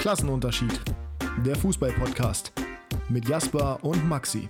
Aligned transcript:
Klassenunterschied. 0.00 0.80
Der 1.44 1.54
Fußball-Podcast 1.56 2.52
mit 3.10 3.28
Jasper 3.28 3.80
und 3.82 4.08
Maxi. 4.08 4.48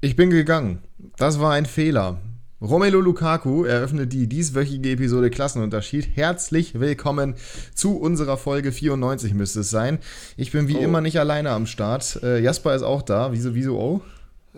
Ich 0.00 0.16
bin 0.16 0.30
gegangen. 0.30 0.82
Das 1.18 1.38
war 1.38 1.52
ein 1.52 1.66
Fehler. 1.66 2.20
Romelu 2.60 3.00
Lukaku 3.00 3.62
eröffnet 3.62 4.12
die 4.12 4.26
dieswöchige 4.26 4.90
Episode 4.90 5.30
Klassenunterschied. 5.30 6.16
Herzlich 6.16 6.80
willkommen 6.80 7.36
zu 7.76 7.96
unserer 7.96 8.36
Folge 8.36 8.72
94 8.72 9.34
müsste 9.34 9.60
es 9.60 9.70
sein. 9.70 10.00
Ich 10.36 10.50
bin 10.50 10.66
wie 10.66 10.78
oh. 10.78 10.80
immer 10.80 11.00
nicht 11.00 11.20
alleine 11.20 11.50
am 11.50 11.66
Start. 11.66 12.18
Äh, 12.24 12.40
Jasper 12.40 12.74
ist 12.74 12.82
auch 12.82 13.02
da. 13.02 13.30
Wieso, 13.30 13.54
wieso, 13.54 13.78
oh? 13.78 14.00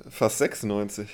Fast 0.09 0.39
96. 0.39 1.07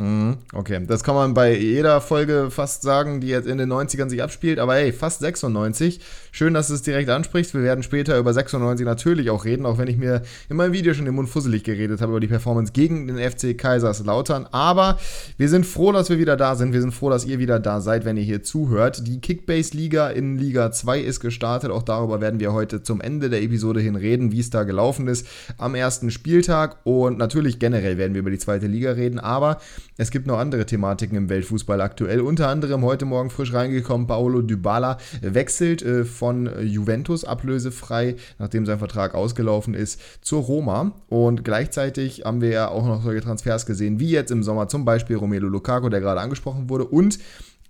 Mhm, 0.00 0.36
okay, 0.52 0.80
das 0.86 1.02
kann 1.02 1.16
man 1.16 1.34
bei 1.34 1.58
jeder 1.58 2.00
Folge 2.00 2.52
fast 2.52 2.82
sagen, 2.82 3.20
die 3.20 3.26
jetzt 3.26 3.48
in 3.48 3.58
den 3.58 3.72
90ern 3.72 4.08
sich 4.08 4.22
abspielt, 4.22 4.60
aber 4.60 4.74
hey, 4.74 4.92
fast 4.92 5.18
96. 5.18 5.98
Schön, 6.30 6.54
dass 6.54 6.68
du 6.68 6.74
es 6.74 6.82
direkt 6.82 7.10
ansprichst. 7.10 7.52
Wir 7.52 7.64
werden 7.64 7.82
später 7.82 8.16
über 8.16 8.32
96 8.32 8.86
natürlich 8.86 9.28
auch 9.28 9.44
reden, 9.44 9.66
auch 9.66 9.76
wenn 9.76 9.88
ich 9.88 9.96
mir 9.96 10.22
in 10.48 10.56
meinem 10.56 10.72
Video 10.72 10.94
schon 10.94 11.04
den 11.04 11.16
Mund 11.16 11.28
fusselig 11.28 11.64
geredet 11.64 12.00
habe 12.00 12.12
über 12.12 12.20
die 12.20 12.28
Performance 12.28 12.72
gegen 12.72 13.08
den 13.08 13.18
FC 13.18 13.58
Kaiserslautern. 13.58 14.46
Aber 14.52 15.00
wir 15.36 15.48
sind 15.48 15.66
froh, 15.66 15.90
dass 15.90 16.10
wir 16.10 16.18
wieder 16.20 16.36
da 16.36 16.54
sind. 16.54 16.72
Wir 16.72 16.80
sind 16.80 16.94
froh, 16.94 17.10
dass 17.10 17.24
ihr 17.24 17.40
wieder 17.40 17.58
da 17.58 17.80
seid, 17.80 18.04
wenn 18.04 18.16
ihr 18.16 18.22
hier 18.22 18.44
zuhört. 18.44 19.04
Die 19.04 19.20
Kickbase-Liga 19.20 20.10
in 20.10 20.38
Liga 20.38 20.70
2 20.70 21.00
ist 21.00 21.18
gestartet. 21.18 21.72
Auch 21.72 21.82
darüber 21.82 22.20
werden 22.20 22.38
wir 22.38 22.52
heute 22.52 22.84
zum 22.84 23.00
Ende 23.00 23.30
der 23.30 23.42
Episode 23.42 23.80
hin 23.80 23.96
reden, 23.96 24.30
wie 24.30 24.38
es 24.38 24.50
da 24.50 24.62
gelaufen 24.62 25.08
ist 25.08 25.26
am 25.56 25.74
ersten 25.74 26.12
Spieltag. 26.12 26.76
Und 26.84 27.18
natürlich 27.18 27.58
generell 27.58 27.98
werden 27.98 28.14
wir 28.14 28.20
über 28.20 28.30
die 28.30 28.38
zweite 28.38 28.68
Liga 28.68 28.92
reden, 28.92 29.18
aber 29.18 29.58
es 29.98 30.12
gibt 30.12 30.28
noch 30.28 30.38
andere 30.38 30.64
Thematiken 30.64 31.18
im 31.18 31.28
Weltfußball 31.28 31.80
aktuell. 31.80 32.20
Unter 32.20 32.48
anderem 32.48 32.82
heute 32.84 33.04
Morgen 33.04 33.30
frisch 33.30 33.52
reingekommen, 33.52 34.06
Paolo 34.06 34.42
Dybala 34.42 34.98
wechselt 35.20 35.82
äh, 35.82 36.04
von 36.04 36.48
Juventus 36.62 37.24
ablösefrei, 37.24 38.14
nachdem 38.38 38.64
sein 38.64 38.78
Vertrag 38.78 39.16
ausgelaufen 39.16 39.74
ist, 39.74 40.00
zur 40.22 40.42
Roma. 40.42 40.92
Und 41.08 41.44
gleichzeitig 41.44 42.22
haben 42.24 42.40
wir 42.40 42.50
ja 42.50 42.68
auch 42.68 42.86
noch 42.86 43.02
solche 43.02 43.22
Transfers 43.22 43.66
gesehen, 43.66 43.98
wie 43.98 44.10
jetzt 44.10 44.30
im 44.30 44.44
Sommer 44.44 44.68
zum 44.68 44.84
Beispiel 44.84 45.16
Romelu 45.16 45.48
Lukaku, 45.48 45.88
der 45.88 46.00
gerade 46.00 46.20
angesprochen 46.20 46.70
wurde. 46.70 46.84
Und 46.84 47.18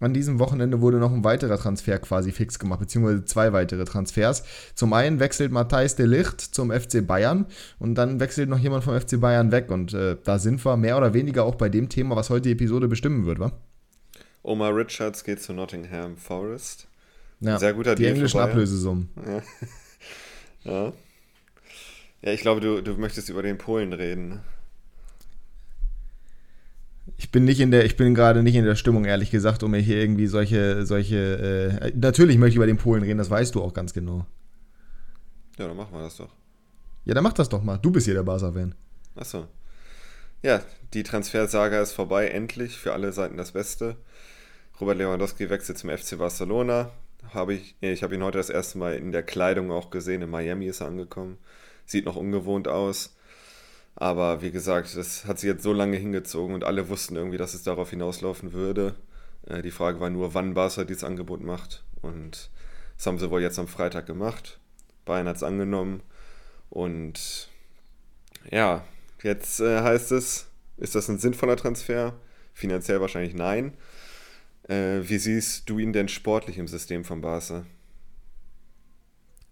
an 0.01 0.15
diesem 0.15 0.39
Wochenende 0.39 0.81
wurde 0.81 0.99
noch 0.99 1.13
ein 1.13 1.25
weiterer 1.25 1.59
Transfer 1.59 1.99
quasi 1.99 2.33
fix 2.33 2.59
gemacht, 2.59 2.81
beziehungsweise 2.81 3.25
zwei 3.25 3.53
weitere 3.53 3.85
Transfers. 3.85 4.45
Zum 4.75 4.93
einen 4.93 5.21
wechselt 5.21 5.51
Matthijs 5.53 5.97
de 5.97 6.07
Licht 6.07 6.41
zum 6.41 6.71
FC 6.71 7.07
Bayern 7.07 7.47
und 7.79 7.97
dann 7.97 8.21
wechselt 8.21 8.49
noch 8.49 8.59
jemand 8.59 8.85
vom 8.85 8.99
FC 8.99 9.21
Bayern 9.21 9.51
weg. 9.51 9.71
Und 9.71 9.95
äh, 9.95 10.17
da 10.23 10.39
sind 10.39 10.65
wir 10.65 10.77
mehr 10.77 10.97
oder 10.97 11.15
weniger 11.15 11.45
auch 11.45 11.57
bei 11.57 11.69
dem 11.69 11.89
Thema, 11.89 12.17
was 12.17 12.31
heute 12.31 12.43
die 12.43 12.53
Episode 12.53 12.89
bestimmen 12.89 13.27
wird, 13.27 13.39
wa? 13.41 13.53
Omar 14.43 14.75
Richards 14.75 15.25
geht 15.25 15.43
zu 15.43 15.53
Nottingham 15.53 16.17
Forest. 16.17 16.87
Ja, 17.41 17.59
Sehr 17.59 17.75
guter 17.75 17.95
die 17.95 18.03
Deal 18.03 18.15
englischen 18.15 18.41
Ablösesummen. 18.41 19.09
Ja. 19.27 19.43
ja. 20.73 20.93
ja. 22.23 22.33
ich 22.33 22.41
glaube, 22.41 22.61
du, 22.61 22.83
du 22.83 22.95
möchtest 22.95 23.29
über 23.29 23.43
den 23.43 23.59
Polen 23.59 23.93
reden. 23.93 24.41
Ich 27.19 27.33
bin 27.33 27.45
nicht 27.45 27.59
in 27.59 27.73
der, 27.73 27.85
ich 27.85 27.97
bin 27.97 28.15
gerade 28.15 28.45
nicht 28.45 28.55
in 28.55 28.65
der 28.65 28.77
Stimmung, 28.77 29.05
ehrlich 29.05 29.33
gesagt, 29.33 29.65
um 29.65 29.73
mir 29.73 29.81
hier 29.81 29.99
irgendwie 29.99 30.29
solche, 30.29 30.87
solche. 30.87 31.81
Äh, 31.83 31.93
natürlich 31.97 32.39
möchte 32.39 32.51
ich 32.51 32.57
über 32.57 32.67
den 32.67 32.79
Polen 32.79 33.03
reden, 33.03 33.19
das 33.19 33.29
weißt 33.29 33.55
du 33.57 33.63
auch 33.63 33.75
ganz 33.75 33.93
genau. 33.93 34.25
Ja, 35.59 35.67
dann 35.67 35.77
machen 35.77 35.93
wir 35.93 36.03
das 36.03 36.17
doch. 36.17 36.31
Ja, 37.05 37.15
dann 37.15 37.25
mach 37.25 37.33
das 37.33 37.49
doch 37.49 37.63
mal. 37.63 37.77
Du 37.77 37.91
bist 37.91 38.05
hier 38.05 38.15
der 38.15 38.23
Barca-Fan. 38.23 38.75
Achso. 39.17 39.49
Ja, 40.43 40.63
die 40.95 41.03
Transfersaga 41.03 41.81
ist 41.83 41.93
vorbei, 41.93 42.29
endlich. 42.29 42.79
Für 42.79 42.93
alle 42.93 43.13
Seiten 43.13 43.37
das 43.37 43.51
Beste. 43.51 43.97
Robert 44.81 44.99
Lewandowski 44.99 45.51
wechselt 45.51 45.79
zum 45.79 45.91
FC 45.91 46.17
Barcelona. 46.17 46.93
Habe 47.35 47.55
ich, 47.55 47.75
ich 47.81 48.05
habe 48.05 48.15
ihn 48.15 48.23
heute 48.23 48.39
das 48.39 48.49
erste 48.49 48.79
Mal 48.79 48.95
in 48.95 49.11
der 49.11 49.25
Kleidung 49.25 49.73
auch 49.73 49.91
gesehen. 49.91 50.23
In 50.23 50.31
Miami 50.31 50.67
ist 50.67 50.81
er 50.81 50.87
angekommen. 50.87 51.39
Sieht 51.85 52.05
noch 52.05 52.15
ungewohnt 52.15 52.69
aus. 52.69 53.17
Aber 54.01 54.43
wie 54.43 54.53
gesagt, 54.53 54.97
das 54.97 55.25
hat 55.25 55.41
sich 55.41 55.49
jetzt 55.49 55.65
so 55.65 55.73
lange 55.73 55.97
hingezogen 55.97 56.55
und 56.55 56.63
alle 56.63 56.89
wussten 56.89 57.17
irgendwie, 57.17 57.37
dass 57.37 57.55
es 57.55 57.65
darauf 57.65 57.91
hinauslaufen 57.91 58.53
würde. 58.53 58.95
Äh, 59.45 59.61
die 59.61 59.73
Frage 59.73 59.99
war 59.99 60.09
nur, 60.09 60.35
wann 60.35 60.55
Barca 60.55 60.85
dieses 60.85 61.03
Angebot 61.03 61.43
macht. 61.43 61.83
Und 62.01 62.49
das 62.97 63.07
haben 63.09 63.19
sie 63.19 63.29
wohl 63.29 63.43
jetzt 63.43 63.59
am 63.59 63.67
Freitag 63.67 64.07
gemacht. 64.07 64.61
Bayern 65.05 65.27
hat 65.27 65.35
es 65.35 65.43
angenommen. 65.43 66.05
Und 66.71 67.49
ja, 68.49 68.85
jetzt 69.25 69.59
äh, 69.59 69.81
heißt 69.81 70.13
es, 70.13 70.47
ist 70.77 70.95
das 70.95 71.09
ein 71.09 71.19
sinnvoller 71.19 71.57
Transfer? 71.57 72.15
Finanziell 72.55 73.01
wahrscheinlich 73.01 73.35
nein. 73.35 73.75
Äh, 74.69 75.01
wie 75.09 75.19
siehst 75.19 75.69
du 75.69 75.81
ihn 75.81 75.93
denn 75.93 76.07
sportlich 76.07 76.59
im 76.59 76.69
System 76.69 77.05
von 77.05 77.21
Barca? 77.21 77.67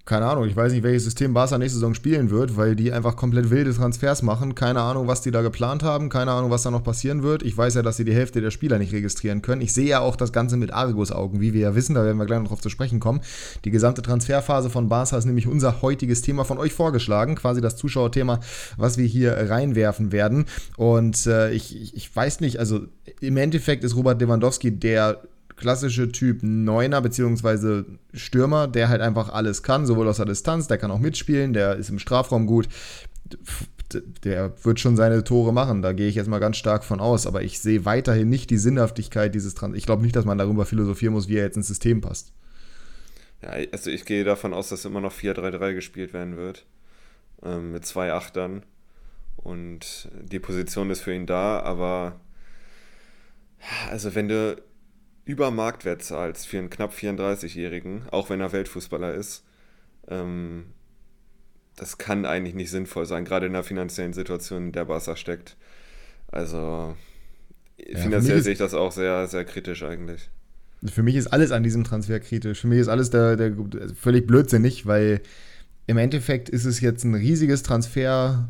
Keine 0.07 0.27
Ahnung, 0.27 0.47
ich 0.47 0.55
weiß 0.55 0.73
nicht, 0.73 0.85
welches 0.85 1.03
System 1.03 1.35
Barca 1.35 1.59
nächste 1.59 1.81
Saison 1.81 1.93
spielen 1.93 2.31
wird, 2.31 2.57
weil 2.57 2.77
die 2.77 2.93
einfach 2.93 3.17
komplett 3.17 3.51
wilde 3.51 3.75
Transfers 3.75 4.23
machen. 4.23 4.55
Keine 4.55 4.81
Ahnung, 4.81 5.09
was 5.09 5.21
die 5.21 5.33
da 5.33 5.43
geplant 5.43 5.83
haben, 5.83 6.11
keine 6.11 6.31
Ahnung, 6.31 6.53
was 6.53 6.63
da 6.63 6.71
noch 6.71 6.85
passieren 6.85 7.25
wird. 7.25 7.43
Ich 7.43 7.59
weiß 7.59 7.75
ja, 7.75 7.83
dass 7.83 7.97
sie 7.97 8.05
die 8.05 8.15
Hälfte 8.15 8.41
der 8.41 8.53
Spieler 8.53 8.79
nicht 8.79 8.93
registrieren 8.93 9.43
können. 9.43 9.63
Ich 9.63 9.73
sehe 9.73 9.89
ja 9.89 9.99
auch 9.99 10.15
das 10.15 10.33
Ganze 10.33 10.57
mit 10.57 10.73
Argus-Augen, 10.73 11.41
wie 11.41 11.53
wir 11.53 11.61
ja 11.61 11.75
wissen, 11.75 11.97
da 11.97 12.05
werden 12.05 12.19
wir 12.19 12.27
gleich 12.27 12.39
noch 12.39 12.49
drauf 12.49 12.61
zu 12.61 12.69
sprechen 12.69 13.01
kommen. 13.01 13.21
Die 13.65 13.71
gesamte 13.73 14.01
Transferphase 14.01 14.71
von 14.71 14.89
Barca 14.89 15.19
ist 15.19 15.25
nämlich 15.25 15.49
unser 15.49 15.83
heutiges 15.83 16.23
Thema 16.23 16.45
von 16.45 16.59
euch 16.59 16.73
vorgeschlagen, 16.73 17.35
quasi 17.35 17.61
das 17.61 17.75
Zuschauerthema, 17.77 18.39
was 18.77 18.99
wir 18.99 19.07
hier 19.07 19.33
reinwerfen 19.51 20.13
werden. 20.13 20.45
Und 20.77 21.27
äh, 21.27 21.51
ich, 21.51 21.97
ich 21.97 22.15
weiß 22.15 22.39
nicht, 22.39 22.61
also 22.61 22.83
im 23.21 23.37
Endeffekt 23.37 23.83
ist 23.83 23.97
Robert 23.97 24.21
Lewandowski 24.21 24.71
der 24.71 25.21
klassische 25.57 26.13
Typ 26.13 26.43
Neuner 26.43 27.01
bzw. 27.01 27.85
Stürmer, 28.13 28.69
der 28.69 28.89
halt 28.89 29.01
einfach 29.01 29.31
alles 29.31 29.63
kann, 29.63 29.87
sowohl 29.87 30.09
aus 30.09 30.19
der 30.19 30.27
Distanz, 30.27 30.69
der 30.69 30.79
kann 30.79 30.91
auch 30.91 30.99
mitspielen, 30.99 31.53
der 31.53 31.77
ist 31.77 31.91
im 31.91 31.99
Strafraum 31.99 32.47
gut. 32.47 32.69
Der 34.25 34.53
wird 34.65 34.81
schon 34.81 34.97
seine 34.97 35.23
Tore 35.23 35.53
machen, 35.53 35.81
da 35.81 35.93
gehe 35.93 36.09
ich 36.09 36.17
jetzt 36.17 36.29
mal 36.29 36.41
ganz 36.41 36.57
stark 36.57 36.85
von 36.85 37.01
aus, 37.01 37.27
aber 37.27 37.43
ich 37.43 37.61
sehe 37.61 37.85
weiterhin 37.85 38.29
nicht 38.29 38.51
die 38.51 38.59
Sinnhaftigkeit 38.59 39.35
dieses 39.35 39.55
Trans. 39.55 39.77
Ich 39.77 39.87
glaube 39.87 40.03
nicht, 40.03 40.17
dass 40.17 40.25
man 40.25 40.39
darüber 40.39 40.67
philosophieren 40.67 41.15
muss, 41.15 41.29
wie 41.29 41.37
er 41.37 41.45
jetzt 41.45 41.57
ins 41.57 41.69
System 41.69 42.01
passt. 42.01 42.33
Ja, 43.43 43.51
also 43.73 43.91
ich 43.91 44.05
gehe 44.05 44.25
davon 44.25 44.53
aus, 44.53 44.71
dass 44.71 44.85
immer 44.85 45.01
noch 45.01 45.13
4-3-3 45.13 45.75
gespielt 45.75 46.13
werden 46.13 46.37
wird. 46.37 46.67
Ähm, 47.45 47.73
mit 47.73 47.87
zwei 47.87 48.13
Achtern. 48.13 48.65
Und 49.37 50.09
die 50.23 50.41
Position 50.41 50.91
ist 50.91 51.03
für 51.03 51.15
ihn 51.15 51.27
da, 51.27 51.61
aber 51.61 52.19
also 53.91 54.15
wenn 54.15 54.29
du 54.29 54.57
über 55.27 55.51
Marktwert 55.51 56.03
zahlst 56.03 56.47
für 56.47 56.59
einen 56.59 56.71
knapp 56.71 56.95
34-Jährigen, 56.95 58.09
auch 58.11 58.31
wenn 58.31 58.41
er 58.41 58.53
Weltfußballer 58.53 59.13
ist, 59.13 59.45
ähm, 60.09 60.67
das 61.75 61.99
kann 61.99 62.25
eigentlich 62.25 62.55
nicht 62.55 62.71
sinnvoll 62.71 63.05
sein, 63.05 63.27
gerade 63.27 63.47
in 63.47 63.53
der 63.53 63.65
finanziellen 63.65 64.15
Situation, 64.15 64.67
in 64.67 64.73
der 64.73 64.87
Barca 64.87 65.17
steckt. 65.17 65.57
Also 66.29 66.97
ja, 67.77 67.99
finanziell 67.99 68.41
sehe 68.41 68.53
ich 68.53 68.59
das 68.59 68.73
auch 68.73 68.93
sehr, 68.93 69.27
sehr 69.27 69.45
kritisch 69.45 69.83
eigentlich. 69.83 70.31
Für 70.85 71.03
mich 71.03 71.17
ist 71.17 71.27
alles 71.27 71.51
an 71.51 71.65
diesem 71.65 71.85
Transfer 71.85 72.21
kritisch. 72.21 72.61
Für 72.61 72.69
mich 72.69 72.79
ist 72.79 72.89
alles 72.89 73.11
der, 73.11 73.37
der 73.37 73.53
völlig 73.95 74.27
blödsinnig, 74.27 74.87
weil 74.87 75.21
im 75.87 75.99
Endeffekt 75.99 76.49
ist 76.49 76.65
es 76.65 76.81
jetzt 76.81 77.05
ein 77.05 77.15
riesiges 77.15 77.63
Transfer 77.63 78.49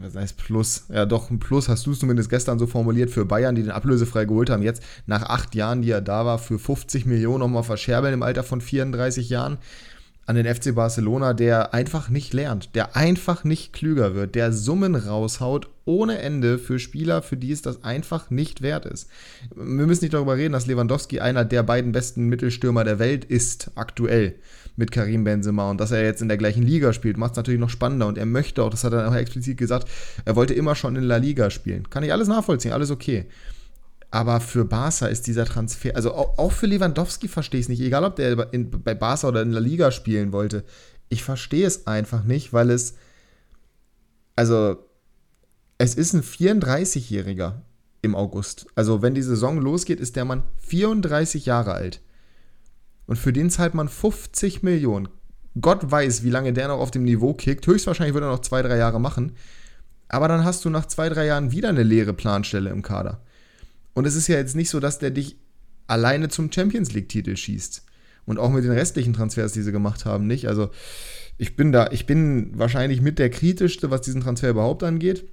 was 0.00 0.14
heißt 0.14 0.36
Plus? 0.36 0.84
Ja, 0.88 1.06
doch, 1.06 1.30
ein 1.30 1.38
Plus 1.38 1.68
hast 1.68 1.86
du 1.86 1.94
zumindest 1.94 2.30
gestern 2.30 2.58
so 2.58 2.66
formuliert 2.66 3.10
für 3.10 3.24
Bayern, 3.24 3.54
die 3.54 3.62
den 3.62 3.70
ablösefrei 3.70 4.24
geholt 4.24 4.50
haben. 4.50 4.62
Jetzt 4.62 4.82
nach 5.06 5.22
acht 5.22 5.54
Jahren, 5.54 5.82
die 5.82 5.90
er 5.90 6.00
da 6.00 6.26
war, 6.26 6.38
für 6.38 6.58
50 6.58 7.06
Millionen 7.06 7.40
nochmal 7.40 7.62
verscherbeln 7.62 8.14
im 8.14 8.22
Alter 8.22 8.42
von 8.42 8.60
34 8.60 9.28
Jahren 9.28 9.58
an 10.24 10.36
den 10.36 10.52
FC 10.52 10.74
Barcelona, 10.74 11.34
der 11.34 11.74
einfach 11.74 12.08
nicht 12.08 12.32
lernt, 12.32 12.74
der 12.76 12.96
einfach 12.96 13.42
nicht 13.42 13.72
klüger 13.72 14.14
wird, 14.14 14.34
der 14.34 14.52
Summen 14.52 14.94
raushaut 14.94 15.68
ohne 15.84 16.18
Ende 16.18 16.58
für 16.58 16.78
Spieler, 16.78 17.22
für 17.22 17.36
die 17.36 17.50
es 17.50 17.62
das 17.62 17.82
einfach 17.82 18.30
nicht 18.30 18.62
wert 18.62 18.86
ist. 18.86 19.08
Wir 19.54 19.86
müssen 19.86 20.04
nicht 20.04 20.14
darüber 20.14 20.36
reden, 20.36 20.52
dass 20.52 20.66
Lewandowski 20.66 21.18
einer 21.18 21.44
der 21.44 21.64
beiden 21.64 21.90
besten 21.90 22.28
Mittelstürmer 22.28 22.84
der 22.84 23.00
Welt 23.00 23.24
ist, 23.24 23.72
aktuell 23.74 24.36
mit 24.76 24.90
Karim 24.90 25.24
Benzema 25.24 25.70
und 25.70 25.80
dass 25.80 25.90
er 25.90 26.02
jetzt 26.02 26.22
in 26.22 26.28
der 26.28 26.36
gleichen 26.36 26.62
Liga 26.62 26.92
spielt, 26.92 27.16
macht 27.16 27.32
es 27.32 27.36
natürlich 27.36 27.60
noch 27.60 27.70
spannender 27.70 28.06
und 28.06 28.18
er 28.18 28.26
möchte 28.26 28.62
auch, 28.62 28.70
das 28.70 28.84
hat 28.84 28.92
er 28.92 29.08
auch 29.08 29.14
explizit 29.14 29.58
gesagt, 29.58 29.88
er 30.24 30.36
wollte 30.36 30.54
immer 30.54 30.74
schon 30.74 30.96
in 30.96 31.04
La 31.04 31.16
Liga 31.16 31.50
spielen. 31.50 31.90
Kann 31.90 32.02
ich 32.02 32.12
alles 32.12 32.28
nachvollziehen, 32.28 32.72
alles 32.72 32.90
okay. 32.90 33.26
Aber 34.10 34.40
für 34.40 34.64
Barca 34.64 35.06
ist 35.06 35.26
dieser 35.26 35.46
Transfer, 35.46 35.96
also 35.96 36.14
auch 36.14 36.52
für 36.52 36.66
Lewandowski 36.66 37.28
verstehe 37.28 37.60
ich 37.60 37.64
es 37.64 37.70
nicht, 37.70 37.80
egal 37.80 38.04
ob 38.04 38.16
der 38.16 38.52
in, 38.52 38.70
bei 38.70 38.94
Barca 38.94 39.28
oder 39.28 39.40
in 39.42 39.52
La 39.52 39.60
Liga 39.60 39.90
spielen 39.90 40.32
wollte. 40.32 40.64
Ich 41.08 41.22
verstehe 41.24 41.66
es 41.66 41.86
einfach 41.86 42.24
nicht, 42.24 42.52
weil 42.52 42.70
es, 42.70 42.94
also, 44.36 44.76
es 45.78 45.94
ist 45.94 46.12
ein 46.12 46.22
34-Jähriger 46.22 47.62
im 48.02 48.14
August. 48.14 48.66
Also, 48.74 49.00
wenn 49.00 49.14
die 49.14 49.22
Saison 49.22 49.58
losgeht, 49.58 50.00
ist 50.00 50.16
der 50.16 50.24
Mann 50.24 50.42
34 50.60 51.46
Jahre 51.46 51.72
alt. 51.72 52.02
Und 53.06 53.16
für 53.16 53.32
den 53.32 53.50
zahlt 53.50 53.74
man 53.74 53.88
50 53.88 54.62
Millionen. 54.62 55.08
Gott 55.60 55.90
weiß, 55.90 56.22
wie 56.22 56.30
lange 56.30 56.52
der 56.52 56.68
noch 56.68 56.78
auf 56.78 56.90
dem 56.90 57.04
Niveau 57.04 57.34
kickt. 57.34 57.66
Höchstwahrscheinlich 57.66 58.14
wird 58.14 58.24
er 58.24 58.30
noch 58.30 58.40
zwei, 58.40 58.62
drei 58.62 58.78
Jahre 58.78 59.00
machen. 59.00 59.32
Aber 60.08 60.28
dann 60.28 60.44
hast 60.44 60.64
du 60.64 60.70
nach 60.70 60.86
zwei, 60.86 61.08
drei 61.08 61.26
Jahren 61.26 61.52
wieder 61.52 61.68
eine 61.68 61.82
leere 61.82 62.12
Planstelle 62.14 62.70
im 62.70 62.82
Kader. 62.82 63.22
Und 63.94 64.06
es 64.06 64.14
ist 64.14 64.28
ja 64.28 64.36
jetzt 64.36 64.56
nicht 64.56 64.70
so, 64.70 64.80
dass 64.80 64.98
der 64.98 65.10
dich 65.10 65.36
alleine 65.86 66.28
zum 66.28 66.50
Champions 66.50 66.92
League-Titel 66.92 67.36
schießt. 67.36 67.84
und 68.24 68.38
auch 68.38 68.50
mit 68.50 68.62
den 68.62 68.70
restlichen 68.70 69.14
Transfers, 69.14 69.52
die 69.52 69.62
sie 69.62 69.72
gemacht 69.72 70.04
haben, 70.04 70.28
nicht. 70.28 70.46
Also 70.46 70.70
ich 71.38 71.56
bin 71.56 71.72
da, 71.72 71.88
ich 71.90 72.06
bin 72.06 72.56
wahrscheinlich 72.56 73.00
mit 73.00 73.18
der 73.18 73.30
kritischste, 73.30 73.90
was 73.90 74.02
diesen 74.02 74.20
Transfer 74.20 74.50
überhaupt 74.50 74.84
angeht. 74.84 75.24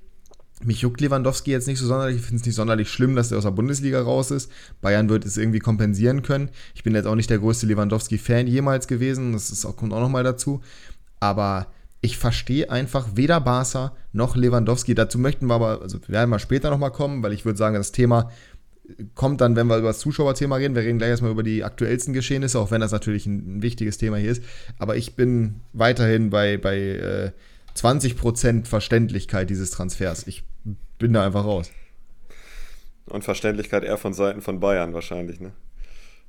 Mich 0.63 0.81
juckt 0.81 1.00
Lewandowski 1.00 1.51
jetzt 1.51 1.67
nicht 1.67 1.79
so 1.79 1.88
sonderlich. 1.88 2.17
Ich 2.17 2.21
finde 2.23 2.41
es 2.41 2.45
nicht 2.45 2.56
sonderlich 2.56 2.89
schlimm, 2.89 3.15
dass 3.15 3.31
er 3.31 3.38
aus 3.38 3.45
der 3.45 3.51
Bundesliga 3.51 4.01
raus 4.01 4.29
ist. 4.29 4.51
Bayern 4.81 5.09
wird 5.09 5.25
es 5.25 5.38
irgendwie 5.38 5.59
kompensieren 5.59 6.21
können. 6.21 6.50
Ich 6.75 6.83
bin 6.83 6.95
jetzt 6.95 7.06
auch 7.06 7.15
nicht 7.15 7.29
der 7.29 7.39
größte 7.39 7.65
Lewandowski-Fan 7.65 8.47
jemals 8.47 8.88
gewesen. 8.88 9.31
Das 9.31 9.51
ist 9.51 9.65
auch, 9.65 9.77
kommt 9.77 9.94
auch 9.94 10.01
nochmal 10.01 10.23
dazu. 10.23 10.61
Aber 11.21 11.67
ich 12.01 12.17
verstehe 12.17 12.69
einfach 12.69 13.07
weder 13.15 13.39
Barca 13.39 13.94
noch 14.13 14.35
Lewandowski. 14.35 14.95
Dazu 14.95 15.17
möchten 15.17 15.47
wir 15.47 15.56
aber, 15.56 15.81
also 15.81 16.00
wir 16.01 16.09
werden 16.09 16.29
mal 16.29 16.39
später 16.39 16.69
nochmal 16.69 16.91
kommen, 16.91 17.23
weil 17.23 17.33
ich 17.33 17.45
würde 17.45 17.57
sagen, 17.57 17.75
das 17.75 17.91
Thema 17.91 18.29
kommt 19.15 19.41
dann, 19.41 19.56
wenn 19.56 19.67
wir 19.67 19.77
über 19.77 19.89
das 19.89 20.00
Zuschauerthema 20.00 20.56
reden. 20.56 20.75
Wir 20.75 20.83
reden 20.83 20.97
gleich 20.97 21.11
erstmal 21.11 21.31
über 21.31 21.44
die 21.44 21.63
aktuellsten 21.63 22.13
Geschehnisse, 22.13 22.59
auch 22.59 22.71
wenn 22.71 22.81
das 22.81 22.91
natürlich 22.91 23.25
ein, 23.25 23.61
wichtiges 23.61 23.97
Thema 23.97 24.17
hier 24.17 24.31
ist. 24.31 24.44
Aber 24.77 24.95
ich 24.95 25.15
bin 25.15 25.56
weiterhin 25.73 26.29
bei, 26.29 26.57
bei 26.57 26.77
äh, 26.77 27.31
20% 27.75 28.66
Verständlichkeit 28.66 29.50
dieses 29.50 29.71
Transfers. 29.71 30.27
Ich 30.27 30.44
bin 30.98 31.13
da 31.13 31.25
einfach 31.25 31.45
raus. 31.45 31.71
Und 33.06 33.24
Verständlichkeit 33.24 33.83
eher 33.83 33.98
von 33.98 34.13
Seiten 34.13 34.42
von 34.42 34.60
Bayern 34.60 34.94
wahrscheinlich, 34.94 35.39
ne? 35.39 35.51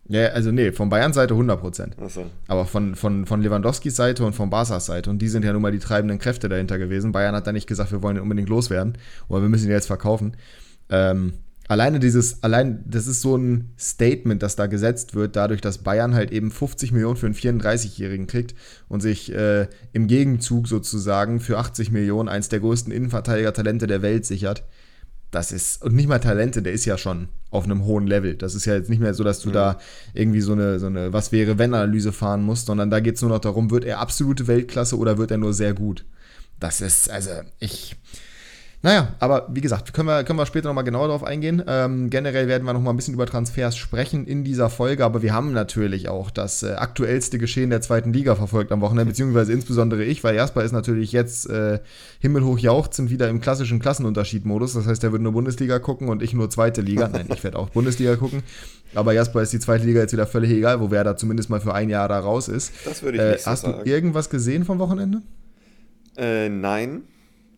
Ja, 0.09 0.29
also 0.29 0.51
nee, 0.51 0.73
von 0.73 0.89
Bayern 0.89 1.13
Seite 1.13 1.35
100%. 1.35 1.93
Ach 2.03 2.11
so. 2.11 2.27
Aber 2.49 2.67
von, 2.67 2.97
von, 2.97 3.27
von 3.27 3.43
Lewandowskis 3.43 3.95
Seite 3.95 4.25
und 4.25 4.33
von 4.33 4.51
Barca's 4.51 4.87
Seite. 4.87 5.09
Und 5.09 5.21
die 5.21 5.29
sind 5.29 5.45
ja 5.45 5.53
nun 5.53 5.63
mal 5.63 5.71
die 5.71 5.79
treibenden 5.79 6.19
Kräfte 6.19 6.49
dahinter 6.49 6.79
gewesen. 6.79 7.13
Bayern 7.13 7.35
hat 7.37 7.47
da 7.47 7.53
nicht 7.53 7.69
gesagt, 7.69 7.93
wir 7.93 8.03
wollen 8.03 8.17
ihn 8.17 8.23
unbedingt 8.23 8.49
loswerden. 8.49 8.99
Oder 9.29 9.43
wir 9.43 9.49
müssen 9.49 9.67
ihn 9.67 9.73
jetzt 9.73 9.87
verkaufen. 9.87 10.37
Ähm, 10.89 11.35
alleine 11.70 12.00
dieses, 12.00 12.43
allein, 12.43 12.82
das 12.84 13.06
ist 13.06 13.20
so 13.20 13.37
ein 13.37 13.72
Statement, 13.78 14.43
das 14.43 14.56
da 14.56 14.67
gesetzt 14.67 15.14
wird, 15.14 15.37
dadurch, 15.37 15.61
dass 15.61 15.78
Bayern 15.78 16.14
halt 16.14 16.32
eben 16.32 16.50
50 16.50 16.90
Millionen 16.90 17.17
für 17.17 17.26
einen 17.26 17.37
34-Jährigen 17.37 18.26
kriegt 18.26 18.56
und 18.88 19.00
sich 19.00 19.32
äh, 19.32 19.69
im 19.93 20.08
Gegenzug 20.08 20.67
sozusagen 20.67 21.38
für 21.38 21.58
80 21.58 21.93
Millionen 21.93 22.28
eins 22.28 22.49
der 22.49 22.58
größten 22.58 22.93
Innenverteidiger-Talente 22.93 23.87
der 23.87 24.02
Welt 24.02 24.26
sichert. 24.26 24.64
Das 25.31 25.52
ist, 25.52 25.84
und 25.84 25.94
nicht 25.94 26.08
mal 26.08 26.19
Talente, 26.19 26.61
der 26.61 26.72
ist 26.72 26.87
ja 26.87 26.99
schon 26.99 27.28
auf 27.50 27.67
einem 27.67 27.84
hohen 27.84 28.08
Level. 28.08 28.34
Das 28.34 28.56
ist 28.56 28.64
ja 28.64 28.75
jetzt 28.75 28.90
nicht 28.90 28.99
mehr 29.00 29.14
so, 29.14 29.22
dass 29.22 29.38
du 29.38 29.50
mhm. 29.50 29.52
da 29.52 29.78
irgendwie 30.12 30.40
so 30.40 30.55
eine, 30.55 30.81
so 30.81 30.87
eine 30.87 31.12
Was 31.12 31.31
wäre, 31.31 31.56
wenn 31.58 31.72
Analyse 31.72 32.11
fahren 32.11 32.43
musst, 32.43 32.67
sondern 32.67 32.90
da 32.90 32.99
geht 32.99 33.14
es 33.14 33.22
nur 33.22 33.31
noch 33.31 33.38
darum, 33.38 33.70
wird 33.70 33.84
er 33.84 34.00
absolute 34.00 34.49
Weltklasse 34.49 34.99
oder 34.99 35.19
wird 35.19 35.31
er 35.31 35.38
nur 35.38 35.55
sehr 35.55 35.72
gut? 35.72 36.05
Das 36.58 36.81
ist, 36.81 37.08
also, 37.08 37.31
ich, 37.61 37.94
naja, 38.82 39.15
aber 39.19 39.47
wie 39.50 39.61
gesagt, 39.61 39.93
können 39.93 40.09
wir, 40.09 40.25
können 40.25 40.38
wir 40.38 40.47
später 40.47 40.69
nochmal 40.69 40.85
genauer 40.85 41.09
darauf 41.09 41.23
eingehen. 41.23 41.62
Ähm, 41.67 42.09
generell 42.09 42.49
werden 42.49 42.65
wir 42.65 42.73
nochmal 42.73 42.94
ein 42.94 42.97
bisschen 42.97 43.12
über 43.12 43.27
Transfers 43.27 43.77
sprechen 43.77 44.27
in 44.27 44.43
dieser 44.43 44.71
Folge, 44.71 45.05
aber 45.05 45.21
wir 45.21 45.35
haben 45.35 45.53
natürlich 45.53 46.09
auch 46.09 46.31
das 46.31 46.62
äh, 46.62 46.73
aktuellste 46.73 47.37
Geschehen 47.38 47.69
der 47.69 47.82
zweiten 47.82 48.15
Liga 48.15 48.37
verfolgt 48.37 48.73
am 48.73 48.81
Wochenende, 48.81 49.11
beziehungsweise 49.11 49.53
insbesondere 49.53 50.05
ich, 50.05 50.25
weil 50.25 50.35
Jasper 50.35 50.65
ist 50.65 50.73
natürlich 50.73 51.12
jetzt 51.12 51.50
äh, 51.50 51.81
himmelhoch 52.21 52.59
jauchzend 52.59 53.11
wieder 53.11 53.29
im 53.29 53.43
klassischen 53.43 53.81
Klassenunterschied-Modus. 53.81 54.73
Das 54.73 54.87
heißt, 54.87 55.05
er 55.05 55.12
wird 55.12 55.21
nur 55.21 55.32
Bundesliga 55.32 55.79
gucken 55.79 56.09
und 56.09 56.23
ich 56.23 56.32
nur 56.32 56.49
zweite 56.49 56.81
Liga. 56.81 57.09
Nein, 57.09 57.27
ich 57.31 57.44
werde 57.44 57.59
auch 57.59 57.69
Bundesliga 57.69 58.17
gucken. 58.17 58.43
Aber 58.94 59.12
Jasper 59.12 59.43
ist 59.43 59.53
die 59.53 59.61
zweite 59.61 59.85
Liga 59.85 60.00
jetzt 60.00 60.15
wieder 60.15 60.27
völlig 60.27 60.53
egal, 60.53 60.81
wo 60.81 60.91
wer 60.91 61.05
da 61.05 61.19
zumindest 61.19 61.50
mal 61.50 61.61
für 61.61 61.75
ein 61.75 61.91
Jahr 61.91 62.09
da 62.09 62.19
raus 62.19 62.49
ist. 62.49 62.73
Das 62.87 63.03
würde 63.03 63.19
ich 63.19 63.25
äh, 63.25 63.31
nicht 63.32 63.44
so 63.44 63.50
Hast 63.50 63.61
sagen. 63.61 63.85
du 63.85 63.91
irgendwas 63.91 64.31
gesehen 64.31 64.65
vom 64.65 64.79
Wochenende? 64.79 65.21
Äh, 66.17 66.49
nein 66.49 67.03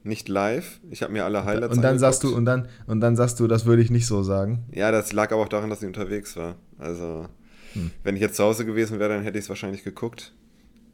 nicht 0.05 0.29
live. 0.29 0.81
Ich 0.91 1.03
habe 1.03 1.13
mir 1.13 1.25
alle 1.25 1.45
Highlights 1.45 1.77
Und 1.77 1.83
dann 1.83 1.93
angeguckt. 1.93 2.01
sagst 2.01 2.23
du 2.25 2.37
und 2.37 2.45
dann 2.45 2.69
und 2.87 3.01
dann 3.01 3.17
sagst 3.17 3.39
du, 3.41 3.47
das 3.47 3.67
würde 3.67 3.83
ich 3.83 3.91
nicht 3.91 4.07
so 4.07 4.23
sagen. 4.23 4.65
Ja, 4.73 4.91
das 4.91 5.13
lag 5.13 5.33
aber 5.33 5.43
auch 5.43 5.49
daran, 5.49 5.71
dass 5.71 5.83
ich 5.83 5.87
unterwegs 5.87 6.37
war. 6.37 6.57
Also 6.79 7.27
hm. 7.75 7.91
wenn 8.03 8.17
ich 8.17 8.23
jetzt 8.23 8.37
zu 8.37 8.45
Hause 8.45 8.65
gewesen 8.65 8.99
wäre, 8.99 9.15
dann 9.15 9.23
hätte 9.23 9.39
ich 9.39 9.45
es 9.45 9.49
wahrscheinlich 9.49 9.85
geguckt. 9.85 10.33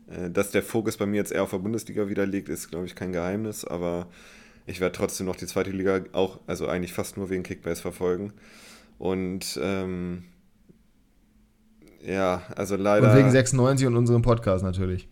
Äh, 0.08 0.30
dass 0.30 0.50
der 0.50 0.62
Fokus 0.62 0.96
bei 0.96 1.06
mir 1.06 1.16
jetzt 1.16 1.32
eher 1.32 1.42
auf 1.42 1.50
der 1.50 1.58
Bundesliga 1.58 2.08
wieder 2.08 2.26
liegt, 2.26 2.48
ist 2.48 2.70
glaube 2.70 2.86
ich 2.86 2.94
kein 2.94 3.12
Geheimnis, 3.12 3.64
aber 3.64 4.08
ich 4.66 4.80
werde 4.80 4.96
trotzdem 4.96 5.26
noch 5.26 5.36
die 5.36 5.46
zweite 5.46 5.70
Liga 5.70 6.00
auch, 6.12 6.40
also 6.46 6.66
eigentlich 6.66 6.92
fast 6.92 7.16
nur 7.16 7.30
wegen 7.30 7.42
Kickbase 7.42 7.80
verfolgen. 7.80 8.34
Und 8.98 9.58
ähm, 9.62 10.24
ja, 12.04 12.42
also 12.54 12.76
leider. 12.76 13.10
Und 13.10 13.16
wegen 13.16 13.30
96 13.30 13.86
und 13.86 13.96
unserem 13.96 14.22
Podcast 14.22 14.62
natürlich. 14.64 15.08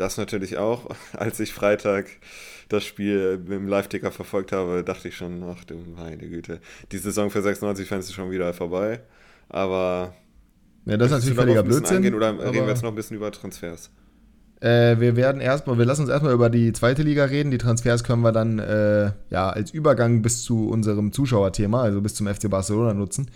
Das 0.00 0.16
natürlich 0.16 0.56
auch. 0.56 0.88
Als 1.12 1.38
ich 1.40 1.52
Freitag 1.52 2.06
das 2.70 2.84
Spiel 2.84 3.38
im 3.50 3.68
Live-Ticker 3.68 4.10
verfolgt 4.10 4.50
habe, 4.50 4.82
dachte 4.82 5.08
ich 5.08 5.16
schon, 5.16 5.42
ach 5.44 5.62
du 5.64 5.74
meine 5.94 6.26
Güte, 6.26 6.60
die 6.90 6.96
Saison 6.96 7.30
für 7.30 7.40
96-Fans 7.40 8.06
ist 8.06 8.14
schon 8.14 8.30
wieder 8.30 8.54
vorbei. 8.54 9.00
Aber. 9.50 10.14
Ja, 10.86 10.96
das 10.96 11.08
ist 11.08 11.18
natürlich 11.18 11.36
völliger 11.36 11.62
Blödsinn. 11.62 11.98
Eingehen, 11.98 12.14
oder 12.14 12.32
reden 12.32 12.64
wir 12.64 12.68
jetzt 12.68 12.82
noch 12.82 12.88
ein 12.88 12.94
bisschen 12.94 13.18
über 13.18 13.30
Transfers? 13.30 13.90
Äh, 14.60 14.98
wir 14.98 15.16
werden 15.16 15.42
erstmal, 15.42 15.76
wir 15.76 15.84
lassen 15.84 16.02
uns 16.02 16.10
erstmal 16.10 16.32
über 16.32 16.48
die 16.48 16.72
zweite 16.72 17.02
Liga 17.02 17.26
reden. 17.26 17.50
Die 17.50 17.58
Transfers 17.58 18.02
können 18.02 18.22
wir 18.22 18.32
dann 18.32 18.58
äh, 18.58 19.10
ja 19.28 19.50
als 19.50 19.70
Übergang 19.70 20.22
bis 20.22 20.42
zu 20.42 20.70
unserem 20.70 21.12
Zuschauerthema, 21.12 21.82
also 21.82 22.00
bis 22.00 22.14
zum 22.14 22.26
FC 22.26 22.48
Barcelona 22.48 22.94
nutzen. 22.94 23.30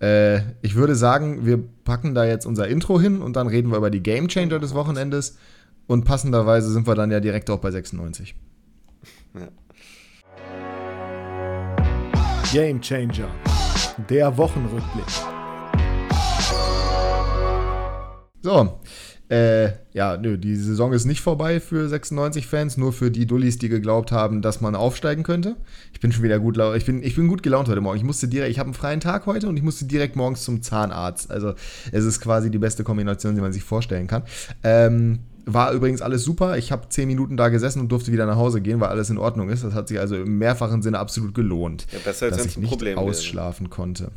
Äh, 0.00 0.40
ich 0.62 0.74
würde 0.74 0.96
sagen, 0.96 1.46
wir 1.46 1.62
packen 1.84 2.16
da 2.16 2.24
jetzt 2.24 2.46
unser 2.46 2.66
Intro 2.66 3.00
hin 3.00 3.22
und 3.22 3.36
dann 3.36 3.46
reden 3.46 3.70
wir 3.70 3.76
über 3.76 3.90
die 3.90 4.02
Game 4.02 4.26
Changer 4.26 4.58
des 4.58 4.74
Wochenendes. 4.74 5.36
Und 5.90 6.04
passenderweise 6.04 6.70
sind 6.70 6.86
wir 6.86 6.94
dann 6.94 7.10
ja 7.10 7.18
direkt 7.18 7.50
auch 7.50 7.58
bei 7.58 7.72
96. 7.72 8.36
Ja. 9.34 9.48
Game 12.52 12.80
Changer. 12.80 13.28
Der 14.08 14.36
Wochenrückblick. 14.36 15.04
So, 18.40 18.78
äh, 19.30 19.70
ja, 19.92 20.16
nö, 20.16 20.38
die 20.38 20.54
Saison 20.54 20.92
ist 20.92 21.06
nicht 21.06 21.22
vorbei 21.22 21.58
für 21.58 21.88
96-Fans, 21.88 22.76
nur 22.76 22.92
für 22.92 23.10
die 23.10 23.26
Dullis, 23.26 23.58
die 23.58 23.68
geglaubt 23.68 24.12
haben, 24.12 24.42
dass 24.42 24.60
man 24.60 24.76
aufsteigen 24.76 25.24
könnte. 25.24 25.56
Ich 25.92 25.98
bin 25.98 26.12
schon 26.12 26.22
wieder 26.22 26.38
gut, 26.38 26.56
ich 26.76 26.84
bin, 26.84 27.02
ich 27.02 27.16
bin 27.16 27.26
gut 27.26 27.42
gelaunt 27.42 27.68
heute 27.68 27.80
Morgen. 27.80 27.96
Ich 27.96 28.04
musste 28.04 28.28
direkt, 28.28 28.52
ich 28.52 28.60
habe 28.60 28.68
einen 28.68 28.74
freien 28.74 29.00
Tag 29.00 29.26
heute 29.26 29.48
und 29.48 29.56
ich 29.56 29.64
musste 29.64 29.86
direkt 29.86 30.14
morgens 30.14 30.42
zum 30.44 30.62
Zahnarzt. 30.62 31.32
Also 31.32 31.54
es 31.90 32.04
ist 32.04 32.20
quasi 32.20 32.48
die 32.48 32.58
beste 32.58 32.84
Kombination, 32.84 33.34
die 33.34 33.40
man 33.40 33.52
sich 33.52 33.64
vorstellen 33.64 34.06
kann. 34.06 34.22
Ähm, 34.62 35.20
war 35.54 35.72
übrigens 35.72 36.02
alles 36.02 36.24
super. 36.24 36.56
Ich 36.58 36.72
habe 36.72 36.88
zehn 36.88 37.08
Minuten 37.08 37.36
da 37.36 37.48
gesessen 37.48 37.80
und 37.80 37.90
durfte 37.90 38.12
wieder 38.12 38.26
nach 38.26 38.36
Hause 38.36 38.60
gehen, 38.60 38.80
weil 38.80 38.88
alles 38.88 39.10
in 39.10 39.18
Ordnung 39.18 39.48
ist. 39.48 39.64
Das 39.64 39.74
hat 39.74 39.88
sich 39.88 39.98
also 39.98 40.16
im 40.16 40.38
mehrfachen 40.38 40.82
Sinne 40.82 40.98
absolut 40.98 41.34
gelohnt, 41.34 41.86
ja, 41.92 41.98
besser 42.04 42.26
als 42.26 42.36
dass 42.36 42.46
ich 42.46 42.58
nicht 42.58 42.70
Problem 42.70 42.98
ausschlafen 42.98 43.66
gäbe. 43.66 43.76
konnte. 43.76 44.10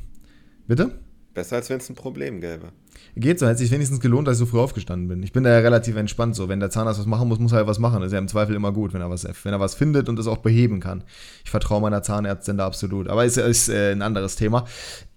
Bitte? 0.67 0.91
Besser 1.33 1.57
als 1.57 1.69
wenn 1.69 1.77
es 1.77 1.89
ein 1.89 1.95
Problem 1.95 2.41
gäbe. 2.41 2.71
Geht 3.15 3.39
so, 3.39 3.47
hätte 3.47 3.59
sich 3.59 3.71
wenigstens 3.71 3.99
gelohnt, 3.99 4.27
dass 4.27 4.35
ich 4.35 4.39
so 4.39 4.45
früh 4.45 4.59
aufgestanden 4.59 5.07
bin. 5.07 5.21
Ich 5.23 5.31
bin 5.31 5.43
da 5.43 5.51
ja 5.51 5.59
relativ 5.59 5.95
entspannt 5.95 6.35
so. 6.35 6.49
Wenn 6.49 6.59
der 6.59 6.69
Zahnarzt 6.69 6.99
was 6.99 7.05
machen 7.05 7.27
muss, 7.27 7.39
muss 7.39 7.51
er 7.51 7.59
halt 7.59 7.67
was 7.67 7.79
machen. 7.79 7.99
Das 8.01 8.07
ist 8.07 8.13
ja 8.13 8.19
im 8.19 8.27
Zweifel 8.27 8.55
immer 8.55 8.71
gut, 8.71 8.93
wenn 8.93 9.01
er 9.01 9.09
was, 9.09 9.27
wenn 9.43 9.53
er 9.53 9.59
was 9.59 9.75
findet 9.75 10.09
und 10.09 10.17
es 10.19 10.27
auch 10.27 10.37
beheben 10.37 10.79
kann. 10.79 11.03
Ich 11.43 11.51
vertraue 11.51 11.81
meiner 11.81 12.01
Zahnärztin 12.01 12.57
da 12.57 12.65
absolut. 12.65 13.07
Aber 13.07 13.25
ist, 13.25 13.37
ist 13.37 13.69
äh, 13.69 13.91
ein 13.91 14.01
anderes 14.01 14.35
Thema 14.35 14.65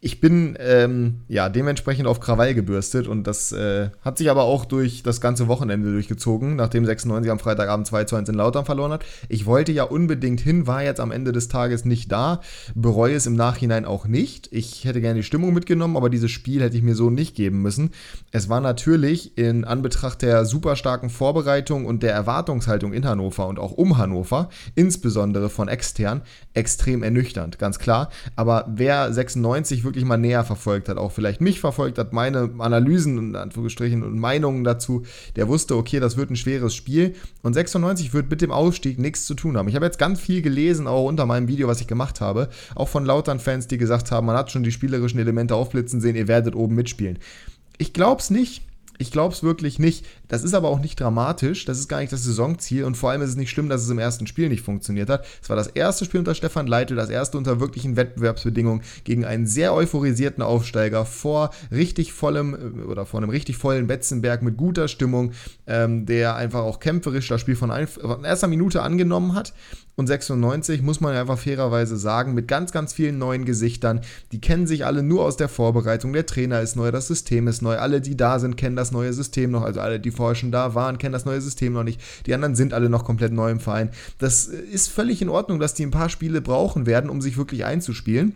ich 0.06 0.20
bin 0.20 0.56
ähm, 0.60 1.22
ja 1.26 1.48
dementsprechend 1.48 2.06
auf 2.06 2.20
Krawall 2.20 2.54
gebürstet 2.54 3.08
und 3.08 3.26
das 3.26 3.50
äh, 3.50 3.90
hat 4.02 4.18
sich 4.18 4.30
aber 4.30 4.44
auch 4.44 4.64
durch 4.64 5.02
das 5.02 5.20
ganze 5.20 5.48
Wochenende 5.48 5.90
durchgezogen, 5.90 6.54
nachdem 6.54 6.84
96 6.84 7.28
am 7.28 7.40
Freitagabend 7.40 7.88
2 7.88 8.04
zu 8.04 8.14
1 8.14 8.28
in 8.28 8.36
Lautern 8.36 8.64
verloren 8.64 8.92
hat. 8.92 9.04
Ich 9.28 9.46
wollte 9.46 9.72
ja 9.72 9.82
unbedingt 9.82 10.40
hin, 10.40 10.68
war 10.68 10.84
jetzt 10.84 11.00
am 11.00 11.10
Ende 11.10 11.32
des 11.32 11.48
Tages 11.48 11.84
nicht 11.84 12.12
da, 12.12 12.40
bereue 12.76 13.16
es 13.16 13.26
im 13.26 13.34
Nachhinein 13.34 13.84
auch 13.84 14.06
nicht. 14.06 14.48
Ich 14.52 14.84
hätte 14.84 15.00
gerne 15.00 15.16
die 15.16 15.24
Stimmung 15.24 15.52
mitgenommen, 15.52 15.96
aber 15.96 16.08
dieses 16.08 16.30
Spiel 16.30 16.62
hätte 16.62 16.76
ich 16.76 16.84
mir 16.84 16.94
so 16.94 17.10
nicht 17.10 17.34
geben 17.34 17.60
müssen. 17.60 17.75
Es 18.32 18.48
war 18.48 18.60
natürlich 18.60 19.36
in 19.38 19.64
Anbetracht 19.64 20.22
der 20.22 20.44
super 20.44 20.76
starken 20.76 21.10
Vorbereitung 21.10 21.86
und 21.86 22.02
der 22.02 22.12
Erwartungshaltung 22.12 22.92
in 22.92 23.06
Hannover 23.06 23.46
und 23.46 23.58
auch 23.58 23.72
um 23.72 23.98
Hannover, 23.98 24.48
insbesondere 24.74 25.48
von 25.48 25.68
extern, 25.68 26.22
extrem 26.54 27.02
ernüchternd, 27.02 27.58
ganz 27.58 27.78
klar. 27.78 28.10
Aber 28.34 28.64
wer 28.68 29.12
96 29.12 29.84
wirklich 29.84 30.04
mal 30.04 30.16
näher 30.16 30.44
verfolgt 30.44 30.88
hat, 30.88 30.98
auch 30.98 31.12
vielleicht 31.12 31.40
mich 31.40 31.60
verfolgt 31.60 31.98
hat, 31.98 32.12
meine 32.12 32.50
Analysen 32.58 33.18
und 33.18 33.36
Anführungsstrichen 33.36 34.02
und 34.02 34.18
Meinungen 34.18 34.64
dazu, 34.64 35.04
der 35.36 35.48
wusste, 35.48 35.76
okay, 35.76 36.00
das 36.00 36.16
wird 36.16 36.30
ein 36.30 36.36
schweres 36.36 36.74
Spiel. 36.74 37.14
Und 37.42 37.54
96 37.54 38.12
wird 38.14 38.30
mit 38.30 38.42
dem 38.42 38.50
Ausstieg 38.50 38.98
nichts 38.98 39.26
zu 39.26 39.34
tun 39.34 39.56
haben. 39.56 39.68
Ich 39.68 39.74
habe 39.74 39.86
jetzt 39.86 39.98
ganz 39.98 40.20
viel 40.20 40.42
gelesen, 40.42 40.86
auch 40.86 41.06
unter 41.06 41.26
meinem 41.26 41.48
Video, 41.48 41.68
was 41.68 41.80
ich 41.80 41.86
gemacht 41.86 42.20
habe, 42.20 42.48
auch 42.74 42.88
von 42.88 43.04
lautern 43.04 43.40
Fans, 43.40 43.66
die 43.66 43.78
gesagt 43.78 44.10
haben, 44.10 44.26
man 44.26 44.36
hat 44.36 44.50
schon 44.50 44.62
die 44.62 44.72
spielerischen 44.72 45.20
Elemente 45.20 45.54
aufblitzen 45.54 46.00
sehen, 46.00 46.16
ihr 46.16 46.28
werdet 46.28 46.54
oben 46.54 46.74
mitspielen. 46.74 47.18
Ich 47.78 47.92
glaube 47.92 48.20
es 48.20 48.30
nicht. 48.30 48.62
Ich 48.98 49.10
glaube 49.10 49.34
es 49.34 49.42
wirklich 49.42 49.78
nicht. 49.78 50.06
Das 50.28 50.42
ist 50.42 50.54
aber 50.54 50.68
auch 50.68 50.80
nicht 50.80 50.98
dramatisch. 50.98 51.64
Das 51.64 51.78
ist 51.78 51.88
gar 51.88 52.00
nicht 52.00 52.12
das 52.12 52.24
Saisonziel. 52.24 52.84
Und 52.84 52.96
vor 52.96 53.10
allem 53.10 53.22
ist 53.22 53.30
es 53.30 53.36
nicht 53.36 53.50
schlimm, 53.50 53.68
dass 53.68 53.82
es 53.82 53.90
im 53.90 53.98
ersten 53.98 54.26
Spiel 54.26 54.48
nicht 54.48 54.62
funktioniert 54.62 55.10
hat. 55.10 55.26
Es 55.42 55.48
war 55.48 55.56
das 55.56 55.66
erste 55.68 56.04
Spiel 56.04 56.20
unter 56.20 56.34
Stefan 56.34 56.66
Leitl, 56.66 56.96
das 56.96 57.10
erste 57.10 57.36
unter 57.36 57.60
wirklichen 57.60 57.96
Wettbewerbsbedingungen 57.96 58.82
gegen 59.04 59.24
einen 59.24 59.46
sehr 59.46 59.74
euphorisierten 59.74 60.42
Aufsteiger 60.42 61.04
vor 61.04 61.50
richtig 61.70 62.12
vollem 62.12 62.54
äh, 62.54 62.82
oder 62.84 63.06
vor 63.06 63.20
einem 63.20 63.30
richtig 63.30 63.56
vollen 63.56 63.86
Betzenberg 63.86 64.42
mit 64.42 64.56
guter 64.56 64.88
Stimmung, 64.88 65.32
ähm, 65.66 66.06
der 66.06 66.36
einfach 66.36 66.60
auch 66.60 66.80
kämpferisch 66.80 67.28
das 67.28 67.40
Spiel 67.40 67.56
von, 67.56 67.70
ein, 67.70 67.86
von 67.86 68.24
erster 68.24 68.48
Minute 68.48 68.82
angenommen 68.82 69.34
hat 69.34 69.52
und 69.96 70.06
96, 70.06 70.82
muss 70.82 71.00
man 71.00 71.16
einfach 71.16 71.38
fairerweise 71.38 71.96
sagen, 71.96 72.34
mit 72.34 72.48
ganz, 72.48 72.70
ganz 72.70 72.92
vielen 72.92 73.18
neuen 73.18 73.46
Gesichtern. 73.46 74.02
Die 74.30 74.40
kennen 74.40 74.66
sich 74.66 74.84
alle 74.84 75.02
nur 75.02 75.24
aus 75.24 75.38
der 75.38 75.48
Vorbereitung. 75.48 76.12
Der 76.12 76.26
Trainer 76.26 76.60
ist 76.60 76.76
neu, 76.76 76.90
das 76.90 77.08
System 77.08 77.48
ist 77.48 77.62
neu, 77.62 77.78
alle, 77.78 78.02
die 78.02 78.16
da 78.16 78.38
sind, 78.38 78.56
kennen 78.56 78.76
das 78.76 78.92
neue 78.92 79.14
System 79.14 79.50
noch, 79.50 79.62
also 79.62 79.80
alle, 79.80 79.98
die 79.98 80.10
vorher 80.10 80.34
schon 80.34 80.52
da 80.52 80.74
waren, 80.74 80.98
kennen 80.98 81.14
das 81.14 81.24
neue 81.24 81.40
System 81.40 81.72
noch 81.72 81.82
nicht. 81.82 82.00
Die 82.26 82.34
anderen 82.34 82.54
sind 82.54 82.74
alle 82.74 82.90
noch 82.90 83.04
komplett 83.04 83.32
neu 83.32 83.50
im 83.50 83.60
Verein. 83.60 83.90
Das 84.18 84.44
ist 84.44 84.88
völlig 84.88 85.22
in 85.22 85.30
Ordnung, 85.30 85.58
dass 85.60 85.72
die 85.72 85.86
ein 85.86 85.90
paar 85.90 86.10
Spiele 86.10 86.42
brauchen 86.42 86.84
werden, 86.84 87.08
um 87.08 87.22
sich 87.22 87.38
wirklich 87.38 87.64
einzuspielen. 87.64 88.34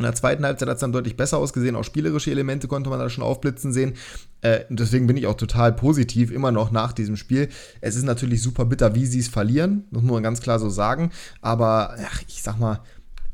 In 0.00 0.04
der 0.04 0.14
zweiten 0.14 0.44
Halbzeit 0.46 0.68
hat 0.68 0.76
es 0.76 0.80
dann 0.80 0.92
deutlich 0.92 1.16
besser 1.16 1.36
ausgesehen. 1.36 1.76
Auch 1.76 1.84
spielerische 1.84 2.30
Elemente 2.30 2.68
konnte 2.68 2.88
man 2.88 2.98
da 2.98 3.10
schon 3.10 3.22
aufblitzen 3.24 3.72
sehen. 3.72 3.94
Äh, 4.42 4.60
deswegen 4.68 5.06
bin 5.06 5.16
ich 5.16 5.26
auch 5.26 5.34
total 5.34 5.72
positiv 5.72 6.30
immer 6.30 6.52
noch 6.52 6.70
nach 6.70 6.92
diesem 6.92 7.16
Spiel. 7.16 7.48
Es 7.80 7.96
ist 7.96 8.04
natürlich 8.04 8.42
super 8.42 8.64
bitter, 8.64 8.94
wie 8.94 9.06
sie 9.06 9.20
es 9.20 9.28
verlieren. 9.28 9.84
Das 9.90 10.02
muss 10.02 10.12
man 10.12 10.22
ganz 10.22 10.40
klar 10.40 10.58
so 10.58 10.70
sagen. 10.70 11.10
Aber 11.42 11.96
ach, 12.04 12.22
ich 12.26 12.42
sag 12.42 12.58
mal, 12.58 12.80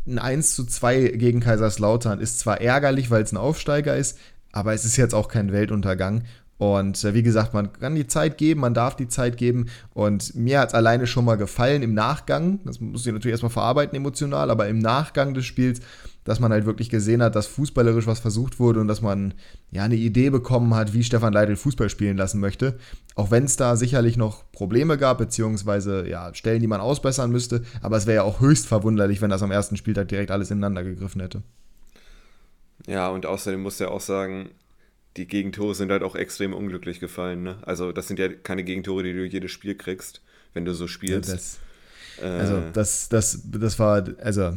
ein 0.06 0.18
1 0.18 0.54
zu 0.54 0.64
2 0.64 1.12
gegen 1.16 1.40
Kaiserslautern 1.40 2.20
ist 2.20 2.38
zwar 2.38 2.60
ärgerlich, 2.60 3.10
weil 3.10 3.22
es 3.22 3.32
ein 3.32 3.36
Aufsteiger 3.36 3.96
ist, 3.96 4.18
aber 4.52 4.72
es 4.72 4.84
ist 4.84 4.96
jetzt 4.96 5.14
auch 5.14 5.28
kein 5.28 5.52
Weltuntergang. 5.52 6.22
Und 6.58 7.04
äh, 7.04 7.12
wie 7.12 7.22
gesagt, 7.22 7.52
man 7.52 7.72
kann 7.72 7.94
die 7.94 8.06
Zeit 8.06 8.38
geben, 8.38 8.60
man 8.60 8.72
darf 8.72 8.96
die 8.96 9.08
Zeit 9.08 9.36
geben. 9.36 9.66
Und 9.92 10.34
mir 10.34 10.60
hat 10.60 10.68
es 10.68 10.74
alleine 10.74 11.06
schon 11.06 11.24
mal 11.24 11.36
gefallen 11.36 11.82
im 11.82 11.92
Nachgang. 11.92 12.60
Das 12.64 12.80
muss 12.80 13.06
ich 13.06 13.12
natürlich 13.12 13.32
erstmal 13.32 13.50
verarbeiten 13.50 13.96
emotional, 13.96 14.50
aber 14.50 14.68
im 14.68 14.78
Nachgang 14.78 15.34
des 15.34 15.44
Spiels 15.44 15.80
dass 16.26 16.40
man 16.40 16.52
halt 16.52 16.66
wirklich 16.66 16.90
gesehen 16.90 17.22
hat, 17.22 17.36
dass 17.36 17.46
fußballerisch 17.46 18.06
was 18.06 18.18
versucht 18.18 18.58
wurde 18.58 18.80
und 18.80 18.88
dass 18.88 19.00
man 19.00 19.32
ja 19.70 19.84
eine 19.84 19.94
Idee 19.94 20.28
bekommen 20.28 20.74
hat, 20.74 20.92
wie 20.92 21.04
Stefan 21.04 21.32
Leitl 21.32 21.56
Fußball 21.56 21.88
spielen 21.88 22.16
lassen 22.16 22.40
möchte. 22.40 22.78
Auch 23.14 23.30
wenn 23.30 23.44
es 23.44 23.56
da 23.56 23.76
sicherlich 23.76 24.16
noch 24.16 24.50
Probleme 24.50 24.98
gab, 24.98 25.18
beziehungsweise 25.18 26.06
ja, 26.08 26.34
Stellen, 26.34 26.60
die 26.60 26.66
man 26.66 26.80
ausbessern 26.80 27.30
müsste. 27.30 27.62
Aber 27.80 27.96
es 27.96 28.06
wäre 28.06 28.16
ja 28.16 28.22
auch 28.24 28.40
höchst 28.40 28.66
verwunderlich, 28.66 29.22
wenn 29.22 29.30
das 29.30 29.42
am 29.42 29.52
ersten 29.52 29.76
Spieltag 29.76 30.08
direkt 30.08 30.32
alles 30.32 30.50
ineinander 30.50 30.82
gegriffen 30.82 31.20
hätte. 31.20 31.42
Ja, 32.88 33.08
und 33.08 33.24
außerdem 33.24 33.60
muss 33.60 33.80
er 33.80 33.92
auch 33.92 34.00
sagen, 34.00 34.50
die 35.16 35.28
Gegentore 35.28 35.76
sind 35.76 35.92
halt 35.92 36.02
auch 36.02 36.16
extrem 36.16 36.52
unglücklich 36.52 36.98
gefallen. 36.98 37.44
Ne? 37.44 37.56
Also, 37.62 37.92
das 37.92 38.08
sind 38.08 38.18
ja 38.18 38.28
keine 38.28 38.64
Gegentore, 38.64 39.04
die 39.04 39.12
du 39.12 39.24
jedes 39.24 39.52
Spiel 39.52 39.76
kriegst, 39.76 40.22
wenn 40.54 40.64
du 40.64 40.74
so 40.74 40.88
spielst. 40.88 41.28
Ja, 41.28 41.36
das, 41.36 41.58
also 42.22 42.62
das, 42.72 43.08
das, 43.08 43.40
das 43.44 43.78
war, 43.78 44.04
also 44.22 44.56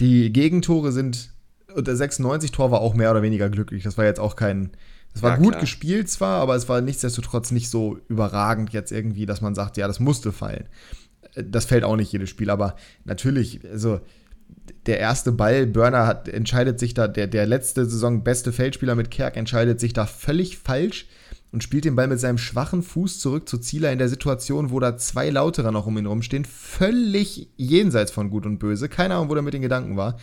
die 0.00 0.32
Gegentore 0.32 0.92
sind, 0.92 1.30
und 1.74 1.86
der 1.86 1.94
96-Tor 1.94 2.70
war 2.70 2.80
auch 2.80 2.94
mehr 2.94 3.10
oder 3.10 3.22
weniger 3.22 3.50
glücklich. 3.50 3.82
Das 3.82 3.98
war 3.98 4.04
jetzt 4.04 4.20
auch 4.20 4.36
kein, 4.36 4.70
das 5.12 5.22
war 5.22 5.32
ja, 5.32 5.36
gut 5.36 5.50
klar. 5.50 5.60
gespielt 5.60 6.08
zwar, 6.08 6.40
aber 6.40 6.54
es 6.54 6.68
war 6.68 6.80
nichtsdestotrotz 6.80 7.50
nicht 7.50 7.70
so 7.70 7.98
überragend 8.08 8.72
jetzt 8.72 8.92
irgendwie, 8.92 9.26
dass 9.26 9.40
man 9.40 9.54
sagt, 9.54 9.76
ja, 9.76 9.86
das 9.86 10.00
musste 10.00 10.32
fallen. 10.32 10.68
Das 11.34 11.66
fällt 11.66 11.84
auch 11.84 11.96
nicht 11.96 12.12
jedes 12.12 12.30
Spiel, 12.30 12.50
aber 12.50 12.76
natürlich, 13.04 13.60
also 13.70 14.00
der 14.86 14.98
erste 14.98 15.32
Ball, 15.32 15.66
Burner 15.66 16.06
hat, 16.06 16.28
entscheidet 16.28 16.78
sich 16.78 16.94
da, 16.94 17.08
der, 17.08 17.26
der 17.26 17.46
letzte 17.46 17.84
Saison 17.84 18.24
beste 18.24 18.52
Feldspieler 18.52 18.94
mit 18.94 19.10
Kerk 19.10 19.36
entscheidet 19.36 19.80
sich 19.80 19.92
da 19.92 20.06
völlig 20.06 20.58
falsch 20.58 21.06
und 21.50 21.62
spielt 21.62 21.84
den 21.84 21.96
Ball 21.96 22.08
mit 22.08 22.20
seinem 22.20 22.38
schwachen 22.38 22.82
Fuß 22.82 23.20
zurück 23.20 23.48
zu 23.48 23.58
Zieler 23.58 23.92
in 23.92 23.98
der 23.98 24.08
Situation, 24.08 24.70
wo 24.70 24.80
da 24.80 24.96
zwei 24.96 25.30
Lauterer 25.30 25.72
noch 25.72 25.86
um 25.86 25.96
ihn 25.96 26.06
rumstehen, 26.06 26.44
völlig 26.44 27.48
jenseits 27.56 28.10
von 28.10 28.30
Gut 28.30 28.44
und 28.44 28.58
Böse. 28.58 28.88
Keine 28.88 29.14
Ahnung, 29.14 29.30
wo 29.30 29.34
der 29.34 29.42
mit 29.42 29.54
den 29.54 29.62
Gedanken 29.62 29.96
war. 29.96 30.18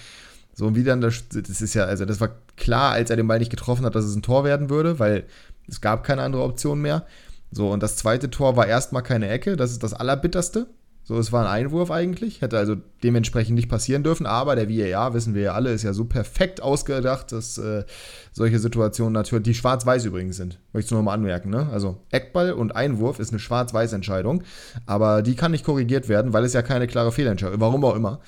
So, 0.53 0.67
und 0.67 0.75
wie 0.75 0.83
dann 0.83 1.01
das, 1.01 1.27
das 1.29 1.61
ist 1.61 1.73
ja, 1.73 1.85
also 1.85 2.05
das 2.05 2.21
war 2.21 2.29
klar, 2.55 2.91
als 2.91 3.09
er 3.09 3.17
den 3.17 3.27
Ball 3.27 3.39
nicht 3.39 3.51
getroffen 3.51 3.85
hat, 3.85 3.95
dass 3.95 4.05
es 4.05 4.15
ein 4.15 4.21
Tor 4.21 4.43
werden 4.43 4.69
würde, 4.69 4.99
weil 4.99 5.25
es 5.67 5.81
gab 5.81 6.03
keine 6.03 6.21
andere 6.21 6.43
Option 6.43 6.81
mehr. 6.81 7.05
So, 7.51 7.71
und 7.71 7.83
das 7.83 7.97
zweite 7.97 8.29
Tor 8.29 8.55
war 8.55 8.67
erstmal 8.67 9.03
keine 9.03 9.27
Ecke, 9.29 9.57
das 9.57 9.71
ist 9.71 9.83
das 9.83 9.93
Allerbitterste. 9.93 10.67
So, 11.07 11.19
es 11.19 11.31
war 11.31 11.45
ein 11.45 11.65
Einwurf 11.65 11.91
eigentlich, 11.91 12.41
hätte 12.41 12.57
also 12.57 12.77
dementsprechend 13.03 13.53
nicht 13.53 13.69
passieren 13.69 14.01
dürfen, 14.01 14.25
aber 14.25 14.55
der 14.55 14.67
VAR, 14.67 15.13
wissen 15.13 15.35
wir 15.35 15.43
ja 15.43 15.53
alle, 15.53 15.71
ist 15.71 15.83
ja 15.83 15.93
so 15.93 16.05
perfekt 16.05 16.63
ausgedacht, 16.63 17.31
dass 17.31 17.59
äh, 17.59 17.83
solche 18.33 18.57
Situationen 18.57 19.13
natürlich, 19.13 19.43
die 19.43 19.53
schwarz-weiß 19.53 20.05
übrigens 20.05 20.37
sind, 20.37 20.59
möchte 20.73 20.87
ich 20.87 20.91
nur 20.91 21.01
nochmal 21.01 21.13
anmerken, 21.13 21.51
ne? 21.51 21.69
Also 21.71 21.99
Eckball 22.09 22.53
und 22.53 22.75
Einwurf 22.75 23.19
ist 23.19 23.29
eine 23.29 23.37
schwarz-weiß 23.37 23.93
Entscheidung, 23.93 24.41
aber 24.87 25.21
die 25.21 25.35
kann 25.35 25.51
nicht 25.51 25.63
korrigiert 25.63 26.09
werden, 26.09 26.33
weil 26.33 26.43
es 26.43 26.53
ja 26.53 26.63
keine 26.63 26.87
klare 26.87 27.11
Fehlentscheidung, 27.11 27.61
warum 27.61 27.85
auch 27.85 27.95
immer. 27.95 28.19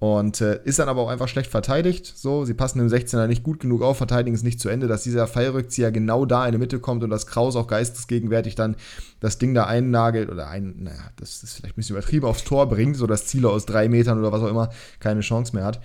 Und 0.00 0.40
äh, 0.40 0.60
ist 0.64 0.78
dann 0.78 0.88
aber 0.88 1.00
auch 1.02 1.08
einfach 1.08 1.28
schlecht 1.28 1.50
verteidigt. 1.50 2.12
So, 2.16 2.44
sie 2.44 2.52
passen 2.52 2.80
im 2.80 2.88
16er 2.88 3.26
nicht 3.26 3.42
gut 3.42 3.60
genug 3.60 3.82
auf, 3.82 3.96
verteidigen 3.96 4.34
es 4.34 4.42
nicht 4.42 4.60
zu 4.60 4.68
Ende, 4.68 4.86
dass 4.86 5.04
dieser 5.04 5.26
Fallrückzieher 5.26 5.92
genau 5.92 6.26
da 6.26 6.44
in 6.46 6.52
die 6.52 6.58
Mitte 6.58 6.80
kommt 6.80 7.04
und 7.04 7.10
dass 7.10 7.26
Kraus 7.26 7.56
auch 7.56 7.68
geistesgegenwärtig 7.68 8.54
dann 8.54 8.76
das 9.20 9.38
Ding 9.38 9.54
da 9.54 9.64
einnagelt 9.64 10.30
oder 10.30 10.48
ein, 10.48 10.74
naja, 10.82 11.10
das 11.16 11.42
ist 11.42 11.54
vielleicht 11.54 11.74
ein 11.74 11.76
bisschen 11.76 11.96
übertrieben, 11.96 12.26
aufs 12.26 12.44
Tor 12.44 12.68
bringt, 12.68 12.96
so 12.96 13.06
dass 13.06 13.26
Ziele 13.26 13.48
aus 13.48 13.66
drei 13.66 13.88
Metern 13.88 14.18
oder 14.18 14.32
was 14.32 14.42
auch 14.42 14.50
immer 14.50 14.70
keine 15.00 15.20
Chance 15.20 15.54
mehr 15.54 15.64
hat. 15.64 15.80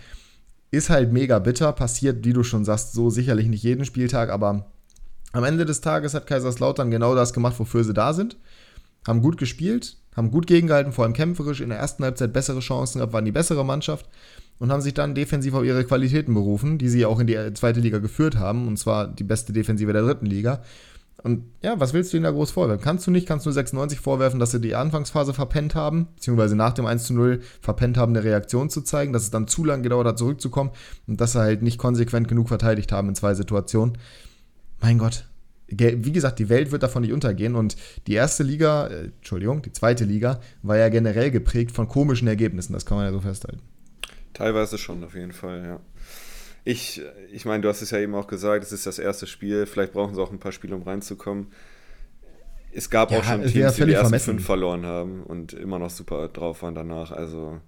Ist 0.72 0.90
halt 0.90 1.14
mega 1.14 1.40
bitter, 1.40 1.72
passiert, 1.72 2.26
wie 2.26 2.34
du 2.34 2.44
schon 2.44 2.66
sagst, 2.66 2.94
so 2.94 3.10
sicherlich 3.10 3.48
nicht 3.48 3.64
jeden 3.64 3.86
Spieltag, 3.86 4.30
aber 4.30 4.66
am 5.32 5.44
Ende 5.44 5.66
des 5.66 5.82
Tages 5.82 6.14
hat 6.14 6.28
Kaiserslautern 6.28 6.92
genau 6.92 7.16
das 7.16 7.34
gemacht, 7.34 7.60
wofür 7.60 7.84
sie 7.84 7.94
da 7.94 8.14
sind. 8.14 8.38
Haben 9.08 9.22
gut 9.22 9.38
gespielt, 9.38 9.98
haben 10.20 10.32
gut 10.32 10.46
gegengehalten, 10.46 10.94
vor 10.94 11.06
allem 11.06 11.14
kämpferisch, 11.14 11.62
in 11.62 11.70
der 11.70 11.80
ersten 11.80 12.04
Halbzeit 12.04 12.34
bessere 12.34 12.60
Chancen 12.60 13.00
gehabt, 13.00 13.14
waren 13.14 13.26
die 13.26 13.32
bessere 13.32 13.66
Mannschaft 13.66 14.08
und 14.60 14.72
haben 14.72 14.82
sich 14.82 14.94
dann 14.94 15.16
defensiv 15.16 15.54
auf 15.54 15.64
ihre 15.64 15.86
Qualitäten 15.86 16.34
berufen, 16.34 16.78
die 16.78 16.90
sie 16.90 17.06
auch 17.06 17.20
in 17.20 17.28
die 17.28 17.54
zweite 17.54 17.80
Liga 17.80 18.00
geführt 18.00 18.38
haben, 18.38 18.68
und 18.68 18.78
zwar 18.78 19.08
die 19.08 19.24
beste 19.24 19.54
Defensive 19.54 19.94
der 19.94 20.04
dritten 20.04 20.26
Liga. 20.26 20.62
Und 21.24 21.44
ja, 21.62 21.80
was 21.80 21.94
willst 21.94 22.14
du 22.14 22.18
ihnen 22.18 22.26
da 22.26 22.32
groß 22.32 22.52
vorwerfen? 22.52 22.84
Kannst 22.84 23.08
du 23.08 23.12
nicht, 23.12 23.28
kannst 23.28 23.46
du 23.46 23.52
96 23.52 24.00
vorwerfen, 24.00 24.40
dass 24.40 24.52
sie 24.52 24.62
die 24.62 24.76
Anfangsphase 24.76 25.34
verpennt 25.34 25.76
haben, 25.76 26.08
beziehungsweise 26.16 26.56
nach 26.56 26.74
dem 26.74 26.86
1 26.86 27.06
zu 27.06 27.14
0 27.14 27.42
verpennt 27.62 27.98
haben, 27.98 28.16
eine 28.16 28.24
Reaktion 28.24 28.70
zu 28.70 28.82
zeigen, 28.82 29.12
dass 29.12 29.24
es 29.24 29.32
dann 29.32 29.48
zu 29.48 29.66
lange 29.66 29.84
gedauert 29.84 30.08
hat, 30.08 30.18
zurückzukommen 30.18 30.72
und 31.08 31.20
dass 31.20 31.34
sie 31.34 31.40
halt 31.40 31.62
nicht 31.62 31.78
konsequent 31.78 32.28
genug 32.28 32.48
verteidigt 32.48 32.92
haben 32.92 33.10
in 33.10 33.16
zwei 33.16 33.34
Situationen. 33.34 33.98
Mein 34.82 34.98
Gott, 34.98 35.26
wie 35.72 36.12
gesagt, 36.12 36.40
die 36.40 36.50
Welt 36.50 36.72
wird 36.72 36.84
davon 36.84 37.02
nicht 37.02 37.14
untergehen 37.14 37.56
und 37.56 37.76
die 38.08 38.14
erste 38.14 38.44
Liga, 38.44 38.88
äh, 38.88 39.06
Entschuldigung, 39.18 39.62
die 39.62 39.72
zweite 39.72 40.06
Liga 40.06 40.40
war 40.64 40.78
ja 40.78 40.90
generell 40.90 41.32
geprägt 41.32 41.72
von 41.72 41.88
komischen 41.88 42.28
Ergebnissen, 42.28 42.74
das 42.74 42.86
kann 42.86 42.98
man 42.98 43.06
ja 43.06 43.12
so 43.12 43.22
festhalten. 43.22 43.62
Teilweise 44.34 44.78
schon, 44.78 45.04
auf 45.04 45.16
jeden 45.16 45.34
Fall, 45.34 45.64
ja. 45.64 45.80
Ich, 46.66 47.02
ich 47.32 47.46
meine, 47.46 47.62
du 47.62 47.70
hast 47.70 47.82
es 47.82 47.92
ja 47.92 48.00
eben 48.00 48.14
auch 48.16 48.28
gesagt, 48.28 48.64
es 48.64 48.72
ist 48.72 48.86
das 48.86 49.00
erste 49.00 49.28
Spiel, 49.28 49.66
vielleicht 49.66 49.94
brauchen 49.94 50.14
sie 50.14 50.22
auch 50.22 50.32
ein 50.32 50.40
paar 50.40 50.52
Spiele, 50.52 50.76
um 50.76 50.84
reinzukommen. 50.84 51.48
Es 52.72 52.90
gab 52.90 53.12
ja, 53.12 53.20
auch 53.20 53.24
schon 53.24 53.46
Teams, 53.46 53.76
die 53.76 53.86
die 53.86 53.94
ersten 53.94 53.96
vermessen. 53.96 54.26
fünf 54.26 54.46
verloren 54.46 54.86
haben 54.86 55.24
und 55.24 55.54
immer 55.54 55.80
noch 55.80 55.90
super 55.90 56.28
drauf 56.28 56.62
waren 56.62 56.76
danach, 56.76 57.12
also 57.12 57.60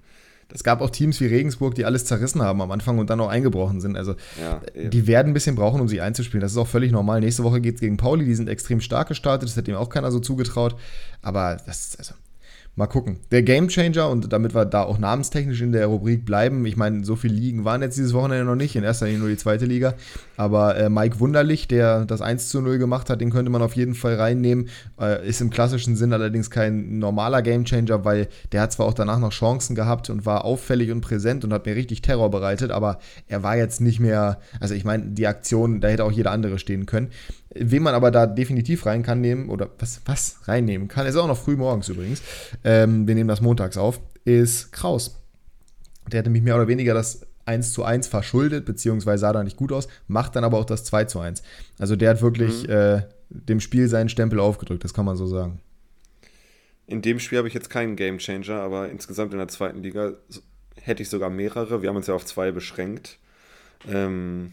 es 0.54 0.64
gab 0.64 0.82
auch 0.82 0.90
Teams 0.90 1.20
wie 1.20 1.26
Regensburg, 1.26 1.76
die 1.76 1.86
alles 1.86 2.06
zerrissen 2.06 2.42
haben 2.42 2.62
am 2.62 2.72
Anfang 2.72 3.00
und 3.00 3.10
dann 3.10 3.20
auch 3.20 3.30
eingebrochen 3.30 3.82
sind. 3.82 3.96
Also 3.98 4.16
ja, 4.40 4.62
die 4.76 5.08
werden 5.08 5.30
ein 5.30 5.34
bisschen 5.34 5.56
brauchen, 5.56 5.82
um 5.82 5.88
sich 5.88 6.02
einzuspielen. 6.02 6.42
Das 6.42 6.52
ist 6.52 6.58
auch 6.58 6.68
völlig 6.68 6.92
normal. 6.92 7.20
Nächste 7.20 7.44
Woche 7.44 7.62
geht 7.62 7.76
es 7.76 7.82
gegen 7.82 7.98
Pauli, 7.98 8.26
die 8.26 8.36
sind 8.36 8.50
extrem 8.50 8.82
stark 8.82 9.08
gestartet, 9.08 9.50
das 9.50 9.56
hätte 9.56 9.72
ihm 9.72 9.78
auch 9.78 9.90
keiner 9.90 10.12
so 10.12 10.20
zugetraut. 10.20 10.76
Aber 11.22 11.58
das, 11.66 11.88
ist 11.88 12.00
also, 12.00 12.14
Mal 12.78 12.88
gucken. 12.88 13.18
Der 13.32 13.44
Gamechanger, 13.44 14.10
und 14.10 14.32
damit 14.32 14.56
wir 14.56 14.64
da 14.64 14.84
auch 14.84 14.98
namenstechnisch 14.98 15.62
in 15.62 15.74
der 15.74 15.88
Rubrik 15.88 16.24
bleiben, 16.24 16.66
ich 16.66 16.78
meine, 16.78 17.04
so 17.04 17.18
viele 17.18 17.34
Ligen 17.34 17.66
waren 17.66 17.82
jetzt 17.82 17.98
dieses 17.98 18.14
Wochenende 18.14 18.46
noch 18.46 18.56
nicht, 18.56 18.78
in 18.78 18.86
erster 18.86 19.08
Linie 19.08 19.20
nur 19.20 19.28
die 19.28 19.36
zweite 19.36 19.66
Liga, 19.66 19.94
aber 20.38 20.78
äh, 20.78 20.90
Mike 20.90 21.20
Wunderlich, 21.20 21.68
der 21.68 22.06
das 22.06 22.22
1 22.22 22.48
zu 22.48 22.62
0 22.62 22.78
gemacht 22.78 23.10
hat, 23.10 23.20
den 23.20 23.30
könnte 23.30 23.52
man 23.52 23.62
auf 23.62 23.76
jeden 23.76 23.94
Fall 23.94 24.16
reinnehmen, 24.16 24.70
äh, 24.98 25.28
ist 25.28 25.42
im 25.42 25.50
klassischen 25.50 25.98
Sinn 25.98 26.14
allerdings 26.14 26.50
kein 26.50 26.98
normaler 26.98 27.42
Gamechanger, 27.42 28.06
weil 28.06 28.30
der 28.54 28.62
hat 28.62 28.72
zwar 28.72 28.86
auch 28.86 28.94
danach 28.94 29.20
noch 29.20 29.34
Chancen 29.34 29.76
gehabt 29.76 30.10
und 30.10 30.26
war 30.26 30.46
auffällig 30.46 30.92
und 30.92 31.02
präsent 31.02 31.44
und 31.44 31.52
hat 31.52 31.66
mir 31.66 31.76
richtig 31.76 32.02
Terror 32.02 32.32
bereitet, 32.32 32.72
aber 32.72 33.00
er 33.28 33.44
war 33.44 33.58
jetzt 33.58 33.82
nicht 33.82 34.00
mehr, 34.00 34.40
also 34.62 34.76
ich 34.76 34.86
meine, 34.86 35.08
die 35.08 35.28
Aktion, 35.28 35.82
da 35.82 35.90
hätte 35.90 36.06
auch 36.06 36.12
jeder 36.12 36.32
andere 36.32 36.58
stehen 36.58 36.86
können. 36.86 37.10
Wen 37.54 37.84
man 37.84 37.94
aber 37.94 38.12
da 38.12 38.28
definitiv 38.28 38.86
rein 38.86 39.04
kann 39.04 39.20
nehmen, 39.20 39.50
oder 39.50 39.70
was, 39.78 40.02
was 40.06 40.48
reinnehmen 40.48 40.88
kann, 40.88 41.06
ist 41.06 41.18
auch 41.18 41.28
noch 41.28 41.38
früh 41.38 41.56
morgens 41.56 41.90
übrigens, 41.90 42.22
ähm, 42.64 43.08
wir 43.08 43.16
nehmen 43.16 43.28
das 43.28 43.42
montags 43.42 43.78
auf, 43.78 44.00
ist 44.24 44.72
Kraus. 44.72 45.20
Der 46.12 46.20
hat 46.20 46.26
nämlich 46.26 46.44
mehr 46.44 46.56
oder 46.56 46.68
weniger 46.68 46.94
das 46.94 47.28
1 47.46 47.74
zu 47.74 47.84
1 47.84 48.08
verschuldet, 48.08 48.66
beziehungsweise 48.66 49.22
sah 49.22 49.34
da 49.34 49.44
nicht 49.44 49.58
gut 49.58 49.72
aus, 49.72 49.88
macht 50.08 50.36
dann 50.36 50.44
aber 50.44 50.58
auch 50.58 50.66
das 50.66 50.86
2 50.86 51.06
zu 51.06 51.20
1. 51.20 51.44
Also 51.78 51.96
der 51.96 52.12
hat 52.12 52.22
wirklich 52.22 52.68
mhm. 52.68 52.74
äh, 52.74 53.02
dem 53.30 53.60
Spiel 53.60 53.88
seinen 53.88 54.10
Stempel 54.10 54.40
aufgedrückt, 54.40 54.84
das 54.84 54.94
kann 54.94 55.06
man 55.06 55.18
so 55.18 55.28
sagen. 55.28 55.60
In 56.88 57.02
dem 57.02 57.20
Spiel 57.20 57.38
habe 57.38 57.48
ich 57.48 57.54
jetzt 57.54 57.70
keinen 57.70 57.96
Gamechanger, 57.96 58.56
aber 58.56 58.90
insgesamt 58.90 59.34
in 59.34 59.40
der 59.40 59.48
zweiten 59.48 59.82
Liga 59.82 60.14
hätte 60.76 61.04
ich 61.04 61.10
sogar 61.10 61.30
mehrere. 61.30 61.82
Wir 61.82 61.90
haben 61.90 61.96
uns 61.96 62.08
ja 62.08 62.14
auf 62.14 62.26
zwei 62.26 62.52
beschränkt. 62.52 63.18
Ähm, 63.88 64.52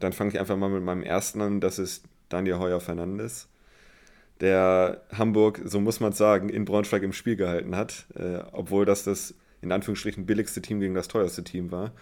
dann 0.00 0.12
fange 0.12 0.30
ich 0.30 0.40
einfach 0.40 0.56
mal 0.56 0.70
mit 0.70 0.82
meinem 0.82 1.02
ersten 1.02 1.40
an. 1.40 1.60
Das 1.60 1.78
ist 1.78 2.04
Daniel 2.28 2.58
Heuer 2.58 2.80
Fernandes, 2.80 3.48
der 4.40 5.02
Hamburg, 5.12 5.60
so 5.64 5.80
muss 5.80 6.00
man 6.00 6.12
sagen, 6.12 6.48
in 6.48 6.64
Braunschweig 6.64 7.02
im 7.02 7.12
Spiel 7.12 7.36
gehalten 7.36 7.76
hat, 7.76 8.06
äh, 8.14 8.38
obwohl 8.52 8.84
das 8.84 9.04
das 9.04 9.34
in 9.60 9.72
Anführungsstrichen 9.72 10.26
billigste 10.26 10.62
Team 10.62 10.80
gegen 10.80 10.94
das 10.94 11.08
teuerste 11.08 11.42
Team 11.42 11.72
war. 11.72 11.92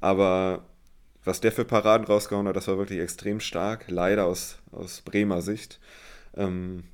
Aber 0.00 0.64
was 1.24 1.40
der 1.40 1.52
für 1.52 1.64
Paraden 1.64 2.06
rausgehauen 2.06 2.46
hat, 2.48 2.56
das 2.56 2.68
war 2.68 2.78
wirklich 2.78 3.00
extrem 3.00 3.40
stark, 3.40 3.86
leider 3.88 4.26
aus, 4.26 4.58
aus 4.72 5.02
Bremer 5.02 5.42
Sicht. 5.42 5.80
Ähm, 6.36 6.84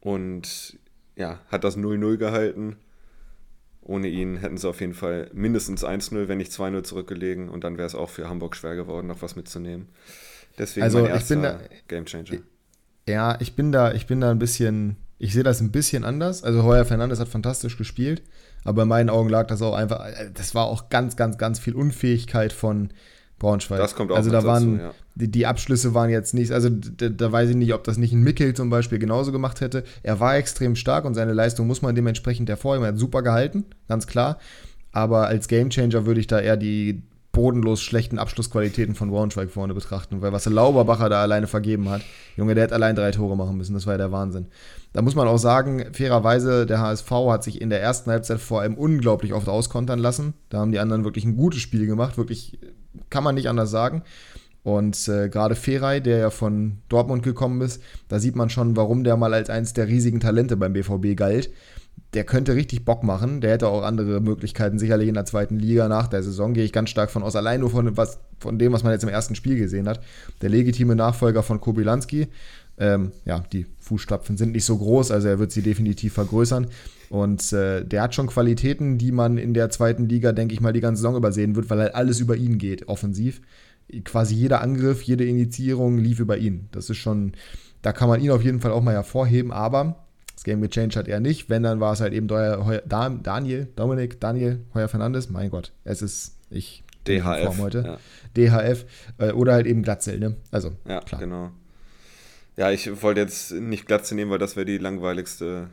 und 0.00 0.78
ja, 1.16 1.40
hat 1.48 1.64
das 1.64 1.76
0-0 1.76 2.16
gehalten. 2.16 2.76
Ohne 3.82 4.08
ihn 4.08 4.38
hätten 4.38 4.56
sie 4.56 4.68
auf 4.68 4.80
jeden 4.80 4.94
Fall 4.94 5.30
mindestens 5.34 5.84
1-0, 5.84 6.28
wenn 6.28 6.38
nicht 6.38 6.52
2-0 6.52 6.84
zurückgelegen 6.84 7.50
und 7.50 7.64
dann 7.64 7.76
wäre 7.76 7.86
es 7.86 7.94
auch 7.94 8.08
für 8.08 8.28
Hamburg 8.28 8.56
schwer 8.56 8.76
geworden, 8.76 9.08
noch 9.08 9.20
was 9.20 9.36
mitzunehmen. 9.36 9.88
Deswegen 10.58 10.84
also 10.84 11.06
ich 11.06 11.24
bin 11.26 11.42
da, 11.42 11.58
Gamechanger. 11.88 12.38
Ja, 13.08 13.36
ich 13.40 13.54
bin 13.54 13.72
da, 13.72 13.92
ich 13.92 14.06
bin 14.06 14.20
da 14.20 14.30
ein 14.30 14.38
bisschen, 14.38 14.96
ich 15.18 15.32
sehe 15.32 15.42
das 15.42 15.60
ein 15.60 15.72
bisschen 15.72 16.04
anders. 16.04 16.42
Also 16.42 16.62
Heuer 16.62 16.84
Fernandes 16.84 17.20
hat 17.20 17.28
fantastisch 17.28 17.76
gespielt, 17.76 18.22
aber 18.64 18.82
in 18.82 18.88
meinen 18.88 19.10
Augen 19.10 19.28
lag 19.28 19.46
das 19.46 19.62
auch 19.62 19.74
einfach, 19.74 20.06
äh, 20.06 20.30
das 20.32 20.54
war 20.54 20.66
auch 20.66 20.88
ganz, 20.88 21.16
ganz, 21.16 21.36
ganz 21.38 21.58
viel 21.58 21.74
Unfähigkeit 21.74 22.52
von 22.52 22.90
Braunschweig. 23.38 23.78
Das 23.78 23.94
kommt 23.94 24.12
auch 24.12 24.16
Also 24.16 24.30
da 24.30 24.36
dazu, 24.36 24.46
waren, 24.46 24.78
ja. 24.78 24.94
die, 25.16 25.30
die 25.30 25.46
Abschlüsse 25.46 25.92
waren 25.92 26.08
jetzt 26.08 26.34
nicht, 26.34 26.52
also 26.52 26.70
da, 26.70 27.08
da 27.08 27.32
weiß 27.32 27.50
ich 27.50 27.56
nicht, 27.56 27.74
ob 27.74 27.84
das 27.84 27.98
nicht 27.98 28.12
ein 28.12 28.22
Mickel 28.22 28.54
zum 28.54 28.70
Beispiel 28.70 28.98
genauso 28.98 29.32
gemacht 29.32 29.60
hätte. 29.60 29.84
Er 30.02 30.20
war 30.20 30.36
extrem 30.36 30.76
stark 30.76 31.04
und 31.04 31.14
seine 31.14 31.32
Leistung 31.32 31.66
muss 31.66 31.82
man 31.82 31.94
dementsprechend 31.94 32.48
hervorheben. 32.48 32.84
Er 32.84 32.92
hat 32.92 32.98
super 32.98 33.22
gehalten, 33.22 33.64
ganz 33.88 34.06
klar. 34.06 34.38
Aber 34.92 35.26
als 35.26 35.48
Gamechanger 35.48 36.06
würde 36.06 36.20
ich 36.20 36.28
da 36.28 36.40
eher 36.40 36.56
die 36.56 37.02
bodenlos 37.34 37.82
schlechten 37.82 38.18
Abschlussqualitäten 38.18 38.94
von 38.94 39.10
Braunschweig 39.10 39.50
vorne 39.50 39.74
betrachten, 39.74 40.22
weil 40.22 40.32
was 40.32 40.44
der 40.44 40.54
Lauberbacher 40.54 41.10
da 41.10 41.20
alleine 41.20 41.46
vergeben 41.46 41.90
hat, 41.90 42.00
Junge, 42.36 42.54
der 42.54 42.64
hätte 42.64 42.74
allein 42.74 42.96
drei 42.96 43.10
Tore 43.10 43.36
machen 43.36 43.58
müssen, 43.58 43.74
das 43.74 43.86
war 43.86 43.94
ja 43.94 43.98
der 43.98 44.12
Wahnsinn. 44.12 44.46
Da 44.94 45.02
muss 45.02 45.14
man 45.14 45.28
auch 45.28 45.36
sagen, 45.36 45.84
fairerweise, 45.92 46.64
der 46.64 46.80
HSV 46.80 47.10
hat 47.10 47.44
sich 47.44 47.60
in 47.60 47.68
der 47.68 47.82
ersten 47.82 48.10
Halbzeit 48.10 48.40
vor 48.40 48.62
allem 48.62 48.76
unglaublich 48.76 49.34
oft 49.34 49.48
auskontern 49.48 49.98
lassen. 49.98 50.32
Da 50.48 50.58
haben 50.58 50.72
die 50.72 50.78
anderen 50.78 51.04
wirklich 51.04 51.26
ein 51.26 51.36
gutes 51.36 51.60
Spiel 51.60 51.86
gemacht, 51.86 52.16
wirklich 52.16 52.58
kann 53.10 53.24
man 53.24 53.34
nicht 53.34 53.48
anders 53.48 53.70
sagen. 53.70 54.02
Und 54.62 55.08
äh, 55.08 55.28
gerade 55.28 55.56
Feray, 55.56 56.00
der 56.00 56.16
ja 56.16 56.30
von 56.30 56.78
Dortmund 56.88 57.22
gekommen 57.22 57.60
ist, 57.60 57.82
da 58.08 58.18
sieht 58.18 58.34
man 58.34 58.48
schon, 58.48 58.76
warum 58.76 59.04
der 59.04 59.18
mal 59.18 59.34
als 59.34 59.50
eins 59.50 59.74
der 59.74 59.88
riesigen 59.88 60.20
Talente 60.20 60.56
beim 60.56 60.72
BVB 60.72 61.16
galt. 61.16 61.50
Der 62.12 62.24
könnte 62.24 62.54
richtig 62.54 62.84
Bock 62.84 63.02
machen. 63.02 63.40
Der 63.40 63.50
hätte 63.50 63.66
auch 63.68 63.82
andere 63.82 64.20
Möglichkeiten, 64.20 64.78
sicherlich 64.78 65.08
in 65.08 65.14
der 65.14 65.24
zweiten 65.24 65.58
Liga 65.58 65.88
nach 65.88 66.06
der 66.06 66.22
Saison, 66.22 66.54
gehe 66.54 66.64
ich 66.64 66.72
ganz 66.72 66.90
stark 66.90 67.10
von 67.10 67.22
aus. 67.22 67.34
Allein 67.34 67.60
nur 67.60 67.70
von, 67.70 67.96
was, 67.96 68.20
von 68.38 68.58
dem, 68.58 68.72
was 68.72 68.84
man 68.84 68.92
jetzt 68.92 69.02
im 69.02 69.08
ersten 69.08 69.34
Spiel 69.34 69.56
gesehen 69.56 69.88
hat. 69.88 70.00
Der 70.40 70.48
legitime 70.48 70.94
Nachfolger 70.94 71.42
von 71.42 71.60
Kobylanski. 71.60 72.28
Ähm, 72.76 73.12
ja, 73.24 73.40
die 73.52 73.66
Fußstapfen 73.80 74.36
sind 74.36 74.52
nicht 74.52 74.64
so 74.64 74.76
groß, 74.76 75.12
also 75.12 75.28
er 75.28 75.38
wird 75.38 75.52
sie 75.52 75.62
definitiv 75.62 76.14
vergrößern. 76.14 76.66
Und 77.08 77.52
äh, 77.52 77.84
der 77.84 78.02
hat 78.02 78.14
schon 78.14 78.26
Qualitäten, 78.26 78.98
die 78.98 79.12
man 79.12 79.38
in 79.38 79.54
der 79.54 79.70
zweiten 79.70 80.08
Liga, 80.08 80.32
denke 80.32 80.54
ich 80.54 80.60
mal, 80.60 80.72
die 80.72 80.80
ganze 80.80 81.02
Saison 81.02 81.16
übersehen 81.16 81.54
wird, 81.54 81.70
weil 81.70 81.78
halt 81.78 81.94
alles 81.94 82.18
über 82.20 82.36
ihn 82.36 82.58
geht, 82.58 82.88
offensiv. 82.88 83.40
Quasi 84.04 84.34
jeder 84.34 84.60
Angriff, 84.62 85.02
jede 85.02 85.24
Initiierung 85.24 85.98
lief 85.98 86.18
über 86.18 86.38
ihn. 86.38 86.68
Das 86.72 86.90
ist 86.90 86.96
schon, 86.96 87.32
da 87.82 87.92
kann 87.92 88.08
man 88.08 88.20
ihn 88.20 88.30
auf 88.30 88.42
jeden 88.42 88.60
Fall 88.60 88.72
auch 88.72 88.82
mal 88.82 88.94
hervorheben, 88.94 89.52
aber 89.52 90.03
das 90.34 90.44
Game 90.44 90.60
gechanged 90.60 90.96
hat 90.96 91.08
er 91.08 91.20
nicht. 91.20 91.48
Wenn, 91.48 91.62
dann 91.62 91.80
war 91.80 91.92
es 91.92 92.00
halt 92.00 92.12
eben 92.12 92.26
Deuer, 92.28 92.82
Daniel, 92.86 93.68
Dominik, 93.76 94.20
Daniel, 94.20 94.60
Heuer 94.74 94.88
Fernandes. 94.88 95.30
Mein 95.30 95.50
Gott, 95.50 95.72
es 95.84 96.02
ist, 96.02 96.36
ich 96.50 96.82
DHF. 97.06 97.58
Heute. 97.58 97.98
Ja. 98.36 98.60
DHF 98.62 98.84
äh, 99.18 99.32
oder 99.32 99.52
halt 99.54 99.66
eben 99.66 99.82
Glatzel, 99.82 100.18
ne? 100.18 100.36
Also, 100.50 100.72
Ja, 100.88 101.00
klar. 101.00 101.20
genau. 101.20 101.50
Ja, 102.56 102.70
ich 102.70 103.02
wollte 103.02 103.20
jetzt 103.20 103.52
nicht 103.52 103.86
Glatze 103.86 104.14
nehmen, 104.14 104.30
weil 104.30 104.38
das 104.38 104.54
wäre 104.56 104.64
die 104.64 104.78
langweiligste 104.78 105.68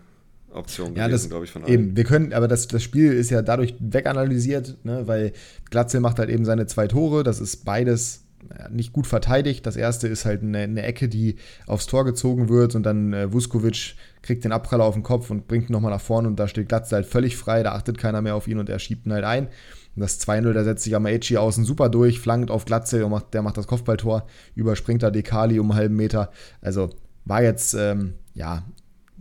Option 0.51 0.95
Ja, 0.95 1.07
gewesen, 1.07 1.29
glaube 1.29 1.45
ich, 1.45 1.51
von 1.51 1.63
allen. 1.63 1.71
eben. 1.73 1.95
Wir 1.95 2.03
können, 2.03 2.33
aber 2.33 2.47
das, 2.47 2.67
das 2.67 2.83
Spiel 2.83 3.13
ist 3.13 3.29
ja 3.29 3.41
dadurch 3.41 3.75
weganalysiert, 3.79 4.83
ne, 4.83 5.07
weil 5.07 5.31
Glatzel 5.69 6.01
macht 6.01 6.19
halt 6.19 6.29
eben 6.29 6.43
seine 6.43 6.65
zwei 6.65 6.87
Tore. 6.87 7.23
Das 7.23 7.39
ist 7.39 7.63
beides 7.65 8.23
naja, 8.49 8.67
nicht 8.69 8.91
gut 8.93 9.05
verteidigt. 9.07 9.65
Das 9.65 9.75
erste 9.75 10.07
ist 10.07 10.25
halt 10.25 10.41
eine, 10.41 10.57
eine 10.59 10.81
Ecke, 10.83 11.07
die 11.07 11.35
aufs 11.67 11.85
Tor 11.87 12.03
gezogen 12.03 12.49
wird 12.49 12.75
und 12.75 12.83
dann 12.83 13.13
äh, 13.13 13.31
Vuskovic 13.31 13.95
kriegt 14.21 14.43
den 14.43 14.51
Abpraller 14.51 14.83
auf 14.83 14.93
den 14.93 15.03
Kopf 15.03 15.29
und 15.31 15.47
bringt 15.47 15.69
ihn 15.69 15.73
nochmal 15.73 15.91
nach 15.91 16.01
vorne 16.01 16.27
und 16.27 16.39
da 16.39 16.47
steht 16.47 16.69
Glatzel 16.69 16.97
halt 16.97 17.05
völlig 17.05 17.37
frei. 17.37 17.63
Da 17.63 17.73
achtet 17.73 17.97
keiner 17.97 18.21
mehr 18.21 18.35
auf 18.35 18.47
ihn 18.47 18.59
und 18.59 18.69
er 18.69 18.79
schiebt 18.79 19.05
ihn 19.05 19.13
halt 19.13 19.23
ein. 19.23 19.47
Und 19.95 20.01
das 20.01 20.21
2-0, 20.21 20.53
da 20.53 20.63
setzt 20.63 20.83
sich 20.83 20.95
Amaechi 20.95 21.37
außen 21.37 21.65
super 21.65 21.89
durch, 21.89 22.19
flankt 22.19 22.51
auf 22.51 22.65
Glatzel 22.65 23.03
und 23.03 23.11
macht, 23.11 23.33
der 23.33 23.41
macht 23.41 23.57
das 23.57 23.67
Kopfballtor, 23.67 24.25
überspringt 24.55 25.03
da 25.03 25.11
Dekali 25.11 25.59
um 25.59 25.71
einen 25.71 25.79
halben 25.79 25.95
Meter. 25.95 26.31
Also 26.61 26.91
war 27.25 27.43
jetzt, 27.43 27.73
ähm, 27.73 28.13
ja, 28.33 28.63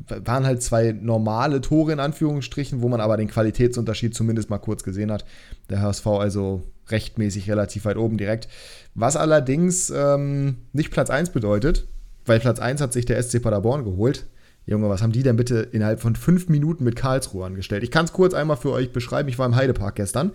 waren 0.09 0.47
halt 0.47 0.63
zwei 0.63 0.93
normale 0.93 1.61
Tore 1.61 1.93
in 1.93 2.01
Anführungsstrichen, 2.01 2.83
wo 2.83 2.89
man 2.89 3.01
aber 3.01 3.17
den 3.17 3.29
Qualitätsunterschied 3.29 4.15
zumindest 4.15 4.49
mal 4.49 4.59
kurz 4.59 4.83
gesehen 4.83 5.11
hat. 5.11 5.25
Der 5.69 5.83
HSV 5.83 6.07
also 6.07 6.63
rechtmäßig 6.89 7.51
relativ 7.51 7.85
weit 7.85 7.97
oben 7.97 8.17
direkt. 8.17 8.49
Was 8.95 9.17
allerdings 9.17 9.91
ähm, 9.91 10.57
nicht 10.73 10.91
Platz 10.91 11.11
1 11.11 11.31
bedeutet, 11.31 11.87
weil 12.25 12.41
Platz 12.41 12.61
1 12.61 12.81
hat 12.81 12.93
sich 12.93 13.07
der 13.07 13.23
SC 13.23 13.43
Paderborn 13.43 13.85
geholt. 13.85 14.27
Junge, 14.67 14.89
was 14.89 15.03
haben 15.03 15.13
die 15.13 15.23
denn 15.23 15.37
bitte 15.37 15.61
innerhalb 15.73 16.01
von 16.01 16.15
fünf 16.15 16.49
Minuten 16.49 16.85
mit 16.85 16.95
Karlsruhe 16.95 17.45
angestellt? 17.45 17.83
Ich 17.83 17.91
kann 17.91 18.05
es 18.05 18.13
kurz 18.13 18.35
einmal 18.35 18.57
für 18.57 18.71
euch 18.71 18.93
beschreiben. 18.93 19.29
Ich 19.29 19.39
war 19.39 19.47
im 19.47 19.57
Heidepark 19.57 19.97
gestern. 19.97 20.31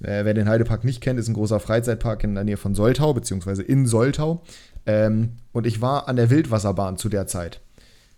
Äh, 0.00 0.24
wer 0.24 0.34
den 0.34 0.48
Heidepark 0.48 0.84
nicht 0.84 1.00
kennt, 1.00 1.18
ist 1.18 1.28
ein 1.28 1.34
großer 1.34 1.58
Freizeitpark 1.58 2.22
in 2.24 2.34
der 2.34 2.44
Nähe 2.44 2.56
von 2.56 2.74
Soltau, 2.74 3.14
beziehungsweise 3.14 3.62
in 3.62 3.86
Soltau. 3.86 4.42
Ähm, 4.86 5.30
und 5.52 5.66
ich 5.66 5.80
war 5.80 6.08
an 6.08 6.16
der 6.16 6.30
Wildwasserbahn 6.30 6.96
zu 6.96 7.08
der 7.08 7.26
Zeit. 7.26 7.60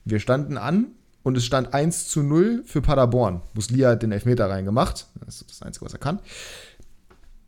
Wir 0.05 0.19
standen 0.19 0.59
an 0.59 0.88
und 1.23 1.37
es 1.37 1.45
stand 1.45 1.73
1 1.73 2.09
zu 2.09 2.23
0 2.23 2.62
für 2.67 2.83
Paderborn. 2.83 3.40
Muslia 3.55 3.90
hat 3.90 4.03
den 4.03 4.12
Elfmeter 4.12 4.51
reingemacht. 4.51 5.07
Das 5.25 5.40
ist 5.40 5.51
das 5.51 5.62
Einzige, 5.62 5.87
was 5.87 5.95
er 5.95 6.01
kann. 6.01 6.21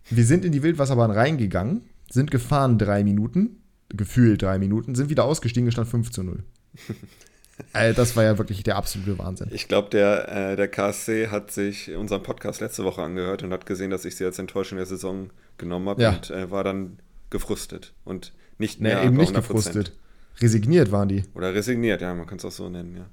Wir 0.08 0.24
sind 0.24 0.44
in 0.44 0.52
die 0.52 0.62
Wildwasserbahn 0.62 1.10
reingegangen, 1.10 1.82
sind 2.10 2.30
gefahren 2.30 2.78
drei 2.78 3.04
Minuten, 3.04 3.62
gefühlt 3.88 4.42
drei 4.42 4.58
Minuten, 4.58 4.94
sind 4.94 5.10
wieder 5.10 5.24
ausgestiegen, 5.24 5.68
es 5.68 5.74
stand 5.74 5.88
5 5.88 6.10
zu 6.10 6.22
0. 6.22 6.44
Äh, 7.72 7.94
das 7.94 8.16
war 8.16 8.24
ja 8.24 8.36
wirklich 8.38 8.62
der 8.62 8.76
absolute 8.76 9.18
Wahnsinn. 9.18 9.48
Ich 9.52 9.68
glaube, 9.68 9.88
der, 9.90 10.28
äh, 10.52 10.56
der 10.56 10.68
KSC 10.68 11.28
hat 11.28 11.50
sich 11.50 11.94
unseren 11.94 12.22
Podcast 12.22 12.60
letzte 12.60 12.84
Woche 12.84 13.02
angehört 13.02 13.42
und 13.42 13.52
hat 13.52 13.66
gesehen, 13.66 13.90
dass 13.90 14.04
ich 14.04 14.16
sie 14.16 14.24
als 14.24 14.38
Enttäuschung 14.38 14.76
der 14.76 14.86
Saison 14.86 15.30
genommen 15.58 15.88
habe 15.88 16.02
Ja. 16.02 16.10
und 16.10 16.30
äh, 16.30 16.50
war 16.50 16.64
dann 16.64 16.98
gefrustet 17.30 17.94
und 18.04 18.32
nicht 18.58 18.80
Nee, 18.80 18.88
mehr 18.88 19.02
eben 19.04 19.16
bei 19.16 19.22
nicht 19.22 19.32
100%. 19.32 19.36
gefrustet. 19.36 19.92
Resigniert 20.40 20.92
waren 20.92 21.08
die. 21.08 21.24
Oder 21.34 21.54
resigniert, 21.54 22.02
ja, 22.02 22.14
man 22.14 22.26
kann 22.26 22.36
es 22.38 22.44
auch 22.44 22.50
so 22.52 22.68
nennen, 22.68 22.94
ja. 22.96 23.06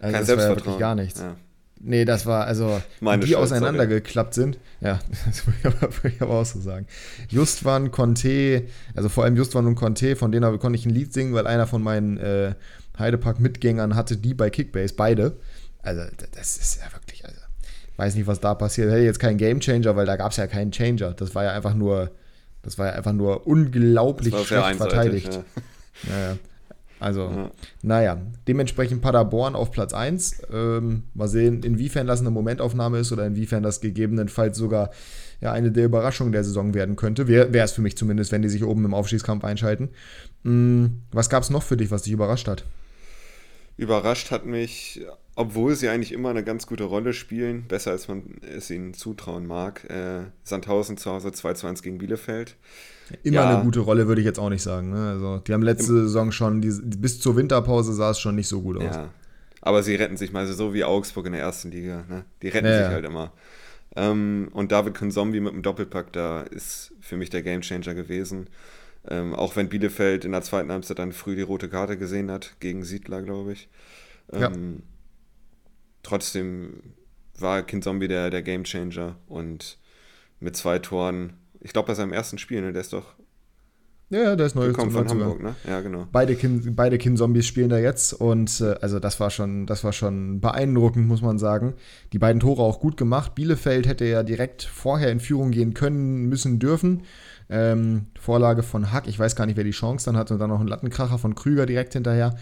Also 0.00 0.12
Kein 0.12 0.12
das 0.12 0.12
war 0.12 0.18
ja 0.18 0.24
Selbstvertrauen. 0.24 0.56
wirklich 0.56 0.78
gar 0.80 0.94
nichts. 0.94 1.20
Ja. 1.20 1.36
Nee, 1.84 2.04
das 2.04 2.26
war, 2.26 2.46
also, 2.46 2.80
Meine 3.00 3.22
wie 3.22 3.26
die 3.26 3.32
Schuld, 3.32 3.42
auseinandergeklappt 3.44 4.34
sind. 4.34 4.58
Ja, 4.80 5.00
das 5.26 5.46
würde 5.46 5.58
ich, 5.58 5.66
aber, 5.66 5.80
würde 5.96 6.08
ich 6.14 6.22
aber 6.22 6.34
auch 6.34 6.46
so 6.46 6.60
sagen. 6.60 6.86
Justwan, 7.28 7.90
Conte, 7.90 8.64
also 8.94 9.08
vor 9.08 9.24
allem 9.24 9.36
Justwan 9.36 9.66
und 9.66 9.74
Conte, 9.74 10.14
von 10.16 10.30
denen 10.32 10.58
konnte 10.58 10.78
ich 10.78 10.86
ein 10.86 10.90
Lied 10.90 11.12
singen, 11.12 11.34
weil 11.34 11.46
einer 11.46 11.66
von 11.66 11.82
meinen 11.82 12.18
äh, 12.18 12.54
Heidepark-Mitgängern 13.02 13.94
hatte 13.94 14.16
die 14.16 14.32
bei 14.34 14.48
Kickbase, 14.50 14.94
beide. 14.96 15.36
Also, 15.82 16.02
das 16.34 16.56
ist 16.56 16.80
ja 16.80 16.92
wirklich, 16.92 17.24
also, 17.24 17.38
weiß 17.96 18.14
nicht, 18.14 18.26
was 18.26 18.40
da 18.40 18.54
passiert. 18.54 18.90
Hätte 18.90 19.02
jetzt 19.02 19.18
keinen 19.20 19.36
Gamechanger, 19.36 19.94
weil 19.96 20.06
da 20.06 20.16
gab 20.16 20.30
es 20.30 20.38
ja 20.38 20.46
keinen 20.46 20.72
Changer. 20.72 21.12
Das 21.12 21.34
war 21.34 21.44
ja 21.44 21.52
einfach 21.52 21.74
nur, 21.74 22.10
das 22.62 22.78
war 22.78 22.86
ja 22.86 22.92
einfach 22.92 23.12
nur 23.12 23.46
unglaublich 23.46 24.34
schlecht 24.46 24.76
verteidigt. 24.76 25.34
ja. 25.34 26.12
Ja, 26.12 26.20
ja. 26.30 26.36
Also, 27.00 27.22
Ja. 27.22 27.50
naja, 27.82 28.22
dementsprechend 28.46 29.02
Paderborn 29.02 29.56
auf 29.56 29.72
Platz 29.72 29.92
1. 29.92 30.42
Ähm, 30.52 31.02
mal 31.14 31.26
sehen, 31.26 31.64
inwiefern 31.64 32.06
das 32.06 32.20
eine 32.20 32.30
Momentaufnahme 32.30 32.98
ist 33.00 33.10
oder 33.10 33.26
inwiefern 33.26 33.64
das 33.64 33.80
gegebenenfalls 33.80 34.56
sogar 34.56 34.90
ja, 35.40 35.50
eine 35.50 35.72
der 35.72 35.84
Überraschungen 35.86 36.32
der 36.32 36.44
Saison 36.44 36.74
werden 36.74 36.94
könnte. 36.94 37.26
Wäre 37.26 37.58
es 37.58 37.72
für 37.72 37.80
mich 37.82 37.96
zumindest, 37.96 38.30
wenn 38.30 38.42
die 38.42 38.48
sich 38.48 38.62
oben 38.62 38.84
im 38.84 38.94
Aufstiegskampf 38.94 39.42
einschalten. 39.42 39.88
Mm, 40.44 40.86
was 41.10 41.28
gab 41.28 41.42
es 41.42 41.50
noch 41.50 41.64
für 41.64 41.76
dich, 41.76 41.90
was 41.90 42.02
dich 42.02 42.12
überrascht 42.12 42.46
hat? 42.46 42.64
Überrascht 43.76 44.30
hat 44.30 44.44
mich, 44.46 45.00
obwohl 45.34 45.74
sie 45.74 45.88
eigentlich 45.88 46.12
immer 46.12 46.30
eine 46.30 46.44
ganz 46.44 46.66
gute 46.66 46.84
Rolle 46.84 47.12
spielen, 47.12 47.64
besser 47.66 47.90
als 47.92 48.06
man 48.08 48.22
es 48.42 48.70
ihnen 48.70 48.94
zutrauen 48.94 49.46
mag, 49.46 49.88
äh, 49.90 50.24
Sandhausen 50.44 50.96
zu 50.96 51.10
Hause 51.10 51.32
2 51.32 51.54
zu 51.54 51.66
1 51.66 51.82
gegen 51.82 51.98
Bielefeld. 51.98 52.56
Immer 53.22 53.36
Ja. 53.36 53.54
eine 53.56 53.64
gute 53.64 53.80
Rolle, 53.80 54.06
würde 54.08 54.20
ich 54.20 54.26
jetzt 54.26 54.38
auch 54.38 54.50
nicht 54.50 54.62
sagen. 54.62 54.90
Ne? 54.90 55.08
Also, 55.10 55.38
die 55.38 55.52
haben 55.52 55.62
letzte 55.62 55.92
Saison 56.04 56.32
schon, 56.32 56.60
die, 56.60 56.70
bis 56.98 57.20
zur 57.20 57.36
Winterpause 57.36 57.92
sah 57.94 58.10
es 58.10 58.20
schon 58.20 58.34
nicht 58.36 58.48
so 58.48 58.60
gut 58.62 58.76
aus. 58.78 58.94
Ja. 58.94 59.10
Aber 59.62 59.82
sie 59.82 59.94
retten 59.94 60.16
sich 60.16 60.32
mal 60.32 60.46
so 60.46 60.74
wie 60.74 60.84
Augsburg 60.84 61.26
in 61.26 61.32
der 61.32 61.40
ersten 61.42 61.70
Liga. 61.70 62.04
Ne? 62.08 62.24
Die 62.42 62.48
retten 62.48 62.66
Ja, 62.66 62.78
sich 62.78 62.86
halt 62.88 63.04
immer. 63.04 63.32
Ähm, 63.94 64.48
und 64.52 64.72
David 64.72 64.94
Konzombi 64.94 65.40
mit 65.40 65.52
dem 65.52 65.62
Doppelpack, 65.62 66.12
da 66.12 66.42
ist 66.42 66.92
für 67.00 67.16
mich 67.16 67.30
der 67.30 67.42
Gamechanger 67.42 67.94
gewesen. 67.94 68.48
Ähm, 69.08 69.34
auch 69.34 69.56
wenn 69.56 69.68
Bielefeld 69.68 70.24
in 70.24 70.32
der 70.32 70.42
zweiten 70.42 70.70
Halbzeit 70.70 70.98
dann 70.98 71.12
früh 71.12 71.34
die 71.34 71.42
rote 71.42 71.68
Karte 71.68 71.96
gesehen 71.98 72.30
hat, 72.30 72.54
gegen 72.60 72.84
Siedler, 72.84 73.22
glaube 73.22 73.52
ich. 73.52 73.68
Ähm, 74.32 74.40
Ja. 74.40 74.50
Trotzdem 76.02 76.82
war 77.38 77.62
Kinzombie 77.62 78.08
der, 78.08 78.30
der 78.30 78.42
Gamechanger 78.42 79.16
und 79.26 79.78
mit 80.40 80.56
zwei 80.56 80.78
Toren, 80.78 81.34
ich 81.60 81.72
glaube 81.72 81.88
bei 81.88 81.94
seinem 81.94 82.12
ersten 82.12 82.38
Spiel, 82.38 82.60
ne, 82.60 82.72
der 82.72 82.80
ist 82.82 82.92
doch 82.92 83.14
Ja, 84.10 84.34
der 84.36 84.46
ist 84.46 84.54
neu 84.56 84.66
gekommen 84.66 84.90
von. 84.90 85.08
Hamburg, 85.08 85.42
ne? 85.42 85.54
Ja, 85.66 85.80
genau. 85.80 86.06
Beide 86.12 86.34
Kin, 86.34 86.74
beide 86.74 86.98
Kin-Zombies 86.98 87.46
spielen 87.46 87.70
da 87.70 87.78
jetzt 87.78 88.12
und 88.12 88.60
äh, 88.60 88.74
also 88.80 88.98
das 88.98 89.20
war 89.20 89.30
schon, 89.30 89.66
das 89.66 89.84
war 89.84 89.92
schon 89.92 90.40
beeindruckend, 90.40 91.06
muss 91.06 91.22
man 91.22 91.38
sagen. 91.38 91.74
Die 92.12 92.18
beiden 92.18 92.40
Tore 92.40 92.62
auch 92.62 92.80
gut 92.80 92.96
gemacht. 92.96 93.34
Bielefeld 93.34 93.86
hätte 93.86 94.04
ja 94.04 94.22
direkt 94.24 94.62
vorher 94.64 95.10
in 95.10 95.20
Führung 95.20 95.50
gehen 95.52 95.72
können, 95.72 96.28
müssen, 96.28 96.58
dürfen. 96.58 97.04
Ähm, 97.52 98.06
Vorlage 98.18 98.62
von 98.62 98.92
Hack, 98.92 99.06
ich 99.06 99.18
weiß 99.18 99.36
gar 99.36 99.46
nicht, 99.46 99.56
wer 99.56 99.64
die 99.64 99.70
Chance 99.70 100.06
dann 100.06 100.16
hatte, 100.16 100.34
und 100.34 100.40
dann 100.40 100.48
noch 100.48 100.60
ein 100.60 100.66
Lattenkracher 100.66 101.18
von 101.18 101.34
Krüger 101.34 101.66
direkt 101.66 101.92
hinterher. 101.92 102.34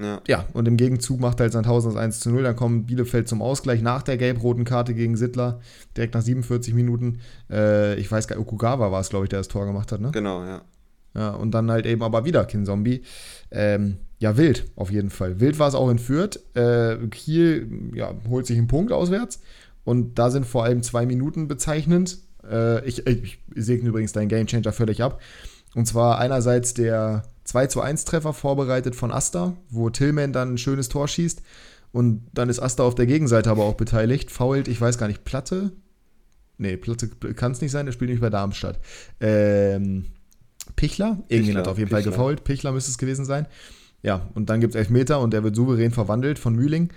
Ja. 0.00 0.20
Ja, 0.26 0.46
und 0.54 0.66
im 0.66 0.76
Gegenzug 0.76 1.20
macht 1.20 1.38
halt 1.40 1.52
Sandhausen 1.52 1.92
das 1.92 2.00
1 2.00 2.20
zu 2.20 2.30
0. 2.30 2.42
Dann 2.42 2.56
kommt 2.56 2.86
Bielefeld 2.86 3.28
zum 3.28 3.42
Ausgleich 3.42 3.82
nach 3.82 4.02
der 4.02 4.16
gelb-roten 4.16 4.64
Karte 4.64 4.94
gegen 4.94 5.16
Sittler, 5.16 5.60
direkt 5.96 6.14
nach 6.14 6.22
47 6.22 6.74
Minuten. 6.74 7.20
Äh, 7.50 7.94
ich 7.96 8.10
weiß 8.10 8.26
gar 8.26 8.36
nicht, 8.36 8.42
Okugawa 8.42 8.90
war 8.90 9.00
es, 9.00 9.10
glaube 9.10 9.26
ich, 9.26 9.28
der 9.28 9.40
das 9.40 9.48
Tor 9.48 9.66
gemacht 9.66 9.92
hat, 9.92 10.00
ne? 10.00 10.10
Genau, 10.12 10.44
ja. 10.44 10.62
Ja, 11.14 11.30
und 11.30 11.50
dann 11.50 11.70
halt 11.70 11.84
eben 11.84 12.02
aber 12.02 12.24
wieder 12.24 12.44
Kinzombie. 12.46 13.02
Ähm, 13.50 13.98
ja, 14.18 14.36
wild, 14.36 14.70
auf 14.76 14.90
jeden 14.90 15.10
Fall. 15.10 15.40
Wild 15.40 15.58
war 15.58 15.68
es 15.68 15.74
auch 15.74 15.90
in 15.90 15.98
Fürth. 15.98 16.40
Äh, 16.54 16.96
Kiel 17.08 17.90
ja, 17.94 18.14
holt 18.28 18.46
sich 18.46 18.56
einen 18.56 18.68
Punkt 18.68 18.92
auswärts. 18.92 19.40
Und 19.84 20.18
da 20.18 20.30
sind 20.30 20.46
vor 20.46 20.64
allem 20.64 20.82
zwei 20.82 21.06
Minuten 21.06 21.48
bezeichnend. 21.48 22.18
Äh, 22.52 22.84
ich, 22.86 23.06
ich 23.06 23.38
segne 23.54 23.88
übrigens 23.88 24.12
deinen 24.12 24.28
Gamechanger 24.28 24.72
völlig 24.72 25.02
ab. 25.02 25.20
Und 25.74 25.86
zwar 25.86 26.18
einerseits 26.18 26.74
der 26.74 27.22
2 27.44 27.66
zu 27.66 27.80
1 27.80 28.04
Treffer 28.04 28.32
vorbereitet 28.32 28.94
von 28.94 29.10
Asta, 29.10 29.56
wo 29.70 29.90
Tillman 29.90 30.32
dann 30.32 30.54
ein 30.54 30.58
schönes 30.58 30.88
Tor 30.88 31.08
schießt. 31.08 31.42
Und 31.92 32.26
dann 32.32 32.48
ist 32.48 32.60
Asta 32.60 32.82
auf 32.82 32.94
der 32.94 33.06
Gegenseite 33.06 33.50
aber 33.50 33.64
auch 33.64 33.74
beteiligt. 33.74 34.30
Fault, 34.30 34.68
ich 34.68 34.80
weiß 34.80 34.98
gar 34.98 35.08
nicht, 35.08 35.24
Platte? 35.24 35.72
Nee, 36.58 36.76
Platte 36.76 37.08
kann 37.08 37.52
es 37.52 37.60
nicht 37.60 37.70
sein, 37.70 37.86
der 37.86 37.92
spielt 37.92 38.10
nicht 38.10 38.20
bei 38.20 38.30
Darmstadt. 38.30 38.78
Ähm, 39.20 40.06
Pichler? 40.76 41.18
Irgendjemand 41.28 41.66
hat 41.66 41.72
auf 41.72 41.78
jeden 41.78 41.88
Pichler. 41.88 42.02
Fall 42.02 42.10
gefault. 42.10 42.44
Pichler 42.44 42.72
müsste 42.72 42.90
es 42.90 42.98
gewesen 42.98 43.24
sein. 43.24 43.46
Ja, 44.02 44.28
und 44.34 44.50
dann 44.50 44.60
gibt 44.60 44.74
es 44.74 44.78
Elfmeter 44.78 45.20
und 45.20 45.32
der 45.32 45.42
wird 45.44 45.56
souverän 45.56 45.92
verwandelt 45.92 46.38
von 46.38 46.54
Mühling. 46.54 46.92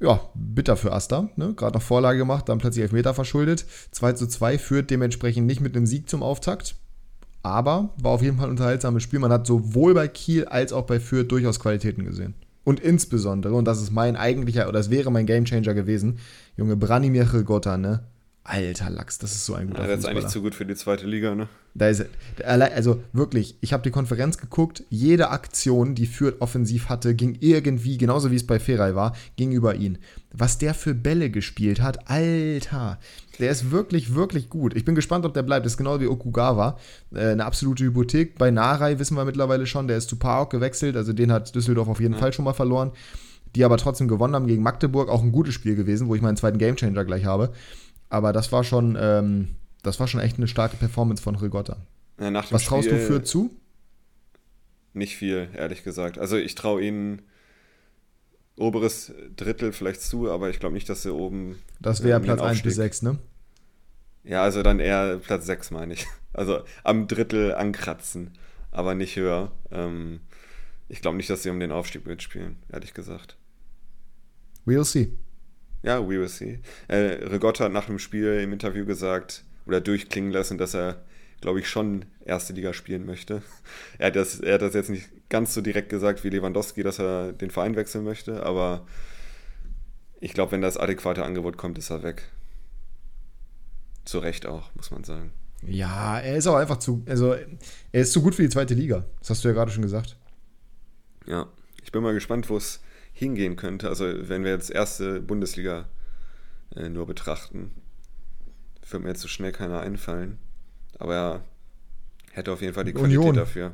Ja, 0.00 0.20
bitter 0.34 0.76
für 0.76 0.92
Asta. 0.92 1.28
Ne? 1.36 1.54
Gerade 1.54 1.76
noch 1.76 1.82
Vorlage 1.82 2.18
gemacht, 2.18 2.48
dann 2.48 2.58
plötzlich 2.58 2.82
Elfmeter 2.82 3.14
verschuldet. 3.14 3.66
2 3.90 4.12
zu 4.12 4.26
2 4.28 4.58
führt 4.58 4.90
dementsprechend 4.90 5.46
nicht 5.46 5.60
mit 5.60 5.76
einem 5.76 5.86
Sieg 5.86 6.08
zum 6.08 6.22
Auftakt. 6.22 6.76
Aber 7.42 7.94
war 8.00 8.12
auf 8.12 8.22
jeden 8.22 8.36
Fall 8.36 8.46
ein 8.46 8.52
unterhaltsames 8.52 9.02
Spiel. 9.02 9.18
Man 9.18 9.32
hat 9.32 9.46
sowohl 9.46 9.94
bei 9.94 10.08
Kiel 10.08 10.44
als 10.44 10.72
auch 10.72 10.86
bei 10.86 11.00
Fürth 11.00 11.30
durchaus 11.30 11.60
Qualitäten 11.60 12.04
gesehen. 12.04 12.34
Und 12.64 12.80
insbesondere, 12.80 13.54
und 13.54 13.64
das 13.64 13.80
ist 13.80 13.90
mein 13.90 14.14
eigentlicher, 14.14 14.64
oder 14.64 14.78
das 14.78 14.90
wäre 14.90 15.10
mein 15.10 15.26
Gamechanger 15.26 15.72
gewesen, 15.72 16.18
Junge, 16.56 16.76
Branimir 16.76 17.24
Gotta, 17.24 17.78
ne? 17.78 18.00
Alter 18.48 18.88
Lachs, 18.88 19.18
das 19.18 19.32
ist 19.32 19.44
so 19.44 19.54
ein 19.54 19.68
guter 19.68 19.82
ja, 19.82 19.88
Das 19.88 20.00
ist 20.00 20.06
eigentlich 20.06 20.28
zu 20.28 20.40
gut 20.40 20.54
für 20.54 20.64
die 20.64 20.74
zweite 20.74 21.06
Liga, 21.06 21.34
ne? 21.34 21.48
Da 21.74 21.88
ist, 21.88 22.06
also 22.44 23.02
wirklich, 23.12 23.56
ich 23.60 23.72
habe 23.72 23.82
die 23.82 23.90
Konferenz 23.90 24.38
geguckt, 24.38 24.82
jede 24.88 25.28
Aktion, 25.28 25.94
die 25.94 26.06
Fürth 26.06 26.36
offensiv 26.40 26.88
hatte, 26.88 27.14
ging 27.14 27.36
irgendwie, 27.40 27.98
genauso 27.98 28.30
wie 28.30 28.36
es 28.36 28.46
bei 28.46 28.58
Feray 28.58 28.94
war, 28.94 29.14
ging 29.36 29.52
über 29.52 29.74
ihn. 29.74 29.98
Was 30.32 30.56
der 30.56 30.72
für 30.72 30.94
Bälle 30.94 31.30
gespielt 31.30 31.82
hat, 31.82 32.10
Alter, 32.10 32.98
der 33.38 33.50
ist 33.50 33.70
wirklich, 33.70 34.14
wirklich 34.14 34.48
gut. 34.48 34.74
Ich 34.74 34.84
bin 34.84 34.94
gespannt, 34.94 35.26
ob 35.26 35.34
der 35.34 35.42
bleibt. 35.42 35.66
Das 35.66 35.74
ist 35.74 35.78
genau 35.78 36.00
wie 36.00 36.06
Okugawa, 36.06 36.78
äh, 37.14 37.28
eine 37.28 37.44
absolute 37.44 37.84
Hypothek. 37.84 38.38
Bei 38.38 38.50
Narei 38.50 38.98
wissen 38.98 39.16
wir 39.16 39.24
mittlerweile 39.26 39.66
schon, 39.66 39.88
der 39.88 39.98
ist 39.98 40.08
zu 40.08 40.16
Park 40.16 40.50
gewechselt, 40.50 40.96
also 40.96 41.12
den 41.12 41.30
hat 41.30 41.54
Düsseldorf 41.54 41.88
auf 41.88 42.00
jeden 42.00 42.14
ja. 42.14 42.20
Fall 42.20 42.32
schon 42.32 42.46
mal 42.46 42.54
verloren. 42.54 42.92
Die 43.54 43.64
aber 43.64 43.78
trotzdem 43.78 44.08
gewonnen 44.08 44.34
haben 44.34 44.46
gegen 44.46 44.62
Magdeburg, 44.62 45.08
auch 45.08 45.22
ein 45.22 45.32
gutes 45.32 45.54
Spiel 45.54 45.74
gewesen, 45.74 46.08
wo 46.08 46.14
ich 46.14 46.20
meinen 46.20 46.36
zweiten 46.36 46.58
Gamechanger 46.58 47.04
gleich 47.04 47.24
habe. 47.24 47.52
Aber 48.10 48.32
das 48.32 48.52
war 48.52 48.64
schon, 48.64 48.96
ähm, 49.00 49.56
das 49.82 50.00
war 50.00 50.08
schon 50.08 50.20
echt 50.20 50.36
eine 50.38 50.48
starke 50.48 50.76
Performance 50.76 51.22
von 51.22 51.36
Rigotta. 51.36 51.76
Ja, 52.20 52.32
Was 52.50 52.64
traust 52.64 52.90
du 52.90 52.98
für 52.98 53.22
zu? 53.22 53.50
Nicht 54.92 55.16
viel, 55.16 55.48
ehrlich 55.54 55.84
gesagt. 55.84 56.18
Also 56.18 56.36
ich 56.36 56.54
traue 56.54 56.82
ihnen 56.82 57.22
oberes 58.56 59.12
Drittel 59.36 59.72
vielleicht 59.72 60.02
zu, 60.02 60.30
aber 60.30 60.50
ich 60.50 60.58
glaube 60.58 60.74
nicht, 60.74 60.88
dass 60.88 61.02
sie 61.02 61.12
oben. 61.12 61.58
Das 61.80 62.02
wäre 62.02 62.18
ähm, 62.18 62.24
Platz 62.24 62.40
1 62.40 62.62
bis 62.62 62.74
6, 62.74 63.02
ne? 63.02 63.18
Ja, 64.24 64.42
also 64.42 64.62
dann 64.62 64.80
eher 64.80 65.18
Platz 65.18 65.46
6, 65.46 65.70
meine 65.70 65.94
ich. 65.94 66.06
Also 66.34 66.60
am 66.84 67.08
Drittel 67.08 67.54
ankratzen, 67.54 68.32
aber 68.70 68.94
nicht 68.94 69.16
höher. 69.16 69.50
Ähm, 69.72 70.20
ich 70.88 71.00
glaube 71.00 71.16
nicht, 71.16 71.28
dass 71.30 71.42
sie 71.42 71.50
um 71.50 71.58
den 71.58 71.72
Aufstieg 71.72 72.06
mitspielen, 72.06 72.56
ehrlich 72.70 72.94
gesagt. 72.94 73.36
We'll 74.64 74.84
see. 74.84 75.10
Ja, 75.88 76.02
we 76.02 76.20
will 76.20 76.28
see. 76.28 76.58
Äh, 76.88 77.24
Rigotta 77.30 77.64
hat 77.64 77.72
nach 77.72 77.86
dem 77.86 77.98
Spiel 77.98 78.40
im 78.42 78.52
Interview 78.52 78.84
gesagt 78.84 79.42
oder 79.64 79.80
durchklingen 79.80 80.30
lassen, 80.30 80.58
dass 80.58 80.74
er, 80.74 81.02
glaube 81.40 81.60
ich, 81.60 81.68
schon 81.70 82.04
erste 82.26 82.52
Liga 82.52 82.74
spielen 82.74 83.06
möchte. 83.06 83.40
Er 83.96 84.08
hat, 84.08 84.16
das, 84.16 84.38
er 84.38 84.54
hat 84.54 84.60
das 84.60 84.74
jetzt 84.74 84.90
nicht 84.90 85.08
ganz 85.30 85.54
so 85.54 85.62
direkt 85.62 85.88
gesagt 85.88 86.24
wie 86.24 86.28
Lewandowski, 86.28 86.82
dass 86.82 86.98
er 86.98 87.32
den 87.32 87.50
Verein 87.50 87.74
wechseln 87.74 88.04
möchte, 88.04 88.44
aber 88.44 88.86
ich 90.20 90.34
glaube, 90.34 90.52
wenn 90.52 90.60
das 90.60 90.76
adäquate 90.76 91.24
Angebot 91.24 91.56
kommt, 91.56 91.78
ist 91.78 91.88
er 91.88 92.02
weg. 92.02 92.28
Zu 94.04 94.18
Recht 94.18 94.44
auch, 94.44 94.68
muss 94.74 94.90
man 94.90 95.04
sagen. 95.04 95.32
Ja, 95.66 96.18
er 96.18 96.36
ist 96.36 96.46
auch 96.48 96.56
einfach 96.56 96.80
zu, 96.80 97.02
also 97.06 97.32
er 97.32 98.00
ist 98.02 98.12
zu 98.12 98.20
gut 98.20 98.34
für 98.34 98.42
die 98.42 98.50
zweite 98.50 98.74
Liga. 98.74 99.06
Das 99.20 99.30
hast 99.30 99.42
du 99.42 99.48
ja 99.48 99.54
gerade 99.54 99.70
schon 99.70 99.82
gesagt. 99.82 100.18
Ja, 101.26 101.46
ich 101.82 101.92
bin 101.92 102.02
mal 102.02 102.12
gespannt, 102.12 102.50
wo 102.50 102.58
es 102.58 102.80
hingehen 103.18 103.56
könnte. 103.56 103.88
Also 103.88 104.06
wenn 104.28 104.44
wir 104.44 104.52
jetzt 104.52 104.70
erste 104.70 105.20
Bundesliga 105.20 105.86
äh, 106.76 106.88
nur 106.88 107.06
betrachten, 107.06 107.72
würde 108.88 109.04
mir 109.04 109.10
jetzt 109.10 109.22
so 109.22 109.28
schnell 109.28 109.52
keiner 109.52 109.80
einfallen. 109.80 110.38
Aber 110.98 111.14
er 111.14 111.44
hätte 112.32 112.52
auf 112.52 112.62
jeden 112.62 112.74
Fall 112.74 112.84
die 112.84 112.92
Qualität 112.92 113.18
Union. 113.18 113.34
dafür. 113.34 113.72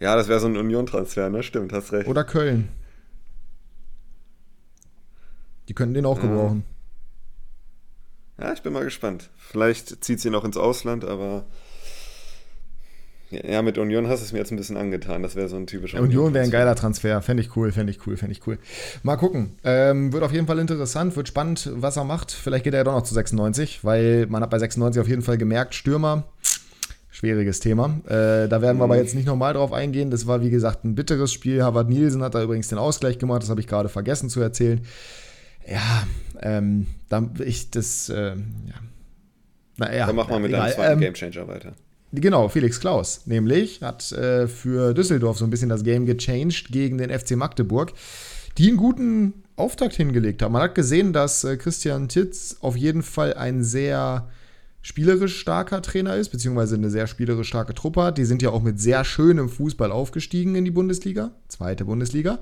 Ja, 0.00 0.16
das 0.16 0.28
wäre 0.28 0.40
so 0.40 0.48
ein 0.48 0.56
Union-Transfer, 0.56 1.30
ne? 1.30 1.42
Stimmt, 1.42 1.72
hast 1.72 1.92
recht. 1.92 2.08
Oder 2.08 2.24
Köln. 2.24 2.68
Die 5.68 5.74
könnten 5.74 5.94
den 5.94 6.06
auch 6.06 6.16
ja. 6.16 6.22
gebrauchen. 6.22 6.64
Ja, 8.38 8.52
ich 8.52 8.62
bin 8.62 8.72
mal 8.72 8.84
gespannt. 8.84 9.30
Vielleicht 9.36 10.02
zieht 10.02 10.20
sie 10.20 10.30
noch 10.30 10.44
ins 10.44 10.56
Ausland, 10.56 11.04
aber 11.04 11.44
ja, 13.30 13.62
mit 13.62 13.78
Union 13.78 14.08
hast 14.08 14.20
du 14.20 14.24
es 14.24 14.32
mir 14.32 14.38
jetzt 14.38 14.50
ein 14.50 14.56
bisschen 14.56 14.76
angetan. 14.76 15.22
Das 15.22 15.36
wäre 15.36 15.48
so 15.48 15.56
ein 15.56 15.66
typischer. 15.66 15.98
Ja, 15.98 16.02
Union 16.02 16.34
wäre 16.34 16.44
ein 16.44 16.50
geiler 16.50 16.74
Transfer. 16.74 17.22
Fände 17.22 17.42
ich 17.42 17.56
cool, 17.56 17.70
fände 17.70 17.92
ich 17.92 18.04
cool, 18.06 18.16
fände 18.16 18.32
ich 18.32 18.44
cool. 18.46 18.58
Mal 19.04 19.16
gucken. 19.16 19.52
Ähm, 19.62 20.12
wird 20.12 20.24
auf 20.24 20.32
jeden 20.32 20.48
Fall 20.48 20.58
interessant, 20.58 21.14
wird 21.14 21.28
spannend, 21.28 21.70
was 21.74 21.96
er 21.96 22.04
macht. 22.04 22.32
Vielleicht 22.32 22.64
geht 22.64 22.74
er 22.74 22.80
ja 22.80 22.84
doch 22.84 22.94
noch 22.94 23.02
zu 23.02 23.14
96, 23.14 23.84
weil 23.84 24.26
man 24.26 24.42
hat 24.42 24.50
bei 24.50 24.58
96 24.58 25.00
auf 25.00 25.08
jeden 25.08 25.22
Fall 25.22 25.38
gemerkt, 25.38 25.74
Stürmer, 25.76 26.24
schwieriges 27.10 27.60
Thema. 27.60 28.00
Äh, 28.06 28.48
da 28.48 28.62
werden 28.62 28.78
wir 28.78 28.84
aber 28.84 28.94
mhm. 28.94 29.00
jetzt 29.00 29.14
nicht 29.14 29.26
nochmal 29.26 29.54
drauf 29.54 29.72
eingehen. 29.72 30.10
Das 30.10 30.26
war, 30.26 30.40
wie 30.42 30.50
gesagt, 30.50 30.84
ein 30.84 30.96
bitteres 30.96 31.32
Spiel. 31.32 31.62
Harvard 31.62 31.88
Nielsen 31.88 32.22
hat 32.22 32.34
da 32.34 32.42
übrigens 32.42 32.66
den 32.66 32.78
Ausgleich 32.78 33.18
gemacht. 33.18 33.42
Das 33.42 33.50
habe 33.50 33.60
ich 33.60 33.68
gerade 33.68 33.88
vergessen 33.88 34.28
zu 34.28 34.40
erzählen. 34.40 34.80
Ja, 35.68 36.06
ähm, 36.42 36.88
dann 37.08 37.34
ich 37.44 37.70
das, 37.70 38.08
äh, 38.08 38.30
ja. 38.30 38.74
Naja. 39.76 40.06
Dann 40.06 40.16
machen 40.16 40.32
wir 40.32 40.40
mit 40.40 40.52
deinem 40.52 40.72
zweiten 40.72 40.92
ähm, 40.94 41.00
Gamechanger 41.00 41.46
weiter. 41.46 41.74
Genau, 42.12 42.48
Felix 42.48 42.80
Klaus, 42.80 43.22
nämlich 43.26 43.82
hat 43.82 44.10
äh, 44.12 44.48
für 44.48 44.94
Düsseldorf 44.94 45.38
so 45.38 45.44
ein 45.44 45.50
bisschen 45.50 45.68
das 45.68 45.84
Game 45.84 46.06
gechanged 46.06 46.72
gegen 46.72 46.98
den 46.98 47.16
FC 47.16 47.36
Magdeburg, 47.36 47.92
die 48.58 48.68
einen 48.68 48.76
guten 48.76 49.34
Auftakt 49.54 49.94
hingelegt 49.94 50.42
haben. 50.42 50.52
Man 50.52 50.62
hat 50.62 50.74
gesehen, 50.74 51.12
dass 51.12 51.44
äh, 51.44 51.56
Christian 51.56 52.08
Titz 52.08 52.56
auf 52.62 52.76
jeden 52.76 53.02
Fall 53.04 53.34
ein 53.34 53.62
sehr 53.62 54.28
spielerisch 54.82 55.38
starker 55.38 55.82
Trainer 55.82 56.16
ist, 56.16 56.30
beziehungsweise 56.30 56.74
eine 56.74 56.90
sehr 56.90 57.06
spielerisch 57.06 57.48
starke 57.48 57.74
Truppe 57.74 58.02
hat. 58.02 58.18
Die 58.18 58.24
sind 58.24 58.42
ja 58.42 58.50
auch 58.50 58.62
mit 58.62 58.80
sehr 58.80 59.04
schönem 59.04 59.48
Fußball 59.48 59.92
aufgestiegen 59.92 60.56
in 60.56 60.64
die 60.64 60.70
Bundesliga, 60.70 61.32
zweite 61.48 61.84
Bundesliga. 61.84 62.40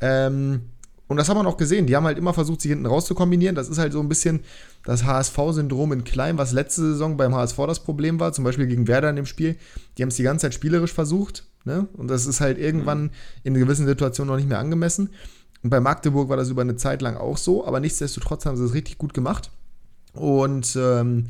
Ähm, 0.00 0.62
und 1.06 1.18
das 1.18 1.28
haben 1.28 1.36
wir 1.36 1.46
auch 1.46 1.56
gesehen. 1.58 1.86
Die 1.86 1.96
haben 1.96 2.04
halt 2.04 2.16
immer 2.16 2.32
versucht, 2.32 2.62
sich 2.62 2.70
hinten 2.70 2.86
raus 2.86 3.04
zu 3.04 3.14
kombinieren. 3.14 3.54
Das 3.54 3.68
ist 3.68 3.78
halt 3.78 3.92
so 3.92 4.00
ein 4.00 4.08
bisschen 4.08 4.40
das 4.84 5.04
HSV-Syndrom 5.04 5.92
in 5.92 6.04
klein, 6.04 6.38
was 6.38 6.52
letzte 6.52 6.80
Saison 6.82 7.16
beim 7.16 7.34
HSV 7.34 7.56
das 7.66 7.80
Problem 7.80 8.20
war, 8.20 8.32
zum 8.32 8.44
Beispiel 8.44 8.66
gegen 8.66 8.88
Werder 8.88 9.10
in 9.10 9.16
dem 9.16 9.26
Spiel. 9.26 9.56
Die 9.96 10.02
haben 10.02 10.08
es 10.08 10.16
die 10.16 10.22
ganze 10.22 10.46
Zeit 10.46 10.54
spielerisch 10.54 10.92
versucht. 10.92 11.44
Ne? 11.64 11.88
Und 11.94 12.08
das 12.08 12.26
ist 12.26 12.40
halt 12.40 12.58
irgendwann 12.58 13.10
in 13.42 13.54
gewissen 13.54 13.86
Situationen 13.86 14.30
noch 14.30 14.36
nicht 14.36 14.48
mehr 14.48 14.58
angemessen. 14.58 15.10
Und 15.62 15.70
bei 15.70 15.80
Magdeburg 15.80 16.28
war 16.28 16.36
das 16.36 16.50
über 16.50 16.62
eine 16.62 16.76
Zeit 16.76 17.02
lang 17.02 17.16
auch 17.16 17.38
so, 17.38 17.66
aber 17.66 17.80
nichtsdestotrotz 17.80 18.44
haben 18.46 18.56
sie 18.56 18.64
es 18.64 18.74
richtig 18.74 18.98
gut 18.98 19.14
gemacht. 19.14 19.50
Und 20.12 20.76
ähm, 20.76 21.26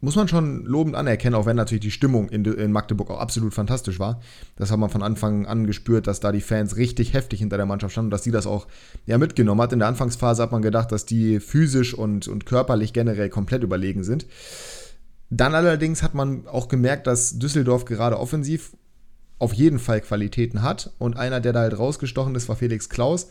muss 0.00 0.16
man 0.16 0.28
schon 0.28 0.64
lobend 0.64 0.96
anerkennen, 0.96 1.34
auch 1.34 1.44
wenn 1.44 1.56
natürlich 1.56 1.82
die 1.82 1.90
Stimmung 1.90 2.30
in, 2.30 2.44
in, 2.44 2.72
Magdeburg 2.72 3.10
auch 3.10 3.20
absolut 3.20 3.52
fantastisch 3.52 3.98
war. 3.98 4.20
Das 4.56 4.70
hat 4.70 4.78
man 4.78 4.88
von 4.88 5.02
Anfang 5.02 5.46
an 5.46 5.66
gespürt, 5.66 6.06
dass 6.06 6.20
da 6.20 6.32
die 6.32 6.40
Fans 6.40 6.76
richtig 6.76 7.12
heftig 7.12 7.40
hinter 7.40 7.58
der 7.58 7.66
Mannschaft 7.66 7.92
standen 7.92 8.06
und 8.06 8.12
dass 8.12 8.22
die 8.22 8.30
das 8.30 8.46
auch 8.46 8.66
ja, 9.06 9.18
mitgenommen 9.18 9.60
hat. 9.60 9.72
In 9.72 9.78
der 9.78 9.88
Anfangsphase 9.88 10.42
hat 10.42 10.52
man 10.52 10.62
gedacht, 10.62 10.90
dass 10.90 11.04
die 11.04 11.38
physisch 11.38 11.92
und, 11.92 12.28
und 12.28 12.46
körperlich 12.46 12.94
generell 12.94 13.28
komplett 13.28 13.62
überlegen 13.62 14.02
sind. 14.02 14.26
Dann 15.28 15.54
allerdings 15.54 16.02
hat 16.02 16.14
man 16.14 16.46
auch 16.48 16.68
gemerkt, 16.68 17.06
dass 17.06 17.38
Düsseldorf 17.38 17.84
gerade 17.84 18.18
offensiv 18.18 18.72
auf 19.38 19.52
jeden 19.52 19.78
Fall 19.78 20.00
Qualitäten 20.00 20.62
hat. 20.62 20.92
Und 20.98 21.16
einer, 21.16 21.40
der 21.40 21.52
da 21.52 21.60
halt 21.60 21.78
rausgestochen 21.78 22.34
ist, 22.34 22.48
war 22.48 22.56
Felix 22.56 22.88
Klaus. 22.88 23.28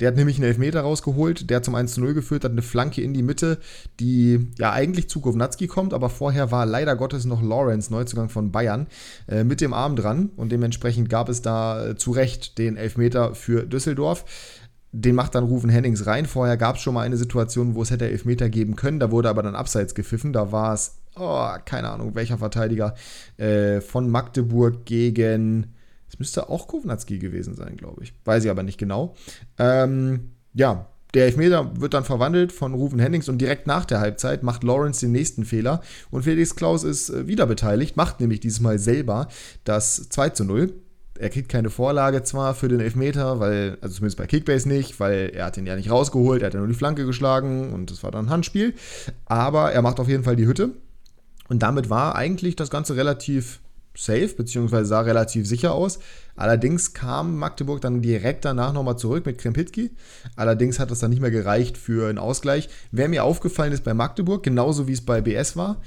Der 0.00 0.08
hat 0.08 0.16
nämlich 0.16 0.36
einen 0.36 0.46
Elfmeter 0.46 0.82
rausgeholt, 0.82 1.50
der 1.50 1.62
zum 1.62 1.74
1 1.74 1.94
zu 1.94 2.00
0 2.00 2.14
geführt, 2.14 2.44
hat 2.44 2.52
eine 2.52 2.62
Flanke 2.62 3.02
in 3.02 3.14
die 3.14 3.22
Mitte, 3.22 3.58
die 3.98 4.48
ja 4.58 4.72
eigentlich 4.72 5.08
zu 5.08 5.20
Kovnatski 5.20 5.66
kommt, 5.66 5.92
aber 5.92 6.08
vorher 6.08 6.52
war 6.52 6.66
leider 6.66 6.94
Gottes 6.94 7.24
noch 7.24 7.42
Lawrence, 7.42 7.92
Neuzugang 7.92 8.28
von 8.28 8.52
Bayern, 8.52 8.86
äh, 9.26 9.42
mit 9.42 9.60
dem 9.60 9.72
Arm 9.72 9.96
dran 9.96 10.30
und 10.36 10.52
dementsprechend 10.52 11.08
gab 11.08 11.28
es 11.28 11.42
da 11.42 11.88
äh, 11.88 11.96
zu 11.96 12.12
Recht 12.12 12.58
den 12.58 12.76
Elfmeter 12.76 13.34
für 13.34 13.64
Düsseldorf. 13.64 14.24
Den 14.92 15.16
macht 15.16 15.34
dann 15.34 15.44
Rufen 15.44 15.68
Hennings 15.68 16.06
rein. 16.06 16.24
Vorher 16.24 16.56
gab 16.56 16.76
es 16.76 16.82
schon 16.82 16.94
mal 16.94 17.02
eine 17.02 17.18
Situation, 17.18 17.74
wo 17.74 17.82
es 17.82 17.90
hätte 17.90 18.08
Elfmeter 18.08 18.48
geben 18.48 18.74
können. 18.74 18.98
Da 18.98 19.10
wurde 19.10 19.28
aber 19.28 19.42
dann 19.42 19.54
abseits 19.54 19.94
gepfiffen. 19.94 20.32
Da 20.32 20.50
war 20.50 20.72
es, 20.72 20.96
oh, 21.16 21.46
keine 21.66 21.90
Ahnung, 21.90 22.14
welcher 22.14 22.38
Verteidiger 22.38 22.94
äh, 23.36 23.82
von 23.82 24.08
Magdeburg 24.08 24.86
gegen 24.86 25.74
es 26.08 26.18
müsste 26.18 26.48
auch 26.48 26.68
Kovnatski 26.68 27.18
gewesen 27.18 27.54
sein, 27.54 27.76
glaube 27.76 28.02
ich. 28.02 28.14
Weiß 28.24 28.44
ich 28.44 28.50
aber 28.50 28.62
nicht 28.62 28.78
genau. 28.78 29.14
Ähm, 29.58 30.32
ja, 30.54 30.86
der 31.14 31.26
Elfmeter 31.26 31.80
wird 31.80 31.94
dann 31.94 32.04
verwandelt 32.04 32.52
von 32.52 32.74
Rufen 32.74 32.98
Hennings 32.98 33.28
und 33.28 33.38
direkt 33.38 33.66
nach 33.66 33.84
der 33.84 34.00
Halbzeit 34.00 34.42
macht 34.42 34.62
Lawrence 34.62 35.00
den 35.00 35.12
nächsten 35.12 35.44
Fehler 35.44 35.80
und 36.10 36.22
Felix 36.22 36.54
Klaus 36.54 36.84
ist 36.84 37.10
äh, 37.10 37.26
wieder 37.26 37.46
beteiligt, 37.46 37.96
macht 37.96 38.20
nämlich 38.20 38.40
diesmal 38.40 38.78
selber 38.78 39.28
das 39.64 40.08
2 40.10 40.30
zu 40.30 40.44
0. 40.44 40.74
er 41.18 41.30
kriegt 41.30 41.48
keine 41.48 41.70
Vorlage 41.70 42.22
zwar 42.24 42.54
für 42.54 42.68
den 42.68 42.80
Elfmeter, 42.80 43.40
weil, 43.40 43.78
also 43.80 43.94
zumindest 43.94 44.18
bei 44.18 44.26
Kickbase 44.26 44.68
nicht, 44.68 45.00
weil 45.00 45.30
er 45.34 45.46
hat 45.46 45.56
ihn 45.56 45.66
ja 45.66 45.76
nicht 45.76 45.90
rausgeholt, 45.90 46.42
er 46.42 46.46
hat 46.46 46.54
ja 46.54 46.60
nur 46.60 46.68
die 46.68 46.74
Flanke 46.74 47.06
geschlagen 47.06 47.72
und 47.72 47.90
das 47.90 48.02
war 48.02 48.10
dann 48.10 48.26
ein 48.26 48.30
Handspiel. 48.30 48.74
Aber 49.24 49.72
er 49.72 49.82
macht 49.82 50.00
auf 50.00 50.08
jeden 50.08 50.24
Fall 50.24 50.36
die 50.36 50.46
Hütte. 50.46 50.70
Und 51.48 51.62
damit 51.62 51.88
war 51.88 52.14
eigentlich 52.14 52.56
das 52.56 52.68
Ganze 52.68 52.94
relativ 52.94 53.60
safe, 53.98 54.34
beziehungsweise 54.36 54.86
sah 54.86 55.00
relativ 55.00 55.46
sicher 55.46 55.74
aus. 55.74 55.98
Allerdings 56.36 56.94
kam 56.94 57.36
Magdeburg 57.36 57.80
dann 57.80 58.00
direkt 58.00 58.44
danach 58.44 58.72
nochmal 58.72 58.96
zurück 58.96 59.26
mit 59.26 59.38
Krempitski. 59.38 59.90
Allerdings 60.36 60.78
hat 60.78 60.90
das 60.90 61.00
dann 61.00 61.10
nicht 61.10 61.20
mehr 61.20 61.30
gereicht 61.30 61.76
für 61.76 62.08
einen 62.08 62.18
Ausgleich. 62.18 62.68
Wer 62.92 63.08
mir 63.08 63.24
aufgefallen 63.24 63.72
ist 63.72 63.84
bei 63.84 63.94
Magdeburg, 63.94 64.42
genauso 64.42 64.86
wie 64.86 64.92
es 64.92 65.04
bei 65.04 65.20
BS 65.20 65.56
war, 65.56 65.82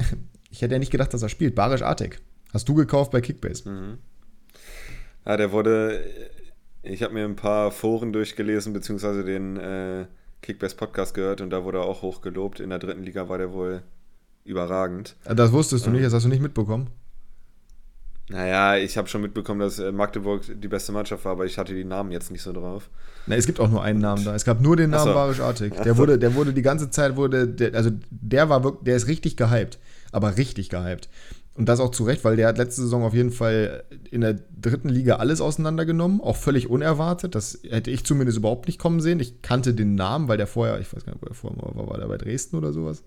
ich 0.50 0.62
hätte 0.62 0.74
ja 0.74 0.78
nicht 0.78 0.92
gedacht, 0.92 1.14
dass 1.14 1.22
er 1.22 1.28
spielt. 1.28 1.54
Barisch 1.54 1.82
Artek. 1.82 2.20
Hast 2.52 2.68
du 2.68 2.74
gekauft 2.74 3.12
bei 3.12 3.20
Kickbase? 3.20 3.68
Mhm. 3.68 3.98
Ja, 5.24 5.36
der 5.36 5.52
wurde. 5.52 6.04
Ich 6.82 7.02
habe 7.04 7.14
mir 7.14 7.24
ein 7.24 7.36
paar 7.36 7.70
Foren 7.70 8.12
durchgelesen, 8.12 8.72
beziehungsweise 8.72 9.22
den 9.22 9.56
äh, 9.56 10.06
Kickbase 10.42 10.74
Podcast 10.74 11.14
gehört 11.14 11.40
und 11.40 11.50
da 11.50 11.62
wurde 11.62 11.78
er 11.78 11.84
auch 11.84 12.02
hochgelobt. 12.02 12.58
In 12.58 12.70
der 12.70 12.80
dritten 12.80 13.04
Liga 13.04 13.28
war 13.28 13.38
der 13.38 13.52
wohl 13.52 13.82
überragend. 14.44 15.16
Das 15.24 15.52
wusstest 15.52 15.86
du 15.86 15.90
nicht, 15.90 16.04
das 16.04 16.12
hast 16.12 16.24
du 16.24 16.28
nicht 16.28 16.42
mitbekommen. 16.42 16.88
Naja, 18.28 18.76
ich 18.76 18.96
habe 18.96 19.08
schon 19.08 19.20
mitbekommen, 19.20 19.60
dass 19.60 19.78
äh, 19.78 19.92
Magdeburg 19.92 20.42
die 20.54 20.68
beste 20.68 20.92
Mannschaft 20.92 21.24
war, 21.24 21.32
aber 21.32 21.44
ich 21.44 21.58
hatte 21.58 21.74
die 21.74 21.84
Namen 21.84 22.12
jetzt 22.12 22.30
nicht 22.30 22.42
so 22.42 22.52
drauf. 22.52 22.88
Na, 23.26 23.36
es 23.36 23.46
gibt 23.46 23.60
auch 23.60 23.68
nur 23.68 23.82
einen 23.82 24.00
Namen 24.00 24.24
da. 24.24 24.34
Es 24.34 24.44
gab 24.44 24.60
nur 24.60 24.76
den 24.76 24.90
Namen 24.90 25.08
so. 25.08 25.14
Barisch 25.14 25.40
Artig. 25.40 25.74
Der 25.82 25.96
wurde, 25.96 26.18
der 26.18 26.34
wurde 26.34 26.52
die 26.52 26.62
ganze 26.62 26.90
Zeit, 26.90 27.16
wurde, 27.16 27.46
der, 27.46 27.74
also 27.74 27.90
der 28.10 28.48
war 28.48 28.64
wirklich, 28.64 28.84
der 28.84 28.96
ist 28.96 29.06
richtig 29.08 29.36
gehypt. 29.36 29.78
Aber 30.12 30.36
richtig 30.36 30.70
gehypt. 30.70 31.08
Und 31.54 31.68
das 31.68 31.80
auch 31.80 31.90
zu 31.90 32.04
Recht, 32.04 32.24
weil 32.24 32.36
der 32.36 32.48
hat 32.48 32.56
letzte 32.56 32.80
Saison 32.82 33.02
auf 33.02 33.12
jeden 33.12 33.30
Fall 33.30 33.84
in 34.10 34.22
der 34.22 34.38
dritten 34.58 34.88
Liga 34.88 35.16
alles 35.16 35.42
auseinandergenommen, 35.42 36.20
auch 36.22 36.36
völlig 36.36 36.70
unerwartet. 36.70 37.34
Das 37.34 37.58
hätte 37.68 37.90
ich 37.90 38.04
zumindest 38.04 38.38
überhaupt 38.38 38.66
nicht 38.66 38.78
kommen 38.78 39.00
sehen. 39.00 39.20
Ich 39.20 39.42
kannte 39.42 39.74
den 39.74 39.94
Namen, 39.94 40.28
weil 40.28 40.38
der 40.38 40.46
vorher, 40.46 40.80
ich 40.80 40.94
weiß 40.94 41.04
gar 41.04 41.12
nicht, 41.12 41.22
wo 41.22 41.26
er 41.26 41.34
vorher 41.34 41.76
war, 41.76 41.90
war 41.90 41.98
der 41.98 42.06
bei 42.06 42.16
Dresden 42.16 42.56
oder 42.56 42.72
sowas? 42.72 43.02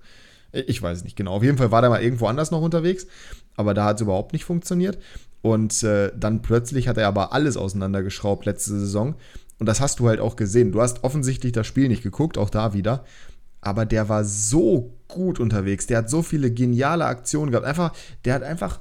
Ich 0.51 0.81
weiß 0.81 1.03
nicht 1.03 1.15
genau. 1.15 1.33
Auf 1.33 1.43
jeden 1.43 1.57
Fall 1.57 1.71
war 1.71 1.81
der 1.81 1.89
mal 1.89 2.01
irgendwo 2.01 2.27
anders 2.27 2.51
noch 2.51 2.61
unterwegs, 2.61 3.07
aber 3.55 3.73
da 3.73 3.85
hat 3.85 3.97
es 3.97 4.01
überhaupt 4.01 4.33
nicht 4.33 4.45
funktioniert. 4.45 4.97
Und 5.41 5.83
äh, 5.83 6.11
dann 6.17 6.41
plötzlich 6.41 6.87
hat 6.87 6.97
er 6.97 7.07
aber 7.07 7.33
alles 7.33 7.57
auseinandergeschraubt 7.57 8.45
letzte 8.45 8.71
Saison. 8.79 9.15
Und 9.59 9.67
das 9.67 9.79
hast 9.79 9.99
du 9.99 10.07
halt 10.07 10.19
auch 10.19 10.35
gesehen. 10.35 10.71
Du 10.71 10.81
hast 10.81 11.03
offensichtlich 11.03 11.51
das 11.51 11.67
Spiel 11.67 11.87
nicht 11.87 12.03
geguckt, 12.03 12.37
auch 12.37 12.49
da 12.49 12.73
wieder. 12.73 13.05
Aber 13.61 13.85
der 13.85 14.09
war 14.09 14.23
so 14.23 14.93
gut 15.07 15.39
unterwegs. 15.39 15.87
Der 15.87 15.99
hat 15.99 16.09
so 16.09 16.21
viele 16.21 16.51
geniale 16.51 17.05
Aktionen 17.05 17.51
gehabt. 17.51 17.65
Einfach, 17.65 17.93
der 18.25 18.33
hat 18.33 18.43
einfach 18.43 18.79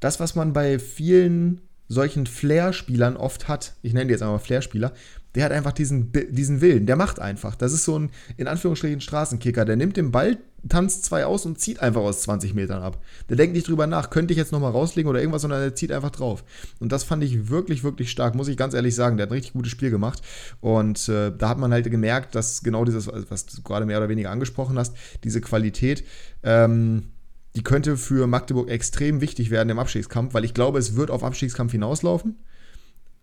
das, 0.00 0.20
was 0.20 0.34
man 0.34 0.52
bei 0.52 0.78
vielen 0.78 1.60
solchen 1.88 2.26
Flair-Spielern 2.26 3.16
oft 3.16 3.48
hat. 3.48 3.74
Ich 3.82 3.92
nenne 3.92 4.06
die 4.06 4.12
jetzt 4.12 4.22
einmal 4.22 4.38
Flair-Spieler 4.38 4.92
der 5.34 5.44
hat 5.44 5.52
einfach 5.52 5.72
diesen, 5.72 6.12
diesen 6.30 6.60
Willen. 6.60 6.86
Der 6.86 6.96
macht 6.96 7.20
einfach. 7.20 7.54
Das 7.54 7.72
ist 7.72 7.84
so 7.84 7.98
ein, 7.98 8.10
in 8.36 8.48
Anführungsstrichen, 8.48 9.00
Straßenkicker. 9.00 9.64
Der 9.64 9.76
nimmt 9.76 9.96
den 9.96 10.10
Ball, 10.10 10.38
tanzt 10.68 11.04
zwei 11.04 11.24
aus 11.24 11.46
und 11.46 11.58
zieht 11.58 11.80
einfach 11.80 12.00
aus 12.00 12.22
20 12.22 12.54
Metern 12.54 12.82
ab. 12.82 13.02
Der 13.28 13.36
denkt 13.36 13.54
nicht 13.54 13.68
drüber 13.68 13.86
nach, 13.86 14.10
könnte 14.10 14.32
ich 14.32 14.38
jetzt 14.38 14.52
nochmal 14.52 14.72
rauslegen 14.72 15.08
oder 15.08 15.20
irgendwas, 15.20 15.42
sondern 15.42 15.60
der 15.60 15.74
zieht 15.74 15.92
einfach 15.92 16.10
drauf. 16.10 16.44
Und 16.80 16.90
das 16.90 17.04
fand 17.04 17.22
ich 17.22 17.48
wirklich, 17.48 17.84
wirklich 17.84 18.10
stark, 18.10 18.34
muss 18.34 18.48
ich 18.48 18.56
ganz 18.56 18.74
ehrlich 18.74 18.94
sagen. 18.94 19.16
Der 19.16 19.24
hat 19.24 19.30
ein 19.30 19.34
richtig 19.34 19.52
gutes 19.52 19.70
Spiel 19.70 19.90
gemacht. 19.90 20.20
Und 20.60 21.08
äh, 21.08 21.30
da 21.36 21.48
hat 21.48 21.58
man 21.58 21.72
halt 21.72 21.88
gemerkt, 21.90 22.34
dass 22.34 22.62
genau 22.62 22.84
dieses, 22.84 23.08
was 23.28 23.46
du 23.46 23.62
gerade 23.62 23.86
mehr 23.86 23.98
oder 23.98 24.08
weniger 24.08 24.30
angesprochen 24.30 24.78
hast, 24.78 24.96
diese 25.22 25.40
Qualität, 25.40 26.04
ähm, 26.42 27.12
die 27.56 27.62
könnte 27.62 27.96
für 27.96 28.26
Magdeburg 28.26 28.68
extrem 28.68 29.20
wichtig 29.20 29.50
werden 29.50 29.70
im 29.70 29.78
Abstiegskampf, 29.78 30.34
weil 30.34 30.44
ich 30.44 30.54
glaube, 30.54 30.78
es 30.78 30.94
wird 30.94 31.10
auf 31.10 31.24
Abstiegskampf 31.24 31.72
hinauslaufen. 31.72 32.36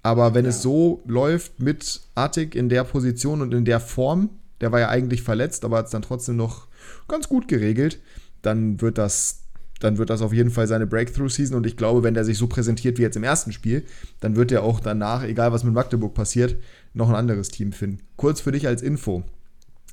Aber 0.07 0.33
wenn 0.33 0.45
ja. 0.45 0.51
es 0.51 0.61
so 0.61 1.03
läuft 1.05 1.59
mit 1.59 1.99
Artig 2.15 2.55
in 2.55 2.69
der 2.69 2.85
Position 2.85 3.41
und 3.41 3.53
in 3.53 3.65
der 3.65 3.81
Form, 3.81 4.29
der 4.61 4.71
war 4.71 4.79
ja 4.79 4.87
eigentlich 4.87 5.21
verletzt, 5.21 5.65
aber 5.65 5.79
hat 5.79 5.87
es 5.87 5.91
dann 5.91 6.01
trotzdem 6.01 6.37
noch 6.37 6.69
ganz 7.09 7.27
gut 7.27 7.49
geregelt, 7.49 7.99
dann 8.41 8.79
wird 8.79 8.97
das 8.97 9.41
dann 9.81 9.97
wird 9.97 10.09
das 10.09 10.21
auf 10.21 10.31
jeden 10.31 10.49
Fall 10.49 10.65
seine 10.65 10.87
Breakthrough-Season 10.87 11.57
und 11.57 11.65
ich 11.65 11.75
glaube, 11.75 12.03
wenn 12.03 12.13
der 12.13 12.23
sich 12.23 12.37
so 12.37 12.47
präsentiert 12.47 12.97
wie 12.97 13.01
jetzt 13.01 13.17
im 13.17 13.25
ersten 13.25 13.51
Spiel, 13.51 13.83
dann 14.21 14.37
wird 14.37 14.53
er 14.53 14.63
auch 14.63 14.79
danach, 14.79 15.23
egal 15.23 15.51
was 15.51 15.65
mit 15.65 15.73
Magdeburg 15.73 16.13
passiert, 16.13 16.55
noch 16.93 17.09
ein 17.09 17.15
anderes 17.15 17.49
Team 17.49 17.73
finden. 17.73 17.99
Kurz 18.15 18.39
für 18.39 18.53
dich 18.53 18.65
als 18.65 18.81
Info, 18.81 19.23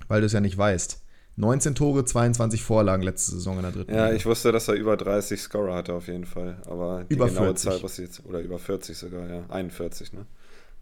weil 0.06 0.20
du 0.20 0.26
es 0.26 0.32
ja 0.32 0.40
nicht 0.40 0.56
weißt. 0.56 1.02
19 1.36 1.74
Tore, 1.74 2.04
22 2.04 2.62
Vorlagen 2.62 3.02
letzte 3.02 3.32
Saison 3.32 3.56
in 3.56 3.62
der 3.62 3.72
dritten. 3.72 3.94
Ja, 3.94 4.12
ich 4.12 4.24
wusste, 4.24 4.52
dass 4.52 4.68
er 4.68 4.74
über 4.74 4.96
30 4.96 5.40
Scorer 5.40 5.74
hatte 5.74 5.94
auf 5.94 6.06
jeden 6.06 6.26
Fall. 6.26 6.58
Aber 6.66 7.04
die 7.04 7.14
über 7.14 7.26
genaue 7.26 7.46
40. 7.46 7.70
Zahl, 7.70 7.82
was 7.82 7.96
jetzt, 7.96 8.24
oder 8.24 8.40
über 8.40 8.58
40 8.58 8.96
sogar, 8.96 9.28
ja. 9.28 9.44
41, 9.48 10.12
ne? 10.12 10.26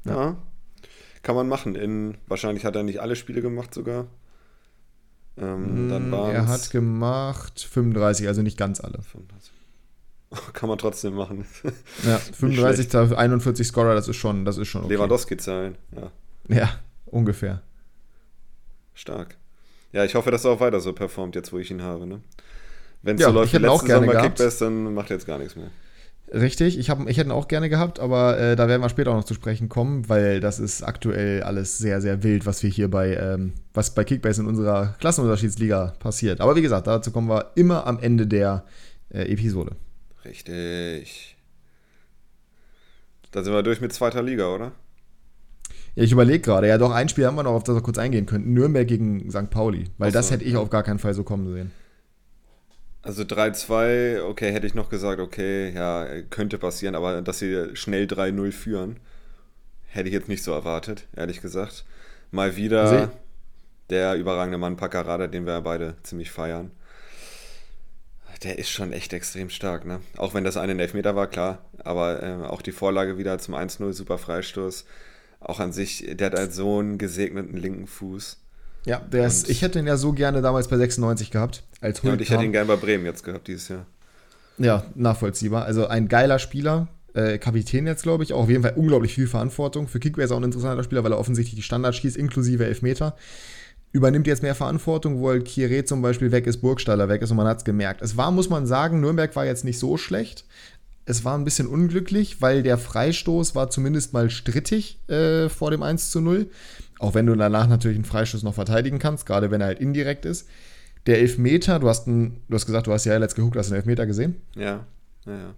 Ja. 0.04 0.12
ja. 0.12 0.36
Kann 1.22 1.36
man 1.36 1.48
machen. 1.48 1.74
In, 1.74 2.18
wahrscheinlich 2.26 2.64
hat 2.64 2.76
er 2.76 2.82
nicht 2.82 3.00
alle 3.00 3.16
Spiele 3.16 3.40
gemacht 3.40 3.72
sogar. 3.72 4.06
Ähm, 5.38 5.88
dann 5.88 6.10
mm, 6.10 6.14
er 6.14 6.46
hat 6.46 6.70
gemacht 6.70 7.60
35, 7.60 8.28
also 8.28 8.42
nicht 8.42 8.58
ganz 8.58 8.80
alle. 8.80 9.00
35. 9.00 9.52
Kann 10.52 10.68
man 10.68 10.76
trotzdem 10.78 11.14
machen. 11.14 11.46
ja, 12.06 12.18
35 12.18 12.94
41 13.16 13.66
Scorer, 13.66 13.94
das 13.94 14.08
ist 14.08 14.16
schon, 14.16 14.44
das 14.44 14.58
ist 14.58 14.68
schon 14.68 14.84
okay. 14.84 14.94
Lewandowski-Zahlen, 14.94 15.76
ja. 15.96 16.10
Ja, 16.48 16.78
ungefähr. 17.06 17.62
Stark. 18.94 19.36
Ja, 19.92 20.05
ich 20.05 20.14
hoffe, 20.14 20.31
dass 20.31 20.44
er 20.44 20.52
auch 20.52 20.61
weiter 20.61 20.81
so 20.81 20.92
performt, 20.92 21.35
jetzt 21.35 21.52
wo 21.52 21.59
ich 21.59 21.70
ihn 21.70 21.83
habe. 21.83 22.07
Ne? 22.07 22.20
Wenn 23.02 23.16
es 23.16 23.22
ja, 23.22 23.28
so 23.28 23.35
läuft 23.35 23.52
wie 23.52 23.59
letzte 23.59 23.87
Saison 23.87 24.07
bei 24.07 24.16
Kickbase, 24.22 24.64
dann 24.64 24.94
macht 24.94 25.11
er 25.11 25.16
jetzt 25.16 25.26
gar 25.26 25.38
nichts 25.38 25.57
mehr. 25.57 25.70
Richtig, 26.33 26.78
ich, 26.78 26.88
hab, 26.88 27.07
ich 27.09 27.18
hätte 27.18 27.28
ihn 27.28 27.33
auch 27.33 27.46
gerne 27.46 27.68
gehabt, 27.68 28.00
aber 28.00 28.38
äh, 28.38 28.57
da 28.57 28.66
werden 28.66 28.81
wir 28.81 28.88
später 28.88 29.11
auch 29.11 29.16
noch 29.16 29.24
zu 29.24 29.35
sprechen 29.35 29.68
kommen, 29.68 30.09
weil 30.09 30.40
das 30.40 30.61
ist 30.61 30.83
aktuell 30.83 31.42
alles 31.42 31.76
sehr, 31.76 32.00
sehr 32.00 32.22
wild, 32.22 32.46
was 32.46 32.62
wir 32.62 32.70
hier 32.70 32.90
bei, 32.90 33.16
ähm, 33.16 33.52
was 33.74 33.94
bei 33.94 34.02
Kickbase 34.02 34.40
in 34.40 34.46
unserer 34.46 34.94
Klassenunterschiedsliga 34.98 35.92
passiert. 35.98 36.40
Aber 36.40 36.57
wie 36.57 36.62
gesagt, 36.62 36.87
dazu 36.87 37.11
kommen 37.11 37.28
wir 37.28 37.50
immer 37.55 37.87
am 37.87 37.98
Ende 37.98 38.26
der 38.26 38.64
äh, 39.12 39.31
Episode. 39.31 39.76
Richtig. 40.24 41.37
Da 43.31 43.42
sind 43.42 43.52
wir 43.52 43.62
durch 43.62 43.83
mit 43.83 43.92
zweiter 43.92 44.22
Liga, 44.22 44.46
oder? 44.55 44.72
Ja, 45.94 46.05
ich 46.05 46.12
überlege 46.12 46.40
gerade. 46.40 46.68
Ja, 46.68 46.78
doch, 46.78 46.90
ein 46.90 47.09
Spiel 47.09 47.26
haben 47.26 47.37
wir 47.37 47.42
noch, 47.42 47.52
auf 47.52 47.64
das 47.64 47.74
wir 47.74 47.83
kurz 47.83 47.98
eingehen 47.98 48.26
könnten. 48.26 48.55
Nürnberg 48.55 48.88
gegen 48.88 49.31
St. 49.31 49.50
Pauli. 49.50 49.85
Weil 49.98 50.11
so, 50.11 50.18
das 50.18 50.31
hätte 50.31 50.44
ich 50.44 50.57
auf 50.57 50.70
gar 50.70 50.83
keinen 50.83 50.98
Fall 50.98 51.14
so 51.14 51.22
kommen 51.22 51.52
sehen. 51.52 51.70
Also 53.02 53.22
3-2, 53.22 54.22
okay, 54.22 54.52
hätte 54.52 54.66
ich 54.66 54.74
noch 54.74 54.88
gesagt, 54.88 55.20
okay, 55.20 55.70
ja, 55.74 56.07
könnte 56.31 56.57
passieren, 56.57 56.94
aber 56.94 57.20
dass 57.20 57.40
sie 57.40 57.74
schnell 57.74 58.05
3-0 58.05 58.52
führen, 58.52 59.00
hätte 59.88 60.09
ich 60.09 60.14
jetzt 60.14 60.28
nicht 60.28 60.44
so 60.44 60.52
erwartet, 60.52 61.09
ehrlich 61.16 61.42
gesagt. 61.42 61.85
Mal 62.31 62.57
wieder 62.57 62.87
Sie? 62.87 63.09
der 63.90 64.14
überragende 64.14 64.57
Mann 64.57 64.76
Paccarada, 64.76 65.26
den 65.26 65.46
wir 65.46 65.61
beide 65.62 65.96
ziemlich 66.05 66.31
feiern. 66.31 66.70
Der 68.44 68.59
ist 68.59 68.70
schon 68.70 68.92
echt 68.92 69.12
extrem 69.12 69.50
stark, 69.50 69.85
ne? 69.85 70.00
Auch 70.16 70.33
wenn 70.33 70.44
das 70.44 70.57
eine 70.57 70.81
Elfmeter 70.81 71.14
war, 71.14 71.26
klar. 71.26 71.59
Aber 71.85 72.22
äh, 72.22 72.46
auch 72.46 72.62
die 72.62 72.72
Vorlage 72.72 73.18
wieder 73.18 73.38
zum 73.38 73.55
1-0, 73.55 73.92
super 73.92 74.18
Freistoß 74.18 74.85
auch 75.44 75.61
an 75.61 75.72
sich, 75.72 76.07
der 76.14 76.26
hat 76.28 76.38
halt 76.38 76.52
so 76.52 76.78
einen 76.78 76.98
gesegneten 76.98 77.57
linken 77.57 77.87
Fuß. 77.87 78.38
Ja, 78.85 78.98
der 78.98 79.26
ist, 79.26 79.48
ich 79.48 79.62
hätte 79.62 79.78
ihn 79.78 79.87
ja 79.87 79.96
so 79.96 80.12
gerne 80.12 80.42
damals 80.42 80.68
bei 80.68 80.76
96 80.76 81.31
gehabt. 81.31 81.62
Als 81.81 82.02
ja, 82.02 82.12
und 82.12 82.20
ich 82.20 82.31
hätte 82.31 82.44
ihn 82.44 82.52
gerne 82.52 82.66
bei 82.66 82.76
Bremen 82.76 83.05
jetzt 83.05 83.22
gehabt 83.22 83.46
dieses 83.46 83.68
Jahr. 83.68 83.87
Ja, 84.59 84.85
nachvollziehbar. 84.94 85.64
Also 85.64 85.87
ein 85.87 86.09
geiler 86.09 86.38
Spieler. 86.38 86.88
Äh, 87.14 87.38
Kapitän 87.38 87.87
jetzt, 87.87 88.02
glaube 88.02 88.24
ich. 88.24 88.33
Auch 88.33 88.44
auf 88.44 88.50
jeden 88.50 88.62
Fall 88.62 88.74
unglaublich 88.76 89.14
viel 89.14 89.26
Verantwortung. 89.26 89.87
Für 89.87 90.00
Kickbase 90.00 90.35
auch 90.35 90.38
ein 90.38 90.44
interessanter 90.44 90.83
Spieler, 90.83 91.05
weil 91.05 91.12
er 91.12 91.18
offensichtlich 91.18 91.57
die 91.57 91.62
Standards 91.62 91.98
schießt, 91.98 92.16
inklusive 92.16 92.64
Elfmeter. 92.64 93.16
Übernimmt 93.92 94.26
jetzt 94.26 94.42
mehr 94.42 94.55
Verantwortung, 94.55 95.20
wo 95.20 95.28
halt 95.28 95.46
Kieré 95.46 95.85
zum 95.85 96.00
Beispiel 96.00 96.33
weg 96.33 96.46
ist, 96.46 96.59
Burgstaller 96.59 97.09
weg 97.11 97.20
ist 97.20 97.31
und 97.31 97.37
man 97.37 97.46
hat 97.46 97.59
es 97.59 97.64
gemerkt. 97.64 98.00
Es 98.00 98.16
war, 98.16 98.31
muss 98.31 98.48
man 98.48 98.66
sagen, 98.66 99.00
Nürnberg 99.00 99.37
war 99.37 99.44
jetzt 99.44 99.64
nicht 99.64 99.78
so 99.78 99.98
schlecht 99.98 100.46
es 101.04 101.24
war 101.24 101.36
ein 101.36 101.44
bisschen 101.44 101.66
unglücklich, 101.66 102.40
weil 102.40 102.62
der 102.62 102.78
Freistoß 102.78 103.54
war 103.54 103.70
zumindest 103.70 104.12
mal 104.12 104.30
strittig 104.30 105.00
äh, 105.08 105.48
vor 105.48 105.70
dem 105.70 105.82
1 105.82 106.10
zu 106.10 106.20
0. 106.20 106.48
Auch 106.98 107.14
wenn 107.14 107.26
du 107.26 107.34
danach 107.34 107.66
natürlich 107.66 107.96
einen 107.96 108.04
Freistoß 108.04 108.42
noch 108.44 108.54
verteidigen 108.54 108.98
kannst, 108.98 109.26
gerade 109.26 109.50
wenn 109.50 109.60
er 109.60 109.68
halt 109.68 109.80
indirekt 109.80 110.24
ist. 110.24 110.48
Der 111.06 111.18
Elfmeter, 111.18 111.80
du 111.80 111.88
hast, 111.88 112.06
einen, 112.06 112.40
du 112.48 112.54
hast 112.54 112.66
gesagt, 112.66 112.86
du 112.86 112.92
hast 112.92 113.04
ja 113.04 113.16
letzt 113.16 113.34
geguckt, 113.34 113.56
hast 113.56 113.66
einen 113.66 113.76
Elfmeter 113.76 114.06
gesehen? 114.06 114.36
Ja, 114.54 114.86
ja, 115.26 115.36
ja. 115.36 115.54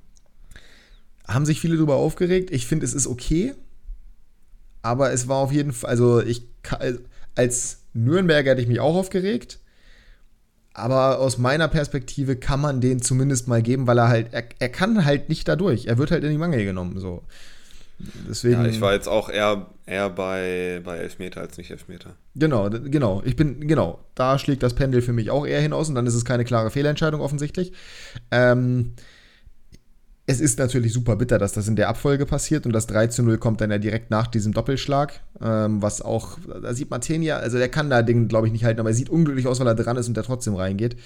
Haben 1.29 1.45
sich 1.45 1.61
viele 1.61 1.77
darüber 1.77 1.97
aufgeregt. 1.97 2.51
Ich 2.51 2.67
finde, 2.67 2.87
es 2.87 2.95
ist 2.95 3.07
okay. 3.07 3.55
Aber 4.81 5.13
es 5.13 5.29
war 5.29 5.37
auf 5.37 5.53
jeden 5.53 5.73
Fall, 5.73 5.91
also 5.91 6.21
ich 6.21 6.47
als 7.35 7.81
Nürnberger 7.93 8.53
hätte 8.53 8.63
ich 8.63 8.69
mich 8.69 8.81
auch 8.81 8.95
aufgeregt. 8.95 9.59
Aber 10.75 11.21
aus 11.21 11.39
meiner 11.39 11.69
Perspektive 11.69 12.35
kann 12.35 12.61
man 12.61 12.81
den 12.81 13.01
zumindest 13.01 13.47
mal 13.47 13.63
geben, 13.63 13.87
weil 13.87 13.99
er 13.99 14.09
halt, 14.09 14.33
er, 14.33 14.45
er 14.59 14.69
kann 14.69 15.05
halt 15.05 15.29
nicht 15.29 15.47
dadurch. 15.47 15.87
Er 15.87 15.99
wird 15.99 16.11
halt 16.11 16.25
in 16.25 16.31
die 16.31 16.39
Mangel 16.39 16.65
genommen. 16.65 16.99
So. 16.99 17.23
Deswegen, 18.29 18.65
ja, 18.65 18.67
ich 18.67 18.81
war 18.81 18.93
jetzt 18.93 19.09
auch 19.09 19.29
eher, 19.29 19.67
eher 19.87 20.11
bei, 20.11 20.81
bei 20.85 20.97
Elfmeter 20.97 21.41
als 21.41 21.57
nicht 21.59 21.71
Elfmeter. 21.71 22.17
Genau, 22.35 22.69
genau. 22.69 23.23
Ich 23.25 23.37
bin, 23.37 23.69
genau, 23.69 24.01
da 24.17 24.37
schlägt 24.37 24.65
das 24.65 24.75
Pendel 24.75 25.01
für 25.01 25.13
mich 25.13 25.31
auch 25.31 25.47
eher 25.47 25.61
hinaus 25.61 25.89
und 25.89 25.95
dann 25.95 26.07
ist 26.09 26.15
es 26.15 26.25
keine 26.25 26.45
klare 26.45 26.71
Fehlentscheidung 26.71 27.21
offensichtlich. 27.21 27.73
Ähm, 28.33 28.95
es 30.27 30.41
ist 30.41 30.59
natürlich 30.59 30.93
super 30.93 31.17
bitter, 31.17 31.39
dass 31.39 31.53
das 31.53 31.69
in 31.69 31.77
der 31.77 31.89
Abfolge 31.89 32.25
passiert 32.25 32.65
und 32.65 32.73
das 32.73 32.87
3 32.87 33.09
zu 33.09 33.23
0 33.23 33.37
kommt 33.37 33.61
dann 33.61 33.71
ja 33.71 33.79
direkt 33.79 34.11
nach 34.11 34.27
diesem 34.27 34.53
Doppelschlag, 34.53 35.21
ähm, 35.43 35.83
was 35.83 36.01
auch, 36.01 36.39
da 36.63 36.73
sieht 36.73 36.91
Martenia, 36.91 37.37
also 37.37 37.59
der 37.59 37.69
kann 37.69 37.91
da 37.91 38.01
Ding, 38.01 38.29
glaube 38.29 38.47
ich, 38.47 38.53
nicht 38.53 38.65
halten, 38.65 38.81
aber 38.81 38.89
er 38.89 38.95
sieht 38.95 39.11
unglücklich 39.11 39.47
aus, 39.47 39.61
weil 39.61 39.67
er 39.67 39.75
dran 39.75 39.99
ist 39.99 40.09
und 40.09 40.17
der 40.17 40.25
trotzdem 40.25 40.55
reingeht. 40.55 40.97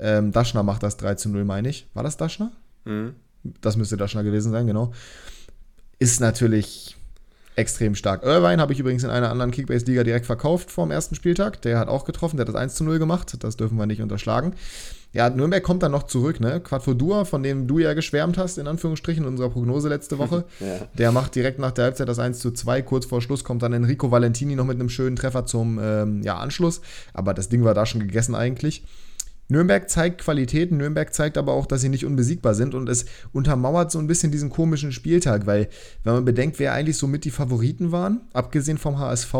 Ähm, 0.00 0.32
Daschner 0.32 0.64
macht 0.64 0.82
das 0.82 0.96
3 0.96 1.14
zu 1.14 1.28
0, 1.28 1.44
meine 1.44 1.68
ich. 1.68 1.86
War 1.94 2.02
das 2.02 2.16
Daschner? 2.16 2.50
Mhm. 2.84 3.14
Das 3.60 3.76
müsste 3.76 3.96
Daschner 3.96 4.24
gewesen 4.24 4.50
sein, 4.50 4.66
genau. 4.66 4.92
Ist 6.00 6.20
natürlich 6.20 6.96
extrem 7.54 7.94
stark. 7.94 8.24
Irvine 8.24 8.60
habe 8.60 8.72
ich 8.72 8.80
übrigens 8.80 9.04
in 9.04 9.10
einer 9.10 9.30
anderen 9.30 9.52
Kickbase-Liga 9.52 10.02
direkt 10.02 10.26
verkauft 10.26 10.72
vor 10.72 10.86
dem 10.86 10.90
ersten 10.90 11.14
Spieltag. 11.14 11.62
Der 11.62 11.78
hat 11.78 11.86
auch 11.86 12.04
getroffen, 12.04 12.38
der 12.38 12.46
hat 12.46 12.54
das 12.54 12.60
1 12.60 12.74
zu 12.74 12.82
0 12.82 12.98
gemacht. 12.98 13.36
Das 13.38 13.56
dürfen 13.56 13.78
wir 13.78 13.86
nicht 13.86 14.02
unterschlagen. 14.02 14.54
Ja, 15.14 15.30
Nürnberg 15.30 15.62
kommt 15.62 15.84
dann 15.84 15.92
noch 15.92 16.02
zurück, 16.02 16.40
ne? 16.40 16.60
Quadfodua, 16.60 17.24
von 17.24 17.44
dem 17.44 17.68
du 17.68 17.78
ja 17.78 17.94
geschwärmt 17.94 18.36
hast, 18.36 18.58
in 18.58 18.66
Anführungsstrichen, 18.66 19.22
in 19.22 19.30
unserer 19.30 19.48
Prognose 19.48 19.88
letzte 19.88 20.18
Woche. 20.18 20.44
ja. 20.60 20.88
Der 20.98 21.12
macht 21.12 21.36
direkt 21.36 21.60
nach 21.60 21.70
der 21.70 21.84
Halbzeit 21.84 22.08
das 22.08 22.18
1 22.18 22.40
zu 22.40 22.50
2. 22.50 22.82
Kurz 22.82 23.06
vor 23.06 23.22
Schluss 23.22 23.44
kommt 23.44 23.62
dann 23.62 23.72
Enrico 23.72 24.10
Valentini 24.10 24.56
noch 24.56 24.66
mit 24.66 24.78
einem 24.78 24.88
schönen 24.88 25.14
Treffer 25.14 25.46
zum 25.46 25.78
ähm, 25.80 26.22
ja, 26.22 26.36
Anschluss. 26.36 26.80
Aber 27.12 27.32
das 27.32 27.48
Ding 27.48 27.62
war 27.62 27.74
da 27.74 27.86
schon 27.86 28.00
gegessen 28.00 28.34
eigentlich. 28.34 28.84
Nürnberg 29.48 29.90
zeigt 29.90 30.22
Qualitäten, 30.22 30.78
Nürnberg 30.78 31.12
zeigt 31.12 31.36
aber 31.36 31.52
auch, 31.52 31.66
dass 31.66 31.82
sie 31.82 31.88
nicht 31.90 32.06
unbesiegbar 32.06 32.54
sind 32.54 32.74
und 32.74 32.88
es 32.88 33.04
untermauert 33.32 33.90
so 33.90 33.98
ein 33.98 34.06
bisschen 34.06 34.32
diesen 34.32 34.50
komischen 34.50 34.90
Spieltag, 34.90 35.46
weil 35.46 35.68
wenn 36.02 36.14
man 36.14 36.24
bedenkt, 36.24 36.58
wer 36.58 36.72
eigentlich 36.72 36.96
so 36.96 37.06
mit 37.06 37.24
die 37.24 37.30
Favoriten 37.30 37.92
waren, 37.92 38.22
abgesehen 38.32 38.78
vom 38.78 38.98
HSV, 38.98 39.34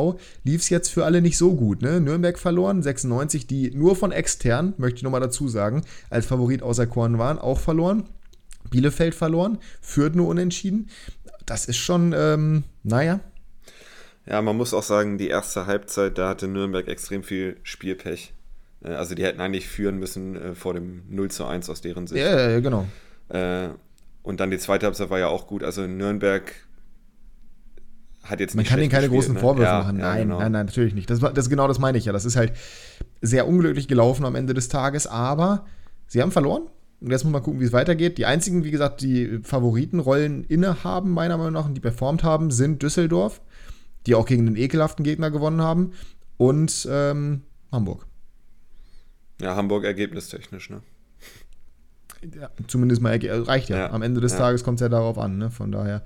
lief 0.45 0.61
es 0.61 0.69
jetzt 0.69 0.91
für 0.91 1.05
alle 1.05 1.23
nicht 1.23 1.39
so 1.39 1.55
gut. 1.55 1.81
Ne? 1.81 2.01
Nürnberg 2.01 2.39
verloren, 2.39 2.83
96, 2.83 3.47
die 3.47 3.71
nur 3.71 3.97
von 3.97 4.13
extern, 4.13 4.75
möchte 4.77 4.99
ich 4.99 5.03
nochmal 5.03 5.21
dazu 5.21 5.49
sagen, 5.49 5.83
als 6.11 6.27
Favorit 6.27 6.63
außer 6.63 6.87
Korn 6.87 7.19
waren, 7.19 7.39
auch 7.39 7.61
verloren. 7.61 8.05
Bielefeld 8.71 9.15
verloren, 9.15 9.59
Fürth 9.81 10.15
nur 10.15 10.29
unentschieden. 10.29 10.91
Das 11.47 11.67
ist 11.67 11.77
schon, 11.77 12.15
ähm, 12.17 12.65
naja. 12.83 13.21
Ja, 14.27 14.41
man 14.41 14.57
muss 14.57 14.73
auch 14.73 14.83
sagen, 14.83 15.19
die 15.19 15.29
erste 15.29 15.67
Halbzeit, 15.67 16.17
da 16.17 16.29
hatte 16.31 16.49
Nürnberg 16.49 16.89
extrem 16.89 17.23
viel 17.23 17.59
Spielpech. 17.63 18.33
Äh, 18.85 18.91
also 18.91 19.15
die 19.15 19.25
hätten 19.25 19.41
eigentlich 19.41 19.69
führen 19.69 19.99
müssen 19.99 20.37
äh, 20.37 20.55
vor 20.55 20.75
dem 20.75 21.03
0 21.09 21.31
zu 21.31 21.45
1 21.45 21.69
aus 21.71 21.81
deren 21.81 22.07
Sicht. 22.07 22.23
Ja, 22.23 22.51
ja, 22.51 22.61
genau. 22.61 22.87
Äh, 23.29 23.69
und 24.23 24.41
dann 24.41 24.51
die 24.51 24.59
zweite 24.59 24.87
Halbzeit 24.87 25.11
war 25.11 25.19
ja 25.19 25.29
auch 25.29 25.47
gut. 25.47 25.63
Also 25.63 25.87
Nürnberg 25.87 26.53
hat 28.23 28.41
jetzt 28.41 28.55
nicht 28.55 28.65
Man 28.65 28.71
kann 28.71 28.81
ihnen 28.81 28.91
keine 28.91 29.09
gespielt, 29.09 29.21
großen 29.21 29.35
ne? 29.35 29.41
Vorwürfe 29.41 29.71
ja, 29.71 29.79
machen. 29.81 29.97
Nein, 29.99 30.17
ja, 30.17 30.23
genau. 30.23 30.39
nein, 30.39 30.53
nein, 30.53 30.67
natürlich 30.67 30.95
nicht. 30.95 31.11
Das, 31.11 31.21
das 31.21 31.51
genau 31.51 31.69
das 31.69 31.79
meine 31.79 31.99
ich 31.99 32.07
ja. 32.07 32.13
Das 32.13 32.25
ist 32.25 32.37
halt 32.37 32.53
sehr 33.21 33.47
unglücklich 33.47 33.89
gelaufen 33.89 34.25
am 34.25 34.35
Ende 34.35 34.55
des 34.55 34.69
Tages, 34.69 35.07
aber 35.07 35.67
sie 36.07 36.23
haben 36.23 36.33
verloren. 36.33 36.69
Und 37.01 37.11
jetzt 37.11 37.25
muss 37.25 37.33
man 37.35 37.43
gucken, 37.43 37.61
wie 37.61 37.65
es 37.65 37.73
weitergeht. 37.73 38.17
Die 38.17 38.25
einzigen, 38.25 38.65
wie 38.65 38.71
gesagt, 38.71 39.03
die 39.03 39.41
Favoritenrollen 39.43 40.45
innehaben, 40.45 41.11
meiner 41.11 41.37
Meinung 41.37 41.53
nach, 41.53 41.67
und 41.67 41.75
die 41.75 41.81
performt 41.81 42.23
haben, 42.23 42.51
sind 42.51 42.83
Düsseldorf, 42.83 43.43
die 44.07 44.15
auch 44.15 44.25
gegen 44.25 44.47
den 44.47 44.57
ekelhaften 44.57 45.05
Gegner 45.05 45.31
gewonnen 45.31 45.61
haben, 45.61 45.93
und 46.39 46.89
ähm, 46.91 47.43
Hamburg. 47.71 48.07
Ja, 49.41 49.57
Hamburg 49.57 49.85
ergebnistechnisch, 49.85 50.71
ne? 50.71 50.83
Ja, 52.35 52.51
zumindest 52.69 53.03
mal 53.03 53.19
reicht 53.23 53.69
ja. 53.69 53.77
ja. 53.77 53.91
Am 53.91 54.03
Ende 54.03 54.21
des 54.21 54.33
ja. 54.33 54.39
Tages 54.39 54.65
kommt 54.65 54.81
es 54.81 54.83
ja 54.83 54.89
darauf 54.89 55.19
an, 55.19 55.37
ne? 55.39 55.51
Von 55.51 55.73
daher. 55.73 56.03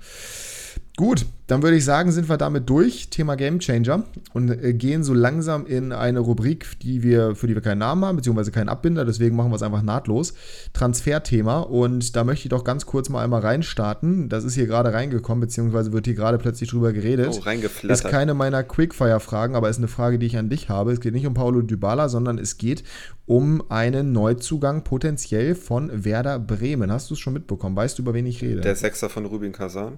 Gut, 0.99 1.27
dann 1.47 1.63
würde 1.63 1.77
ich 1.77 1.85
sagen, 1.85 2.11
sind 2.11 2.27
wir 2.27 2.35
damit 2.35 2.69
durch, 2.69 3.09
Thema 3.09 3.35
Game 3.35 3.59
Changer, 3.59 4.03
und 4.33 4.49
äh, 4.49 4.73
gehen 4.73 5.01
so 5.01 5.13
langsam 5.13 5.65
in 5.65 5.93
eine 5.93 6.19
Rubrik, 6.19 6.77
die 6.81 7.03
wir, 7.03 7.37
für 7.37 7.47
die 7.47 7.55
wir 7.55 7.61
keinen 7.61 7.77
Namen 7.77 8.03
haben, 8.03 8.17
beziehungsweise 8.17 8.51
keinen 8.51 8.67
Abbinder, 8.67 9.05
deswegen 9.05 9.37
machen 9.37 9.49
wir 9.49 9.55
es 9.55 9.61
einfach 9.61 9.81
nahtlos. 9.81 10.33
Transferthema. 10.73 11.61
Und 11.61 12.17
da 12.17 12.25
möchte 12.25 12.47
ich 12.47 12.49
doch 12.49 12.65
ganz 12.65 12.85
kurz 12.85 13.07
mal 13.07 13.23
einmal 13.23 13.39
reinstarten. 13.39 14.27
Das 14.27 14.43
ist 14.43 14.55
hier 14.55 14.67
gerade 14.67 14.91
reingekommen, 14.91 15.39
beziehungsweise 15.39 15.93
wird 15.93 16.05
hier 16.05 16.15
gerade 16.15 16.37
plötzlich 16.37 16.69
drüber 16.69 16.91
geredet. 16.91 17.29
Oh, 17.31 17.43
reingeflattert. 17.43 17.97
Ist 17.97 18.11
keine 18.11 18.33
meiner 18.33 18.63
Quickfire-Fragen, 18.63 19.55
aber 19.55 19.69
ist 19.69 19.77
eine 19.77 19.87
Frage, 19.87 20.19
die 20.19 20.25
ich 20.25 20.37
an 20.37 20.49
dich 20.49 20.67
habe. 20.67 20.91
Es 20.91 20.99
geht 20.99 21.13
nicht 21.13 21.25
um 21.25 21.33
Paulo 21.33 21.61
Dybala, 21.61 22.09
sondern 22.09 22.37
es 22.37 22.57
geht 22.57 22.83
um 23.25 23.63
einen 23.71 24.11
Neuzugang 24.11 24.83
potenziell 24.83 25.55
von 25.55 26.03
Werder 26.03 26.39
Bremen. 26.39 26.91
Hast 26.91 27.09
du 27.09 27.13
es 27.13 27.21
schon 27.21 27.31
mitbekommen? 27.31 27.77
Weißt 27.77 27.97
du, 27.97 28.01
über 28.01 28.13
wen 28.13 28.25
ich 28.25 28.41
rede? 28.41 28.59
Der 28.59 28.75
Sechser 28.75 29.09
von 29.09 29.25
Rubin 29.25 29.53
Kazan. 29.53 29.97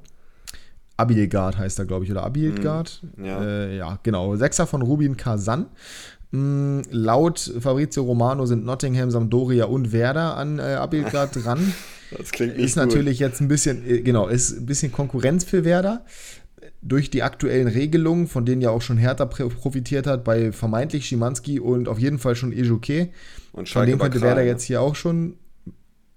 Abilgard 1.02 1.58
heißt 1.58 1.80
er, 1.80 1.86
glaube 1.86 2.06
ich, 2.06 2.12
oder 2.12 2.24
Abilgard. 2.24 3.02
Mm, 3.18 3.26
ja. 3.26 3.44
Äh, 3.44 3.78
ja, 3.78 4.00
genau. 4.04 4.36
Sechser 4.36 4.68
von 4.68 4.82
Rubin 4.82 5.18
Kazan. 5.18 5.66
Mm, 6.32 6.82
laut 6.92 7.40
Fabrizio 7.60 8.04
Romano 8.04 8.46
sind 8.46 8.64
Nottingham, 8.64 9.12
Sampdoria 9.12 9.66
und 9.66 9.92
Werder 9.92 10.38
an 10.38 10.60
äh, 10.60 10.62
Abilgard 10.62 11.36
dran. 11.44 11.74
Das 12.18 12.32
klingt 12.32 12.58
nicht 12.58 12.66
Ist 12.66 12.76
gut. 12.76 12.86
natürlich 12.86 13.20
jetzt 13.20 13.42
ein 13.42 13.48
bisschen, 13.48 13.86
äh, 13.86 14.02
genau, 14.02 14.28
ist 14.28 14.52
ein 14.52 14.66
bisschen 14.66 14.92
Konkurrenz 14.92 15.44
für 15.44 15.66
Werder. 15.66 16.06
Durch 16.84 17.10
die 17.10 17.22
aktuellen 17.22 17.68
Regelungen, 17.68 18.28
von 18.28 18.46
denen 18.46 18.62
ja 18.62 18.72
auch 18.72 18.82
schon 18.82 18.98
Hertha 18.98 19.26
profitiert 19.26 20.08
hat, 20.08 20.24
bei 20.24 20.52
vermeintlich 20.52 21.06
Schimanski 21.06 21.60
und 21.60 21.88
auf 21.88 22.00
jeden 22.00 22.18
Fall 22.18 22.36
schon 22.36 22.52
Ejuke. 22.52 23.10
Und 23.52 23.70
Schalke 23.70 23.92
von 23.92 24.00
denen 24.00 24.12
könnte 24.12 24.26
Werder 24.26 24.44
jetzt 24.44 24.64
hier 24.64 24.82
auch 24.82 24.96
schon 24.96 25.36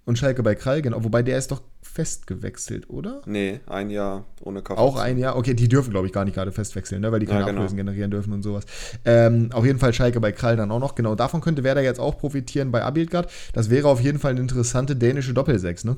und 0.05 0.19
Schalke 0.19 0.43
bei 0.43 0.55
Krall, 0.55 0.83
genau. 0.83 1.03
Wobei 1.03 1.23
der 1.23 1.39
ist 1.39 1.51
doch 1.51 1.63
fest 1.95 2.27
gewechselt, 2.27 2.91
oder? 2.91 3.23
Nee, 3.25 3.61
ein 3.67 3.89
Jahr 3.89 4.25
ohne 4.41 4.63
Kauf. 4.63 4.79
Auch 4.79 4.97
ein 4.97 5.17
Jahr? 5.17 5.37
Okay, 5.37 5.55
die 5.55 5.69
dürfen, 5.69 5.93
glaube 5.93 6.09
ich, 6.09 6.13
gar 6.13 6.25
nicht 6.25 6.35
gerade 6.35 6.51
festwechseln, 6.51 7.01
ne? 7.01 7.13
weil 7.13 7.21
die 7.21 7.27
keine 7.27 7.41
ja, 7.41 7.47
genau. 7.47 7.61
Ablösen 7.61 7.77
generieren 7.77 8.11
dürfen 8.11 8.33
und 8.33 8.43
sowas. 8.43 8.65
Ähm, 9.05 9.51
auf 9.53 9.65
jeden 9.65 9.79
Fall 9.79 9.93
Schalke 9.93 10.21
bei 10.21 10.33
Krall 10.33 10.57
dann 10.57 10.73
auch 10.73 10.81
noch. 10.81 10.97
Genau, 10.97 11.15
davon 11.15 11.41
könnte 11.41 11.63
Werder 11.63 11.83
jetzt 11.83 12.01
auch 12.01 12.19
profitieren 12.19 12.73
bei 12.73 12.83
Abildgard. 12.83 13.31
Das 13.53 13.71
wäre 13.71 13.87
auf 13.87 14.01
jeden 14.01 14.19
Fall 14.19 14.33
eine 14.33 14.41
interessante 14.41 14.97
dänische 14.97 15.35
Doppelsechs, 15.35 15.85
ne? 15.85 15.97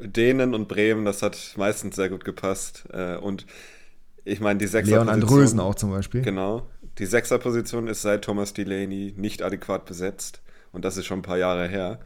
Dänen 0.00 0.54
und 0.54 0.66
Bremen, 0.66 1.04
das 1.04 1.22
hat 1.22 1.54
meistens 1.56 1.94
sehr 1.94 2.08
gut 2.08 2.24
gepasst. 2.24 2.84
Äh, 2.92 3.14
und 3.14 3.46
ich 4.24 4.40
meine, 4.40 4.58
die 4.58 4.66
Sechser 4.66 4.90
Leon 4.90 5.08
Andrösen 5.08 5.60
auch 5.60 5.76
zum 5.76 5.90
Beispiel. 5.90 6.22
Genau. 6.22 6.68
Die 6.98 7.06
Sechserposition 7.06 7.86
ist 7.86 8.02
seit 8.02 8.24
Thomas 8.24 8.54
Delaney 8.54 9.14
nicht 9.16 9.40
adäquat 9.42 9.86
besetzt. 9.86 10.42
Und 10.72 10.84
das 10.84 10.96
ist 10.96 11.06
schon 11.06 11.20
ein 11.20 11.22
paar 11.22 11.38
Jahre 11.38 11.68
her. 11.68 12.00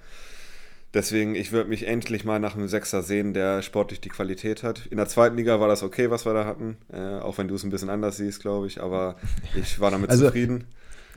Deswegen, 0.94 1.34
ich 1.34 1.52
würde 1.52 1.68
mich 1.68 1.86
endlich 1.86 2.24
mal 2.24 2.38
nach 2.38 2.56
einem 2.56 2.68
Sechser 2.68 3.02
sehen, 3.02 3.34
der 3.34 3.60
sportlich 3.60 4.00
die 4.00 4.08
Qualität 4.08 4.62
hat. 4.62 4.86
In 4.86 4.96
der 4.96 5.06
zweiten 5.06 5.36
Liga 5.36 5.60
war 5.60 5.68
das 5.68 5.82
okay, 5.82 6.10
was 6.10 6.24
wir 6.24 6.32
da 6.32 6.46
hatten. 6.46 6.78
Äh, 6.90 7.18
auch 7.18 7.36
wenn 7.36 7.46
du 7.46 7.54
es 7.54 7.62
ein 7.62 7.70
bisschen 7.70 7.90
anders 7.90 8.16
siehst, 8.16 8.40
glaube 8.40 8.66
ich. 8.66 8.80
Aber 8.80 9.16
ich 9.54 9.80
war 9.80 9.90
damit 9.90 10.08
also, 10.08 10.26
zufrieden. 10.26 10.64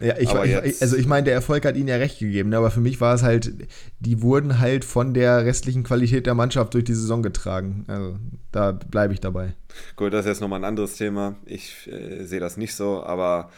Ja, 0.02 0.18
ich, 0.18 0.34
ich, 0.34 0.82
also 0.82 0.98
ich 0.98 1.06
meine, 1.06 1.26
der 1.26 1.34
Erfolg 1.34 1.64
hat 1.64 1.76
ihnen 1.76 1.88
ja 1.88 1.98
recht 1.98 2.20
gegeben, 2.20 2.50
ne? 2.50 2.58
aber 2.58 2.72
für 2.72 2.80
mich 2.80 3.00
war 3.02 3.14
es 3.14 3.22
halt, 3.22 3.54
die 4.00 4.22
wurden 4.22 4.60
halt 4.60 4.84
von 4.84 5.14
der 5.14 5.46
restlichen 5.46 5.84
Qualität 5.84 6.26
der 6.26 6.34
Mannschaft 6.34 6.74
durch 6.74 6.86
die 6.86 6.94
Saison 6.94 7.22
getragen. 7.22 7.86
Also 7.88 8.18
da 8.52 8.72
bleibe 8.72 9.14
ich 9.14 9.20
dabei. 9.20 9.54
Gut, 9.96 10.14
das 10.14 10.22
ist 10.22 10.30
jetzt 10.30 10.42
nochmal 10.42 10.62
ein 10.62 10.66
anderes 10.66 10.96
Thema. 10.96 11.36
Ich 11.46 11.88
äh, 11.92 12.24
sehe 12.24 12.40
das 12.40 12.58
nicht 12.58 12.74
so, 12.74 13.04
aber 13.04 13.52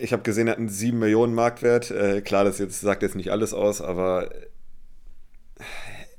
ich 0.00 0.12
habe 0.12 0.22
gesehen, 0.22 0.46
er 0.46 0.52
hat 0.52 0.58
einen 0.58 0.68
7 0.68 0.98
Millionen 0.98 1.34
Marktwert. 1.34 1.90
Äh, 1.90 2.20
klar, 2.22 2.44
das 2.44 2.58
jetzt, 2.58 2.80
sagt 2.80 3.02
jetzt 3.02 3.16
nicht 3.16 3.30
alles 3.30 3.52
aus, 3.52 3.80
aber 3.80 4.30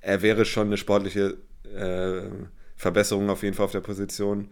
er 0.01 0.21
wäre 0.21 0.45
schon 0.45 0.67
eine 0.67 0.77
sportliche 0.77 1.37
äh, 1.63 2.29
Verbesserung 2.75 3.29
auf 3.29 3.43
jeden 3.43 3.55
Fall 3.55 3.65
auf 3.65 3.71
der 3.71 3.81
Position. 3.81 4.49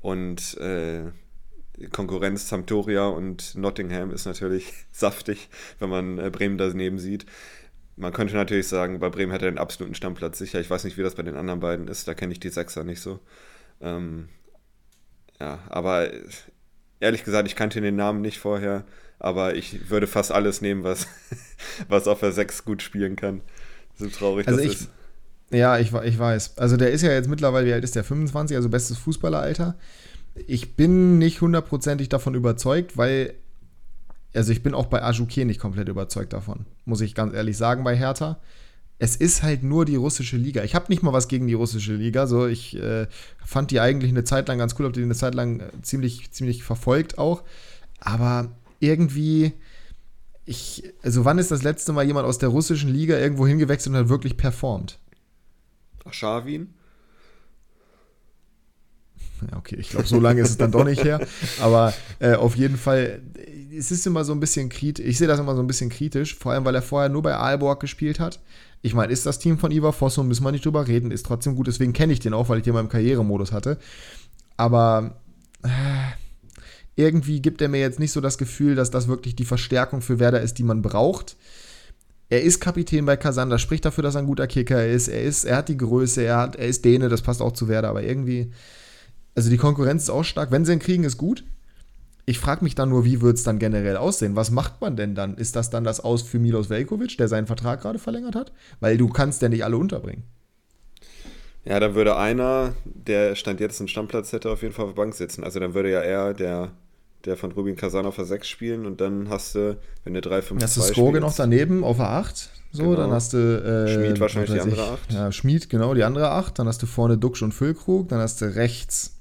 Und 0.00 0.56
äh, 0.58 1.04
Konkurrenz 1.90 2.48
Sampdoria 2.48 3.06
und 3.06 3.54
Nottingham 3.54 4.10
ist 4.10 4.26
natürlich 4.26 4.72
saftig, 4.92 5.48
wenn 5.78 5.88
man 5.88 6.18
äh, 6.18 6.30
Bremen 6.30 6.58
daneben 6.58 6.98
sieht. 6.98 7.26
Man 7.96 8.12
könnte 8.12 8.34
natürlich 8.34 8.68
sagen, 8.68 9.00
bei 9.00 9.10
Bremen 9.10 9.32
hätte 9.32 9.46
er 9.46 9.50
den 9.50 9.58
absoluten 9.58 9.94
Stammplatz 9.94 10.38
sicher. 10.38 10.60
Ich 10.60 10.70
weiß 10.70 10.84
nicht, 10.84 10.96
wie 10.96 11.02
das 11.02 11.14
bei 11.14 11.22
den 11.22 11.36
anderen 11.36 11.60
beiden 11.60 11.88
ist. 11.88 12.08
Da 12.08 12.14
kenne 12.14 12.32
ich 12.32 12.40
die 12.40 12.48
Sechser 12.48 12.84
nicht 12.84 13.00
so. 13.00 13.20
Ähm, 13.80 14.28
ja, 15.38 15.60
aber 15.68 16.10
ehrlich 17.02 17.24
gesagt, 17.24 17.48
ich 17.48 17.56
kannte 17.56 17.80
den 17.80 17.96
Namen 17.96 18.22
nicht 18.22 18.38
vorher, 18.38 18.84
aber 19.18 19.54
ich 19.54 19.90
würde 19.90 20.06
fast 20.06 20.32
alles 20.32 20.60
nehmen, 20.60 20.84
was, 20.84 21.06
was 21.88 22.06
auf 22.06 22.20
der 22.20 22.32
6 22.32 22.64
gut 22.64 22.80
spielen 22.80 23.16
kann. 23.16 23.42
So 23.98 24.08
traurig 24.08 24.48
also 24.48 24.58
das 24.58 24.66
ich, 24.66 24.80
ist. 24.80 24.90
Ja, 25.50 25.78
ich, 25.78 25.92
ich 25.92 26.18
weiß. 26.18 26.56
Also 26.56 26.76
der 26.76 26.92
ist 26.92 27.02
ja 27.02 27.12
jetzt 27.12 27.28
mittlerweile, 27.28 27.66
wie 27.66 27.72
alt 27.72 27.84
ist 27.84 27.96
der? 27.96 28.04
25, 28.04 28.56
also 28.56 28.70
bestes 28.70 28.96
Fußballeralter. 28.98 29.76
Ich 30.46 30.76
bin 30.76 31.18
nicht 31.18 31.42
hundertprozentig 31.42 32.08
davon 32.08 32.34
überzeugt, 32.34 32.96
weil, 32.96 33.34
also 34.32 34.50
ich 34.50 34.62
bin 34.62 34.72
auch 34.72 34.86
bei 34.86 35.02
Ajuke 35.02 35.44
nicht 35.44 35.60
komplett 35.60 35.88
überzeugt 35.88 36.32
davon, 36.32 36.64
muss 36.86 37.02
ich 37.02 37.14
ganz 37.14 37.34
ehrlich 37.34 37.58
sagen, 37.58 37.84
bei 37.84 37.94
Hertha 37.94 38.40
es 39.02 39.16
ist 39.16 39.42
halt 39.42 39.64
nur 39.64 39.84
die 39.84 39.96
russische 39.96 40.36
Liga. 40.36 40.62
Ich 40.62 40.76
habe 40.76 40.86
nicht 40.88 41.02
mal 41.02 41.12
was 41.12 41.26
gegen 41.26 41.48
die 41.48 41.54
russische 41.54 41.96
Liga. 41.96 42.28
So, 42.28 42.46
ich 42.46 42.76
äh, 42.76 43.08
fand 43.44 43.72
die 43.72 43.80
eigentlich 43.80 44.12
eine 44.12 44.22
Zeit 44.22 44.46
lang 44.46 44.58
ganz 44.58 44.76
cool, 44.78 44.84
habe 44.84 44.94
die 44.94 45.02
eine 45.02 45.16
Zeit 45.16 45.34
lang 45.34 45.58
äh, 45.58 45.70
ziemlich, 45.82 46.30
ziemlich 46.30 46.62
verfolgt 46.62 47.18
auch. 47.18 47.42
Aber 47.98 48.52
irgendwie, 48.78 49.54
ich, 50.44 50.84
also 51.02 51.24
wann 51.24 51.38
ist 51.38 51.50
das 51.50 51.64
letzte 51.64 51.92
Mal 51.92 52.06
jemand 52.06 52.28
aus 52.28 52.38
der 52.38 52.50
russischen 52.50 52.90
Liga 52.90 53.18
irgendwo 53.18 53.44
hingewechselt 53.44 53.92
und 53.92 54.00
hat 54.00 54.08
wirklich 54.08 54.36
performt? 54.36 55.00
Schawin? 56.12 56.72
Ja, 59.50 59.56
okay, 59.56 59.74
ich 59.80 59.90
glaube, 59.90 60.06
so 60.06 60.20
lange 60.20 60.42
ist 60.42 60.50
es 60.50 60.58
dann 60.58 60.70
doch 60.70 60.84
nicht 60.84 61.02
her. 61.02 61.26
Aber 61.60 61.92
äh, 62.20 62.34
auf 62.34 62.54
jeden 62.54 62.76
Fall, 62.76 63.20
es 63.76 63.90
ist 63.90 64.06
immer 64.06 64.24
so 64.24 64.32
ein 64.32 64.38
bisschen 64.38 64.68
kritisch. 64.68 65.04
Ich 65.04 65.18
sehe 65.18 65.26
das 65.26 65.40
immer 65.40 65.56
so 65.56 65.60
ein 65.60 65.66
bisschen 65.66 65.90
kritisch, 65.90 66.36
vor 66.36 66.52
allem, 66.52 66.64
weil 66.64 66.76
er 66.76 66.82
vorher 66.82 67.08
nur 67.08 67.22
bei 67.22 67.34
Aalborg 67.34 67.80
gespielt 67.80 68.20
hat. 68.20 68.38
Ich 68.82 68.94
meine, 68.94 69.12
ist 69.12 69.26
das 69.26 69.38
Team 69.38 69.58
von 69.58 69.70
Ivar 69.70 69.92
Fossum, 69.92 70.26
müssen 70.28 70.44
wir 70.44 70.50
nicht 70.50 70.66
drüber 70.66 70.88
reden, 70.88 71.12
ist 71.12 71.24
trotzdem 71.24 71.54
gut, 71.54 71.68
deswegen 71.68 71.92
kenne 71.92 72.12
ich 72.12 72.20
den 72.20 72.34
auch, 72.34 72.48
weil 72.48 72.58
ich 72.58 72.64
den 72.64 72.74
mal 72.74 72.80
im 72.80 72.88
Karrieremodus 72.88 73.52
hatte. 73.52 73.78
Aber 74.56 75.20
äh, 75.62 75.68
irgendwie 76.96 77.40
gibt 77.40 77.62
er 77.62 77.68
mir 77.68 77.80
jetzt 77.80 78.00
nicht 78.00 78.12
so 78.12 78.20
das 78.20 78.38
Gefühl, 78.38 78.74
dass 78.74 78.90
das 78.90 79.08
wirklich 79.08 79.36
die 79.36 79.44
Verstärkung 79.44 80.02
für 80.02 80.18
Werder 80.18 80.40
ist, 80.40 80.58
die 80.58 80.64
man 80.64 80.82
braucht. 80.82 81.36
Er 82.28 82.42
ist 82.42 82.60
Kapitän 82.60 83.04
bei 83.04 83.16
Kasan, 83.16 83.50
das 83.50 83.60
spricht 83.60 83.84
dafür, 83.84 84.02
dass 84.02 84.14
er 84.14 84.22
ein 84.22 84.26
guter 84.26 84.46
Kicker 84.46 84.86
ist. 84.86 85.08
Er, 85.08 85.22
ist, 85.22 85.44
er 85.44 85.58
hat 85.58 85.68
die 85.68 85.76
Größe, 85.76 86.22
er, 86.22 86.38
hat, 86.38 86.56
er 86.56 86.66
ist 86.66 86.84
Däne, 86.84 87.08
das 87.08 87.22
passt 87.22 87.40
auch 87.40 87.52
zu 87.52 87.68
Werder, 87.68 87.90
aber 87.90 88.02
irgendwie, 88.02 88.50
also 89.34 89.48
die 89.48 89.58
Konkurrenz 89.58 90.04
ist 90.04 90.10
auch 90.10 90.24
stark. 90.24 90.50
Wenn 90.50 90.64
sie 90.64 90.72
ihn 90.72 90.78
kriegen, 90.78 91.04
ist 91.04 91.18
gut. 91.18 91.44
Ich 92.24 92.38
frage 92.38 92.62
mich 92.62 92.74
dann 92.76 92.88
nur, 92.88 93.04
wie 93.04 93.20
wird 93.20 93.36
es 93.36 93.42
dann 93.42 93.58
generell 93.58 93.96
aussehen? 93.96 94.36
Was 94.36 94.50
macht 94.50 94.80
man 94.80 94.94
denn 94.96 95.14
dann? 95.14 95.36
Ist 95.36 95.56
das 95.56 95.70
dann 95.70 95.82
das 95.82 96.00
Aus 96.00 96.22
für 96.22 96.38
Milos 96.38 96.70
Velkovic, 96.70 97.16
der 97.18 97.26
seinen 97.28 97.46
Vertrag 97.48 97.80
gerade 97.82 97.98
verlängert 97.98 98.36
hat? 98.36 98.52
Weil 98.80 98.96
du 98.96 99.08
kannst 99.08 99.42
ja 99.42 99.48
nicht 99.48 99.64
alle 99.64 99.76
unterbringen. 99.76 100.22
Ja, 101.64 101.78
dann 101.78 101.94
würde 101.94 102.16
einer, 102.16 102.74
der 102.84 103.34
Stand 103.36 103.60
jetzt 103.60 103.80
einen 103.80 103.88
Stammplatz 103.88 104.32
hätte, 104.32 104.50
auf 104.50 104.62
jeden 104.62 104.74
Fall 104.74 104.84
auf 104.86 104.92
der 104.92 105.02
Bank 105.02 105.14
sitzen. 105.14 105.44
Also 105.44 105.60
dann 105.60 105.74
würde 105.74 105.90
ja 105.90 106.00
er 106.00 106.34
der, 106.34 106.72
der 107.24 107.36
von 107.36 107.52
Rubin 107.52 107.76
Kazan 107.76 108.04
auf 108.06 108.16
der 108.16 108.24
6 108.24 108.48
spielen 108.48 108.86
und 108.86 109.00
dann 109.00 109.28
hast 109.28 109.54
du, 109.54 109.76
wenn 110.04 110.14
du 110.14 110.20
3, 110.20 110.42
5, 110.42 110.62
Hast 110.62 110.76
du 110.76 110.80
Skoge 110.80 111.20
noch 111.20 111.34
daneben 111.34 111.84
auf 111.84 111.98
der 111.98 112.08
8? 112.08 112.50
So, 112.72 112.84
Genau. 112.84 112.96
dann 112.96 113.10
hast 113.12 113.32
du 113.34 113.38
äh, 113.38 113.92
Schmied 113.94 114.18
wahrscheinlich 114.20 114.52
die 114.52 114.60
andere 114.60 114.82
ich. 114.82 114.88
Acht. 114.90 115.12
Ja, 115.12 115.30
Schmied, 115.30 115.68
genau, 115.68 115.92
die 115.94 116.04
andere 116.04 116.30
8. 116.30 116.58
Dann 116.58 116.66
hast 116.66 116.82
du 116.82 116.86
vorne 116.86 117.18
Duxch 117.18 117.42
und 117.42 117.52
Füllkrug. 117.52 118.08
Dann 118.08 118.20
hast 118.20 118.40
du 118.40 118.46
rechts 118.56 119.20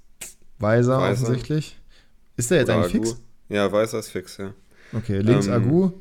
Weiser, 0.58 1.00
Weiser. 1.00 1.24
offensichtlich. 1.24 1.78
Ist 2.42 2.52
der 2.52 2.58
jetzt 2.60 2.70
Oder 2.70 2.80
eigentlich 2.80 2.96
Agu. 2.96 3.06
fix? 3.10 3.22
Ja, 3.50 3.72
Weißer 3.72 4.00
ist 4.00 4.10
fix, 4.10 4.38
ja. 4.38 4.54
Okay, 4.94 5.20
links 5.20 5.48
Ähm, 5.48 5.54
Agu. 5.54 5.92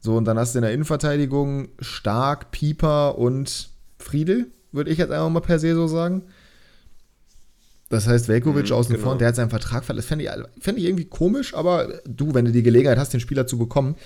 So, 0.00 0.16
und 0.16 0.24
dann 0.26 0.38
hast 0.38 0.54
du 0.54 0.58
in 0.58 0.62
der 0.62 0.72
Innenverteidigung 0.72 1.68
Stark, 1.80 2.50
Pieper 2.50 3.18
und 3.18 3.70
Friedel, 3.98 4.46
würde 4.72 4.90
ich 4.90 4.98
jetzt 4.98 5.10
einfach 5.10 5.30
mal 5.30 5.40
per 5.40 5.58
se 5.58 5.74
so 5.74 5.86
sagen. 5.86 6.22
Das 7.88 8.06
heißt, 8.06 8.28
Velkovic 8.28 8.66
Mhm, 8.66 8.72
außen 8.72 8.94
genau. 8.94 9.08
vor, 9.08 9.18
der 9.18 9.28
hat 9.28 9.36
seinen 9.36 9.50
Vertrag 9.50 9.84
verletzt. 9.84 10.08
Fände 10.08 10.24
ich, 10.24 10.30
fänd 10.62 10.78
ich 10.78 10.84
irgendwie 10.84 11.06
komisch, 11.06 11.54
aber 11.54 12.00
du, 12.06 12.34
wenn 12.34 12.44
du 12.44 12.52
die 12.52 12.62
Gelegenheit 12.62 12.98
hast, 12.98 13.12
den 13.12 13.20
Spieler 13.20 13.46
zu 13.46 13.58
bekommen, 13.58 13.96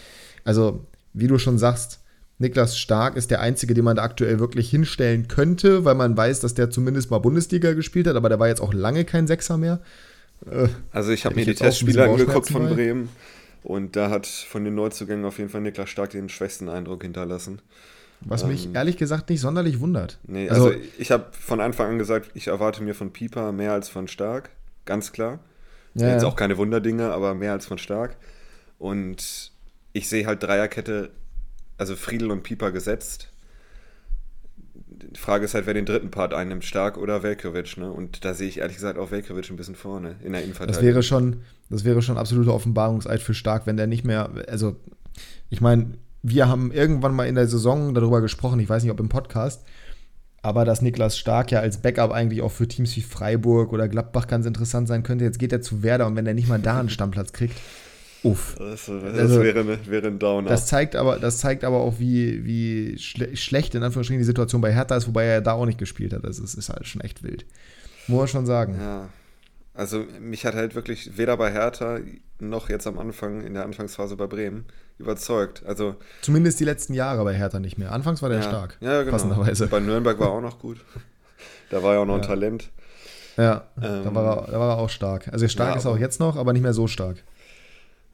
also 0.44 0.86
wie 1.12 1.26
du 1.26 1.38
schon 1.38 1.58
sagst, 1.58 2.00
Niklas 2.38 2.76
Stark 2.78 3.16
ist 3.16 3.30
der 3.30 3.40
Einzige, 3.40 3.74
den 3.74 3.84
man 3.84 3.96
da 3.96 4.02
aktuell 4.02 4.40
wirklich 4.40 4.68
hinstellen 4.70 5.28
könnte, 5.28 5.84
weil 5.84 5.94
man 5.94 6.16
weiß, 6.16 6.40
dass 6.40 6.54
der 6.54 6.70
zumindest 6.70 7.10
mal 7.10 7.18
Bundesliga 7.18 7.72
gespielt 7.74 8.06
hat, 8.06 8.16
aber 8.16 8.28
der 8.28 8.40
war 8.40 8.48
jetzt 8.48 8.60
auch 8.60 8.72
lange 8.74 9.04
kein 9.04 9.26
Sechser 9.26 9.56
mehr. 9.58 9.80
Äh, 10.50 10.68
Also 10.92 11.12
ich 11.12 11.24
habe 11.24 11.34
mir 11.36 11.44
die 11.44 11.54
Testspiele 11.54 12.04
angeguckt 12.04 12.48
von 12.50 12.64
bei. 12.68 12.74
Bremen 12.74 13.08
und 13.62 13.96
da 13.96 14.10
hat 14.10 14.26
von 14.26 14.64
den 14.64 14.74
Neuzugängen 14.74 15.24
auf 15.24 15.38
jeden 15.38 15.50
Fall 15.50 15.60
Niklas 15.62 15.88
Stark 15.90 16.10
den 16.10 16.28
schwächsten 16.28 16.68
Eindruck 16.68 17.02
hinterlassen. 17.02 17.60
was 18.26 18.44
mich 18.46 18.66
Ähm, 18.66 18.74
ehrlich 18.76 18.96
gesagt 18.96 19.28
nicht 19.28 19.40
sonderlich 19.40 19.80
wundert. 19.80 20.18
Nee, 20.26 20.48
Also- 20.48 20.68
also, 20.68 20.78
ich 20.98 21.10
habe 21.10 21.26
von 21.32 21.60
Anfang 21.60 21.90
an 21.90 21.98
gesagt, 21.98 22.30
ich 22.34 22.46
erwarte 22.46 22.82
mir 22.82 22.94
von 22.94 23.12
Pieper 23.12 23.52
mehr 23.52 23.72
als 23.72 23.88
von 23.90 24.08
Stark, 24.08 24.50
ganz 24.86 25.12
klar. 25.12 25.40
Ja, 25.94 26.08
Jetzt 26.08 26.22
ja. 26.22 26.28
auch 26.28 26.36
keine 26.36 26.56
Wunderdinge, 26.56 27.10
aber 27.12 27.34
mehr 27.34 27.52
als 27.52 27.66
von 27.66 27.76
Stark. 27.78 28.16
Und 28.78 29.52
ich 29.92 30.08
sehe 30.08 30.26
halt 30.26 30.42
Dreierkette, 30.42 31.10
also 31.78 31.96
Friedel 31.96 32.30
und 32.30 32.42
Pieper 32.42 32.72
gesetzt. 32.72 33.30
Die 35.10 35.20
Frage 35.20 35.44
ist 35.44 35.54
halt, 35.54 35.66
wer 35.66 35.74
den 35.74 35.86
dritten 35.86 36.10
Part 36.10 36.34
einnimmt, 36.34 36.64
Stark 36.64 36.96
oder 36.98 37.22
Velkovic, 37.22 37.76
ne? 37.76 37.90
Und 37.90 38.24
da 38.24 38.34
sehe 38.34 38.48
ich 38.48 38.58
ehrlich 38.58 38.76
gesagt 38.76 38.98
auch 38.98 39.10
Velkovic 39.10 39.50
ein 39.50 39.56
bisschen 39.56 39.74
vorne 39.74 40.16
in 40.22 40.32
der 40.32 40.40
Das 40.40 40.44
Innenverteidigung. 40.44 40.84
wäre 40.84 41.02
schon, 41.02 41.36
das 41.70 41.84
wäre 41.84 42.02
schon 42.02 42.18
absoluter 42.18 42.54
Offenbarungseid 42.54 43.20
für 43.22 43.34
Stark, 43.34 43.66
wenn 43.66 43.76
der 43.76 43.86
nicht 43.86 44.04
mehr, 44.04 44.30
also 44.48 44.76
ich 45.50 45.60
meine, 45.60 45.94
wir 46.22 46.48
haben 46.48 46.72
irgendwann 46.72 47.14
mal 47.14 47.26
in 47.28 47.34
der 47.34 47.46
Saison 47.46 47.94
darüber 47.94 48.20
gesprochen, 48.20 48.58
ich 48.60 48.68
weiß 48.68 48.82
nicht, 48.82 48.92
ob 48.92 49.00
im 49.00 49.08
Podcast, 49.08 49.64
aber 50.42 50.64
dass 50.64 50.82
Niklas 50.82 51.18
Stark 51.18 51.50
ja 51.50 51.60
als 51.60 51.78
Backup 51.78 52.10
eigentlich 52.12 52.42
auch 52.42 52.52
für 52.52 52.68
Teams 52.68 52.94
wie 52.96 53.02
Freiburg 53.02 53.72
oder 53.72 53.88
Gladbach 53.88 54.26
ganz 54.26 54.46
interessant 54.46 54.88
sein 54.88 55.02
könnte. 55.02 55.24
Jetzt 55.24 55.38
geht 55.38 55.52
er 55.52 55.62
zu 55.62 55.82
Werder 55.82 56.06
und 56.06 56.16
wenn 56.16 56.26
er 56.26 56.34
nicht 56.34 56.48
mal 56.48 56.60
da 56.60 56.80
einen 56.80 56.90
Stammplatz 56.90 57.32
kriegt, 57.32 57.58
uff. 58.24 58.54
Das, 58.58 58.86
das 58.86 59.18
Also- 59.18 59.42
wäre, 59.42 59.78
wäre 59.86 60.06
ein 60.08 60.18
Downer. 60.18 60.48
Das 60.48 60.66
zeigt 60.66 60.96
aber, 60.96 61.18
das 61.18 61.38
zeigt 61.38 61.64
aber 61.64 61.78
auch, 61.78 61.98
wie, 61.98 62.44
wie 62.44 62.98
schle 62.98 63.36
schlecht 63.36 63.74
in 63.74 63.82
Anführungsstrichen 63.82 64.20
die 64.20 64.24
Situation 64.26 64.60
bei 64.60 64.72
Hertha 64.72 64.96
ist, 64.96 65.06
wobei 65.06 65.24
er 65.24 65.40
da 65.40 65.52
auch 65.52 65.66
nicht 65.66 65.78
gespielt 65.78 66.12
hat. 66.12 66.24
Das 66.24 66.38
ist, 66.38 66.54
ist 66.54 66.68
halt 66.68 66.86
schon 66.86 67.00
echt 67.02 67.22
wild. 67.22 67.44
Muss 68.06 68.18
man 68.18 68.28
schon 68.28 68.46
sagen. 68.46 68.76
Ja, 68.80 69.08
also 69.74 70.04
mich 70.20 70.44
hat 70.46 70.54
halt 70.54 70.74
wirklich 70.74 71.16
weder 71.16 71.36
bei 71.36 71.50
Hertha 71.52 71.98
noch 72.40 72.68
jetzt 72.68 72.86
am 72.86 72.98
Anfang, 72.98 73.42
in 73.42 73.54
der 73.54 73.64
Anfangsphase 73.64 74.16
bei 74.16 74.26
Bremen, 74.26 74.64
überzeugt. 74.98 75.64
Also, 75.66 75.96
Zumindest 76.20 76.60
die 76.60 76.64
letzten 76.64 76.94
Jahre 76.94 77.24
bei 77.24 77.34
Hertha 77.34 77.58
nicht 77.60 77.78
mehr. 77.78 77.92
Anfangs 77.92 78.22
war 78.22 78.28
der 78.28 78.38
ja, 78.38 78.44
stark. 78.44 78.76
Ja, 78.80 79.00
genau. 79.00 79.12
Passenderweise. 79.12 79.66
Bei 79.68 79.80
Nürnberg 79.80 80.18
war 80.18 80.28
er 80.28 80.32
auch 80.34 80.40
noch 80.42 80.58
gut. 80.58 80.78
Da 81.70 81.82
war 81.82 81.94
ja 81.94 82.00
auch 82.00 82.06
noch 82.06 82.14
ein 82.16 82.20
Ja. 82.22 82.26
Talent. 82.26 82.70
Ja, 83.36 83.64
Ähm, 83.82 84.04
da, 84.04 84.14
war 84.14 84.36
er, 84.46 84.52
da 84.52 84.60
war 84.60 84.70
er 84.76 84.78
auch 84.78 84.90
stark. 84.90 85.28
Also 85.32 85.48
stark 85.48 85.70
ja, 85.70 85.76
ist 85.76 85.84
er 85.86 85.90
auch 85.92 85.98
jetzt 85.98 86.20
noch, 86.20 86.36
aber 86.36 86.52
nicht 86.52 86.62
mehr 86.62 86.74
so 86.74 86.86
stark. 86.86 87.24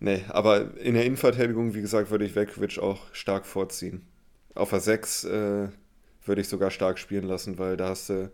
Nee, 0.01 0.23
aber 0.29 0.79
in 0.79 0.95
der 0.95 1.05
Innenverteidigung, 1.05 1.75
wie 1.75 1.83
gesagt, 1.83 2.11
würde 2.11 2.25
ich 2.25 2.35
Velkovic 2.35 2.79
auch 2.79 2.99
stark 3.13 3.45
vorziehen. 3.47 4.01
Auf 4.55 4.71
der 4.71 4.81
6 4.81 5.25
äh, 5.25 5.69
würde 6.25 6.41
ich 6.41 6.49
sogar 6.49 6.71
stark 6.71 6.99
spielen 6.99 7.25
lassen, 7.25 7.59
weil 7.59 7.77
da 7.77 7.91
hast 7.91 8.09
du 8.09 8.31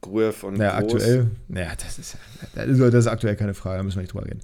Gruev 0.00 0.42
und 0.42 0.58
Naja, 0.58 0.80
Groß. 0.80 0.94
aktuell, 0.94 1.30
naja, 1.48 1.72
das 1.76 1.98
ist, 1.98 2.16
das 2.54 2.66
ist, 2.66 2.80
das 2.80 2.94
ist 2.94 3.06
aktuell 3.06 3.36
keine 3.36 3.54
Frage, 3.54 3.76
da 3.78 3.82
müssen 3.82 3.96
wir 3.96 4.02
nicht 4.02 4.14
drüber 4.14 4.26
reden. 4.26 4.40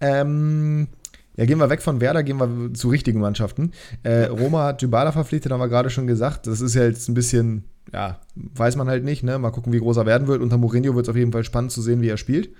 Ähm, 0.00 0.88
ja, 1.36 1.44
gehen 1.44 1.58
wir 1.58 1.70
weg 1.70 1.82
von 1.82 2.00
Werder, 2.00 2.22
gehen 2.22 2.38
wir 2.38 2.72
zu 2.74 2.88
richtigen 2.88 3.20
Mannschaften. 3.20 3.72
Äh, 4.02 4.24
Roma 4.24 4.64
hat 4.64 4.82
Dybala 4.82 5.12
verpflichtet, 5.12 5.50
haben 5.50 5.60
wir 5.60 5.68
gerade 5.68 5.90
schon 5.90 6.06
gesagt. 6.06 6.46
Das 6.46 6.60
ist 6.60 6.74
ja 6.74 6.84
jetzt 6.84 7.08
ein 7.08 7.14
bisschen, 7.14 7.64
ja, 7.92 8.20
weiß 8.34 8.76
man 8.76 8.88
halt 8.88 9.02
nicht, 9.02 9.22
ne? 9.22 9.38
Mal 9.38 9.50
gucken, 9.50 9.72
wie 9.72 9.78
groß 9.78 9.96
er 9.96 10.06
werden 10.06 10.28
wird. 10.28 10.40
Unter 10.42 10.58
Mourinho 10.58 10.94
wird 10.94 11.06
es 11.06 11.10
auf 11.10 11.16
jeden 11.16 11.32
Fall 11.32 11.44
spannend 11.44 11.72
zu 11.72 11.82
sehen, 11.82 12.00
wie 12.00 12.08
er 12.08 12.16
spielt. 12.16 12.50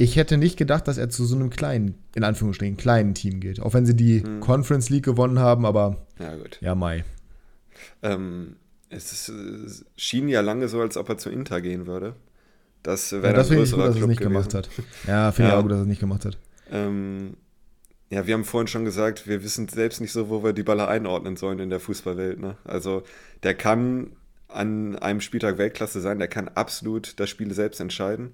Ich 0.00 0.14
hätte 0.16 0.36
nicht 0.38 0.56
gedacht, 0.56 0.86
dass 0.86 0.96
er 0.96 1.10
zu 1.10 1.24
so 1.24 1.34
einem 1.34 1.50
kleinen, 1.50 1.96
in 2.14 2.22
Anführungsstrichen, 2.22 2.76
kleinen 2.76 3.14
Team 3.14 3.40
geht. 3.40 3.60
Auch 3.60 3.74
wenn 3.74 3.84
sie 3.84 3.96
die 3.96 4.22
Hm. 4.22 4.40
Conference 4.40 4.90
League 4.90 5.04
gewonnen 5.04 5.40
haben, 5.40 5.66
aber 5.66 6.06
Ja, 6.20 6.36
gut. 6.36 6.58
ja, 6.60 6.74
Mai. 6.76 7.04
Ähm, 8.02 8.56
es, 8.90 9.12
ist, 9.12 9.28
es 9.28 9.84
schien 9.96 10.28
ja 10.28 10.40
lange 10.40 10.68
so, 10.68 10.80
als 10.80 10.96
ob 10.96 11.08
er 11.08 11.18
zu 11.18 11.30
Inter 11.30 11.60
gehen 11.60 11.86
würde. 11.86 12.14
Das 12.84 13.10
wäre 13.10 13.26
Ja, 13.26 13.32
das 13.32 13.50
ein 13.50 13.58
ich 13.58 13.70
gut, 13.70 13.78
größerer 13.78 13.86
dass 13.86 13.88
er 13.88 13.90
es 13.90 13.96
Club 13.98 14.08
nicht 14.10 14.18
gewesen. 14.20 14.32
gemacht 14.32 14.54
hat. 14.54 14.70
Ja, 15.06 15.32
finde 15.32 15.48
ich 15.48 15.52
Ja. 15.52 15.58
auch 15.58 15.62
gut, 15.62 15.72
dass 15.72 15.78
er 15.78 15.82
es 15.82 15.88
nicht 15.88 16.00
gemacht 16.00 16.24
hat. 16.24 16.38
Ähm, 16.70 17.36
ja, 18.10 18.26
wir 18.26 18.34
haben 18.34 18.44
vorhin 18.44 18.68
schon 18.68 18.84
gesagt, 18.84 19.26
wir 19.26 19.42
wissen 19.42 19.68
selbst 19.68 20.00
nicht 20.00 20.12
so, 20.12 20.28
wo 20.28 20.44
wir 20.44 20.52
die 20.52 20.62
Baller 20.62 20.86
einordnen 20.88 21.36
sollen 21.36 21.58
in 21.58 21.70
der 21.70 21.80
Fußballwelt. 21.80 22.38
Ne? 22.38 22.56
Also 22.64 23.02
der 23.42 23.54
kann 23.54 24.12
an 24.46 24.96
einem 24.96 25.20
Spieltag 25.20 25.58
Weltklasse 25.58 26.00
sein, 26.00 26.18
der 26.20 26.28
kann 26.28 26.48
absolut 26.48 27.18
das 27.20 27.28
Spiel 27.28 27.52
selbst 27.52 27.80
entscheiden. 27.80 28.32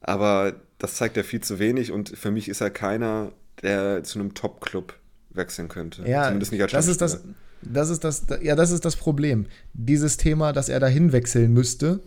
Aber 0.00 0.54
das 0.78 0.96
zeigt 0.96 1.16
er 1.16 1.24
viel 1.24 1.40
zu 1.40 1.58
wenig 1.58 1.92
und 1.92 2.10
für 2.10 2.30
mich 2.30 2.48
ist 2.48 2.60
er 2.60 2.70
keiner, 2.70 3.32
der 3.62 4.04
zu 4.04 4.18
einem 4.18 4.34
Top-Club 4.34 4.94
wechseln 5.30 5.68
könnte. 5.68 6.08
Ja, 6.08 6.24
Zumindest 6.24 6.52
nicht 6.52 6.62
als 6.62 6.72
das 6.72 6.86
ist 6.86 7.00
das, 7.00 7.20
das 7.62 7.90
ist 7.90 8.04
das, 8.04 8.26
ja, 8.40 8.54
das 8.54 8.70
ist 8.70 8.84
das 8.84 8.96
Problem. 8.96 9.46
Dieses 9.74 10.16
Thema, 10.16 10.52
dass 10.52 10.68
er 10.68 10.80
dahin 10.80 11.12
wechseln 11.12 11.52
müsste 11.52 12.00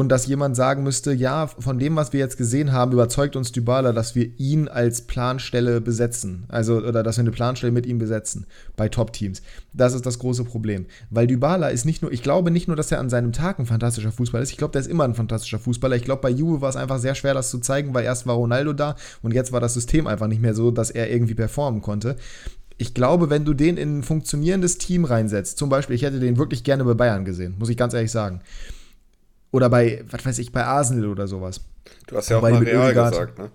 und 0.00 0.08
dass 0.08 0.26
jemand 0.26 0.56
sagen 0.56 0.82
müsste, 0.82 1.12
ja, 1.12 1.46
von 1.46 1.78
dem, 1.78 1.94
was 1.94 2.14
wir 2.14 2.20
jetzt 2.20 2.38
gesehen 2.38 2.72
haben, 2.72 2.92
überzeugt 2.92 3.36
uns 3.36 3.52
Dybala, 3.52 3.92
dass 3.92 4.14
wir 4.14 4.30
ihn 4.38 4.66
als 4.66 5.02
Planstelle 5.02 5.82
besetzen. 5.82 6.46
Also, 6.48 6.78
oder 6.78 7.02
dass 7.02 7.18
wir 7.18 7.20
eine 7.20 7.32
Planstelle 7.32 7.70
mit 7.70 7.84
ihm 7.84 7.98
besetzen 7.98 8.46
bei 8.76 8.88
Top-Teams. 8.88 9.42
Das 9.74 9.92
ist 9.92 10.06
das 10.06 10.18
große 10.18 10.44
Problem. 10.44 10.86
Weil 11.10 11.26
Dybala 11.26 11.68
ist 11.68 11.84
nicht 11.84 12.00
nur, 12.00 12.10
ich 12.12 12.22
glaube 12.22 12.50
nicht 12.50 12.66
nur, 12.66 12.78
dass 12.78 12.90
er 12.90 12.98
an 12.98 13.10
seinem 13.10 13.32
Tag 13.32 13.58
ein 13.58 13.66
fantastischer 13.66 14.10
Fußballer 14.10 14.42
ist, 14.42 14.52
ich 14.52 14.56
glaube, 14.56 14.72
der 14.72 14.80
ist 14.80 14.88
immer 14.88 15.04
ein 15.04 15.14
fantastischer 15.14 15.58
Fußballer. 15.58 15.96
Ich 15.96 16.04
glaube, 16.04 16.22
bei 16.22 16.30
Juve 16.30 16.62
war 16.62 16.70
es 16.70 16.76
einfach 16.76 16.98
sehr 16.98 17.14
schwer, 17.14 17.34
das 17.34 17.50
zu 17.50 17.58
zeigen, 17.58 17.92
weil 17.92 18.04
erst 18.04 18.26
war 18.26 18.36
Ronaldo 18.36 18.72
da 18.72 18.96
und 19.20 19.34
jetzt 19.34 19.52
war 19.52 19.60
das 19.60 19.74
System 19.74 20.06
einfach 20.06 20.28
nicht 20.28 20.40
mehr 20.40 20.54
so, 20.54 20.70
dass 20.70 20.90
er 20.90 21.10
irgendwie 21.10 21.34
performen 21.34 21.82
konnte 21.82 22.16
ich 22.78 22.94
glaube, 22.94 23.28
wenn 23.28 23.44
du 23.44 23.52
den 23.52 23.76
in 23.76 23.98
ein 23.98 24.02
funktionierendes 24.02 24.78
Team 24.78 25.04
reinsetzt, 25.04 25.58
zum 25.58 25.68
Beispiel, 25.68 25.94
ich 25.96 26.02
hätte 26.02 26.18
den 26.18 26.38
wirklich 26.38 26.64
gerne 26.64 26.82
bei 26.82 26.94
Bayern 26.94 27.26
gesehen, 27.26 27.56
muss 27.58 27.68
ich 27.68 27.76
ganz 27.76 27.92
ehrlich 27.92 28.10
sagen. 28.10 28.40
Oder 29.52 29.68
bei, 29.68 30.04
was 30.10 30.24
weiß 30.24 30.38
ich, 30.38 30.52
bei 30.52 30.64
Arsenal 30.64 31.06
oder 31.08 31.26
sowas. 31.26 31.60
Du 32.06 32.16
hast 32.16 32.28
ja 32.28 32.38
auch 32.38 32.42
mal 32.42 32.54
Real 32.54 32.90
Oedegaard- 32.90 33.10
gesagt, 33.10 33.38
ne? 33.38 33.50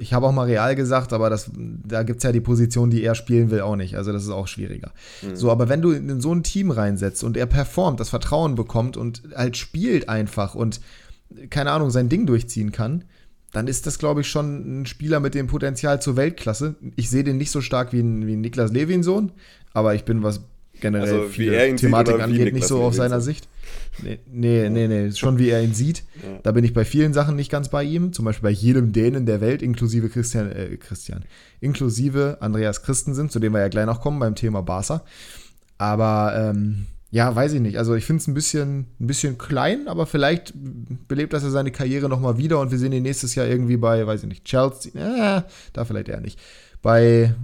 Ich 0.00 0.12
habe 0.12 0.26
auch 0.26 0.32
mal 0.32 0.44
Real 0.44 0.76
gesagt, 0.76 1.12
aber 1.12 1.28
das, 1.28 1.50
da 1.56 2.04
gibt 2.04 2.18
es 2.18 2.22
ja 2.22 2.30
die 2.30 2.40
Position, 2.40 2.88
die 2.88 3.02
er 3.02 3.16
spielen 3.16 3.50
will, 3.50 3.62
auch 3.62 3.74
nicht. 3.74 3.96
Also 3.96 4.12
das 4.12 4.22
ist 4.22 4.30
auch 4.30 4.46
schwieriger. 4.46 4.92
So, 5.34 5.50
aber 5.50 5.68
wenn 5.68 5.82
du 5.82 5.90
in 5.90 6.20
so 6.20 6.32
ein 6.32 6.44
Team 6.44 6.70
reinsetzt 6.70 7.24
und 7.24 7.36
er 7.36 7.46
performt, 7.46 7.98
das 7.98 8.08
Vertrauen 8.08 8.54
bekommt 8.54 8.96
und 8.96 9.22
halt 9.34 9.56
spielt 9.56 10.08
einfach 10.08 10.54
und, 10.54 10.80
keine 11.50 11.72
Ahnung, 11.72 11.90
sein 11.90 12.08
Ding 12.08 12.26
durchziehen 12.26 12.70
kann, 12.70 13.04
dann 13.52 13.66
ist 13.66 13.88
das, 13.88 13.98
glaube 13.98 14.20
ich, 14.20 14.28
schon 14.28 14.82
ein 14.82 14.86
Spieler 14.86 15.18
mit 15.18 15.34
dem 15.34 15.48
Potenzial 15.48 16.00
zur 16.00 16.16
Weltklasse. 16.16 16.76
Ich 16.94 17.10
sehe 17.10 17.24
den 17.24 17.36
nicht 17.38 17.50
so 17.50 17.60
stark 17.60 17.92
wie 17.92 18.00
ein, 18.00 18.24
wie 18.26 18.34
ein 18.36 18.40
Niklas 18.40 18.70
Levinsohn, 18.70 19.32
aber 19.72 19.96
ich 19.96 20.04
bin, 20.04 20.22
was 20.22 20.42
generell 20.80 21.12
Also, 21.12 21.28
viele 21.28 21.52
wie 22.18 22.22
angeht, 22.22 22.54
nicht 22.54 22.66
so 22.68 22.82
auf 22.82 22.94
seiner 22.94 23.20
Sicht. 23.20 23.48
Nee, 24.02 24.20
nee, 24.26 24.68
nee, 24.68 24.86
nee, 24.86 25.12
schon 25.12 25.38
wie 25.38 25.50
er 25.50 25.62
ihn 25.62 25.74
sieht. 25.74 26.04
Ja. 26.22 26.38
Da 26.42 26.52
bin 26.52 26.64
ich 26.64 26.72
bei 26.72 26.84
vielen 26.84 27.12
Sachen 27.12 27.36
nicht 27.36 27.50
ganz 27.50 27.68
bei 27.68 27.82
ihm. 27.82 28.12
Zum 28.12 28.24
Beispiel 28.24 28.48
bei 28.48 28.54
jedem 28.54 28.92
Dänen 28.92 29.26
der 29.26 29.40
Welt, 29.40 29.62
inklusive 29.62 30.08
Christian, 30.08 30.50
äh, 30.52 30.76
Christian, 30.76 31.24
inklusive 31.60 32.38
Andreas 32.40 32.82
Christensen, 32.82 33.28
zu 33.30 33.40
dem 33.40 33.52
wir 33.52 33.60
ja 33.60 33.68
gleich 33.68 33.86
noch 33.86 34.00
kommen 34.00 34.20
beim 34.20 34.34
Thema 34.34 34.62
Barca. 34.62 35.04
Aber 35.78 36.32
ähm, 36.36 36.86
ja, 37.10 37.34
weiß 37.34 37.54
ich 37.54 37.60
nicht. 37.60 37.78
Also 37.78 37.94
ich 37.94 38.04
finde 38.04 38.20
es 38.20 38.26
ein 38.26 38.34
bisschen, 38.34 38.86
ein 39.00 39.06
bisschen 39.06 39.38
klein, 39.38 39.88
aber 39.88 40.06
vielleicht 40.06 40.52
belebt 40.54 41.32
das 41.32 41.42
ja 41.42 41.50
seine 41.50 41.72
Karriere 41.72 42.08
nochmal 42.08 42.36
wieder 42.36 42.60
und 42.60 42.70
wir 42.70 42.78
sehen 42.78 42.92
ihn 42.92 43.02
nächstes 43.02 43.34
Jahr 43.34 43.46
irgendwie 43.46 43.78
bei, 43.78 44.06
weiß 44.06 44.22
ich 44.22 44.28
nicht, 44.28 44.44
Chelsea. 44.44 44.92
Äh, 44.94 45.42
da 45.72 45.84
vielleicht 45.84 46.08
eher 46.08 46.20
nicht. 46.20 46.38
Bei, 46.82 47.34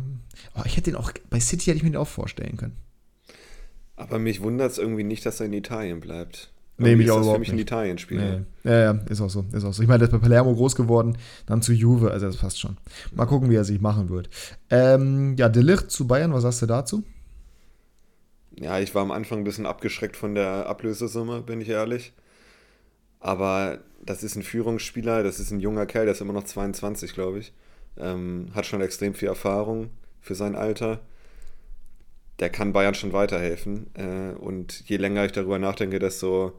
oh, 0.54 0.62
ich 0.66 0.76
hätte 0.76 0.90
ihn 0.90 0.96
auch, 0.96 1.12
bei 1.30 1.40
City 1.40 1.66
hätte 1.66 1.78
ich 1.78 1.82
mir 1.82 1.90
den 1.90 1.96
auch 1.96 2.08
vorstellen 2.08 2.56
können. 2.56 2.76
Aber 3.96 4.18
mich 4.18 4.42
wundert 4.42 4.72
es 4.72 4.78
irgendwie 4.78 5.04
nicht, 5.04 5.24
dass 5.24 5.40
er 5.40 5.46
in 5.46 5.52
Italien 5.52 6.00
bleibt. 6.00 6.50
Nee, 6.76 6.96
mich 6.96 7.06
ist 7.06 7.12
auch 7.12 7.18
das 7.18 7.28
für 7.28 7.38
mich 7.38 7.50
ein 7.50 7.54
nicht. 7.54 7.62
Italien-Spieler. 7.70 8.40
Nee. 8.64 8.70
Ja, 8.70 8.78
ja, 8.80 9.00
ist 9.08 9.20
auch 9.20 9.30
so, 9.30 9.44
ist 9.52 9.64
auch 9.64 9.72
so. 9.72 9.82
Ich 9.82 9.88
meine, 9.88 9.98
der 9.98 10.08
ist 10.08 10.12
bei 10.12 10.18
Palermo 10.18 10.54
groß 10.54 10.74
geworden, 10.74 11.16
dann 11.46 11.62
zu 11.62 11.72
Juve, 11.72 12.10
also 12.10 12.26
das 12.26 12.36
passt 12.36 12.58
schon. 12.58 12.76
Mal 13.14 13.26
gucken, 13.26 13.48
wie 13.48 13.54
er 13.54 13.64
sich 13.64 13.80
machen 13.80 14.08
wird. 14.10 14.28
Ähm, 14.70 15.36
ja, 15.36 15.48
Delicht 15.48 15.92
zu 15.92 16.08
Bayern, 16.08 16.32
was 16.32 16.42
sagst 16.42 16.62
du 16.62 16.66
dazu? 16.66 17.04
Ja, 18.58 18.80
ich 18.80 18.94
war 18.94 19.02
am 19.02 19.12
Anfang 19.12 19.38
ein 19.38 19.44
bisschen 19.44 19.66
abgeschreckt 19.66 20.16
von 20.16 20.34
der 20.34 20.66
Ablösesumme, 20.66 21.42
bin 21.42 21.60
ich 21.60 21.68
ehrlich. 21.68 22.12
Aber 23.20 23.78
das 24.04 24.22
ist 24.24 24.36
ein 24.36 24.42
Führungsspieler, 24.42 25.22
das 25.22 25.38
ist 25.38 25.50
ein 25.50 25.60
junger 25.60 25.86
Kerl, 25.86 26.06
der 26.06 26.12
ist 26.12 26.20
immer 26.20 26.32
noch 26.32 26.44
22, 26.44 27.14
glaube 27.14 27.38
ich. 27.38 27.52
Ähm, 27.96 28.48
hat 28.52 28.66
schon 28.66 28.80
extrem 28.80 29.14
viel 29.14 29.28
Erfahrung 29.28 29.90
für 30.20 30.34
sein 30.34 30.56
Alter. 30.56 31.00
Der 32.40 32.50
kann 32.50 32.72
Bayern 32.72 32.94
schon 32.94 33.12
weiterhelfen. 33.12 33.86
Äh, 33.94 34.36
und 34.36 34.88
je 34.88 34.96
länger 34.96 35.24
ich 35.24 35.32
darüber 35.32 35.58
nachdenke, 35.58 35.98
desto 35.98 36.52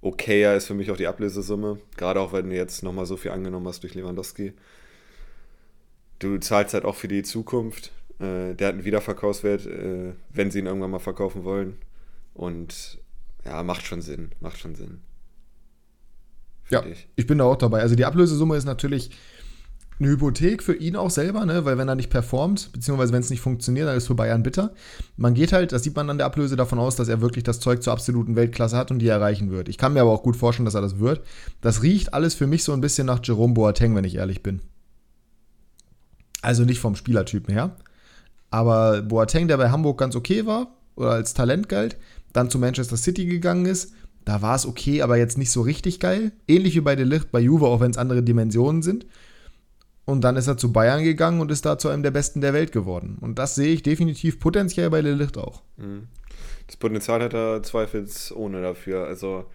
okayer 0.00 0.54
ist 0.54 0.66
für 0.66 0.74
mich 0.74 0.90
auch 0.90 0.96
die 0.96 1.06
Ablösesumme. 1.06 1.78
Gerade 1.96 2.20
auch, 2.20 2.32
wenn 2.32 2.50
du 2.50 2.56
jetzt 2.56 2.82
nochmal 2.82 3.06
so 3.06 3.16
viel 3.16 3.32
angenommen 3.32 3.66
hast 3.66 3.82
durch 3.82 3.94
Lewandowski. 3.94 4.52
Du 6.18 6.38
zahlst 6.38 6.74
halt 6.74 6.84
auch 6.84 6.94
für 6.94 7.08
die 7.08 7.22
Zukunft. 7.22 7.92
Äh, 8.18 8.54
der 8.54 8.68
hat 8.68 8.74
einen 8.74 8.84
Wiederverkaufswert, 8.84 9.66
äh, 9.66 10.12
wenn 10.30 10.50
sie 10.50 10.60
ihn 10.60 10.66
irgendwann 10.66 10.90
mal 10.90 10.98
verkaufen 10.98 11.44
wollen. 11.44 11.76
Und 12.34 12.98
ja, 13.44 13.62
macht 13.62 13.86
schon 13.86 14.02
Sinn. 14.02 14.30
Macht 14.40 14.58
schon 14.58 14.74
Sinn. 14.74 15.00
Ja, 16.68 16.84
ich. 16.84 17.08
ich 17.16 17.26
bin 17.26 17.38
da 17.38 17.44
auch 17.44 17.56
dabei. 17.56 17.80
Also 17.80 17.94
die 17.94 18.04
Ablösesumme 18.04 18.56
ist 18.56 18.64
natürlich 18.64 19.10
eine 19.98 20.08
Hypothek 20.10 20.62
für 20.62 20.74
ihn 20.74 20.96
auch 20.96 21.10
selber, 21.10 21.46
ne? 21.46 21.64
weil 21.64 21.78
wenn 21.78 21.88
er 21.88 21.94
nicht 21.94 22.10
performt, 22.10 22.70
beziehungsweise 22.72 23.12
wenn 23.12 23.20
es 23.20 23.30
nicht 23.30 23.40
funktioniert, 23.40 23.88
dann 23.88 23.96
ist 23.96 24.04
es 24.04 24.06
für 24.08 24.14
Bayern 24.14 24.42
bitter. 24.42 24.72
Man 25.16 25.34
geht 25.34 25.52
halt, 25.52 25.72
das 25.72 25.84
sieht 25.84 25.96
man 25.96 26.10
an 26.10 26.18
der 26.18 26.26
Ablöse 26.26 26.56
davon 26.56 26.78
aus, 26.78 26.96
dass 26.96 27.08
er 27.08 27.20
wirklich 27.20 27.44
das 27.44 27.60
Zeug 27.60 27.82
zur 27.82 27.92
absoluten 27.92 28.36
Weltklasse 28.36 28.76
hat 28.76 28.90
und 28.90 28.98
die 28.98 29.08
erreichen 29.08 29.50
wird. 29.50 29.68
Ich 29.68 29.78
kann 29.78 29.94
mir 29.94 30.02
aber 30.02 30.12
auch 30.12 30.22
gut 30.22 30.36
vorstellen, 30.36 30.66
dass 30.66 30.74
er 30.74 30.82
das 30.82 30.98
wird. 30.98 31.22
Das 31.62 31.82
riecht 31.82 32.12
alles 32.12 32.34
für 32.34 32.46
mich 32.46 32.62
so 32.62 32.72
ein 32.72 32.80
bisschen 32.80 33.06
nach 33.06 33.20
Jerome 33.22 33.54
Boateng, 33.54 33.94
wenn 33.94 34.04
ich 34.04 34.16
ehrlich 34.16 34.42
bin. 34.42 34.60
Also 36.42 36.64
nicht 36.64 36.78
vom 36.78 36.94
Spielertypen 36.94 37.52
her. 37.52 37.76
Aber 38.50 39.02
Boateng, 39.02 39.48
der 39.48 39.56
bei 39.56 39.70
Hamburg 39.70 39.98
ganz 39.98 40.14
okay 40.14 40.46
war 40.46 40.68
oder 40.94 41.10
als 41.10 41.34
Talent 41.34 41.68
galt, 41.68 41.96
dann 42.32 42.50
zu 42.50 42.58
Manchester 42.58 42.96
City 42.96 43.24
gegangen 43.24 43.66
ist, 43.66 43.92
da 44.26 44.42
war 44.42 44.56
es 44.56 44.66
okay, 44.66 45.02
aber 45.02 45.16
jetzt 45.16 45.38
nicht 45.38 45.52
so 45.52 45.62
richtig 45.62 46.00
geil. 46.00 46.32
Ähnlich 46.48 46.74
wie 46.74 46.80
bei 46.80 46.96
Delicht 46.96 47.30
bei 47.30 47.40
Juve, 47.40 47.66
auch 47.66 47.80
wenn 47.80 47.92
es 47.92 47.96
andere 47.96 48.22
Dimensionen 48.22 48.82
sind. 48.82 49.06
Und 50.06 50.22
dann 50.22 50.36
ist 50.36 50.46
er 50.46 50.56
zu 50.56 50.72
Bayern 50.72 51.02
gegangen 51.02 51.40
und 51.40 51.50
ist 51.50 51.66
da 51.66 51.78
zu 51.78 51.88
einem 51.88 52.04
der 52.04 52.12
Besten 52.12 52.40
der 52.40 52.54
Welt 52.54 52.70
geworden. 52.72 53.18
Und 53.20 53.38
das 53.38 53.56
sehe 53.56 53.74
ich 53.74 53.82
definitiv 53.82 54.38
potenziell 54.40 54.88
bei 54.88 55.02
Delicht 55.02 55.36
auch. 55.36 55.62
Mhm. 55.76 56.06
Das 56.68 56.76
Potenzial 56.76 57.22
hat 57.22 57.34
er 57.34 57.62
zweifelsohne 57.62 58.62
dafür. 58.62 59.04
Also, 59.06 59.46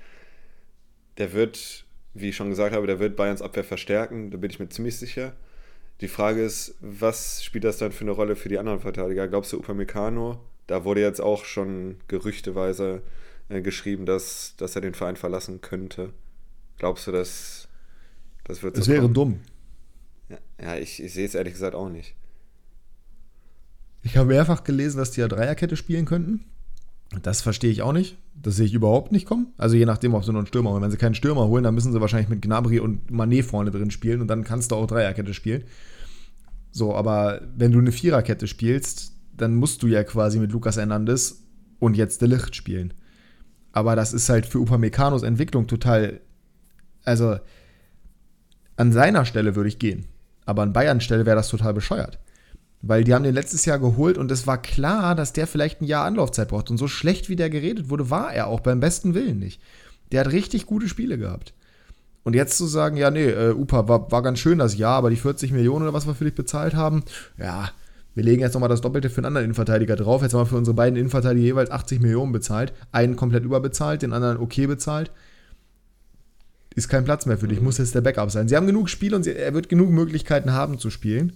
der 1.18 1.34
wird, 1.34 1.86
wie 2.14 2.30
ich 2.30 2.36
schon 2.36 2.50
gesagt 2.50 2.76
habe, 2.76 2.86
der 2.86 3.00
wird 3.00 3.16
Bayerns 3.16 3.42
Abwehr 3.42 3.64
verstärken, 3.64 4.30
da 4.30 4.38
bin 4.38 4.52
ich 4.52 4.60
mir 4.60 4.70
ziemlich 4.70 4.98
sicher. 4.98 5.34
Die 6.02 6.08
Frage 6.08 6.44
ist, 6.44 6.76
was 6.82 7.44
spielt 7.44 7.64
das 7.64 7.78
dann 7.78 7.92
für 7.92 8.02
eine 8.04 8.12
Rolle 8.12 8.36
für 8.36 8.50
die 8.50 8.58
anderen 8.60 8.80
Verteidiger? 8.82 9.28
Glaubst 9.28 9.54
du 9.54 9.58
Upamecano? 9.60 10.40
Da 10.68 10.84
wurde 10.84 11.02
jetzt 11.02 11.22
auch 11.22 11.46
schon 11.46 11.98
gerüchteweise 12.08 13.04
äh, 13.50 13.62
geschrieben, 13.62 14.06
dass, 14.06 14.56
dass 14.58 14.76
er 14.76 14.82
den 14.82 14.96
Verein 14.96 15.16
verlassen 15.16 15.62
könnte. 15.62 16.10
Glaubst 16.78 17.08
du, 17.08 17.12
dass 17.12 17.68
das 18.44 18.64
wird 18.64 18.76
so 18.76 18.82
Es 18.82 18.88
wäre 18.88 19.02
kommen? 19.04 19.14
dumm. 19.14 19.40
Ja, 20.62 20.76
ich, 20.78 21.02
ich 21.02 21.14
sehe 21.14 21.26
es 21.26 21.36
ehrlich 21.36 21.54
gesagt 21.54 21.76
auch 21.76 21.90
nicht. 21.90 22.16
Ich 24.04 24.18
habe 24.18 24.30
mehrfach 24.30 24.64
gelesen, 24.64 24.98
dass 24.98 25.12
die 25.12 25.22
ja 25.22 25.28
Dreierkette 25.28 25.76
spielen 25.76 26.06
könnten. 26.06 26.46
Das 27.22 27.42
verstehe 27.42 27.72
ich 27.72 27.82
auch 27.82 27.94
nicht. 27.94 28.18
Das 28.34 28.56
sehe 28.56 28.66
ich 28.66 28.74
überhaupt 28.74 29.12
nicht 29.12 29.26
kommen. 29.26 29.54
Also 29.58 29.76
je 29.76 29.86
nachdem, 29.86 30.14
ob 30.14 30.24
sie 30.24 30.32
noch 30.32 30.40
einen 30.40 30.48
Stürmer 30.48 30.72
holen. 30.72 30.82
Wenn 30.82 30.92
sie 30.92 30.98
keinen 30.98 31.16
Stürmer 31.16 31.48
holen, 31.48 31.64
dann 31.64 31.76
müssen 31.76 31.92
sie 31.92 32.02
wahrscheinlich 32.02 32.30
mit 32.30 32.42
Gnabry 32.42 32.80
und 32.80 33.12
Manet 33.12 33.46
vorne 33.46 33.70
drin 33.70 33.92
spielen 33.92 34.22
und 34.22 34.28
dann 34.28 34.44
kannst 34.44 34.72
du 34.72 34.76
auch 34.76 34.88
Dreierkette 34.88 35.34
spielen. 35.34 35.64
So, 36.72 36.96
aber 36.96 37.42
wenn 37.56 37.74
du 37.74 37.80
eine 37.80 37.92
Viererkette 37.92 38.48
spielst, 38.48 39.12
dann 39.36 39.56
musst 39.56 39.84
du 39.84 39.88
ja 39.88 40.04
quasi 40.04 40.40
mit 40.40 40.52
Lukas 40.52 40.78
Hernandez 40.78 41.44
und 41.80 41.98
jetzt 41.98 42.22
De 42.22 42.30
Licht 42.30 42.56
spielen. 42.56 42.94
Aber 43.74 43.96
das 43.96 44.14
ist 44.14 44.30
halt 44.30 44.46
für 44.46 44.60
Upameccanos 44.60 45.24
Entwicklung 45.24 45.68
total. 45.68 46.22
Also 47.04 47.38
an 48.78 48.92
seiner 48.92 49.26
Stelle 49.26 49.56
würde 49.56 49.70
ich 49.70 49.80
gehen. 49.80 50.06
Aber 50.46 50.64
an 50.64 50.74
Bayern 50.74 51.02
Stelle 51.02 51.26
wäre 51.26 51.36
das 51.36 51.50
total 51.50 51.74
bescheuert. 51.74 52.20
Weil 52.82 53.04
die 53.04 53.14
haben 53.14 53.24
den 53.24 53.36
letztes 53.36 53.66
Jahr 53.66 53.80
geholt 53.80 54.18
und 54.18 54.32
es 54.32 54.48
war 54.48 54.60
klar, 54.62 55.14
dass 55.14 55.34
der 55.34 55.46
vielleicht 55.46 55.82
ein 55.82 55.86
Jahr 55.86 56.06
Anlaufzeit 56.06 56.48
braucht. 56.48 56.72
Und 56.72 56.78
so 56.78 56.88
schlecht 56.88 57.30
wie 57.30 57.36
der 57.36 57.50
geredet 57.50 57.90
wurde, 57.90 58.10
war 58.10 58.34
er 58.34 58.48
auch 58.48 58.60
beim 58.60 58.80
besten 58.80 59.14
Willen 59.14 59.38
nicht. 59.38 59.62
Der 60.12 60.22
hat 60.22 60.32
richtig 60.32 60.66
gute 60.66 60.88
Spiele 60.88 61.18
gehabt. 61.18 61.54
Und 62.24 62.36
jetzt 62.36 62.58
zu 62.58 62.66
sagen, 62.66 62.98
ja, 62.98 63.12
nee, 63.12 63.30
äh, 63.30 63.54
Upa 63.54 63.88
war, 63.88 64.12
war 64.12 64.22
ganz 64.22 64.40
schön 64.40 64.60
das 64.60 64.78
Jahr, 64.78 64.98
aber 64.98 65.10
die 65.10 65.16
40 65.16 65.52
Millionen 65.52 65.84
oder 65.84 65.94
was 65.94 66.06
wir 66.06 66.16
für 66.16 66.26
dich 66.26 66.36
bezahlt 66.36 66.76
haben, 66.76 67.04
ja, 67.38 67.72
wir 68.14 68.24
legen 68.24 68.42
jetzt 68.42 68.54
nochmal 68.54 68.70
das 68.70 68.82
Doppelte 68.82 69.10
für 69.10 69.20
einen 69.20 69.28
anderen 69.28 69.46
Innenverteidiger 69.46 69.96
drauf. 69.96 70.22
Jetzt 70.22 70.34
haben 70.34 70.42
wir 70.42 70.46
für 70.48 70.58
unsere 70.58 70.76
beiden 70.76 70.98
Innenverteidiger 70.98 71.46
jeweils 71.46 71.72
80 71.72 72.02
Millionen 72.02 72.34
bezahlt. 72.34 72.74
Einen 72.92 73.16
komplett 73.16 73.46
überbezahlt, 73.46 74.02
den 74.02 74.12
anderen 74.12 74.38
okay 74.38 74.68
bezahlt. 74.68 75.12
Ist 76.76 76.90
kein 76.90 77.04
Platz 77.04 77.26
mehr 77.26 77.38
für 77.38 77.48
dich, 77.48 77.62
muss 77.62 77.80
jetzt 77.80 77.96
der 77.96 78.02
Backup 78.02 78.32
sein. 78.32 78.48
Sie 78.48 78.56
haben 78.56 78.68
genug 78.68 78.90
Spiele 78.90 79.16
und 79.16 79.24
sie, 79.24 79.36
er 79.36 79.54
wird 79.54 79.68
genug 79.68 79.90
Möglichkeiten 79.90 80.54
haben 80.54 80.80
zu 80.80 80.90
spielen. 80.90 81.34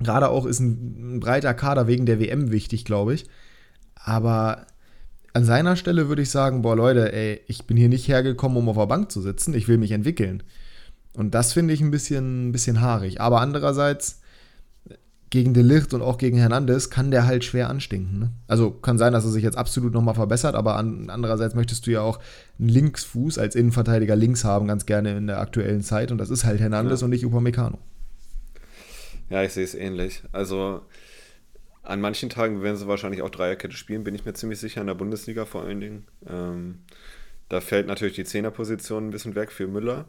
Gerade 0.00 0.28
auch 0.28 0.46
ist 0.46 0.60
ein, 0.60 1.16
ein 1.16 1.20
breiter 1.20 1.54
Kader 1.54 1.86
wegen 1.86 2.06
der 2.06 2.20
WM 2.20 2.50
wichtig, 2.50 2.84
glaube 2.84 3.14
ich. 3.14 3.24
Aber 3.94 4.66
an 5.32 5.44
seiner 5.44 5.76
Stelle 5.76 6.08
würde 6.08 6.22
ich 6.22 6.30
sagen, 6.30 6.62
boah 6.62 6.76
Leute, 6.76 7.12
ey, 7.12 7.40
ich 7.46 7.66
bin 7.66 7.76
hier 7.76 7.88
nicht 7.88 8.08
hergekommen, 8.08 8.58
um 8.58 8.68
auf 8.68 8.76
der 8.76 8.86
Bank 8.86 9.10
zu 9.10 9.22
sitzen, 9.22 9.54
ich 9.54 9.68
will 9.68 9.78
mich 9.78 9.92
entwickeln. 9.92 10.42
Und 11.14 11.34
das 11.34 11.52
finde 11.52 11.72
ich 11.74 11.80
ein 11.80 11.90
bisschen, 11.90 12.48
ein 12.48 12.52
bisschen 12.52 12.80
haarig. 12.80 13.20
Aber 13.20 13.40
andererseits, 13.40 14.21
gegen 15.32 15.54
De 15.54 15.62
Ligt 15.62 15.94
und 15.94 16.02
auch 16.02 16.18
gegen 16.18 16.36
Hernandez 16.36 16.90
kann 16.90 17.10
der 17.10 17.26
halt 17.26 17.42
schwer 17.42 17.70
anstinken. 17.70 18.18
Ne? 18.18 18.30
Also 18.48 18.70
kann 18.70 18.98
sein, 18.98 19.14
dass 19.14 19.24
er 19.24 19.30
sich 19.30 19.42
jetzt 19.42 19.56
absolut 19.56 19.94
nochmal 19.94 20.14
verbessert, 20.14 20.54
aber 20.54 20.76
an, 20.76 21.08
andererseits 21.08 21.54
möchtest 21.54 21.86
du 21.86 21.90
ja 21.90 22.02
auch 22.02 22.20
einen 22.58 22.68
Linksfuß 22.68 23.38
als 23.38 23.54
Innenverteidiger 23.56 24.14
links 24.14 24.44
haben, 24.44 24.66
ganz 24.68 24.84
gerne 24.84 25.16
in 25.16 25.26
der 25.26 25.40
aktuellen 25.40 25.80
Zeit. 25.80 26.12
Und 26.12 26.18
das 26.18 26.28
ist 26.28 26.44
halt 26.44 26.60
Hernandez 26.60 27.00
Ja. 27.00 27.06
und 27.06 27.10
nicht 27.12 27.24
Upamecano. 27.24 27.78
Ja, 29.30 29.42
ich 29.42 29.54
sehe 29.54 29.64
es 29.64 29.74
ähnlich. 29.74 30.22
Also 30.32 30.82
an 31.82 32.02
manchen 32.02 32.28
Tagen 32.28 32.62
werden 32.62 32.76
sie 32.76 32.86
wahrscheinlich 32.86 33.22
auch 33.22 33.30
Dreierkette 33.30 33.74
spielen, 33.74 34.04
bin 34.04 34.14
ich 34.14 34.26
mir 34.26 34.34
ziemlich 34.34 34.60
sicher, 34.60 34.82
in 34.82 34.86
der 34.86 34.94
Bundesliga 34.94 35.46
vor 35.46 35.62
allen 35.62 35.80
Dingen. 35.80 36.04
Ähm, 36.28 36.80
da 37.48 37.62
fällt 37.62 37.86
natürlich 37.86 38.16
die 38.16 38.24
Zehnerposition 38.24 39.08
ein 39.08 39.10
bisschen 39.12 39.34
weg 39.34 39.50
für 39.50 39.66
Müller. 39.66 40.04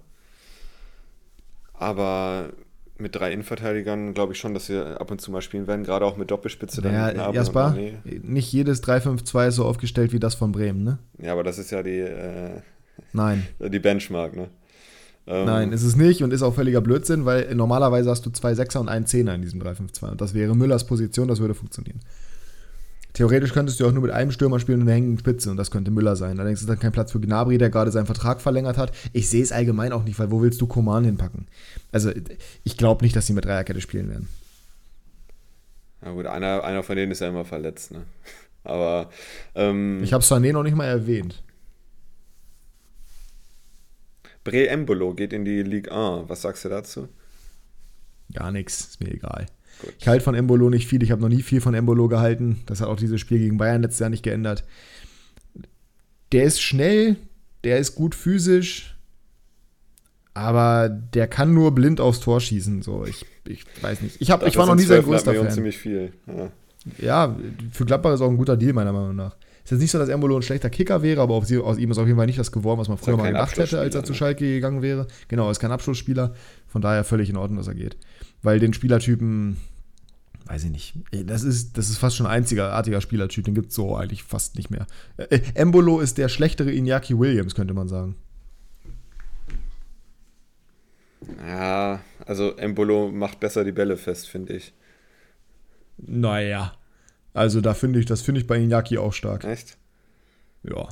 Aber 1.74 2.50
mit 2.98 3.16
drei 3.16 3.32
Innenverteidigern 3.32 4.14
glaube 4.14 4.34
ich 4.34 4.40
schon, 4.40 4.54
dass 4.54 4.70
wir 4.70 5.02
ab 5.02 5.10
und 5.12 5.20
zu 5.20 5.32
mal 5.32 5.42
spielen 5.42 5.68
werden, 5.68 5.84
gerade 5.84 6.06
auch 6.06 6.16
mit 6.18 6.32
Doppelspitze. 6.32 6.82
dann 6.82 6.92
mit 6.92 7.00
Ja, 7.02 7.12
Gnabry 7.12 7.30
und 7.30 7.36
Jasper, 7.36 7.76
Mané. 7.78 8.22
nicht 8.24 8.52
jedes 8.54 8.84
3-5-2 8.84 9.48
ist 9.48 9.56
so 9.56 9.66
aufgestellt 9.66 10.14
wie 10.14 10.20
das 10.20 10.36
von 10.36 10.52
Bremen, 10.52 10.84
ne? 10.84 11.00
Ja, 11.18 11.32
aber 11.34 11.44
das 11.44 11.58
ist 11.58 11.72
ja 11.72 11.82
die, 11.84 12.00
äh, 12.00 12.62
Nein. 13.12 13.48
die 13.60 13.80
Benchmark, 13.80 14.36
ne? 14.36 14.50
Ähm, 15.26 15.46
Nein, 15.46 15.72
ist 15.72 15.84
es 15.84 15.96
nicht 15.96 16.22
und 16.22 16.32
ist 16.34 16.42
auch 16.42 16.54
völliger 16.54 16.82
Blödsinn, 16.82 17.26
weil 17.26 17.56
normalerweise 17.56 18.10
hast 18.10 18.26
du 18.26 18.30
zwei 18.30 18.54
Sechser 18.56 18.80
und 18.82 18.90
einen 18.90 19.06
Zehner 19.06 19.34
in 19.36 19.42
diesem 19.42 19.62
3-5-2. 19.62 20.12
Und 20.12 20.22
das 20.22 20.34
wäre 20.34 20.56
Müllers 20.56 20.86
Position, 20.86 21.28
das 21.30 21.40
würde 21.40 21.54
funktionieren. 21.54 22.00
Theoretisch 23.14 23.54
könntest 23.54 23.80
du 23.80 23.86
auch 23.86 23.92
nur 23.92 24.02
mit 24.02 24.12
einem 24.12 24.32
Stürmer 24.32 24.60
spielen 24.60 24.82
und 24.82 24.88
einer 24.88 24.96
hängenden 24.96 25.20
Spitze 25.20 25.52
und 25.52 25.58
das 25.58 25.70
könnte 25.70 25.92
Müller 25.92 26.16
sein. 26.16 26.40
Allerdings 26.40 26.62
ist 26.62 26.70
dann 26.70 26.80
kein 26.80 26.92
Platz 26.92 27.12
für 27.12 27.20
Gnabry, 27.20 27.60
der 27.60 27.70
gerade 27.70 27.92
seinen 27.92 28.08
Vertrag 28.08 28.42
verlängert 28.42 28.78
hat. 28.78 28.92
Ich 29.14 29.30
sehe 29.30 29.44
es 29.44 29.52
allgemein 29.52 29.94
auch 29.94 30.04
nicht, 30.04 30.18
weil 30.18 30.32
wo 30.32 30.42
willst 30.42 30.60
du 30.62 30.68
Koman 30.68 31.04
hinpacken? 31.04 31.48
Also 31.92 32.12
ich 32.64 32.76
glaube 32.76 33.06
nicht, 33.06 33.16
dass 33.16 33.28
sie 33.28 33.34
mit 33.34 33.46
Dreierkette 33.46 33.82
spielen 33.82 34.10
werden. 34.10 34.30
Ja 36.04 36.12
gut, 36.12 36.26
einer, 36.26 36.64
einer 36.64 36.82
von 36.82 36.96
denen 36.96 37.12
ist 37.12 37.20
ja 37.20 37.30
immer 37.30 37.46
verletzt, 37.46 37.92
ne? 37.92 38.04
Aber 38.64 39.10
ähm, 39.56 40.02
Ich 40.04 40.14
habe 40.14 40.24
Sané 40.24 40.52
noch 40.52 40.64
nicht 40.64 40.76
mal 40.76 40.86
erwähnt. 40.86 41.44
Bre 44.44 44.68
Embolo 44.70 45.14
geht 45.14 45.34
in 45.34 45.46
die 45.46 45.62
Ligue 45.64 45.92
1. 45.92 46.30
Was 46.30 46.42
sagst 46.42 46.66
du 46.66 46.70
dazu? 46.70 47.10
Gar 48.34 48.52
nichts, 48.52 48.82
ist 48.82 49.02
mir 49.02 49.12
egal. 49.12 49.46
Gut. 49.82 49.94
Ich 50.00 50.08
halte 50.08 50.24
von 50.24 50.36
Embolo 50.36 50.70
nicht 50.70 50.88
viel. 50.88 51.04
Ich 51.04 51.12
habe 51.12 51.22
noch 51.22 51.30
nie 51.30 51.42
viel 51.42 51.62
von 51.62 51.74
Embolo 51.74 52.08
gehalten. 52.08 52.62
Das 52.66 52.82
hat 52.82 52.88
auch 52.88 52.96
dieses 52.96 53.20
Spiel 53.20 53.40
gegen 53.40 53.58
Bayern 53.58 53.82
letztes 53.82 54.00
Jahr 54.00 54.10
nicht 54.10 54.24
geändert. 54.24 54.64
Der 56.32 56.46
ist 56.46 56.62
schnell, 56.62 57.18
der 57.64 57.78
ist 57.80 57.96
gut 57.96 58.16
physisch, 58.16 58.96
aber 60.34 60.90
der 60.90 61.28
kann 61.28 61.54
nur 61.54 61.76
blind 61.76 62.02
aufs 62.02 62.20
Tor 62.20 62.42
schießen. 62.42 62.82
So, 62.82 63.06
ich, 63.06 63.26
ich 63.48 63.66
weiß 63.82 64.02
nicht. 64.02 64.20
Ich, 64.20 64.32
hab, 64.32 64.46
ich 64.46 64.58
war 64.58 64.66
noch 64.66 64.76
nie 64.76 64.84
sein 64.84 65.04
größter 65.04 65.34
Fan. 65.34 65.52
ziemlich 65.52 65.78
viel. 65.78 66.12
Ja. 66.28 66.50
ja, 66.98 67.36
für 67.72 67.86
Gladbach 67.86 68.14
ist 68.14 68.22
auch 68.22 68.30
ein 68.30 68.38
guter 68.38 68.58
Deal, 68.58 68.74
meiner 68.74 68.94
Meinung 68.94 69.16
nach. 69.16 69.36
Es 69.64 69.72
ist 69.72 69.72
jetzt 69.72 69.82
nicht 69.82 69.92
so, 69.92 70.00
dass 70.00 70.10
Embolo 70.10 70.36
ein 70.36 70.42
schlechter 70.42 70.70
Kicker 70.70 71.02
wäre, 71.02 71.22
aber 71.22 71.36
aus 71.36 71.50
ihm 71.50 71.92
ist 71.92 71.98
auf 71.98 72.06
jeden 72.06 72.18
Fall 72.18 72.26
nicht 72.26 72.40
das 72.40 72.52
geworden, 72.52 72.80
was 72.80 72.90
man 72.90 72.98
früher 72.98 73.16
mal 73.16 73.28
gedacht 73.28 73.58
hätte, 73.58 73.80
als 73.80 73.96
er 73.96 74.04
zu 74.04 74.14
Schalke 74.14 74.46
gegangen 74.46 74.82
wäre. 74.82 75.08
Genau, 75.30 75.48
er 75.48 75.52
ist 75.52 75.60
kein 75.60 75.72
Abschlussspieler. 75.72 76.34
Von 76.68 76.82
daher 76.82 77.06
völlig 77.06 77.30
in 77.30 77.38
Ordnung, 77.38 77.58
dass 77.60 77.68
er 77.68 77.76
geht. 77.76 77.96
Weil 78.44 78.60
den 78.60 78.74
Spielertypen, 78.74 79.58
weiß 80.46 80.66
ich 80.66 80.70
nicht, 80.70 80.96
das 81.26 81.44
ist, 81.44 81.78
das 81.78 81.90
ist 81.90 81.98
fast 81.98 82.18
schon 82.18 82.26
ein 82.26 82.34
einzigartiger 82.34 83.02
Spielertyp, 83.02 83.46
den 83.46 83.56
gibt 83.56 83.70
es 83.70 83.76
so 83.76 83.96
eigentlich 83.96 84.24
fast 84.24 84.58
nicht 84.58 84.70
mehr. 84.70 84.86
Äh, 85.18 85.40
Embolo 85.56 86.02
ist 86.02 86.18
der 86.18 86.28
schlechtere 86.28 86.70
Iñaki 86.70 87.18
Williams, 87.18 87.56
könnte 87.56 87.74
man 87.74 87.88
sagen. 87.88 88.16
Ja, 91.48 92.02
also 92.26 92.56
Embolo 92.58 93.10
macht 93.10 93.40
besser 93.40 93.64
die 93.64 93.72
Bälle 93.72 93.96
fest, 93.96 94.30
finde 94.30 94.58
ich. 94.58 94.74
Naja. 95.98 96.74
Also 97.34 97.62
da 97.62 97.74
finde 97.74 98.00
ich, 98.00 98.06
das 98.06 98.22
finde 98.22 98.42
ich 98.42 98.48
bei 98.48 98.58
Iñaki 98.58 99.00
auch 99.00 99.14
stark. 99.14 99.46
Echt? 99.46 99.78
Ja. 100.64 100.90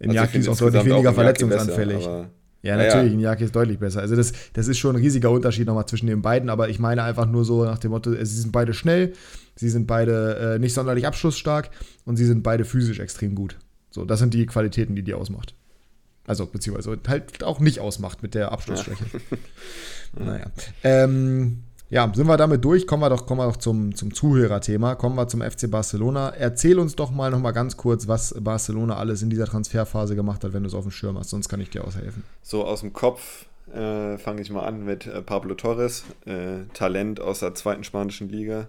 Iñaki 0.00 0.36
also 0.36 0.38
ist 0.38 0.48
auch 0.48 0.58
deutlich 0.58 0.84
weniger 0.86 1.12
verletzungsanfällig. 1.12 1.98
Besser, 1.98 2.30
ja, 2.62 2.76
natürlich, 2.76 3.14
ja. 3.14 3.32
Iñaki 3.32 3.44
ist 3.44 3.56
deutlich 3.56 3.78
besser. 3.78 4.00
Also 4.00 4.16
das, 4.16 4.32
das 4.52 4.68
ist 4.68 4.78
schon 4.78 4.96
ein 4.96 5.02
riesiger 5.02 5.30
Unterschied 5.30 5.66
nochmal 5.66 5.86
zwischen 5.86 6.06
den 6.06 6.22
beiden, 6.22 6.50
aber 6.50 6.68
ich 6.68 6.78
meine 6.78 7.02
einfach 7.02 7.26
nur 7.26 7.44
so 7.44 7.64
nach 7.64 7.78
dem 7.78 7.90
Motto, 7.90 8.12
sie 8.12 8.24
sind 8.24 8.52
beide 8.52 8.74
schnell, 8.74 9.14
sie 9.56 9.70
sind 9.70 9.86
beide 9.86 10.54
äh, 10.54 10.58
nicht 10.58 10.74
sonderlich 10.74 11.06
abschlussstark 11.06 11.70
und 12.04 12.16
sie 12.16 12.26
sind 12.26 12.42
beide 12.42 12.64
physisch 12.64 12.98
extrem 13.00 13.34
gut. 13.34 13.56
So, 13.90 14.04
das 14.04 14.20
sind 14.20 14.34
die 14.34 14.46
Qualitäten, 14.46 14.94
die 14.94 15.02
die 15.02 15.14
ausmacht. 15.14 15.54
Also, 16.26 16.46
beziehungsweise 16.46 16.98
halt 17.08 17.42
auch 17.42 17.60
nicht 17.60 17.80
ausmacht 17.80 18.22
mit 18.22 18.34
der 18.34 18.52
Abschlussschwäche. 18.52 19.04
Ja. 20.18 20.24
naja. 20.24 20.46
Ähm, 20.82 21.62
ja, 21.90 22.10
sind 22.14 22.28
wir 22.28 22.36
damit 22.36 22.64
durch? 22.64 22.86
Kommen 22.86 23.02
wir 23.02 23.10
doch, 23.10 23.26
kommen 23.26 23.40
wir 23.40 23.46
doch 23.46 23.56
zum, 23.56 23.94
zum 23.94 24.14
Zuhörerthema. 24.14 24.94
Kommen 24.94 25.16
wir 25.16 25.26
zum 25.26 25.42
FC 25.42 25.68
Barcelona. 25.68 26.30
Erzähl 26.30 26.78
uns 26.78 26.94
doch 26.94 27.10
mal 27.10 27.30
noch 27.32 27.40
mal 27.40 27.50
ganz 27.50 27.76
kurz, 27.76 28.06
was 28.06 28.34
Barcelona 28.38 28.96
alles 28.96 29.22
in 29.22 29.30
dieser 29.30 29.46
Transferphase 29.46 30.14
gemacht 30.14 30.44
hat, 30.44 30.52
wenn 30.52 30.62
du 30.62 30.68
es 30.68 30.74
auf 30.74 30.84
dem 30.84 30.92
Schirm 30.92 31.18
hast. 31.18 31.30
Sonst 31.30 31.48
kann 31.48 31.60
ich 31.60 31.70
dir 31.70 31.84
aushelfen. 31.84 32.22
So 32.42 32.64
aus 32.64 32.80
dem 32.80 32.92
Kopf 32.92 33.46
äh, 33.74 34.18
fange 34.18 34.40
ich 34.40 34.50
mal 34.50 34.62
an 34.62 34.84
mit 34.84 35.06
äh, 35.06 35.20
Pablo 35.20 35.54
Torres, 35.54 36.04
äh, 36.26 36.64
Talent 36.74 37.20
aus 37.20 37.40
der 37.40 37.56
zweiten 37.56 37.82
spanischen 37.82 38.28
Liga 38.28 38.68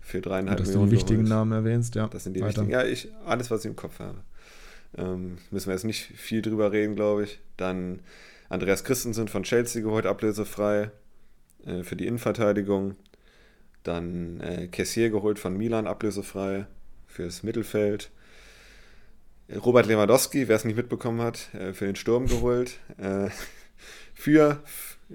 für 0.00 0.20
dreieinhalb 0.20 0.58
Millionen. 0.58 0.74
Dass 0.74 0.84
du 0.84 0.86
die 0.86 0.92
wichtigen 0.92 1.24
geholt. 1.24 1.30
Namen 1.30 1.52
erwähnst, 1.52 1.94
ja. 1.94 2.08
Das 2.08 2.24
sind 2.24 2.34
die 2.34 2.40
Weiter. 2.40 2.62
wichtigen. 2.62 2.70
Ja, 2.70 2.84
ich, 2.84 3.08
alles, 3.24 3.52
was 3.52 3.60
ich 3.60 3.66
im 3.70 3.76
Kopf 3.76 4.00
habe. 4.00 4.18
Ähm, 4.96 5.38
müssen 5.52 5.66
wir 5.66 5.74
jetzt 5.74 5.84
nicht 5.84 6.02
viel 6.16 6.42
drüber 6.42 6.72
reden, 6.72 6.96
glaube 6.96 7.24
ich. 7.24 7.40
Dann 7.56 8.00
Andreas 8.48 8.82
Christensen 8.82 9.28
von 9.28 9.44
Chelsea 9.44 9.82
geholt, 9.82 10.06
ablösefrei. 10.06 10.90
Äh, 11.66 11.82
für 11.82 11.96
die 11.96 12.06
Innenverteidigung. 12.06 12.96
Dann 13.82 14.40
äh, 14.40 14.68
Kessier 14.68 15.10
geholt 15.10 15.38
von 15.38 15.56
Milan, 15.56 15.86
ablösefrei 15.86 16.66
fürs 17.06 17.42
Mittelfeld. 17.42 18.10
Robert 19.64 19.86
Lewandowski, 19.86 20.48
wer 20.48 20.56
es 20.56 20.64
nicht 20.64 20.76
mitbekommen 20.76 21.22
hat, 21.22 21.54
äh, 21.54 21.72
für 21.72 21.86
den 21.86 21.96
Sturm 21.96 22.26
geholt. 22.26 22.78
Äh, 22.98 23.30
für 24.14 24.62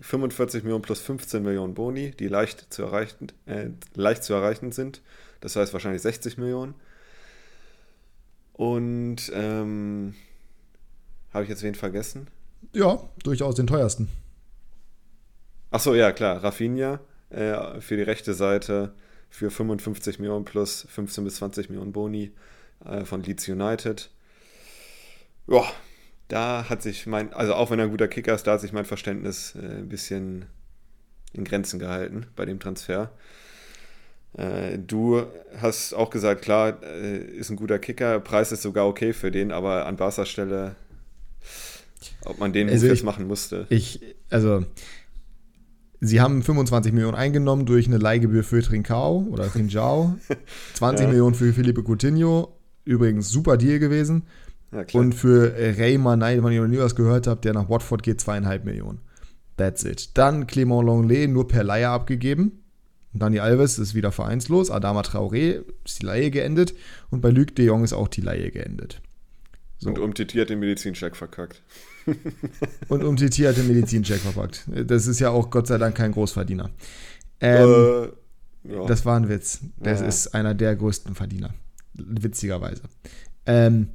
45 0.02 0.64
Millionen 0.64 0.82
plus 0.82 1.02
15 1.02 1.44
Millionen 1.44 1.74
Boni, 1.76 2.12
die 2.12 2.28
leicht 2.28 2.74
zu 2.74 2.84
erreichen, 2.84 3.28
äh, 3.46 3.70
leicht 3.94 4.24
zu 4.24 4.34
erreichen 4.34 4.72
sind. 4.72 5.02
Das 5.42 5.56
heißt 5.56 5.74
wahrscheinlich 5.74 6.02
60 6.02 6.38
Millionen. 6.38 6.74
Und 8.54 9.32
ähm, 9.34 10.16
habe 11.34 11.44
ich 11.44 11.50
jetzt 11.50 11.64
wen 11.64 11.76
vergessen? 11.76 12.28
Ja, 12.72 13.10
durchaus 13.24 13.56
den 13.56 13.68
teuersten. 13.68 14.08
Achso, 15.74 15.96
ja, 15.96 16.12
klar. 16.12 16.44
Rafinha 16.44 17.00
äh, 17.32 17.82
für 17.82 17.98
die 17.98 18.04
rechte 18.04 18.36
Seite 18.36 18.94
für 19.32 19.50
55 19.50 20.20
Millionen 20.20 20.46
plus 20.46 20.86
15 20.88 21.24
bis 21.24 21.38
20 21.38 21.70
Millionen 21.70 21.92
Boni 21.92 22.32
äh, 22.86 23.06
von 23.06 23.24
Leeds 23.24 23.50
United. 23.50 24.12
Ja, 25.48 25.64
da 26.28 26.70
hat 26.70 26.84
sich 26.84 27.08
mein, 27.08 27.34
also 27.34 27.56
auch 27.56 27.72
wenn 27.72 27.80
er 27.80 27.86
ein 27.86 27.92
guter 27.92 28.08
Kicker 28.08 28.36
ist, 28.36 28.46
da 28.46 28.54
hat 28.54 28.62
sich 28.62 28.72
mein 28.72 28.86
Verständnis 28.86 29.56
äh, 29.56 29.80
ein 29.80 29.90
bisschen 29.90 30.46
in 31.34 31.44
Grenzen 31.44 31.80
gehalten 31.80 32.28
bei 32.36 32.46
dem 32.46 32.60
Transfer. 32.60 33.12
Äh, 34.38 34.78
du 34.78 35.26
hast 35.60 35.94
auch 35.94 36.12
gesagt, 36.12 36.44
klar, 36.44 36.84
äh, 36.84 37.18
ist 37.18 37.50
ein 37.50 37.56
guter 37.56 37.80
Kicker, 37.80 38.20
Preis 38.20 38.52
ist 38.52 38.62
sogar 38.62 38.88
okay 38.88 39.12
für 39.12 39.32
den, 39.32 39.52
aber 39.52 39.88
an 39.88 39.96
Barca 39.96 40.28
Stelle, 40.28 40.76
ob 42.26 42.38
man 42.38 42.54
den 42.54 42.70
also 42.70 42.86
jetzt 42.86 43.04
machen 43.04 43.26
musste. 43.26 43.66
Ich, 43.70 44.02
also 44.30 44.66
Sie 46.06 46.20
haben 46.20 46.44
25 46.44 46.92
Millionen 46.92 47.16
eingenommen 47.16 47.66
durch 47.66 47.88
eine 47.88 47.98
Leihgebühr 47.98 48.44
für 48.44 48.62
Trincao 48.62 49.26
oder 49.32 49.50
Trincao. 49.50 50.18
20 50.74 51.06
ja. 51.06 51.10
Millionen 51.10 51.34
für 51.34 51.54
Felipe 51.54 51.82
Coutinho. 51.82 52.58
Übrigens 52.84 53.30
super 53.30 53.56
Deal 53.56 53.80
gewesen. 53.80 54.24
Ja, 54.74 54.84
und 54.92 55.16
für 55.16 55.54
Ray 55.56 55.98
Manay, 55.98 56.44
wenn 56.44 56.52
ihr 56.52 56.62
noch 56.62 56.68
nie 56.68 56.80
was 56.80 56.96
gehört 56.96 57.26
habt, 57.26 57.46
der 57.46 57.54
nach 57.54 57.70
Watford 57.70 58.04
geht, 58.04 58.20
zweieinhalb 58.20 58.66
Millionen. 58.66 59.00
That's 59.56 59.86
it. 59.86 60.18
Dann 60.18 60.46
Clément 60.46 60.84
Longley 60.84 61.28
nur 61.28 61.48
per 61.48 61.64
Leihe 61.64 61.88
abgegeben. 61.88 62.64
Dani 63.14 63.40
Alves 63.40 63.80
ist 63.80 63.96
wieder 63.96 64.12
vereinslos. 64.12 64.72
Adama 64.72 65.02
Traoré 65.02 65.64
ist 65.86 66.02
die 66.02 66.06
Leihe 66.06 66.32
geendet. 66.32 66.74
Und 67.12 67.22
bei 67.22 67.30
Luc 67.30 67.56
de 67.56 67.66
Jong 67.66 67.86
ist 67.86 67.94
auch 67.94 68.10
die 68.10 68.22
Leihe 68.22 68.52
geendet. 68.52 69.02
So. 69.78 69.90
Und 69.92 70.20
hat 70.20 70.50
den 70.50 70.60
Medizincheck 70.60 71.16
verkackt. 71.16 71.62
Und 72.88 73.04
Umtiti 73.04 73.44
hat 73.44 73.58
den 73.58 73.68
Medizincheck 73.68 74.20
verpackt. 74.20 74.68
Das 74.86 75.08
ist 75.08 75.20
ja 75.20 75.30
auch 75.30 75.50
Gott 75.50 75.68
sei 75.68 75.78
Dank 75.78 75.96
kein 75.96 76.12
Großverdiener. 76.12 76.70
Ähm, 77.40 77.70
äh, 77.70 78.74
ja. 78.74 78.86
Das 78.88 79.06
war 79.06 79.18
ein 79.18 79.30
Witz. 79.30 79.62
Das 79.78 80.02
ja. 80.02 80.08
ist 80.08 80.34
einer 80.34 80.54
der 80.54 80.76
größten 80.76 81.16
Verdiener. 81.16 81.54
Witzigerweise. 81.94 82.84
Ähm, 83.46 83.90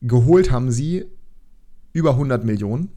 geholt 0.00 0.50
haben 0.50 0.70
sie 0.70 1.06
über 1.92 2.10
100 2.10 2.44
Millionen. 2.44 2.90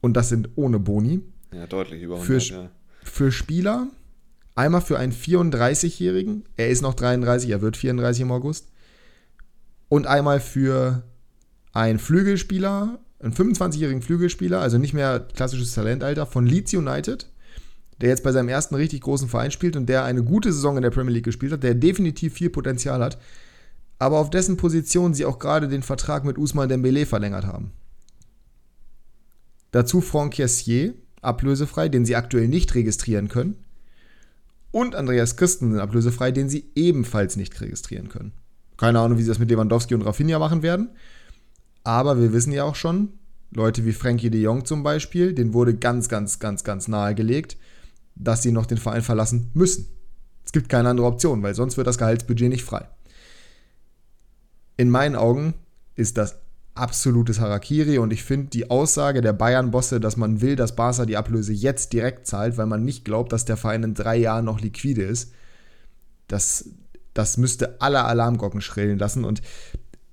Und 0.00 0.14
das 0.16 0.28
sind 0.28 0.50
ohne 0.56 0.78
Boni. 0.78 1.20
Ja, 1.52 1.66
deutlich 1.66 2.02
über 2.02 2.20
100. 2.20 2.42
Für, 2.42 2.54
ja. 2.54 2.70
für 3.02 3.32
Spieler, 3.32 3.88
einmal 4.54 4.80
für 4.80 4.98
einen 4.98 5.12
34-Jährigen, 5.12 6.44
er 6.56 6.68
ist 6.68 6.82
noch 6.82 6.94
33, 6.94 7.50
er 7.50 7.62
wird 7.62 7.76
34 7.76 8.22
im 8.22 8.32
August. 8.32 8.68
Und 9.88 10.06
einmal 10.06 10.40
für 10.40 11.02
einen 11.72 11.98
Flügelspieler, 11.98 12.98
einen 13.20 13.34
25-jährigen 13.34 14.02
Flügelspieler, 14.02 14.60
also 14.60 14.78
nicht 14.78 14.94
mehr 14.94 15.20
klassisches 15.20 15.74
Talentalter, 15.74 16.26
von 16.26 16.46
Leeds 16.46 16.74
United, 16.74 17.30
der 18.00 18.10
jetzt 18.10 18.22
bei 18.22 18.32
seinem 18.32 18.48
ersten 18.48 18.74
richtig 18.74 19.00
großen 19.00 19.28
Verein 19.28 19.50
spielt 19.50 19.76
und 19.76 19.86
der 19.86 20.04
eine 20.04 20.22
gute 20.22 20.52
Saison 20.52 20.76
in 20.76 20.82
der 20.82 20.90
Premier 20.90 21.14
League 21.14 21.24
gespielt 21.24 21.52
hat, 21.52 21.62
der 21.62 21.74
definitiv 21.74 22.34
viel 22.34 22.50
Potenzial 22.50 23.02
hat, 23.02 23.18
aber 23.98 24.18
auf 24.18 24.30
dessen 24.30 24.56
Position 24.56 25.14
sie 25.14 25.24
auch 25.24 25.38
gerade 25.38 25.68
den 25.68 25.82
Vertrag 25.82 26.24
mit 26.24 26.38
Usman 26.38 26.68
Dembele 26.68 27.06
verlängert 27.06 27.46
haben. 27.46 27.72
Dazu 29.72 30.00
Franck 30.00 30.34
Kessier, 30.34 30.94
ablösefrei, 31.20 31.88
den 31.88 32.04
sie 32.04 32.16
aktuell 32.16 32.48
nicht 32.48 32.74
registrieren 32.74 33.28
können. 33.28 33.56
Und 34.70 34.94
Andreas 34.94 35.36
Christensen, 35.36 35.80
ablösefrei, 35.80 36.30
den 36.30 36.48
sie 36.48 36.70
ebenfalls 36.74 37.36
nicht 37.36 37.60
registrieren 37.60 38.08
können. 38.08 38.32
Keine 38.76 39.00
Ahnung, 39.00 39.18
wie 39.18 39.22
sie 39.22 39.28
das 39.28 39.38
mit 39.38 39.50
Lewandowski 39.50 39.94
und 39.94 40.02
Rafinha 40.02 40.38
machen 40.38 40.62
werden. 40.62 40.90
Aber 41.88 42.20
wir 42.20 42.34
wissen 42.34 42.52
ja 42.52 42.64
auch 42.64 42.74
schon, 42.74 43.14
Leute 43.50 43.86
wie 43.86 43.94
Frankie 43.94 44.28
de 44.28 44.42
Jong 44.42 44.66
zum 44.66 44.82
Beispiel, 44.82 45.32
denen 45.32 45.54
wurde 45.54 45.74
ganz, 45.74 46.10
ganz, 46.10 46.38
ganz, 46.38 46.62
ganz 46.62 46.86
nahegelegt, 46.86 47.56
dass 48.14 48.42
sie 48.42 48.52
noch 48.52 48.66
den 48.66 48.76
Verein 48.76 49.00
verlassen 49.00 49.50
müssen. 49.54 49.88
Es 50.44 50.52
gibt 50.52 50.68
keine 50.68 50.90
andere 50.90 51.06
Option, 51.06 51.42
weil 51.42 51.54
sonst 51.54 51.78
wird 51.78 51.86
das 51.86 51.96
Gehaltsbudget 51.96 52.50
nicht 52.50 52.62
frei. 52.62 52.86
In 54.76 54.90
meinen 54.90 55.16
Augen 55.16 55.54
ist 55.94 56.18
das 56.18 56.36
absolutes 56.74 57.40
Harakiri 57.40 57.96
und 57.96 58.12
ich 58.12 58.22
finde 58.22 58.48
die 58.48 58.68
Aussage 58.68 59.22
der 59.22 59.32
Bayern-Bosse, 59.32 59.98
dass 59.98 60.18
man 60.18 60.42
will, 60.42 60.56
dass 60.56 60.76
Barca 60.76 61.06
die 61.06 61.16
Ablöse 61.16 61.54
jetzt 61.54 61.94
direkt 61.94 62.26
zahlt, 62.26 62.58
weil 62.58 62.66
man 62.66 62.84
nicht 62.84 63.06
glaubt, 63.06 63.32
dass 63.32 63.46
der 63.46 63.56
Verein 63.56 63.82
in 63.82 63.94
drei 63.94 64.18
Jahren 64.18 64.44
noch 64.44 64.60
liquide 64.60 65.04
ist, 65.04 65.32
das, 66.26 66.68
das 67.14 67.38
müsste 67.38 67.80
alle 67.80 68.04
Alarmglocken 68.04 68.60
schrillen 68.60 68.98
lassen 68.98 69.24
und 69.24 69.40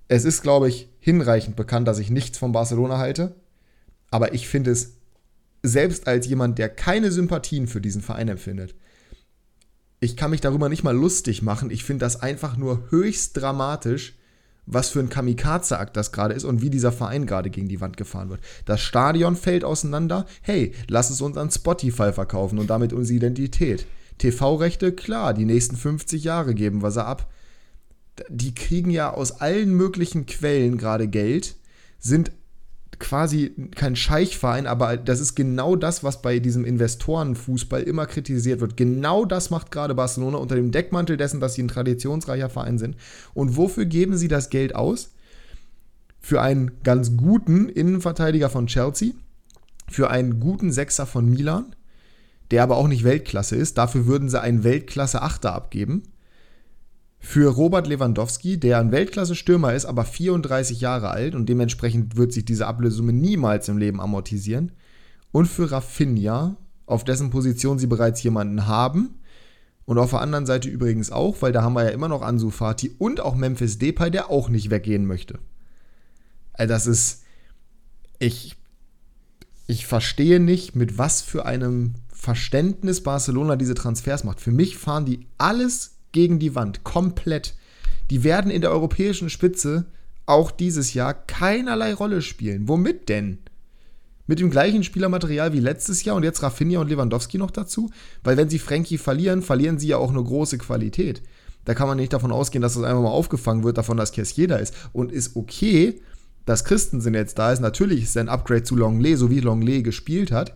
es 0.08 0.26
ist, 0.26 0.42
glaube 0.42 0.70
ich, 0.70 0.90
hinreichend 1.00 1.56
bekannt, 1.56 1.88
dass 1.88 2.00
ich 2.00 2.10
nichts 2.10 2.38
von 2.38 2.52
Barcelona 2.52 2.98
halte. 2.98 3.36
Aber 4.12 4.34
ich 4.34 4.48
finde 4.48 4.72
es, 4.72 4.98
selbst 5.64 6.08
als 6.08 6.28
jemand, 6.28 6.60
der 6.60 6.70
keine 6.70 7.12
Sympathien 7.12 7.68
für 7.68 7.82
diesen 7.82 8.02
Verein 8.02 8.28
empfindet, 8.28 8.76
ich 10.00 10.16
kann 10.16 10.32
mich 10.32 10.42
darüber 10.42 10.70
nicht 10.70 10.84
mal 10.84 10.96
lustig 10.96 11.42
machen. 11.42 11.72
Ich 11.72 11.84
finde 11.84 12.06
das 12.06 12.22
einfach 12.22 12.58
nur 12.58 12.92
höchst 12.92 13.38
dramatisch 13.38 14.16
was 14.66 14.90
für 14.90 15.00
ein 15.00 15.10
Kamikaze-Akt 15.10 15.96
das 15.96 16.12
gerade 16.12 16.34
ist 16.34 16.44
und 16.44 16.62
wie 16.62 16.70
dieser 16.70 16.92
Verein 16.92 17.26
gerade 17.26 17.50
gegen 17.50 17.68
die 17.68 17.82
Wand 17.82 17.98
gefahren 17.98 18.30
wird. 18.30 18.42
Das 18.66 18.82
Stadion 18.82 19.36
fällt 19.36 19.64
auseinander. 19.64 20.26
Hey, 20.42 20.74
lass 20.88 21.10
es 21.10 21.22
uns 21.22 21.38
an 21.38 21.52
Spotify 21.52 22.12
verkaufen 22.12 22.60
und 22.60 22.70
damit 22.70 22.94
unsere 22.94 23.18
Identität. 23.18 23.86
TV-Rechte, 24.18 24.94
klar, 24.94 25.34
die 25.34 25.46
nächsten 25.46 25.76
50 25.76 26.24
Jahre 26.24 26.54
geben 26.56 26.82
wir 26.82 26.92
sie 26.92 27.06
ab. 27.06 27.32
Die 28.30 28.56
kriegen 28.56 28.90
ja 28.90 29.14
aus 29.14 29.42
allen 29.42 29.74
möglichen 29.74 30.26
Quellen 30.26 30.78
gerade 30.78 31.08
Geld, 31.08 31.56
sind 32.00 32.32
quasi 33.00 33.70
kein 33.76 33.96
Scheichverein, 33.96 34.68
aber 34.68 34.98
das 34.98 35.20
ist 35.20 35.36
genau 35.36 35.76
das, 35.76 36.04
was 36.04 36.22
bei 36.22 36.40
diesem 36.40 36.66
Investorenfußball 36.66 37.84
immer 37.84 38.06
kritisiert 38.06 38.62
wird. 38.62 38.78
Genau 38.78 39.26
das 39.26 39.50
macht 39.50 39.72
gerade 39.72 39.96
Barcelona 39.96 40.38
unter 40.38 40.56
dem 40.56 40.72
Deckmantel 40.72 41.18
dessen, 41.18 41.40
dass 41.40 41.56
sie 41.56 41.64
ein 41.64 41.68
traditionsreicher 41.68 42.50
Verein 42.50 42.78
sind. 42.78 42.96
Und 43.34 43.58
wofür 43.58 43.86
geben 43.86 44.18
sie 44.18 44.28
das 44.28 44.50
Geld 44.50 44.76
aus? 44.76 45.12
Für 46.20 46.42
einen 46.42 46.72
ganz 46.84 47.18
guten 47.18 47.70
Innenverteidiger 47.70 48.50
von 48.50 48.68
Chelsea, 48.68 49.12
für 49.90 50.10
einen 50.10 50.40
guten 50.40 50.72
Sechser 50.72 51.06
von 51.06 51.30
Milan, 51.30 51.76
der 52.52 52.64
aber 52.64 52.78
auch 52.78 52.88
nicht 52.88 53.04
Weltklasse 53.04 53.56
ist. 53.56 53.78
Dafür 53.78 54.08
würden 54.08 54.30
sie 54.30 54.42
einen 54.42 54.64
Weltklasse-Achter 54.64 55.54
abgeben 55.54 56.04
für 57.26 57.50
Robert 57.50 57.88
Lewandowski, 57.88 58.60
der 58.60 58.80
ein 58.80 58.92
Weltklasse-Stürmer 58.92 59.74
ist, 59.74 59.86
aber 59.86 60.06
34 60.06 60.80
Jahre 60.80 61.10
alt 61.10 61.34
und 61.34 61.50
dementsprechend 61.50 62.18
wird 62.18 62.32
sich 62.32 62.46
diese 62.46 62.68
Ablösesumme 62.68 63.14
niemals 63.14 63.68
im 63.68 63.80
Leben 63.80 64.00
amortisieren. 64.00 64.74
Und 65.32 65.48
für 65.48 65.72
Rafinha, 65.72 66.56
auf 66.86 67.04
dessen 67.04 67.32
Position 67.32 67.80
sie 67.80 67.88
bereits 67.88 68.22
jemanden 68.22 68.68
haben. 68.68 69.20
Und 69.86 69.98
auf 69.98 70.12
der 70.12 70.22
anderen 70.22 70.46
Seite 70.46 70.70
übrigens 70.70 71.12
auch, 71.12 71.42
weil 71.42 71.52
da 71.52 71.64
haben 71.64 71.74
wir 71.74 71.86
ja 71.86 71.90
immer 71.90 72.08
noch 72.08 72.22
Ansu 72.22 72.52
Fati 72.52 72.96
und 73.00 73.20
auch 73.20 73.36
Memphis 73.36 73.80
Depay, 73.80 74.12
der 74.12 74.30
auch 74.30 74.48
nicht 74.48 74.70
weggehen 74.70 75.08
möchte. 75.08 75.40
Also 76.54 76.74
das 76.74 76.86
ist. 76.86 77.24
Ich. 78.20 78.56
Ich 79.68 79.88
verstehe 79.88 80.40
nicht, 80.40 80.76
mit 80.76 81.00
was 81.00 81.24
für 81.24 81.48
einem 81.48 81.96
Verständnis 82.14 83.02
Barcelona 83.02 83.56
diese 83.56 83.74
Transfers 83.74 84.24
macht. 84.24 84.40
Für 84.40 84.52
mich 84.52 84.78
fahren 84.78 85.06
die 85.06 85.26
alles 85.40 85.95
gegen 86.16 86.40
die 86.40 86.56
Wand. 86.56 86.84
Komplett. 86.84 87.56
Die 88.10 88.24
werden 88.24 88.50
in 88.50 88.62
der 88.62 88.72
europäischen 88.72 89.30
Spitze 89.30 89.86
auch 90.26 90.50
dieses 90.50 90.94
Jahr 90.94 91.14
keinerlei 91.14 91.94
Rolle 91.94 92.22
spielen. 92.22 92.68
Womit 92.68 93.10
denn? 93.10 93.40
Mit 94.26 94.40
dem 94.40 94.50
gleichen 94.50 94.84
Spielermaterial 94.84 95.54
wie 95.54 95.60
letztes 95.60 96.04
Jahr 96.04 96.16
und 96.16 96.24
jetzt 96.24 96.42
Rafinha 96.42 96.80
und 96.80 96.90
Lewandowski 96.90 97.38
noch 97.38 97.52
dazu? 97.52 97.92
Weil 98.24 98.38
wenn 98.38 98.50
sie 98.50 98.58
Frankie 98.58 98.98
verlieren, 98.98 99.44
verlieren 99.44 99.78
sie 99.78 99.90
ja 99.90 99.98
auch 99.98 100.10
eine 100.10 100.24
große 100.24 100.58
Qualität. 100.58 101.22
Da 101.66 101.74
kann 101.74 101.88
man 101.88 101.98
nicht 101.98 102.14
davon 102.14 102.32
ausgehen, 102.32 102.62
dass 102.62 102.76
das 102.76 102.84
einfach 102.84 103.04
mal 103.04 103.10
aufgefangen 103.10 103.64
wird, 103.64 103.78
davon, 103.78 103.98
dass 103.98 104.14
Kessier 104.14 104.48
da 104.48 104.56
ist. 104.56 104.74
Und 104.94 105.12
ist 105.12 105.36
okay, 105.36 106.02
dass 106.46 106.64
Christensen 106.64 107.14
jetzt 107.14 107.38
da 107.38 107.52
ist. 107.52 107.60
Natürlich 107.60 108.04
ist 108.04 108.16
er 108.16 108.24
ein 108.24 108.30
Upgrade 108.30 108.64
zu 108.64 108.78
Longley, 108.78 109.18
so 109.18 109.30
wie 109.30 109.42
Longley 109.42 109.84
gespielt 109.84 110.32
hat. 110.32 110.56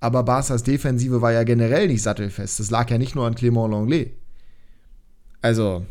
Aber 0.00 0.24
Barca's 0.24 0.64
Defensive 0.64 1.22
war 1.22 1.32
ja 1.32 1.44
generell 1.44 1.86
nicht 1.86 2.02
sattelfest. 2.02 2.58
Das 2.58 2.70
lag 2.70 2.90
ja 2.90 2.98
nicht 2.98 3.14
nur 3.14 3.26
an 3.26 3.34
Clément 3.34 3.70
Longley. 3.70 4.17
Also, 5.42 5.86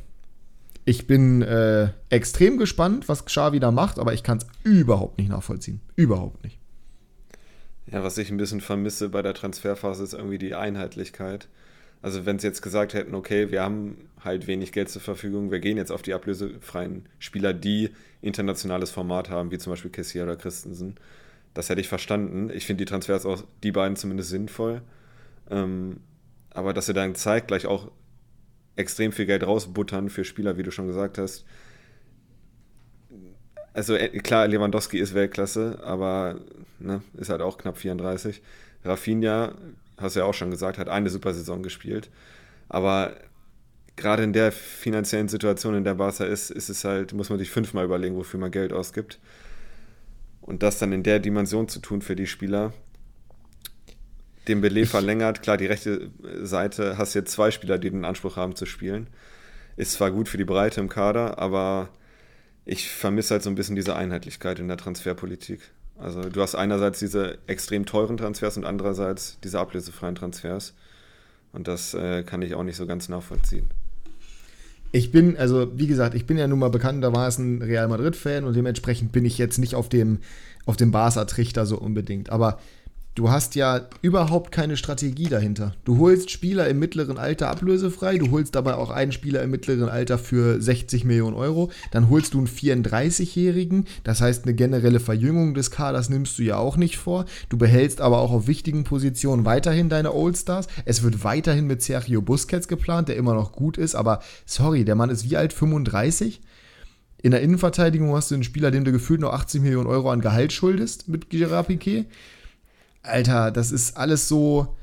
ich 0.86 1.08
bin 1.08 1.42
äh, 1.42 1.90
extrem 2.10 2.58
gespannt, 2.58 3.10
was 3.10 3.26
Xavi 3.26 3.60
da 3.60 3.72
macht, 3.72 4.00
aber 4.00 4.14
ich 4.14 4.24
kann 4.24 4.38
es 4.38 4.48
überhaupt 4.64 5.18
nicht 5.18 5.30
nachvollziehen. 5.30 5.82
Überhaupt 5.96 6.44
nicht. 6.44 6.60
Ja, 7.92 8.04
was 8.04 8.18
ich 8.18 8.30
ein 8.30 8.38
bisschen 8.38 8.62
vermisse 8.62 9.10
bei 9.10 9.22
der 9.22 9.34
Transferphase 9.34 10.04
ist 10.04 10.14
irgendwie 10.14 10.38
die 10.38 10.56
Einheitlichkeit. 10.56 11.48
Also 12.02 12.26
wenn 12.26 12.38
sie 12.38 12.48
jetzt 12.48 12.62
gesagt 12.62 12.94
hätten, 12.94 13.16
okay, 13.16 13.52
wir 13.52 13.64
haben 13.64 14.10
halt 14.24 14.48
wenig 14.48 14.72
Geld 14.72 14.90
zur 14.90 15.02
Verfügung, 15.02 15.52
wir 15.52 15.60
gehen 15.60 15.78
jetzt 15.78 15.92
auf 15.92 16.02
die 16.02 16.14
ablösefreien 16.14 17.08
Spieler, 17.18 17.54
die 17.54 17.90
internationales 18.22 18.92
Format 18.92 19.30
haben, 19.30 19.52
wie 19.52 19.58
zum 19.58 19.72
Beispiel 19.72 19.92
Kessier 19.92 20.24
oder 20.24 20.36
Christensen, 20.36 20.96
das 21.54 21.70
hätte 21.70 21.82
ich 21.82 21.88
verstanden. 21.88 22.52
Ich 22.54 22.66
finde 22.66 22.86
die 22.86 22.90
Transfers 22.90 23.26
auch, 23.26 23.44
die 23.64 23.72
beiden 23.72 23.96
zumindest 23.96 24.30
sinnvoll. 24.30 24.82
Ähm, 25.50 26.02
aber 26.52 26.74
dass 26.74 26.88
er 26.88 26.94
dann 26.94 27.16
zeigt, 27.16 27.48
gleich 27.48 27.66
auch 27.66 27.90
extrem 28.78 29.12
viel 29.12 29.26
Geld 29.26 29.46
rausbuttern 29.46 30.10
für 30.10 30.24
Spieler, 30.24 30.58
wie 30.58 30.64
du 30.64 30.72
schon 30.72 30.88
gesagt 30.88 31.18
hast. 31.18 31.46
Also 33.74 33.96
äh, 33.96 34.10
klar, 34.20 34.48
Lewandowski 34.48 34.98
ist 34.98 35.14
Weltklasse, 35.14 35.80
aber 35.84 36.40
ne, 36.80 37.02
ist 37.18 37.30
halt 37.30 37.42
auch 37.42 37.58
knapp 37.58 37.78
34. 37.78 38.42
Rafinha, 38.86 39.54
hast 39.98 40.16
du 40.16 40.22
ja 40.22 40.26
auch 40.26 40.34
schon 40.34 40.52
gesagt, 40.52 40.78
hat 40.78 40.90
eine 40.90 41.10
super 41.10 41.34
Saison 41.34 41.62
gespielt. 41.64 42.10
Aber 42.70 43.16
gerade 43.96 44.24
in 44.24 44.34
der 44.34 44.52
finanziellen 44.52 45.28
Situation, 45.28 45.76
in 45.76 45.84
der 45.84 45.96
Barca 45.96 46.26
ist, 46.26 46.50
ist 46.50 46.70
es 46.70 46.84
halt, 46.86 47.14
muss 47.14 47.30
man 47.30 47.40
sich 47.40 47.50
fünfmal 47.50 47.86
überlegen, 47.86 48.16
wofür 48.16 48.40
man 48.40 48.52
Geld 48.52 48.74
ausgibt. 48.74 49.20
Und 50.42 50.64
das 50.64 50.80
dann 50.80 50.94
in 50.94 51.04
der 51.04 51.20
Dimension 51.20 51.68
zu 51.68 51.80
tun 51.80 52.02
für 52.02 52.16
die 52.16 52.28
Spieler, 52.28 52.74
den 54.48 54.62
Beleg 54.62 54.88
verlängert. 54.88 55.42
Klar, 55.42 55.58
die 55.58 55.66
rechte 55.66 56.10
Seite 56.42 56.98
hast 56.98 57.14
jetzt 57.14 57.32
zwei 57.32 57.52
Spieler, 57.52 57.78
die 57.78 57.90
den 57.90 58.06
Anspruch 58.06 58.36
haben 58.38 58.56
zu 58.56 58.66
spielen. 58.66 59.08
Ist 59.76 59.94
zwar 59.94 60.12
gut 60.12 60.30
für 60.30 60.38
die 60.38 60.46
Breite 60.46 60.80
im 60.80 60.90
Kader, 60.90 61.40
aber 61.40 61.90
ich 62.66 62.90
vermisse 62.90 63.36
halt 63.36 63.44
so 63.44 63.50
ein 63.50 63.56
bisschen 63.56 63.76
diese 63.76 63.96
Einheitlichkeit 63.96 64.60
in 64.60 64.68
der 64.68 64.78
Transferpolitik. 64.78 65.62
Also 65.98 66.22
du 66.22 66.42
hast 66.42 66.56
einerseits 66.56 67.00
diese 67.00 67.38
extrem 67.48 67.86
teuren 67.86 68.18
Transfers 68.18 68.58
und 68.58 68.66
andererseits 68.66 69.40
diese 69.44 69.60
ablösefreien 69.60 70.16
Transfers. 70.16 70.74
Und 71.54 71.68
das 71.68 71.94
äh, 71.94 72.24
kann 72.24 72.42
ich 72.42 72.56
auch 72.56 72.64
nicht 72.64 72.76
so 72.76 72.86
ganz 72.86 73.10
nachvollziehen. 73.10 73.70
Ich 74.92 75.12
bin, 75.12 75.38
also 75.38 75.72
wie 75.78 75.88
gesagt, 75.88 76.14
ich 76.16 76.26
bin 76.26 76.38
ja 76.38 76.48
nun 76.48 76.60
mal 76.60 76.70
bekanntermaßen 76.70 77.62
Real 77.62 77.88
Madrid-Fan 77.88 78.46
und 78.46 78.56
dementsprechend 78.56 79.12
bin 79.12 79.26
ich 79.26 79.38
jetzt 79.38 79.58
nicht 79.58 79.76
auf 79.76 79.90
dem, 79.90 80.20
auf 80.66 80.78
dem 80.78 80.92
Barca-Trichter 80.92 81.66
so 81.66 81.78
unbedingt. 81.78 82.30
Aber 82.30 82.60
du 83.18 83.32
hast 83.32 83.56
ja 83.56 83.88
überhaupt 84.04 84.52
keine 84.52 84.78
Strategie 84.78 85.28
dahinter. 85.28 85.74
Du 85.86 85.98
holst 85.98 86.30
Spieler 86.30 86.68
im 86.68 86.78
mittleren 86.78 87.18
Alter 87.18 87.50
ablösefrei, 87.50 88.20
du 88.20 88.30
holst 88.30 88.54
dabei 88.54 88.76
auch 88.76 88.92
einen 88.92 89.12
Spieler 89.12 89.42
im 89.42 89.50
mittleren 89.50 89.90
Alter 89.90 90.20
für 90.20 90.62
60 90.62 91.04
Millionen 91.04 91.36
Euro, 91.36 91.72
dann 91.92 92.10
holst 92.10 92.36
du 92.36 92.38
einen 92.38 92.48
34-Jährigen, 92.48 93.86
das 94.04 94.22
heißt 94.22 94.44
eine 94.44 94.54
generelle 94.54 95.00
Verjüngung 95.00 95.56
des 95.56 95.72
Kaders 95.72 96.10
nimmst 96.10 96.38
du 96.38 96.44
ja 96.44 96.58
auch 96.58 96.78
nicht 96.78 96.98
vor. 96.98 97.26
Du 97.50 97.58
behältst 97.58 98.02
aber 98.02 98.20
auch 98.20 98.32
auf 98.32 98.48
wichtigen 98.48 98.84
Positionen 98.84 99.46
weiterhin 99.46 99.90
deine 99.90 100.14
Oldstars. 100.14 100.68
Es 100.86 101.02
wird 101.02 101.24
weiterhin 101.24 101.66
mit 101.66 101.82
Sergio 101.82 102.22
Busquets 102.22 102.68
geplant, 102.68 103.10
der 103.10 103.16
immer 103.16 103.34
noch 103.34 103.52
gut 103.52 103.78
ist, 103.78 103.96
aber 103.96 104.20
sorry, 104.46 104.86
der 104.86 104.96
Mann 104.96 105.10
ist 105.10 105.28
wie 105.28 105.38
alt 105.38 105.54
35? 105.54 106.42
In 107.20 107.32
der 107.32 107.42
Innenverteidigung 107.42 108.16
hast 108.16 108.30
du 108.30 108.36
einen 108.36 108.44
Spieler, 108.44 108.70
dem 108.70 108.84
du 108.84 108.92
gefühlt 108.92 109.22
noch 109.22 109.34
80 109.34 109.62
Millionen 109.62 109.88
Euro 109.88 110.12
an 110.12 110.22
Gehalt 110.22 110.54
schuldest 110.54 111.08
mit 111.08 111.32
Gerard 111.32 111.68
Piquet. 111.68 112.06
Alter, 113.08 113.52
das 113.52 113.72
ist 113.72 113.98
alles 113.98 114.28
so. 114.28 114.76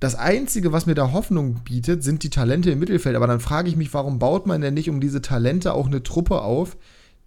Das 0.00 0.16
Einzige, 0.16 0.72
was 0.72 0.86
mir 0.86 0.94
da 0.94 1.12
Hoffnung 1.12 1.60
bietet, 1.64 2.02
sind 2.02 2.24
die 2.24 2.30
Talente 2.30 2.70
im 2.70 2.78
Mittelfeld. 2.78 3.16
Aber 3.16 3.26
dann 3.26 3.40
frage 3.40 3.68
ich 3.68 3.76
mich, 3.76 3.94
warum 3.94 4.18
baut 4.18 4.46
man 4.46 4.60
denn 4.60 4.74
nicht 4.74 4.90
um 4.90 5.00
diese 5.00 5.22
Talente 5.22 5.72
auch 5.72 5.86
eine 5.86 6.02
Truppe 6.02 6.42
auf, 6.42 6.76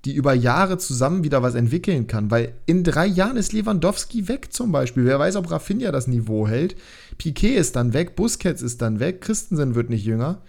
die 0.06 0.14
über 0.14 0.34
Jahre 0.34 0.78
zusammen 0.78 1.24
wieder 1.24 1.42
was 1.42 1.56
entwickeln 1.56 2.06
kann? 2.06 2.30
Weil 2.30 2.54
in 2.66 2.84
drei 2.84 3.08
Jahren 3.08 3.38
ist 3.38 3.54
Lewandowski 3.54 4.28
weg 4.28 4.54
zum 4.54 4.72
Beispiel. 4.72 5.06
Wer 5.06 5.18
weiß, 5.18 5.38
ob 5.38 5.50
Rafinha 5.50 5.92
das 5.92 6.08
Niveau 6.08 6.48
hält. 6.48 6.76
Piquet 7.18 7.56
ist 7.56 7.76
dann 7.76 7.94
weg, 7.94 8.16
Busquets 8.16 8.62
ist 8.62 8.82
dann 8.82 9.00
weg, 9.00 9.22
Christensen 9.22 9.74
wird 9.74 9.90
nicht 9.90 10.06
jünger. 10.06 10.42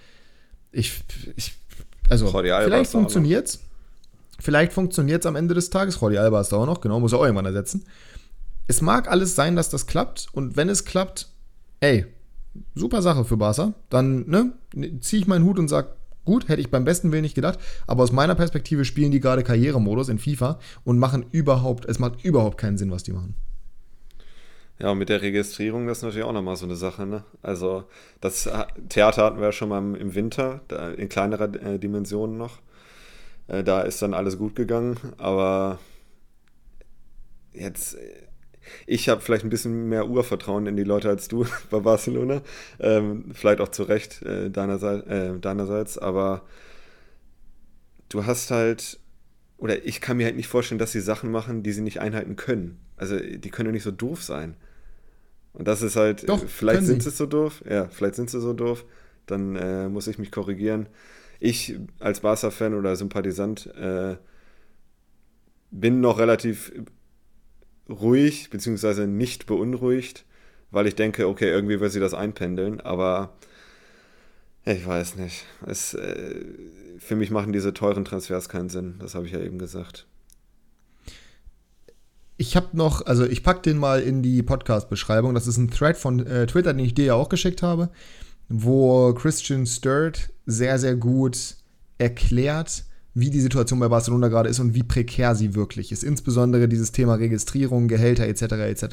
Ich, 0.71 1.03
ich 1.37 1.55
also, 2.11 2.27
Jordi 2.27 2.51
vielleicht 2.65 2.91
funktioniert's. 2.91 3.61
Vielleicht 4.41 4.73
funktioniert 4.73 5.23
es 5.23 5.27
am 5.27 5.35
Ende 5.35 5.55
des 5.55 5.71
Tages. 5.71 6.01
Jordi 6.01 6.19
Alba 6.19 6.41
ist 6.41 6.51
da 6.53 6.57
auch 6.57 6.67
noch, 6.67 6.81
genau, 6.81 7.01
muss 7.01 7.13
er 7.13 7.21
auch 7.21 7.25
irgendwann 7.25 7.47
ersetzen 7.47 7.85
es 8.69 8.81
mag 8.81 9.11
alles 9.11 9.35
sein, 9.35 9.57
dass 9.57 9.71
das 9.71 9.87
klappt. 9.87 10.29
Und 10.33 10.57
wenn 10.57 10.69
es 10.69 10.85
klappt, 10.85 11.29
ey, 11.81 12.07
super 12.75 13.03
Sache 13.03 13.25
für 13.25 13.37
Barca. 13.37 13.75
Dann 13.91 14.29
ne, 14.29 14.53
ziehe 15.01 15.23
ich 15.23 15.29
meinen 15.29 15.45
Hut 15.45 15.59
und 15.59 15.69
sage, 15.69 15.89
gut, 16.25 16.49
hätte 16.49 16.61
ich 16.61 16.71
beim 16.71 16.85
besten 16.85 17.11
Willen 17.11 17.23
nicht 17.23 17.35
gedacht. 17.35 17.59
Aber 17.87 18.03
aus 18.03 18.13
meiner 18.13 18.35
Perspektive 18.35 18.85
spielen 18.85 19.11
die 19.11 19.21
gerade 19.21 19.43
Karrieremodus 19.43 20.09
in 20.09 20.19
FIFA 20.19 20.59
und 20.85 20.99
machen 20.99 21.27
überhaupt, 21.33 21.87
es 21.87 21.99
macht 21.99 22.25
überhaupt 22.25 22.59
keinen 22.59 22.79
Sinn, 22.79 22.91
was 22.91 23.03
die 23.03 23.13
machen. 23.13 23.35
Ja, 24.79 24.91
und 24.91 24.99
mit 24.99 25.09
der 25.09 25.23
Registrierung, 25.23 25.89
das 25.89 25.99
ist 25.99 26.05
natürlich 26.05 26.25
auch 26.25 26.33
nochmal 26.33 26.55
so 26.55 26.65
eine 26.65 26.77
Sache. 26.77 27.05
Ne? 27.05 27.25
Also, 27.43 27.85
das 28.21 28.49
Theater 28.89 29.25
hatten 29.25 29.39
wir 29.39 29.47
ja 29.47 29.53
schon 29.53 29.71
mal 29.71 29.97
im 29.97 30.15
Winter, 30.15 30.61
in 30.97 31.09
kleinerer 31.09 31.53
äh, 31.55 31.79
Dimensionen 31.81 32.37
noch. 32.37 32.61
Äh, 33.49 33.65
da 33.65 33.81
ist 33.81 34.03
dann 34.03 34.15
alles 34.15 34.39
gut 34.39 34.55
gegangen, 34.55 34.97
aber 35.17 35.81
jetzt 37.53 37.97
ich 38.87 39.09
habe 39.09 39.21
vielleicht 39.21 39.45
ein 39.45 39.51
bisschen 39.51 39.89
mehr 39.89 40.09
Urvertrauen 40.09 40.67
in 40.67 40.77
die 40.77 40.85
Leute 40.85 41.09
als 41.09 41.29
du 41.29 41.47
bei 41.71 41.81
Barcelona. 41.81 42.43
Ähm, 42.81 43.27
vielleicht 43.33 43.61
auch 43.61 43.69
zu 43.69 43.85
Recht 43.85 44.23
äh, 44.23 44.51
deinerseits, 44.51 45.07
äh, 45.07 45.39
deinerseits, 45.39 45.99
aber 45.99 46.43
du 48.09 48.27
hast 48.27 48.51
halt, 48.51 48.99
oder 49.59 49.85
ich 49.85 50.01
kann 50.01 50.17
mir 50.17 50.27
halt 50.27 50.37
nicht 50.37 50.49
vorstellen, 50.49 50.79
dass 50.79 50.93
sie 50.93 51.01
Sachen 51.01 51.31
machen, 51.31 51.63
die 51.63 51.73
sie 51.73 51.83
nicht 51.83 52.01
einhalten 52.01 52.37
können. 52.37 52.79
Also 52.97 53.19
die 53.19 53.51
können 53.51 53.69
ja 53.69 53.73
nicht 53.73 53.83
so 53.83 53.91
doof 53.91 54.23
sein. 54.23 54.57
Und 55.53 55.67
das 55.67 55.83
ist 55.83 55.97
halt, 55.97 56.29
Doch, 56.29 56.47
vielleicht 56.47 56.85
sind 56.85 57.03
sie 57.03 57.11
so 57.11 57.27
doof, 57.27 57.63
ja, 57.69 57.89
vielleicht 57.89 58.15
sind 58.15 58.31
sie 58.31 58.41
so 58.41 58.53
doof, 58.53 58.85
dann 59.27 59.57
äh, 59.57 59.89
muss 59.89 60.07
ich 60.07 60.19
mich 60.19 60.31
korrigieren. 60.31 60.87
ich 61.41 61.79
als 61.99 62.21
Barca-Fan 62.21 62.75
oder 62.75 62.97
Sympathisant 62.97 63.67
äh, 63.75 64.17
bin 65.71 66.01
noch 66.01 66.19
relativ 66.19 66.73
ruhig, 67.89 68.51
beziehungsweise 68.51 69.07
nicht 69.07 69.47
beunruhigt, 69.47 70.25
weil 70.71 70.87
ich 70.87 70.95
denke, 70.95 71.29
okay, 71.29 71.49
irgendwie 71.49 71.81
wird 71.81 71.93
sie 71.93 72.01
das 72.01 72.15
einpendeln, 72.15 72.81
aber 72.81 73.37
ich 74.65 74.87
weiß 74.87 75.17
nicht. 75.17 75.45
Es, 75.67 75.95
äh, 75.95 76.45
für 76.99 77.17
mich 77.17 77.31
machen 77.31 77.53
diese 77.53 77.73
teuren 77.73 78.05
Transfers 78.05 78.49
keinen 78.49 78.69
Sinn, 78.69 78.97
das 78.99 79.15
habe 79.15 79.27
ich 79.27 79.33
ja 79.33 79.41
eben 79.41 79.59
gesagt. 79.59 80.07
Ich 82.41 82.55
habe 82.55 82.69
noch, 82.73 83.05
also 83.05 83.25
ich 83.25 83.43
packe 83.43 83.63
den 83.63 83.79
mal 83.79 84.01
in 84.01 84.23
die 84.23 84.45
Podcast-Beschreibung. 84.45 85.35
Das 85.35 85.49
ist 85.49 85.57
ein 85.57 85.71
Thread 85.71 85.97
von 85.97 86.25
äh, 86.25 86.47
Twitter, 86.47 86.73
den 86.73 86.85
ich 86.85 86.95
dir 86.95 87.07
ja 87.07 87.15
auch 87.15 87.29
geschickt 87.29 87.63
habe, 87.65 87.91
wo 88.49 89.13
Christian 89.15 89.67
Sturt 89.67 90.31
sehr, 90.47 90.79
sehr 90.79 90.95
gut 90.95 91.57
erklärt, 91.99 92.85
wie 93.19 93.31
die 93.31 93.41
Situation 93.41 93.81
bei 93.81 93.89
Barcelona 93.89 94.29
gerade 94.29 94.49
ist 94.49 94.61
und 94.61 94.75
wie 94.75 94.83
prekär 94.83 95.35
sie 95.35 95.55
wirklich 95.55 95.93
ist. 95.93 96.05
Insbesondere 96.05 96.69
dieses 96.69 96.93
Thema 96.93 97.15
Registrierung, 97.15 97.89
Gehälter 97.89 98.27
etc. 98.27 98.43
etc. 98.43 98.85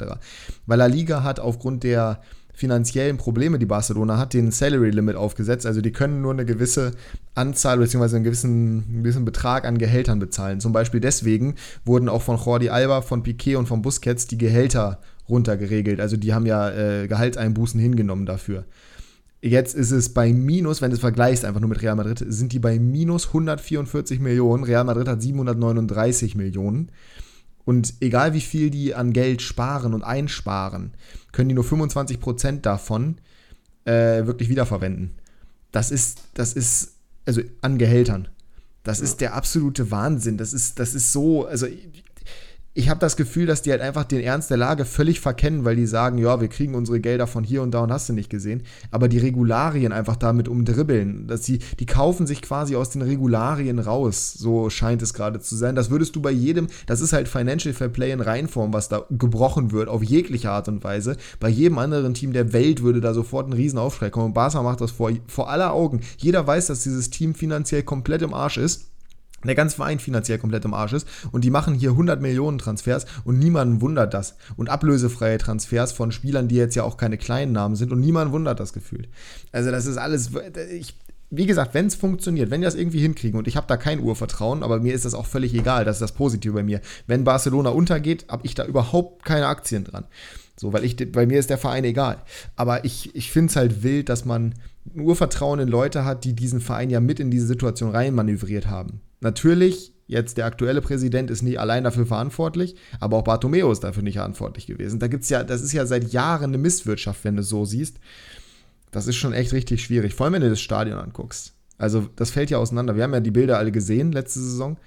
Weil 0.66 0.78
La 0.78 0.86
Liga 0.86 1.22
hat 1.22 1.38
aufgrund 1.40 1.84
der 1.84 2.20
finanziellen 2.56 3.18
Probleme, 3.18 3.58
die 3.58 3.66
Barcelona 3.66 4.16
hat, 4.18 4.32
den 4.32 4.50
Salary 4.50 4.90
Limit 4.90 5.14
aufgesetzt. 5.14 5.66
Also 5.66 5.82
die 5.82 5.92
können 5.92 6.22
nur 6.22 6.32
eine 6.32 6.46
gewisse 6.46 6.92
Anzahl 7.34 7.78
bzw. 7.78 8.16
einen 8.16 8.24
gewissen, 8.24 8.84
einen 8.88 9.02
gewissen 9.02 9.26
Betrag 9.26 9.66
an 9.66 9.76
Gehältern 9.76 10.18
bezahlen. 10.18 10.60
Zum 10.60 10.72
Beispiel 10.72 11.00
deswegen 11.00 11.56
wurden 11.84 12.08
auch 12.08 12.22
von 12.22 12.38
Jordi 12.38 12.70
Alba, 12.70 13.02
von 13.02 13.22
Piquet 13.22 13.56
und 13.56 13.66
von 13.66 13.82
Busquets 13.82 14.26
die 14.26 14.38
Gehälter 14.38 15.00
runtergeregelt. 15.28 16.00
Also 16.00 16.16
die 16.16 16.32
haben 16.32 16.46
ja 16.46 16.70
äh, 16.70 17.06
Gehaltseinbußen 17.08 17.78
hingenommen 17.78 18.24
dafür. 18.24 18.64
Jetzt 19.46 19.76
ist 19.76 19.92
es 19.92 20.12
bei 20.12 20.32
minus, 20.32 20.82
wenn 20.82 20.90
du 20.90 20.96
es 20.96 21.00
vergleichst 21.00 21.44
einfach 21.44 21.60
nur 21.60 21.68
mit 21.68 21.80
Real 21.80 21.94
Madrid, 21.94 22.24
sind 22.26 22.52
die 22.52 22.58
bei 22.58 22.80
minus 22.80 23.28
144 23.28 24.18
Millionen. 24.18 24.64
Real 24.64 24.82
Madrid 24.82 25.06
hat 25.06 25.22
739 25.22 26.34
Millionen. 26.34 26.90
Und 27.64 27.94
egal 28.00 28.32
wie 28.32 28.40
viel 28.40 28.70
die 28.70 28.96
an 28.96 29.12
Geld 29.12 29.42
sparen 29.42 29.94
und 29.94 30.02
einsparen, 30.02 30.94
können 31.30 31.48
die 31.48 31.54
nur 31.54 31.64
25% 31.64 32.62
davon 32.62 33.18
äh, 33.84 34.26
wirklich 34.26 34.48
wiederverwenden. 34.48 35.12
Das 35.70 35.92
ist, 35.92 36.22
das 36.34 36.52
ist, 36.52 36.94
also 37.24 37.40
an 37.60 37.78
Gehältern. 37.78 38.28
Das 38.82 38.98
ja. 38.98 39.04
ist 39.04 39.20
der 39.20 39.34
absolute 39.34 39.92
Wahnsinn. 39.92 40.38
Das 40.38 40.52
ist, 40.52 40.80
das 40.80 40.96
ist 40.96 41.12
so, 41.12 41.46
also 41.46 41.66
ich 42.76 42.90
habe 42.90 43.00
das 43.00 43.16
Gefühl, 43.16 43.46
dass 43.46 43.62
die 43.62 43.70
halt 43.70 43.80
einfach 43.80 44.04
den 44.04 44.20
Ernst 44.20 44.50
der 44.50 44.58
Lage 44.58 44.84
völlig 44.84 45.20
verkennen, 45.20 45.64
weil 45.64 45.76
die 45.76 45.86
sagen, 45.86 46.18
ja, 46.18 46.42
wir 46.42 46.48
kriegen 46.48 46.74
unsere 46.74 47.00
Gelder 47.00 47.26
von 47.26 47.42
hier 47.42 47.62
und 47.62 47.70
da 47.70 47.80
und 47.80 47.90
hast 47.90 48.10
du 48.10 48.12
nicht 48.12 48.28
gesehen. 48.28 48.64
Aber 48.90 49.08
die 49.08 49.16
Regularien 49.16 49.92
einfach 49.92 50.16
damit 50.16 50.46
umdribbeln, 50.46 51.26
dass 51.26 51.42
sie, 51.42 51.60
die 51.80 51.86
kaufen 51.86 52.26
sich 52.26 52.42
quasi 52.42 52.76
aus 52.76 52.90
den 52.90 53.00
Regularien 53.00 53.78
raus. 53.78 54.34
So 54.34 54.68
scheint 54.68 55.00
es 55.00 55.14
gerade 55.14 55.40
zu 55.40 55.56
sein. 55.56 55.74
Das 55.74 55.88
würdest 55.88 56.16
du 56.16 56.20
bei 56.20 56.30
jedem, 56.30 56.66
das 56.84 57.00
ist 57.00 57.14
halt 57.14 57.28
Financial 57.28 57.72
Fair 57.72 57.88
Play 57.88 58.12
in 58.12 58.20
Reinform, 58.20 58.74
was 58.74 58.90
da 58.90 59.06
gebrochen 59.08 59.72
wird, 59.72 59.88
auf 59.88 60.02
jegliche 60.02 60.50
Art 60.50 60.68
und 60.68 60.84
Weise. 60.84 61.16
Bei 61.40 61.48
jedem 61.48 61.78
anderen 61.78 62.12
Team 62.12 62.34
der 62.34 62.52
Welt 62.52 62.82
würde 62.82 63.00
da 63.00 63.14
sofort 63.14 63.48
ein 63.48 63.54
Riesenaufschrei 63.54 64.10
kommen. 64.10 64.26
Und 64.26 64.34
Barca 64.34 64.62
macht 64.62 64.82
das 64.82 64.90
vor, 64.90 65.10
vor 65.28 65.48
aller 65.48 65.72
Augen. 65.72 66.00
Jeder 66.18 66.46
weiß, 66.46 66.66
dass 66.66 66.82
dieses 66.82 67.08
Team 67.08 67.34
finanziell 67.34 67.84
komplett 67.84 68.20
im 68.20 68.34
Arsch 68.34 68.58
ist 68.58 68.90
der 69.44 69.54
ganze 69.54 69.76
Verein 69.76 69.98
finanziell 69.98 70.38
komplett 70.38 70.64
im 70.64 70.74
Arsch 70.74 70.92
ist 70.92 71.06
und 71.32 71.44
die 71.44 71.50
machen 71.50 71.74
hier 71.74 71.90
100 71.90 72.20
Millionen 72.20 72.58
Transfers 72.58 73.06
und 73.24 73.38
niemanden 73.38 73.80
wundert 73.80 74.14
das. 74.14 74.36
Und 74.56 74.68
ablösefreie 74.68 75.38
Transfers 75.38 75.92
von 75.92 76.12
Spielern, 76.12 76.48
die 76.48 76.56
jetzt 76.56 76.74
ja 76.74 76.82
auch 76.82 76.96
keine 76.96 77.18
kleinen 77.18 77.52
Namen 77.52 77.76
sind 77.76 77.92
und 77.92 78.00
niemanden 78.00 78.32
wundert 78.32 78.60
das 78.60 78.72
gefühlt. 78.72 79.08
Also 79.52 79.70
das 79.70 79.86
ist 79.86 79.98
alles, 79.98 80.30
ich, 80.72 80.94
wie 81.30 81.46
gesagt, 81.46 81.74
wenn 81.74 81.86
es 81.86 81.94
funktioniert, 81.94 82.50
wenn 82.50 82.60
die 82.60 82.66
das 82.66 82.74
irgendwie 82.74 83.00
hinkriegen 83.00 83.38
und 83.38 83.48
ich 83.48 83.56
habe 83.56 83.66
da 83.66 83.76
kein 83.76 84.00
Urvertrauen, 84.00 84.62
aber 84.62 84.80
mir 84.80 84.94
ist 84.94 85.04
das 85.04 85.14
auch 85.14 85.26
völlig 85.26 85.54
egal, 85.54 85.84
das 85.84 85.96
ist 85.96 86.02
das 86.02 86.12
Positive 86.12 86.52
bei 86.52 86.62
mir. 86.62 86.80
Wenn 87.06 87.24
Barcelona 87.24 87.70
untergeht, 87.70 88.26
habe 88.28 88.46
ich 88.46 88.54
da 88.54 88.64
überhaupt 88.64 89.24
keine 89.24 89.46
Aktien 89.46 89.84
dran. 89.84 90.04
So, 90.58 90.72
weil 90.72 90.84
ich, 90.84 90.96
bei 91.12 91.26
mir 91.26 91.38
ist 91.38 91.50
der 91.50 91.58
Verein 91.58 91.84
egal. 91.84 92.22
Aber 92.54 92.84
ich, 92.84 93.14
ich 93.14 93.30
finde 93.30 93.50
es 93.50 93.56
halt 93.56 93.82
wild, 93.82 94.08
dass 94.08 94.24
man 94.24 94.54
Urvertrauen 94.94 95.60
in 95.60 95.68
Leute 95.68 96.04
hat, 96.04 96.24
die 96.24 96.32
diesen 96.32 96.60
Verein 96.60 96.90
ja 96.90 97.00
mit 97.00 97.20
in 97.20 97.30
diese 97.30 97.46
Situation 97.46 97.90
reinmanövriert 97.90 98.68
haben. 98.68 99.00
Natürlich, 99.20 99.92
jetzt 100.06 100.36
der 100.36 100.46
aktuelle 100.46 100.80
Präsident 100.80 101.30
ist 101.30 101.42
nicht 101.42 101.58
allein 101.58 101.84
dafür 101.84 102.06
verantwortlich, 102.06 102.76
aber 103.00 103.16
auch 103.16 103.24
Bartomeo 103.24 103.70
ist 103.72 103.84
dafür 103.84 104.02
nicht 104.02 104.16
verantwortlich 104.16 104.66
gewesen. 104.66 104.98
Da 105.00 105.08
gibt's 105.08 105.28
ja, 105.28 105.42
das 105.42 105.62
ist 105.62 105.72
ja 105.72 105.86
seit 105.86 106.12
Jahren 106.12 106.50
eine 106.50 106.58
Misswirtschaft, 106.58 107.24
wenn 107.24 107.36
du 107.36 107.42
es 107.42 107.48
so 107.48 107.64
siehst. 107.64 107.98
Das 108.90 109.06
ist 109.06 109.16
schon 109.16 109.32
echt 109.32 109.52
richtig 109.52 109.82
schwierig, 109.82 110.14
vor 110.14 110.24
allem 110.24 110.34
wenn 110.34 110.42
du 110.42 110.50
das 110.50 110.60
Stadion 110.60 110.98
anguckst. 110.98 111.52
Also, 111.78 112.08
das 112.16 112.30
fällt 112.30 112.50
ja 112.50 112.58
auseinander. 112.58 112.96
Wir 112.96 113.02
haben 113.02 113.12
ja 113.12 113.20
die 113.20 113.30
Bilder 113.30 113.58
alle 113.58 113.72
gesehen 113.72 114.12
letzte 114.12 114.40
Saison. 114.40 114.78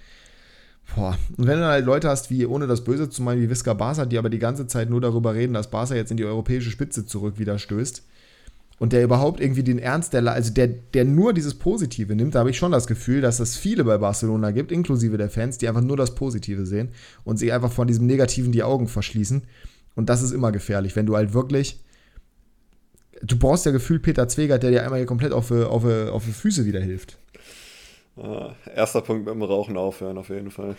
Boah. 0.95 1.17
Und 1.37 1.45
wenn 1.45 1.59
du 1.59 1.65
halt 1.65 1.85
Leute 1.85 2.09
hast, 2.09 2.31
wie, 2.31 2.45
ohne 2.45 2.65
das 2.65 2.83
Böse 2.83 3.09
zu 3.09 3.21
meinen, 3.21 3.41
wie 3.41 3.49
Visca 3.49 3.73
Barca, 3.73 4.05
die 4.05 4.17
aber 4.17 4.29
die 4.29 4.39
ganze 4.39 4.67
Zeit 4.67 4.89
nur 4.89 5.01
darüber 5.01 5.35
reden, 5.35 5.53
dass 5.53 5.69
Barca 5.69 5.95
jetzt 5.95 6.11
in 6.11 6.17
die 6.17 6.25
europäische 6.25 6.71
Spitze 6.71 7.05
zurück 7.05 7.37
wieder 7.37 7.59
stößt, 7.59 8.03
und 8.79 8.93
der 8.93 9.03
überhaupt 9.03 9.41
irgendwie 9.41 9.63
den 9.63 9.77
Ernst 9.77 10.13
der, 10.13 10.25
also 10.31 10.53
der, 10.53 10.67
der 10.67 11.05
nur 11.05 11.33
dieses 11.33 11.53
Positive 11.53 12.15
nimmt, 12.15 12.33
da 12.33 12.39
habe 12.39 12.49
ich 12.49 12.57
schon 12.57 12.71
das 12.71 12.87
Gefühl, 12.87 13.21
dass 13.21 13.39
es 13.39 13.57
viele 13.57 13.83
bei 13.83 13.97
Barcelona 13.97 14.51
gibt, 14.51 14.71
inklusive 14.71 15.17
der 15.17 15.29
Fans, 15.29 15.57
die 15.57 15.67
einfach 15.67 15.81
nur 15.81 15.97
das 15.97 16.15
Positive 16.15 16.65
sehen 16.65 16.89
und 17.25 17.37
sich 17.37 17.51
einfach 17.51 17.71
von 17.71 17.87
diesem 17.87 18.07
Negativen 18.07 18.53
die 18.53 18.63
Augen 18.63 18.87
verschließen. 18.87 19.43
Und 19.95 20.09
das 20.09 20.21
ist 20.21 20.31
immer 20.31 20.53
gefährlich, 20.53 20.95
wenn 20.95 21.05
du 21.05 21.15
halt 21.15 21.33
wirklich. 21.33 21.83
Du 23.21 23.37
brauchst 23.37 23.65
ja 23.65 23.73
gefühlt 23.73 24.01
Peter 24.01 24.29
Zwegert, 24.29 24.63
der 24.63 24.71
dir 24.71 24.83
einmal 24.83 24.99
hier 24.99 25.05
komplett 25.05 25.33
auf, 25.33 25.51
auf, 25.51 25.83
auf 25.83 26.23
die 26.23 26.31
Füße 26.31 26.65
wieder 26.65 26.79
hilft. 26.79 27.17
Uh, 28.15 28.51
erster 28.73 29.01
Punkt 29.01 29.27
dem 29.27 29.41
Rauchen 29.41 29.75
aufhören, 29.75 30.17
auf 30.17 30.29
jeden 30.29 30.51
Fall. 30.51 30.77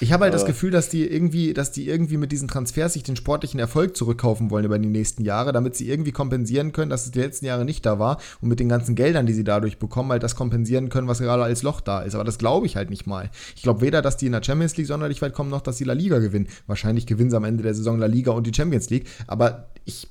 Ich 0.00 0.12
habe 0.12 0.24
halt 0.24 0.34
das 0.34 0.44
Gefühl, 0.44 0.70
dass 0.70 0.88
die 0.88 1.06
irgendwie, 1.06 1.54
dass 1.54 1.72
die 1.72 1.88
irgendwie 1.88 2.16
mit 2.16 2.32
diesen 2.32 2.48
Transfers 2.48 2.92
sich 2.92 3.02
den 3.02 3.16
sportlichen 3.16 3.58
Erfolg 3.58 3.96
zurückkaufen 3.96 4.50
wollen 4.50 4.64
über 4.64 4.78
die 4.78 4.88
nächsten 4.88 5.24
Jahre, 5.24 5.52
damit 5.52 5.76
sie 5.76 5.88
irgendwie 5.88 6.12
kompensieren 6.12 6.72
können, 6.72 6.90
dass 6.90 7.06
es 7.06 7.10
die 7.10 7.20
letzten 7.20 7.46
Jahre 7.46 7.64
nicht 7.64 7.86
da 7.86 7.98
war 7.98 8.18
und 8.40 8.48
mit 8.48 8.60
den 8.60 8.68
ganzen 8.68 8.94
Geldern, 8.94 9.26
die 9.26 9.32
sie 9.32 9.44
dadurch 9.44 9.78
bekommen, 9.78 10.10
halt 10.10 10.22
das 10.22 10.36
kompensieren 10.36 10.88
können, 10.88 11.08
was 11.08 11.18
gerade 11.18 11.42
als 11.42 11.62
Loch 11.62 11.80
da 11.80 12.02
ist. 12.02 12.14
Aber 12.14 12.24
das 12.24 12.38
glaube 12.38 12.66
ich 12.66 12.76
halt 12.76 12.90
nicht 12.90 13.06
mal. 13.06 13.30
Ich 13.56 13.62
glaube 13.62 13.80
weder, 13.80 14.02
dass 14.02 14.16
die 14.16 14.26
in 14.26 14.32
der 14.32 14.42
Champions 14.42 14.76
League 14.76 14.86
sonderlich 14.86 15.22
weit 15.22 15.32
kommen, 15.32 15.50
noch, 15.50 15.62
dass 15.62 15.78
sie 15.78 15.84
La 15.84 15.94
Liga 15.94 16.18
gewinnen. 16.18 16.48
Wahrscheinlich 16.66 17.06
gewinnen 17.06 17.30
sie 17.30 17.36
am 17.36 17.44
Ende 17.44 17.62
der 17.62 17.74
Saison 17.74 17.98
La 17.98 18.06
Liga 18.06 18.32
und 18.32 18.46
die 18.46 18.54
Champions 18.54 18.90
League. 18.90 19.06
Aber 19.26 19.68
ich 19.84 20.08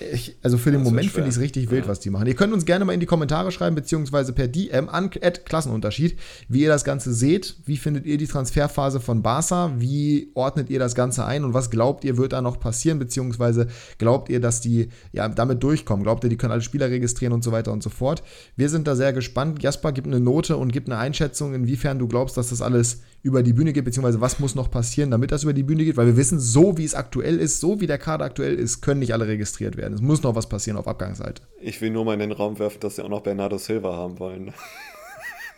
ich, 0.00 0.36
also 0.42 0.58
für 0.58 0.70
den 0.70 0.80
das 0.80 0.90
Moment 0.90 1.10
finde 1.10 1.28
ich 1.28 1.36
es 1.36 1.40
richtig 1.40 1.70
wild, 1.70 1.88
was 1.88 2.00
die 2.00 2.10
machen. 2.10 2.26
Ihr 2.26 2.34
könnt 2.34 2.52
uns 2.52 2.66
gerne 2.66 2.84
mal 2.84 2.92
in 2.92 3.00
die 3.00 3.06
Kommentare 3.06 3.50
schreiben, 3.50 3.74
beziehungsweise 3.74 4.32
per 4.32 4.48
DM 4.48 4.88
an 4.88 5.10
Klassenunterschied, 5.10 6.18
wie 6.48 6.62
ihr 6.62 6.68
das 6.68 6.84
Ganze 6.84 7.14
seht. 7.14 7.56
Wie 7.64 7.76
findet 7.76 8.04
ihr 8.06 8.18
die 8.18 8.26
Transferphase 8.26 9.00
von 9.00 9.22
Barca? 9.22 9.72
Wie 9.78 10.30
ordnet 10.34 10.70
ihr 10.70 10.78
das 10.78 10.94
Ganze 10.94 11.24
ein 11.24 11.44
und 11.44 11.54
was 11.54 11.70
glaubt 11.70 12.04
ihr, 12.04 12.16
wird 12.16 12.32
da 12.32 12.42
noch 12.42 12.60
passieren? 12.60 12.98
Beziehungsweise 12.98 13.68
glaubt 13.98 14.28
ihr, 14.28 14.40
dass 14.40 14.60
die 14.60 14.88
ja 15.12 15.28
damit 15.28 15.62
durchkommen? 15.62 16.04
Glaubt 16.04 16.24
ihr, 16.24 16.30
die 16.30 16.36
können 16.36 16.52
alle 16.52 16.62
Spieler 16.62 16.90
registrieren 16.90 17.32
und 17.32 17.42
so 17.42 17.52
weiter 17.52 17.72
und 17.72 17.82
so 17.82 17.90
fort? 17.90 18.22
Wir 18.56 18.68
sind 18.68 18.86
da 18.86 18.96
sehr 18.96 19.12
gespannt. 19.12 19.62
Jasper 19.62 19.92
gibt 19.92 20.06
eine 20.06 20.20
Note 20.20 20.56
und 20.56 20.72
gibt 20.72 20.88
eine 20.88 20.98
Einschätzung, 20.98 21.54
inwiefern 21.54 21.98
du 21.98 22.08
glaubst, 22.08 22.36
dass 22.36 22.50
das 22.50 22.60
alles 22.60 23.00
über 23.22 23.42
die 23.42 23.52
Bühne 23.52 23.72
geht, 23.72 23.84
beziehungsweise 23.84 24.20
was 24.20 24.38
muss 24.38 24.54
noch 24.54 24.70
passieren, 24.70 25.10
damit 25.10 25.32
das 25.32 25.42
über 25.42 25.52
die 25.52 25.64
Bühne 25.64 25.84
geht, 25.84 25.96
weil 25.96 26.06
wir 26.06 26.16
wissen, 26.16 26.38
so 26.38 26.78
wie 26.78 26.84
es 26.84 26.94
aktuell 26.94 27.38
ist, 27.38 27.58
so 27.58 27.80
wie 27.80 27.88
der 27.88 27.98
Kader 27.98 28.24
aktuell 28.24 28.54
ist, 28.54 28.82
können 28.82 29.00
nicht 29.00 29.12
alle 29.12 29.26
registriert 29.26 29.76
werden. 29.76 29.85
Es 29.94 30.00
muss 30.00 30.22
noch 30.22 30.34
was 30.34 30.48
passieren 30.48 30.78
auf 30.78 30.88
Abgangsseite. 30.88 31.42
Ich 31.60 31.80
will 31.80 31.90
nur 31.90 32.04
mal 32.04 32.14
in 32.14 32.20
den 32.20 32.32
Raum 32.32 32.58
werfen, 32.58 32.80
dass 32.80 32.96
sie 32.96 33.04
auch 33.04 33.08
noch 33.08 33.22
Bernardo 33.22 33.58
Silva 33.58 33.94
haben 33.94 34.18
wollen. 34.18 34.52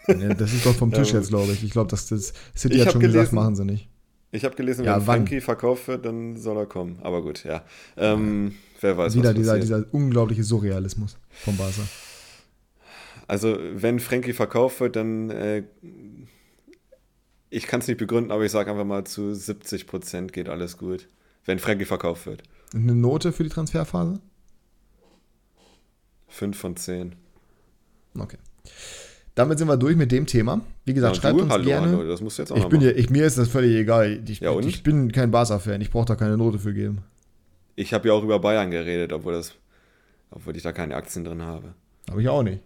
Ja, 0.06 0.34
das 0.34 0.52
ist 0.52 0.64
doch 0.64 0.74
vom 0.74 0.92
Tisch 0.94 1.12
jetzt, 1.12 1.28
glaube 1.28 1.52
ich. 1.52 1.62
Ich 1.62 1.70
glaube, 1.70 1.90
das, 1.90 2.08
das 2.08 2.32
City 2.56 2.78
hat 2.78 2.92
schon 2.92 3.00
gelesen, 3.00 3.18
gesagt, 3.18 3.32
machen 3.34 3.56
sie 3.56 3.64
nicht. 3.64 3.88
Ich 4.30 4.44
habe 4.44 4.54
gelesen, 4.54 4.84
ja, 4.84 4.96
wenn 4.96 5.04
Frankie 5.04 5.40
verkauft 5.40 5.88
wird, 5.88 6.04
dann 6.04 6.36
soll 6.36 6.56
er 6.56 6.66
kommen. 6.66 6.98
Aber 7.02 7.22
gut, 7.22 7.44
ja. 7.44 7.62
Ähm, 7.96 8.54
wer 8.80 8.96
weiß, 8.96 9.14
Wieder 9.14 9.32
dieser, 9.32 9.58
dieser 9.58 9.84
unglaubliche 9.92 10.44
Surrealismus 10.44 11.16
vom 11.30 11.56
Barca. 11.56 11.82
Also, 13.26 13.58
wenn 13.74 14.00
Frankie 14.00 14.32
verkauft 14.32 14.80
wird, 14.80 14.96
dann 14.96 15.30
äh, 15.30 15.62
ich 17.50 17.66
kann 17.66 17.80
es 17.80 17.88
nicht 17.88 17.98
begründen, 17.98 18.30
aber 18.30 18.44
ich 18.44 18.52
sage 18.52 18.70
einfach 18.70 18.84
mal, 18.84 19.04
zu 19.04 19.34
70 19.34 19.86
Prozent 19.86 20.32
geht 20.32 20.48
alles 20.48 20.76
gut, 20.76 21.08
wenn 21.44 21.58
Frankie 21.58 21.84
verkauft 21.84 22.26
wird. 22.26 22.42
Eine 22.74 22.94
Note 22.94 23.32
für 23.32 23.44
die 23.44 23.48
Transferphase? 23.48 24.20
5 26.28 26.58
von 26.58 26.76
10. 26.76 27.14
Okay. 28.18 28.36
Damit 29.34 29.58
sind 29.58 29.68
wir 29.68 29.76
durch 29.76 29.96
mit 29.96 30.10
dem 30.12 30.26
Thema. 30.26 30.60
Wie 30.84 30.94
gesagt, 30.94 31.16
ja, 31.16 31.22
schreibt 31.22 31.38
du? 31.38 31.42
uns 31.44 31.52
Hallo, 31.52 31.64
gerne. 31.64 31.86
Hallo, 31.88 32.08
das 32.08 32.20
musst 32.20 32.38
du 32.38 32.42
jetzt 32.42 32.50
auch 32.50 32.56
ich 32.56 32.66
bin 32.66 32.80
ja, 32.80 32.90
ich, 32.90 33.08
Mir 33.08 33.24
ist 33.24 33.38
das 33.38 33.48
völlig 33.48 33.74
egal. 33.76 34.20
Ich, 34.26 34.40
ja, 34.40 34.58
ich 34.58 34.82
bin 34.82 35.12
kein 35.12 35.30
Barca-Fan. 35.30 35.80
Ich 35.80 35.90
brauche 35.90 36.06
da 36.06 36.16
keine 36.16 36.36
Note 36.36 36.58
für 36.58 36.74
geben. 36.74 36.98
Ich 37.76 37.94
habe 37.94 38.08
ja 38.08 38.14
auch 38.14 38.24
über 38.24 38.40
Bayern 38.40 38.70
geredet, 38.70 39.12
obwohl, 39.12 39.34
das, 39.34 39.54
obwohl 40.30 40.56
ich 40.56 40.62
da 40.64 40.72
keine 40.72 40.96
Aktien 40.96 41.24
drin 41.24 41.42
habe. 41.42 41.74
Habe 42.10 42.20
ich 42.20 42.28
auch 42.28 42.42
nicht. 42.42 42.60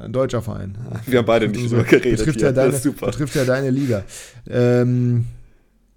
Ein 0.00 0.12
deutscher 0.12 0.42
Verein. 0.42 0.76
Wir 1.06 1.18
haben 1.18 1.26
beide 1.26 1.48
nicht 1.48 1.70
drüber 1.70 1.84
geredet. 1.84 2.18
Betrifft, 2.18 2.40
ja 2.40 2.50
deine, 2.50 2.72
betrifft 2.72 3.34
ja 3.34 3.44
deine 3.44 3.70
Liga. 3.70 4.04
Ähm, 4.48 5.26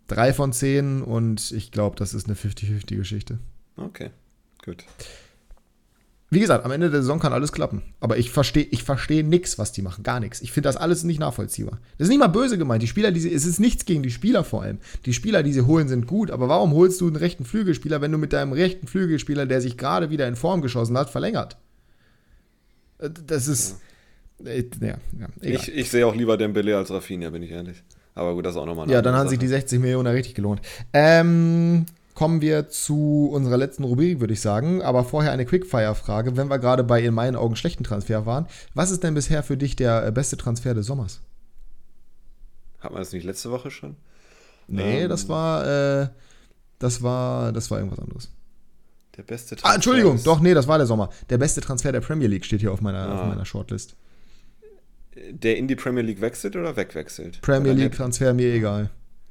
drei 0.09 0.33
von 0.33 0.51
zehn 0.51 1.01
und 1.01 1.51
ich 1.51 1.71
glaube, 1.71 1.95
das 1.95 2.13
ist 2.13 2.27
eine 2.27 2.35
50-50-Geschichte. 2.35 3.39
Okay, 3.77 4.09
gut. 4.65 4.83
wie 6.29 6.39
gesagt, 6.39 6.65
am 6.65 6.71
Ende 6.71 6.89
der 6.89 7.01
Saison 7.01 7.19
kann 7.19 7.31
alles 7.31 7.51
klappen. 7.51 7.81
Aber 8.01 8.17
ich 8.17 8.29
verstehe 8.29 8.67
ich 8.71 8.83
versteh 8.83 9.23
nichts, 9.23 9.57
was 9.57 9.71
die 9.71 9.81
machen. 9.81 10.03
Gar 10.03 10.19
nichts. 10.19 10.41
Ich 10.41 10.51
finde 10.51 10.67
das 10.67 10.77
alles 10.77 11.03
nicht 11.03 11.19
nachvollziehbar. 11.19 11.79
Das 11.97 12.05
ist 12.05 12.09
nicht 12.09 12.19
mal 12.19 12.27
böse 12.27 12.57
gemeint. 12.57 12.83
Die 12.83 12.87
Spieler, 12.87 13.11
die 13.11 13.21
sie, 13.21 13.33
es 13.33 13.45
ist 13.45 13.59
nichts 13.59 13.85
gegen 13.85 14.03
die 14.03 14.11
Spieler 14.11 14.43
vor 14.43 14.63
allem. 14.63 14.79
Die 15.05 15.13
Spieler, 15.13 15.43
die 15.43 15.53
sie 15.53 15.65
holen, 15.65 15.87
sind 15.87 16.07
gut. 16.07 16.29
Aber 16.29 16.49
warum 16.49 16.73
holst 16.73 16.99
du 16.99 17.07
einen 17.07 17.15
rechten 17.15 17.45
Flügelspieler, 17.45 18.01
wenn 18.01 18.11
du 18.11 18.17
mit 18.17 18.33
deinem 18.33 18.51
rechten 18.51 18.87
Flügelspieler, 18.87 19.45
der 19.45 19.61
sich 19.61 19.77
gerade 19.77 20.09
wieder 20.09 20.27
in 20.27 20.35
Form 20.35 20.61
geschossen 20.61 20.97
hat, 20.97 21.09
verlängert? 21.09 21.57
Äh, 22.99 23.09
das 23.25 23.47
ist. 23.47 23.79
Ja, 24.43 24.51
äh, 24.51 24.65
ja, 24.81 24.97
ja 25.17 25.27
ich, 25.41 25.73
ich 25.73 25.89
sehe 25.89 26.05
auch 26.05 26.15
lieber 26.15 26.37
Dembele 26.37 26.77
als 26.77 26.91
Rafinha, 26.91 27.29
bin 27.29 27.43
ich 27.43 27.51
ehrlich. 27.51 27.83
Aber 28.19 28.33
gut, 28.33 28.45
das 28.45 28.53
ist 28.53 28.61
auch 28.61 28.65
nochmal 28.65 28.89
Ja, 28.89 29.01
dann 29.01 29.15
haben 29.15 29.29
sich 29.29 29.39
die 29.39 29.47
60 29.47 29.79
Millionen 29.79 30.13
richtig 30.13 30.35
gelohnt. 30.35 30.61
Ähm, 30.91 31.85
kommen 32.15 32.41
wir 32.41 32.67
zu 32.67 33.29
unserer 33.31 33.55
letzten 33.55 33.85
Rubrik, 33.85 34.19
würde 34.19 34.33
ich 34.33 34.41
sagen. 34.41 34.81
Aber 34.81 35.05
vorher 35.05 35.31
eine 35.31 35.45
Quickfire-Frage. 35.45 36.35
Wenn 36.35 36.49
wir 36.49 36.59
gerade 36.59 36.83
bei 36.83 37.01
in 37.01 37.13
meinen 37.13 37.37
Augen 37.37 37.55
schlechten 37.55 37.85
Transfer 37.85 38.25
waren, 38.25 38.45
was 38.73 38.91
ist 38.91 39.03
denn 39.03 39.13
bisher 39.13 39.41
für 39.41 39.55
dich 39.55 39.77
der 39.77 40.05
äh, 40.05 40.11
beste 40.11 40.35
Transfer 40.35 40.73
des 40.73 40.87
Sommers? 40.87 41.21
Hat 42.81 42.91
man 42.91 42.99
das 42.99 43.13
nicht 43.13 43.23
letzte 43.23 43.51
Woche 43.51 43.71
schon? 43.71 43.95
Nee, 44.67 45.03
ähm, 45.03 45.09
das 45.09 45.29
war, 45.29 46.01
äh, 46.01 46.09
das 46.77 47.01
war, 47.01 47.53
das 47.53 47.71
war 47.71 47.77
irgendwas 47.77 47.99
anderes. 47.99 48.29
Der 49.15 49.23
beste 49.23 49.55
Transfer. 49.55 49.69
Ah, 49.69 49.75
Entschuldigung, 49.75 50.21
doch, 50.25 50.41
nee, 50.41 50.53
das 50.53 50.67
war 50.67 50.77
der 50.77 50.87
Sommer. 50.87 51.09
Der 51.29 51.37
beste 51.37 51.61
Transfer 51.61 51.93
der 51.93 52.01
Premier 52.01 52.27
League 52.27 52.43
steht 52.43 52.59
hier 52.59 52.73
auf 52.73 52.81
meiner, 52.81 52.99
ah. 52.99 53.21
auf 53.21 53.27
meiner 53.27 53.45
Shortlist. 53.45 53.95
Der 55.31 55.57
in 55.57 55.67
die 55.67 55.75
Premier 55.75 56.03
League 56.03 56.21
wechselt 56.21 56.55
oder 56.55 56.75
wegwechselt? 56.75 57.41
Premier 57.41 57.73
League 57.73 57.93
Transfer 57.93 58.33
mir 58.33 58.53
egal. 58.53 58.89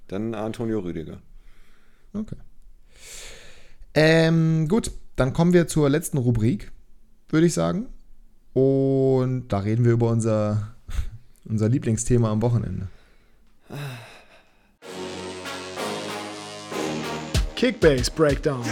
Dann 0.08 0.34
Antonio 0.34 0.80
Rüdiger. 0.80 1.18
Okay. 2.12 2.36
Ähm, 3.94 4.68
gut, 4.68 4.90
dann 5.16 5.32
kommen 5.32 5.52
wir 5.52 5.66
zur 5.66 5.90
letzten 5.90 6.18
Rubrik, 6.18 6.70
würde 7.28 7.46
ich 7.46 7.54
sagen. 7.54 7.86
Und 8.52 9.48
da 9.48 9.58
reden 9.58 9.84
wir 9.84 9.92
über 9.92 10.10
unser, 10.10 10.74
unser 11.44 11.68
Lieblingsthema 11.68 12.30
am 12.30 12.42
Wochenende. 12.42 12.88
Kickbase 17.56 18.10
Breakdown. 18.10 18.64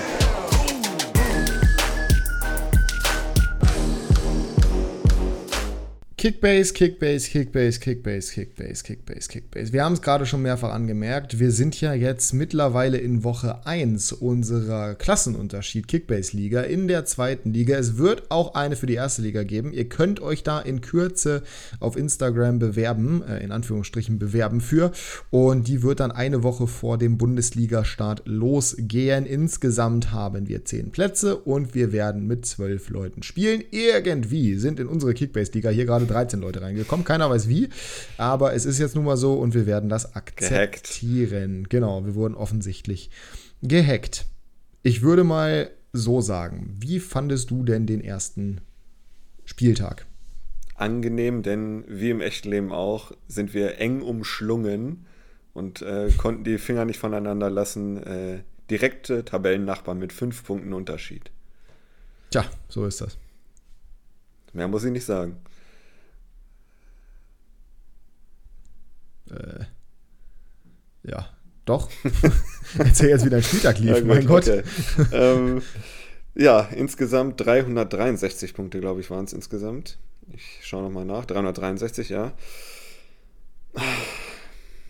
Kickbase, 6.27 6.75
Kickbase, 6.75 7.31
Kickbase, 7.31 7.79
Kickbase, 7.79 8.33
Kickbase, 8.33 8.83
Kickbase, 8.83 9.29
Kickbase. 9.29 9.73
Wir 9.73 9.85
haben 9.85 9.93
es 9.93 10.03
gerade 10.03 10.27
schon 10.27 10.43
mehrfach 10.43 10.73
angemerkt. 10.73 11.39
Wir 11.39 11.53
sind 11.53 11.81
ja 11.81 11.95
jetzt 11.95 12.33
mittlerweile 12.35 12.99
in 12.99 13.23
Woche 13.23 13.65
1 13.65 14.11
unserer 14.11 14.97
Klassenunterschied 14.97 15.87
Kickbase-Liga 15.87 16.63
in 16.63 16.89
der 16.89 17.05
zweiten 17.05 17.53
Liga. 17.53 17.77
Es 17.77 17.97
wird 17.99 18.29
auch 18.33 18.57
eine 18.57 18.75
für 18.75 18.87
die 18.87 18.95
erste 18.95 19.23
Liga 19.23 19.45
geben. 19.45 19.73
Ihr 19.73 19.89
könnt 19.89 20.21
euch 20.21 20.43
da 20.43 20.59
in 20.59 20.81
Kürze 20.81 21.45
auf 21.79 21.97
Instagram 21.97 22.59
bewerben, 22.59 23.23
äh, 23.23 23.45
in 23.45 23.53
Anführungsstrichen 23.53 24.19
bewerben 24.19 24.61
für. 24.61 24.91
Und 25.31 25.69
die 25.69 25.85
wird 25.85 26.01
dann 26.01 26.11
eine 26.11 26.43
Woche 26.43 26.67
vor 26.67 26.99
dem 26.99 27.19
Bundesliga-Start 27.19 28.23
losgehen. 28.25 29.27
Insgesamt 29.27 30.11
haben 30.11 30.49
wir 30.49 30.65
10 30.65 30.91
Plätze 30.91 31.37
und 31.37 31.77
wir 31.77 31.93
werden 31.93 32.27
mit 32.27 32.47
12 32.47 32.91
Leuten 32.91 33.23
spielen. 33.23 33.63
Irgendwie 33.71 34.57
sind 34.57 34.81
in 34.81 34.89
unsere 34.89 35.15
Kickbase-Liga 35.15 35.71
hier 35.71 35.87
gerade 35.87 36.07
13 36.17 36.41
Leute 36.41 36.63
reingekommen. 36.63 37.05
Keiner 37.05 37.29
weiß 37.29 37.49
wie, 37.49 37.69
aber 38.17 38.55
es 38.55 38.65
ist 38.65 38.79
jetzt 38.79 38.95
nun 38.95 39.05
mal 39.05 39.17
so 39.17 39.35
und 39.35 39.55
wir 39.55 39.67
werden 39.67 39.89
das 39.91 40.17
akzeptieren. 40.17 41.55
Gehackt. 41.55 41.71
Genau, 41.71 42.07
wir 42.07 42.15
wurden 42.15 42.35
offensichtlich 42.35 43.11
gehackt. 43.63 44.27
Ich 44.83 45.03
würde 45.03 45.25
mal 45.25 45.71
so 45.93 46.21
sagen, 46.21 46.75
wie 46.79 47.01
fandest 47.01 47.51
du 47.51 47.65
denn 47.65 47.87
den 47.87 48.01
ersten 48.01 48.61
Spieltag? 49.45 50.07
Angenehm, 50.75 51.43
denn 51.43 51.85
wie 51.87 52.11
im 52.11 52.21
echten 52.21 52.51
Leben 52.51 52.73
auch, 52.73 53.13
sind 53.29 53.55
wir 53.55 53.79
eng 53.79 54.03
umschlungen 54.03 55.07
und 55.55 55.83
äh, 55.83 56.11
konnten 56.17 56.45
die 56.45 56.59
Finger 56.59 56.85
nicht 56.85 56.99
voneinander 56.99 57.51
lassen. 57.51 58.03
Äh, 58.03 58.39
direkte 58.71 59.25
Tabellennachbarn 59.25 59.99
mit 59.99 60.13
fünf 60.13 60.45
Punkten 60.45 60.73
Unterschied. 60.73 61.31
Tja, 62.31 62.45
so 62.69 62.85
ist 62.87 63.01
das. 63.01 63.17
Mehr 64.53 64.69
muss 64.69 64.85
ich 64.85 64.93
nicht 64.93 65.05
sagen. 65.05 65.37
Äh, 69.31 69.65
ja, 71.03 71.29
doch. 71.65 71.91
Erzähl 72.79 73.09
jetzt, 73.11 73.25
wie 73.25 73.31
dein 73.31 73.43
Spieltag 73.43 73.79
lief, 73.79 73.91
ja, 73.91 74.01
gut, 74.01 74.09
mein 74.09 74.27
Gott. 74.27 74.49
Okay. 74.49 74.63
ähm, 75.13 75.63
ja, 76.35 76.61
insgesamt 76.75 77.41
363 77.41 78.55
Punkte, 78.55 78.81
glaube 78.81 79.01
ich, 79.01 79.11
waren 79.11 79.25
es 79.25 79.33
insgesamt. 79.33 79.99
Ich 80.33 80.61
schaue 80.63 80.83
nochmal 80.83 81.05
nach. 81.05 81.25
363, 81.25 82.09
ja. 82.09 82.33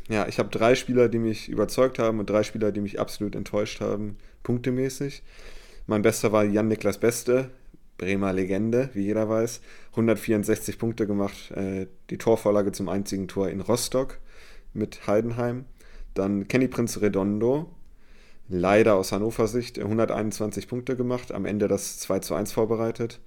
Ja, 0.09 0.29
ich 0.29 0.39
habe 0.39 0.49
drei 0.51 0.75
Spieler, 0.75 1.09
die 1.09 1.19
mich 1.19 1.49
überzeugt 1.49 1.99
haben 1.99 2.21
und 2.21 2.31
drei 2.31 2.43
Spieler, 2.43 2.73
die 2.73 2.81
mich 2.81 3.01
absolut 3.01 3.35
enttäuscht 3.35 3.81
haben, 3.81 4.17
punktemäßig. 4.43 5.23
Mein 5.87 6.03
bester 6.03 6.33
war 6.33 6.45
Jan-Niklas 6.45 6.99
Beste, 6.99 7.51
Bremer 7.99 8.33
Legende, 8.33 8.91
wie 8.95 9.05
jeder 9.05 9.29
weiß. 9.29 9.61
164 9.93 10.79
Punkte 10.79 11.07
gemacht, 11.07 11.51
äh, 11.53 11.87
die 12.11 12.19
Torvorlage 12.19 12.73
zum 12.73 12.89
einzigen 12.89 13.29
Tor 13.29 13.49
in 13.49 13.61
Rostock 13.61 14.19
mit 14.77 15.07
Heidenheim. 15.07 15.65
Dann 16.15 16.49
Kenny 16.49 16.69
Prinz 16.69 17.01
Redondo, 17.01 17.71
leider 18.49 18.95
aus 18.95 19.13
Hannover 19.13 19.49
Sicht, 19.49 19.79
121 19.79 20.69
Punkte 20.69 20.97
gemacht, 20.97 21.33
am 21.33 21.45
Ende 21.45 21.69
das 21.69 21.99
2 21.99 22.21
zu 22.21 22.35
1 22.35 22.53
vorbereitet. 22.53 23.21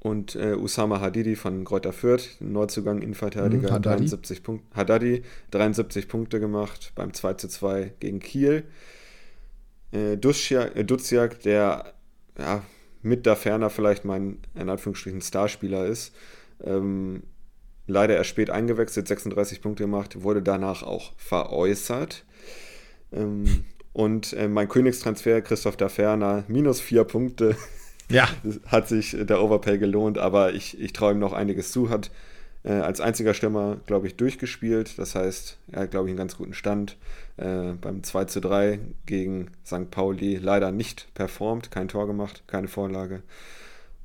Und 0.00 0.34
äh, 0.34 0.54
Usama 0.54 1.00
Hadidi 1.00 1.36
von 1.36 1.64
Greuther 1.64 1.92
Fürth, 1.92 2.40
Neuzugang 2.40 3.02
Innenverteidiger, 3.02 3.68
hm, 3.68 3.74
Haddadi. 3.74 3.98
73 3.98 4.42
Punkte. 4.42 4.66
Haddadi, 4.74 5.22
73 5.52 6.08
Punkte 6.08 6.40
gemacht 6.40 6.92
beim 6.96 7.14
2 7.14 7.34
zu 7.34 7.48
2 7.48 7.92
gegen 8.00 8.18
Kiel. 8.18 8.64
Äh, 9.92 10.16
Duziak, 10.16 10.74
äh, 10.74 11.38
der 11.44 11.94
ja, 12.36 12.64
mit 13.02 13.26
da 13.26 13.36
ferner 13.36 13.70
vielleicht 13.70 14.04
mein, 14.04 14.38
in 14.54 14.68
Anführungsstrichen, 14.68 15.20
Starspieler 15.20 15.86
ist, 15.86 16.14
ähm, 16.64 17.22
leider 17.86 18.16
erst 18.16 18.30
spät 18.30 18.50
eingewechselt, 18.50 19.08
36 19.08 19.60
Punkte 19.60 19.84
gemacht, 19.84 20.22
wurde 20.22 20.42
danach 20.42 20.82
auch 20.82 21.12
veräußert. 21.16 22.24
Ähm, 23.12 23.64
und 23.92 24.32
äh, 24.32 24.48
mein 24.48 24.68
Königstransfer, 24.68 25.42
Christoph 25.42 25.76
Daferner, 25.76 26.44
minus 26.48 26.80
vier 26.80 27.04
Punkte. 27.04 27.56
Ja. 28.08 28.28
Hat 28.66 28.88
sich 28.88 29.16
der 29.18 29.42
Overpay 29.42 29.78
gelohnt, 29.78 30.18
aber 30.18 30.54
ich, 30.54 30.80
ich 30.80 30.92
traue 30.92 31.12
ihm 31.12 31.18
noch 31.18 31.32
einiges 31.32 31.72
zu. 31.72 31.90
Hat 31.90 32.10
äh, 32.64 32.72
als 32.72 33.00
einziger 33.00 33.34
Stürmer, 33.34 33.78
glaube 33.86 34.06
ich, 34.06 34.16
durchgespielt. 34.16 34.98
Das 34.98 35.14
heißt, 35.14 35.58
er 35.72 35.82
hat, 35.82 35.90
glaube 35.90 36.08
ich, 36.08 36.10
einen 36.12 36.18
ganz 36.18 36.36
guten 36.36 36.54
Stand. 36.54 36.96
Äh, 37.36 37.72
beim 37.80 38.02
2 38.02 38.24
zu 38.26 38.40
3 38.40 38.78
gegen 39.06 39.50
St. 39.66 39.90
Pauli 39.90 40.36
leider 40.36 40.70
nicht 40.70 41.12
performt, 41.14 41.70
kein 41.70 41.88
Tor 41.88 42.06
gemacht, 42.06 42.44
keine 42.46 42.68
Vorlage. 42.68 43.22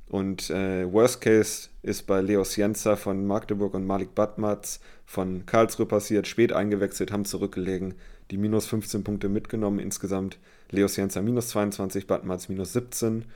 Und 0.08 0.48
äh, 0.48 0.90
Worst 0.90 1.20
Case 1.20 1.68
ist 1.82 2.06
bei 2.06 2.22
Leo 2.22 2.42
Sienza 2.42 2.96
von 2.96 3.26
Magdeburg 3.26 3.74
und 3.74 3.86
Malik 3.86 4.14
Batmatz 4.14 4.80
von 5.04 5.44
Karlsruhe 5.44 5.86
passiert, 5.86 6.26
spät 6.26 6.52
eingewechselt, 6.52 7.12
haben 7.12 7.26
zurückgelegen, 7.26 7.94
die 8.30 8.38
minus 8.38 8.66
15 8.66 9.04
Punkte 9.04 9.28
mitgenommen 9.28 9.78
insgesamt. 9.78 10.38
Leo 10.70 10.88
Sienza 10.88 11.20
minus 11.20 11.48
22, 11.48 12.06
Batmatz 12.06 12.48
minus 12.48 12.72
17. 12.72 13.26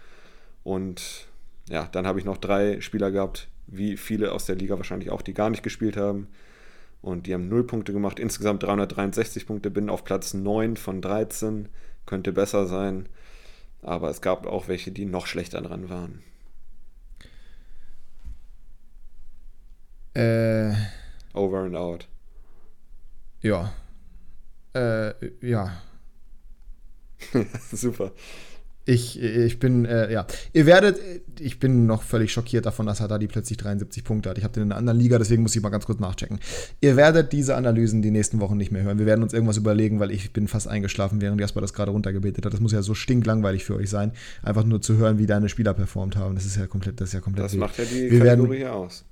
Und 0.65 1.27
ja, 1.69 1.89
dann 1.93 2.07
habe 2.07 2.19
ich 2.19 2.25
noch 2.25 2.39
drei 2.39 2.81
Spieler 2.81 3.11
gehabt, 3.11 3.49
wie 3.67 3.99
viele 3.99 4.33
aus 4.33 4.47
der 4.47 4.57
Liga 4.57 4.77
wahrscheinlich 4.77 5.11
auch, 5.11 5.23
die 5.23 5.35
gar 5.35 5.51
nicht 5.51 5.63
gespielt 5.63 5.99
haben. 5.99 6.29
Und 7.03 7.27
die 7.27 7.35
haben 7.35 7.49
0 7.49 7.65
Punkte 7.67 7.93
gemacht, 7.93 8.19
insgesamt 8.19 8.63
363 8.63 9.47
Punkte, 9.47 9.71
bin 9.71 9.91
auf 9.91 10.05
Platz 10.05 10.35
9 10.35 10.77
von 10.77 11.03
13, 11.03 11.69
könnte 12.07 12.33
besser 12.33 12.67
sein. 12.67 13.09
Aber 13.83 14.09
es 14.09 14.21
gab 14.23 14.47
auch 14.47 14.69
welche, 14.69 14.93
die 14.93 15.05
noch 15.05 15.27
schlechter 15.27 15.61
dran 15.61 15.91
waren. 15.91 16.23
Äh, 20.15 20.73
Over 21.35 21.61
and 21.61 21.77
out. 21.77 22.09
Ja. 23.41 23.73
Äh, 24.75 25.13
ja. 25.41 25.73
Super. 27.73 28.13
Ich, 28.85 29.21
ich 29.23 29.61
bin, 29.61 29.85
äh, 29.85 30.13
ja. 30.13 30.27
Ihr 30.53 30.67
werdet, 30.67 30.99
ich 31.39 31.61
bin 31.61 31.87
noch 31.87 32.03
völlig 32.03 32.33
schockiert 32.33 32.67
davon, 32.67 32.87
dass 32.87 33.01
Haddadi 33.01 33.29
plötzlich 33.29 33.57
73 33.59 34.03
Punkte 34.03 34.31
hat. 34.31 34.39
Ich 34.39 34.45
habe 34.45 34.55
den 34.55 34.65
in 34.65 34.73
einer 34.73 34.79
anderen 34.79 34.99
Liga, 34.99 35.19
deswegen 35.19 35.43
muss 35.43 35.55
ich 35.55 35.63
mal 35.63 35.69
ganz 35.69 35.87
kurz 35.87 36.01
nachchecken. 36.01 36.41
Ihr 36.81 36.97
werdet 36.97 37.33
diese 37.33 37.55
Analysen 37.55 38.03
die 38.03 38.11
nächsten 38.11 38.41
Wochen 38.41 38.57
nicht 38.57 38.73
mehr 38.73 38.83
hören. 38.83 38.99
Wir 38.99 39.07
werden 39.07 39.23
uns 39.23 39.33
irgendwas 39.33 39.57
überlegen, 39.57 40.01
weil 40.01 40.11
ich 40.11 40.33
bin 40.33 40.49
fast 40.49 40.67
eingeschlafen, 40.67 41.21
während 41.21 41.41
Jasper 41.41 41.61
das 41.61 41.75
gerade 41.75 41.93
runtergebetet 41.93 42.45
hat. 42.45 42.53
Das 42.53 42.61
muss 42.61 42.73
ja 42.73 42.83
so 42.83 42.95
stinklangweilig 42.95 43.65
für 43.65 43.77
euch 43.77 43.89
sein, 43.89 44.13
einfach 44.43 44.65
nur 44.65 44.83
zu 44.83 44.97
hören, 44.97 45.19
wie 45.19 45.27
deine 45.27 45.49
Spieler 45.49 45.75
performt 45.75 46.17
haben. 46.17 46.35
Das 46.35 46.45
ist 46.45 46.57
ja 46.57 46.67
komplett, 46.67 47.01
das 47.01 47.11
ist 47.11 47.15
ja 47.15 47.21
komplett. 47.21 47.45
Das 47.45 47.55
macht 47.55 47.79
ja 47.79 47.85
die 47.85 48.11
wir 48.11 48.19
Kategorie 48.19 48.61
werden, 48.61 48.73
aus. 48.73 49.05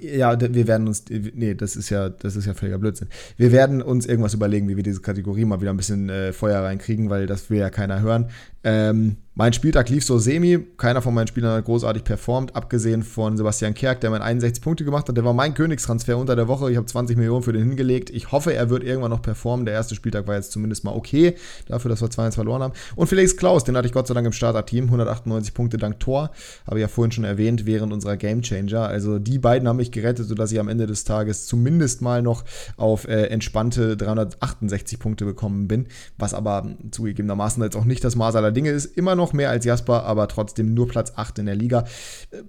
Ja, 0.00 0.38
wir 0.40 0.66
werden 0.66 0.86
uns, 0.86 1.04
nee, 1.10 1.54
das 1.54 1.76
ist 1.76 1.90
ja, 1.90 2.08
das 2.08 2.36
ist 2.36 2.46
ja 2.46 2.54
völliger 2.54 2.78
Blödsinn. 2.78 3.08
Wir 3.36 3.52
werden 3.52 3.82
uns 3.82 4.06
irgendwas 4.06 4.34
überlegen, 4.34 4.68
wie 4.68 4.76
wir 4.76 4.82
diese 4.82 5.00
Kategorie 5.00 5.44
mal 5.44 5.60
wieder 5.60 5.70
ein 5.72 5.76
bisschen 5.76 6.08
äh, 6.08 6.32
Feuer 6.32 6.62
reinkriegen, 6.62 7.10
weil 7.10 7.26
das 7.26 7.50
will 7.50 7.58
ja 7.58 7.70
keiner 7.70 8.00
hören. 8.00 8.30
Ähm, 8.64 9.16
Mein 9.34 9.54
Spieltag 9.54 9.88
lief 9.88 10.04
so 10.04 10.18
semi. 10.18 10.58
Keiner 10.76 11.00
von 11.00 11.14
meinen 11.14 11.26
Spielern 11.26 11.56
hat 11.56 11.64
großartig 11.64 12.04
performt, 12.04 12.54
abgesehen 12.54 13.02
von 13.02 13.38
Sebastian 13.38 13.72
Kerk, 13.72 14.02
der 14.02 14.10
mir 14.10 14.20
61 14.20 14.62
Punkte 14.62 14.84
gemacht 14.84 15.08
hat. 15.08 15.16
Der 15.16 15.24
war 15.24 15.32
mein 15.32 15.54
Königstransfer 15.54 16.18
unter 16.18 16.36
der 16.36 16.48
Woche. 16.48 16.70
Ich 16.70 16.76
habe 16.76 16.84
20 16.84 17.16
Millionen 17.16 17.42
für 17.42 17.54
den 17.54 17.66
hingelegt. 17.66 18.10
Ich 18.10 18.30
hoffe, 18.30 18.52
er 18.52 18.68
wird 18.68 18.84
irgendwann 18.84 19.10
noch 19.10 19.22
performen. 19.22 19.64
Der 19.64 19.72
erste 19.72 19.94
Spieltag 19.94 20.26
war 20.26 20.34
jetzt 20.34 20.52
zumindest 20.52 20.84
mal 20.84 20.94
okay, 20.94 21.34
dafür, 21.66 21.88
dass 21.88 22.02
wir 22.02 22.08
2-1 22.08 22.34
verloren 22.34 22.62
haben. 22.62 22.74
Und 22.94 23.06
Felix 23.06 23.34
Klaus, 23.34 23.64
den 23.64 23.74
hatte 23.74 23.86
ich 23.86 23.94
Gott 23.94 24.06
sei 24.06 24.12
Dank 24.12 24.26
im 24.26 24.34
Starterteam. 24.34 24.84
198 24.84 25.54
Punkte 25.54 25.78
dank 25.78 25.98
Tor. 25.98 26.30
Habe 26.66 26.80
ich 26.80 26.82
ja 26.82 26.88
vorhin 26.88 27.12
schon 27.12 27.24
erwähnt, 27.24 27.64
während 27.64 27.90
unserer 27.94 28.18
Gamechanger. 28.18 28.82
Also 28.86 29.18
die 29.18 29.38
beiden 29.38 29.66
haben 29.66 29.78
mich 29.78 29.92
gerettet, 29.92 30.28
sodass 30.28 30.52
ich 30.52 30.60
am 30.60 30.68
Ende 30.68 30.86
des 30.86 31.04
Tages 31.04 31.46
zumindest 31.46 32.02
mal 32.02 32.20
noch 32.20 32.44
auf 32.76 33.08
äh, 33.08 33.28
entspannte 33.28 33.96
368 33.96 34.98
Punkte 34.98 35.24
bekommen 35.24 35.68
bin. 35.68 35.86
Was 36.18 36.34
aber 36.34 36.66
zugegebenermaßen 36.90 37.62
jetzt 37.62 37.76
auch 37.76 37.86
nicht 37.86 38.04
das 38.04 38.14
Maß 38.14 38.36
aller 38.36 38.52
Dinge 38.52 38.68
ist. 38.68 38.94
Immer 38.94 39.14
noch 39.14 39.21
mehr 39.32 39.50
als 39.50 39.64
Jasper, 39.64 40.04
aber 40.04 40.28
trotzdem 40.28 40.74
nur 40.74 40.88
Platz 40.88 41.12
8 41.16 41.38
in 41.38 41.46
der 41.46 41.54
Liga. 41.54 41.84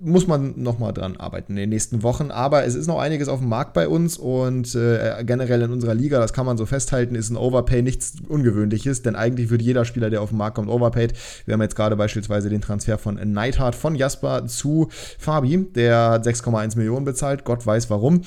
Muss 0.01 0.28
man 0.28 0.61
nochmal 0.61 0.93
dran 0.93 1.17
arbeiten 1.17 1.53
in 1.53 1.57
den 1.57 1.69
nächsten 1.69 2.01
Wochen. 2.03 2.32
Aber 2.32 2.63
es 2.65 2.76
ist 2.76 2.88
noch 2.88 2.99
einiges 2.99 3.28
auf 3.28 3.39
dem 3.39 3.49
Markt 3.49 3.74
bei 3.74 3.88
uns 3.88 4.17
und 4.17 4.74
äh, 4.76 5.24
generell 5.24 5.61
in 5.61 5.71
unserer 5.71 5.93
Liga, 5.93 6.19
das 6.19 6.34
kann 6.34 6.45
man 6.45 6.57
so 6.57 6.65
festhalten, 6.65 7.15
ist 7.15 7.30
ein 7.30 7.38
Overpay 7.38 7.82
nichts 7.82 8.15
Ungewöhnliches, 8.28 9.01
denn 9.03 9.15
eigentlich 9.15 9.49
wird 9.49 9.61
jeder 9.61 9.86
Spieler, 9.86 10.09
der 10.09 10.21
auf 10.21 10.30
den 10.30 10.38
Markt 10.38 10.55
kommt, 10.55 10.69
overpaid. 10.69 11.13
Wir 11.45 11.53
haben 11.53 11.61
jetzt 11.61 11.76
gerade 11.76 11.95
beispielsweise 11.95 12.49
den 12.49 12.61
Transfer 12.61 12.97
von 12.97 13.15
Neidhart 13.15 13.76
von 13.76 13.95
Jasper 13.95 14.47
zu 14.47 14.89
Fabi, 15.19 15.67
der 15.76 16.09
hat 16.11 16.26
6,1 16.26 16.78
Millionen 16.78 17.05
bezahlt. 17.05 17.43
Gott 17.43 17.65
weiß 17.65 17.89
warum. 17.89 18.21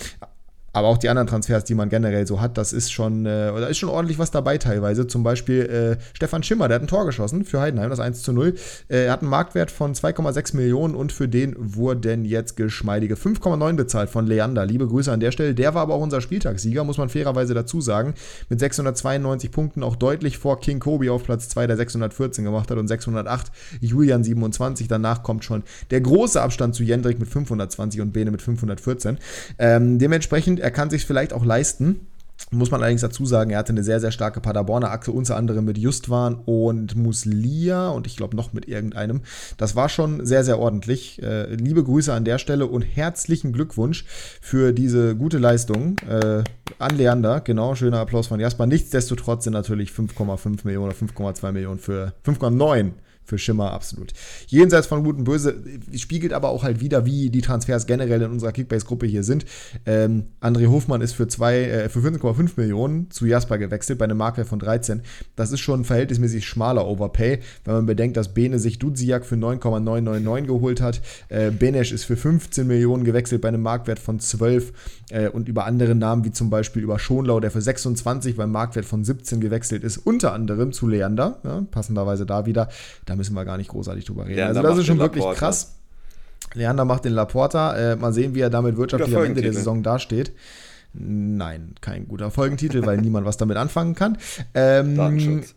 Aber 0.77 0.89
auch 0.89 0.99
die 0.99 1.09
anderen 1.09 1.27
Transfers, 1.27 1.65
die 1.65 1.75
man 1.75 1.89
generell 1.89 2.27
so 2.27 2.39
hat, 2.43 2.59
das 2.59 2.75
ist 2.75 2.93
schon, 2.93 3.25
äh, 3.25 3.51
da 3.51 3.67
ist 3.67 3.79
schon 3.79 3.89
ordentlich 3.89 4.19
was 4.19 4.31
dabei 4.31 4.59
teilweise. 4.59 5.07
Zum 5.07 5.23
Beispiel 5.23 5.63
äh, 5.63 6.05
Stefan 6.13 6.43
Schimmer, 6.43 6.69
der 6.69 6.75
hat 6.75 6.83
ein 6.83 6.87
Tor 6.87 7.07
geschossen 7.07 7.47
für 7.47 7.63
Heidenheim, 7.63 7.89
das 7.89 7.99
1 7.99 8.23
zu 8.23 8.35
0. 8.35 8.55
Äh, 8.89 9.07
er 9.07 9.13
hat 9.13 9.23
einen 9.23 9.31
Marktwert 9.31 9.71
von 9.71 9.95
2,6 9.95 10.55
Millionen 10.55 10.95
und 10.95 11.13
für 11.13 11.29
den 11.29 11.57
wurden 11.57 12.27
jetzt 12.27 12.59
geschmeidige 12.59 13.15
5,9 13.15 13.73
bezahlt 13.73 14.11
von 14.11 14.27
Leander. 14.27 14.67
Liebe 14.67 14.87
Grüße 14.87 15.11
an 15.11 15.21
der 15.21 15.31
Stelle. 15.31 15.55
Der 15.55 15.73
war 15.73 15.81
aber 15.81 15.95
auch 15.95 16.03
unser 16.03 16.21
Spieltagssieger, 16.21 16.85
muss 16.85 16.99
man 16.99 17.09
fairerweise 17.09 17.55
dazu 17.55 17.81
sagen. 17.81 18.13
Mit 18.51 18.61
692 18.61 19.51
Punkten 19.51 19.83
auch 19.83 19.97
deutlich 19.97 20.37
vor 20.37 20.61
King 20.61 20.79
Kobe 20.79 21.11
auf 21.11 21.25
Platz 21.25 21.49
2, 21.49 21.69
der 21.69 21.79
614 21.79 22.45
gemacht 22.45 22.71
hat 22.71 22.77
und 22.77 22.87
608 22.87 23.51
Julian 23.81 24.23
27. 24.23 24.89
Danach 24.89 25.23
kommt 25.23 25.43
schon 25.43 25.63
der 25.91 26.03
große 26.03 26.39
Abstand 26.39 26.75
zu 26.75 26.83
Jendrik 26.83 27.19
mit 27.19 27.31
520 27.31 28.03
und 28.03 28.13
Bene 28.13 28.31
mit 28.31 28.43
514. 28.43 29.17
Ähm, 29.59 29.99
dementsprechend 29.99 30.66
er 30.67 30.73
kann 30.73 30.91
sich 30.91 31.07
vielleicht 31.07 31.33
auch 31.33 31.45
leisten. 31.45 32.09
Muss 32.51 32.73
man 32.73 32.81
allerdings 32.81 33.01
dazu 33.01 33.25
sagen, 33.25 33.51
er 33.51 33.59
hatte 33.59 33.71
eine 33.71 33.85
sehr, 33.85 34.01
sehr 34.01 34.11
starke 34.11 34.41
Paderborner 34.41 34.91
Achse, 34.91 35.13
unter 35.13 35.37
anderem 35.37 35.65
mit 35.65 35.79
Justwan 35.79 36.35
und 36.45 36.97
Muslia 36.97 37.89
und 37.91 38.09
ich 38.09 38.17
glaube 38.17 38.35
noch 38.35 38.53
mit 38.53 38.67
irgendeinem. 38.67 39.21
Das 39.59 39.77
war 39.77 39.89
schon 39.89 40.27
sehr, 40.27 40.43
sehr 40.43 40.59
ordentlich. 40.59 41.23
Äh, 41.23 41.55
liebe 41.55 41.85
Grüße 41.85 42.13
an 42.13 42.25
der 42.25 42.39
Stelle 42.39 42.67
und 42.67 42.83
herzlichen 42.83 43.53
Glückwunsch 43.53 44.05
für 44.41 44.73
diese 44.73 45.15
gute 45.15 45.39
Leistung 45.39 45.99
äh, 46.01 46.43
an 46.81 46.97
Leander. 46.97 47.41
Genau, 47.43 47.77
schöner 47.77 48.01
Applaus 48.01 48.27
von 48.27 48.41
Jasper. 48.41 48.67
Nichtsdestotrotz 48.67 49.45
sind 49.45 49.53
natürlich 49.53 49.91
5,5 49.91 50.63
Millionen 50.65 50.89
oder 50.89 50.97
5,2 50.97 51.53
Millionen 51.53 51.79
für 51.79 52.13
5,9 52.27 52.91
für 53.27 53.39
Schimmer 53.39 53.73
absolut. 53.73 54.13
Jenseits 54.47 54.87
von 54.87 55.05
Gut 55.05 55.17
und 55.17 55.25
Böse 55.25 55.63
spiegelt 55.95 56.33
aber 56.33 56.49
auch 56.49 56.63
halt 56.63 56.81
wieder, 56.81 57.05
wie 57.05 57.29
die 57.31 57.43
Transfers 57.43 57.87
generell 57.87 58.23
in 58.23 58.31
unserer 58.31 58.53
Kickbase-Gruppe 58.53 59.07
hier 59.07 59.25
sind. 59.25 59.45
Ähm, 59.85 60.27
André 60.41 60.69
Hofmann 60.69 61.01
ist 61.01 61.13
für, 61.13 61.27
zwei, 61.29 61.65
äh, 61.65 61.89
für 61.89 62.01
14,5 62.01 62.53
Millionen 62.57 63.11
zu 63.11 63.27
Jasper 63.27 63.59
gewechselt, 63.59 63.99
bei 63.99 64.05
einem 64.05 64.17
Marktwert 64.17 64.49
von 64.49 64.59
13. 64.59 65.03
Das 65.35 65.53
ist 65.53 65.61
schon 65.61 65.81
ein 65.81 65.85
verhältnismäßig 65.85 66.47
schmaler 66.47 66.87
Overpay, 66.87 67.41
wenn 67.65 67.75
man 67.75 67.87
bedenkt, 67.87 68.17
dass 68.17 68.33
Bene 68.33 68.59
sich 68.59 68.79
Dudziak 68.79 69.27
für 69.27 69.37
9,999 69.37 70.47
geholt 70.47 70.81
hat. 70.81 71.01
Äh, 71.29 71.51
Benesch 71.51 71.93
ist 71.93 72.05
für 72.05 72.17
15 72.17 72.67
Millionen 72.67 73.05
gewechselt 73.05 73.43
bei 73.43 73.49
einem 73.49 73.63
Marktwert 73.63 73.99
von 73.99 74.21
12 74.21 74.73
äh, 75.11 75.29
und 75.29 75.49
über 75.49 75.67
andere 75.67 75.95
Namen, 75.95 76.25
wie 76.25 76.31
zum 76.31 76.49
Beispiel 76.49 76.83
über 76.83 76.99
Schonlau, 76.99 77.41
der 77.41 77.51
für 77.51 77.61
26 77.61 78.37
beim 78.37 78.53
Marktwert 78.53 78.85
von 78.85 79.05
17 79.05 79.41
gewechselt 79.41 79.83
ist, 79.83 79.99
unter 79.99 80.33
anderem 80.33 80.73
zu 80.73 80.87
Leander, 80.87 81.41
ja, 81.43 81.67
passenderweise 81.71 82.27
da 82.27 82.47
wieder. 82.47 82.69
Da 83.05 83.16
müssen 83.17 83.35
wir 83.35 83.45
gar 83.45 83.57
nicht 83.57 83.69
großartig 83.69 84.05
drüber 84.05 84.27
reden. 84.27 84.37
Leander 84.37 84.61
also 84.61 84.69
das 84.71 84.79
ist 84.79 84.87
schon 84.87 84.99
wirklich 84.99 85.23
Laporta. 85.23 85.39
krass. 85.39 85.77
Leander 86.55 86.85
macht 86.85 87.05
den 87.05 87.13
Laporta. 87.13 87.77
Äh, 87.77 87.97
mal 87.97 88.13
sehen, 88.13 88.35
wie 88.35 88.41
er 88.41 88.51
damit 88.51 88.77
wirtschaftlich 88.77 89.17
am 89.17 89.25
Ende 89.25 89.43
der. 89.43 89.53
Saison 89.53 89.83
dasteht. 89.83 90.33
Nein, 90.93 91.75
kein 91.81 92.09
guter 92.09 92.31
Folgentitel, 92.31 92.85
weil 92.87 92.97
niemand 93.01 93.27
was 93.27 93.37
damit 93.37 93.57
anfangen 93.57 93.95
kann. 93.95 94.19
Ähm, 94.55 94.97
Datenschutz. 94.97 95.55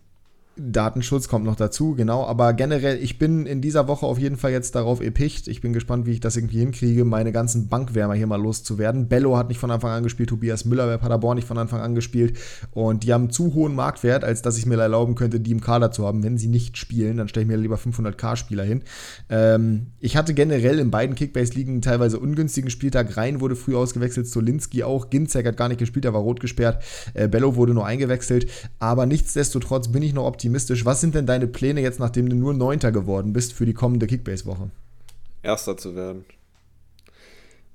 Datenschutz 0.60 1.28
kommt 1.28 1.46
noch 1.46 1.56
dazu, 1.56 1.96
genau. 1.96 2.26
Aber 2.26 2.54
generell, 2.54 3.02
ich 3.02 3.18
bin 3.18 3.46
in 3.46 3.62
dieser 3.62 3.88
Woche 3.88 4.06
auf 4.06 4.20
jeden 4.20 4.36
Fall 4.36 4.52
jetzt 4.52 4.76
darauf 4.76 5.02
epicht. 5.02 5.48
Ich 5.48 5.62
bin 5.62 5.72
gespannt, 5.72 6.06
wie 6.06 6.12
ich 6.12 6.20
das 6.20 6.36
irgendwie 6.36 6.60
hinkriege, 6.60 7.06
meine 7.06 7.32
ganzen 7.32 7.70
Bankwärmer 7.70 8.14
hier 8.14 8.28
mal 8.28 8.42
loszuwerden. 8.42 9.08
Bello 9.08 9.38
hat 9.38 9.48
nicht 9.48 9.60
von 9.60 9.72
Anfang 9.72 9.92
an 9.92 10.04
gespielt, 10.04 10.30
Tobias 10.30 10.66
Müller 10.66 10.86
bei 10.88 10.98
Paderborn 10.98 11.38
nicht 11.38 11.48
von 11.48 11.58
Anfang 11.58 11.80
an 11.80 11.96
gespielt. 11.96 12.38
Und 12.72 13.04
die 13.04 13.14
haben 13.14 13.30
zu 13.30 13.54
hohen 13.54 13.74
Marktwert, 13.74 14.24
als 14.24 14.42
dass 14.42 14.58
ich 14.58 14.66
mir 14.66 14.78
erlauben 14.78 15.16
könnte, 15.16 15.40
die 15.40 15.52
im 15.52 15.62
Kader 15.62 15.92
zu 15.92 16.06
haben. 16.06 16.24
Wenn 16.24 16.38
sie 16.38 16.48
nicht 16.48 16.78
spielen, 16.78 17.18
dann 17.18 17.30
stelle 17.30 17.46
ich 17.46 17.50
mir 17.50 17.58
lieber 17.58 17.78
500k-Spieler 17.78 18.64
hin. 18.64 18.84
Ähm, 19.30 19.88
ich 20.00 20.18
hatte 20.18 20.34
generell 20.34 20.80
in 20.80 20.92
beiden 20.92 21.16
Kickbase-Ligen 21.16 21.82
teilweise 21.82 22.20
ungünstigen 22.20 22.70
Spieltag. 22.70 23.16
Rein 23.16 23.40
wurde 23.40 23.56
früh 23.56 23.76
ausgewechselt, 23.76 24.28
Stolinski 24.28 24.84
auch. 24.84 25.10
Ginzek 25.10 25.48
hat 25.48 25.58
gar 25.58 25.70
nicht 25.70 25.80
gespielt, 25.80 26.06
er 26.06 26.14
war 26.14 26.22
rot 26.22 26.42
gesperrt. 26.42 26.84
Äh, 27.14 27.30
Bello 27.30 27.56
wurde 27.56 27.74
nur 27.74 27.86
eingewechselt. 27.86 28.48
Aber 28.80 29.06
nichtsdestotrotz 29.06 29.88
bin 29.88 30.04
ich 30.04 30.14
noch 30.14 30.26
optimistisch. 30.26 30.49
Was 30.54 31.02
sind 31.02 31.16
denn 31.16 31.26
deine 31.26 31.48
Pläne 31.48 31.82
jetzt, 31.82 32.00
nachdem 32.00 32.30
du 32.30 32.36
nur 32.36 32.54
Neunter 32.54 32.92
geworden 32.92 33.34
bist 33.34 33.54
für 33.54 33.66
die 33.66 33.74
kommende 33.74 34.08
Kickbase-Woche? 34.08 34.72
Erster 35.44 35.78
zu 35.78 35.96
werden. 35.96 36.26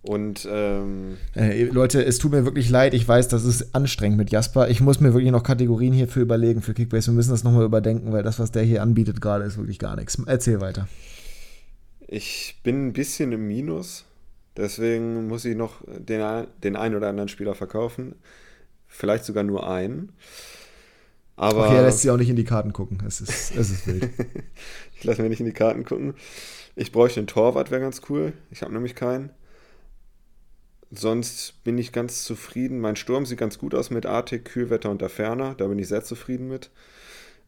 Und 0.03 0.47
ähm, 0.51 1.17
Äh, 1.35 1.65
Leute, 1.65 2.05
es 2.05 2.19
tut 2.19 2.33
mir 2.33 2.45
wirklich 2.45 2.69
leid. 2.69 2.93
Ich 2.93 3.09
weiß, 3.09 3.29
das 3.29 3.45
ist 3.45 3.75
anstrengend 3.75 4.19
mit 4.19 4.31
Jasper. 4.31 4.69
Ich 4.69 4.81
muss 4.83 5.01
mir 5.01 5.15
wirklich 5.15 5.33
noch 5.33 5.43
Kategorien 5.43 5.95
hierfür 5.95 6.23
überlegen 6.23 6.61
für 6.61 6.75
Kickbase. 6.75 7.11
Wir 7.11 7.15
müssen 7.15 7.31
das 7.31 7.43
nochmal 7.45 7.65
überdenken, 7.65 8.13
weil 8.13 8.23
das, 8.23 8.39
was 8.39 8.51
der 8.53 8.63
hier 8.65 8.83
anbietet 8.83 9.21
gerade, 9.23 9.45
ist 9.45 9.57
wirklich 9.57 9.79
gar 9.79 9.97
nichts. 9.97 10.21
Erzähl 10.27 10.61
weiter. 10.61 10.89
ich 12.07 12.61
bin 12.63 12.89
ein 12.89 12.93
bisschen 12.93 13.33
im 13.33 13.47
Minus. 13.49 14.05
Deswegen 14.57 15.27
muss 15.27 15.45
ich 15.45 15.57
noch 15.57 15.83
den, 15.87 16.47
den 16.63 16.77
einen 16.77 16.95
oder 16.95 17.09
anderen 17.09 17.29
Spieler 17.29 17.55
verkaufen. 17.55 18.15
Vielleicht 18.87 19.25
sogar 19.25 19.43
nur 19.43 19.69
einen. 19.69 20.13
Aber 21.37 21.67
Okay, 21.67 21.77
er 21.77 21.83
lässt 21.83 22.01
sich 22.01 22.11
auch 22.11 22.17
nicht 22.17 22.31
in 22.31 22.37
die 22.37 22.45
Karten 22.45 22.73
gucken. 22.73 23.03
Es 23.07 23.21
ist, 23.21 23.57
es 23.57 23.71
ist 23.71 23.87
wild. 23.87 24.09
ich 24.97 25.05
lasse 25.05 25.23
mir 25.23 25.29
nicht 25.29 25.41
in 25.41 25.47
die 25.47 25.53
Karten 25.53 25.85
gucken. 25.85 26.15
Ich 26.77 26.93
bräuchte 26.93 27.21
einen 27.21 27.27
Torwart, 27.27 27.71
wäre 27.71 27.81
ganz 27.81 28.03
cool. 28.09 28.33
Ich 28.51 28.63
habe 28.63 28.73
nämlich 28.73 28.95
keinen. 28.95 29.31
Sonst 30.91 31.65
bin 31.65 31.77
ich 31.77 31.93
ganz 31.93 32.23
zufrieden. 32.23 32.81
Mein 32.81 32.97
Sturm 32.97 33.27
sieht 33.27 33.39
ganz 33.39 33.59
gut 33.59 33.75
aus 33.75 33.91
mit 33.91 34.07
Artik, 34.07 34.45
Kühlwetter 34.45 34.91
und 34.91 35.01
der 35.01 35.09
Ferner. 35.09 35.55
Da 35.57 35.67
bin 35.67 35.79
ich 35.79 35.89
sehr 35.89 36.05
zufrieden 36.05 36.49
mit. 36.49 36.71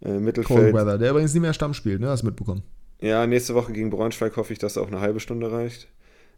Äh, 0.01 0.09
Cold 0.09 0.23
Mittelfeld. 0.23 0.75
Weather, 0.75 0.99
der 0.99 1.11
übrigens 1.11 1.33
nicht 1.33 1.43
mehr 1.43 1.55
Stamm 1.55 1.75
spielt, 1.75 2.01
ne? 2.01 2.09
Hast 2.09 2.23
du 2.23 2.27
mitbekommen. 2.27 2.63
Ja, 3.01 3.27
nächste 3.27 3.55
Woche 3.55 3.73
gegen 3.73 3.91
Braunschweig 3.91 4.37
hoffe 4.37 4.53
ich, 4.53 4.59
dass 4.59 4.79
auch 4.79 4.89
eine 4.89 5.01
halbe 5.01 5.21
Stunde 5.21 5.53
reicht. 5.53 5.89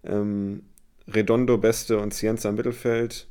Ähm, 0.04 0.62
Redondo, 1.06 1.56
Beste 1.56 1.98
und 1.98 2.12
Cienza 2.12 2.50
im 2.50 2.56
Mittelfeld. 2.56 3.26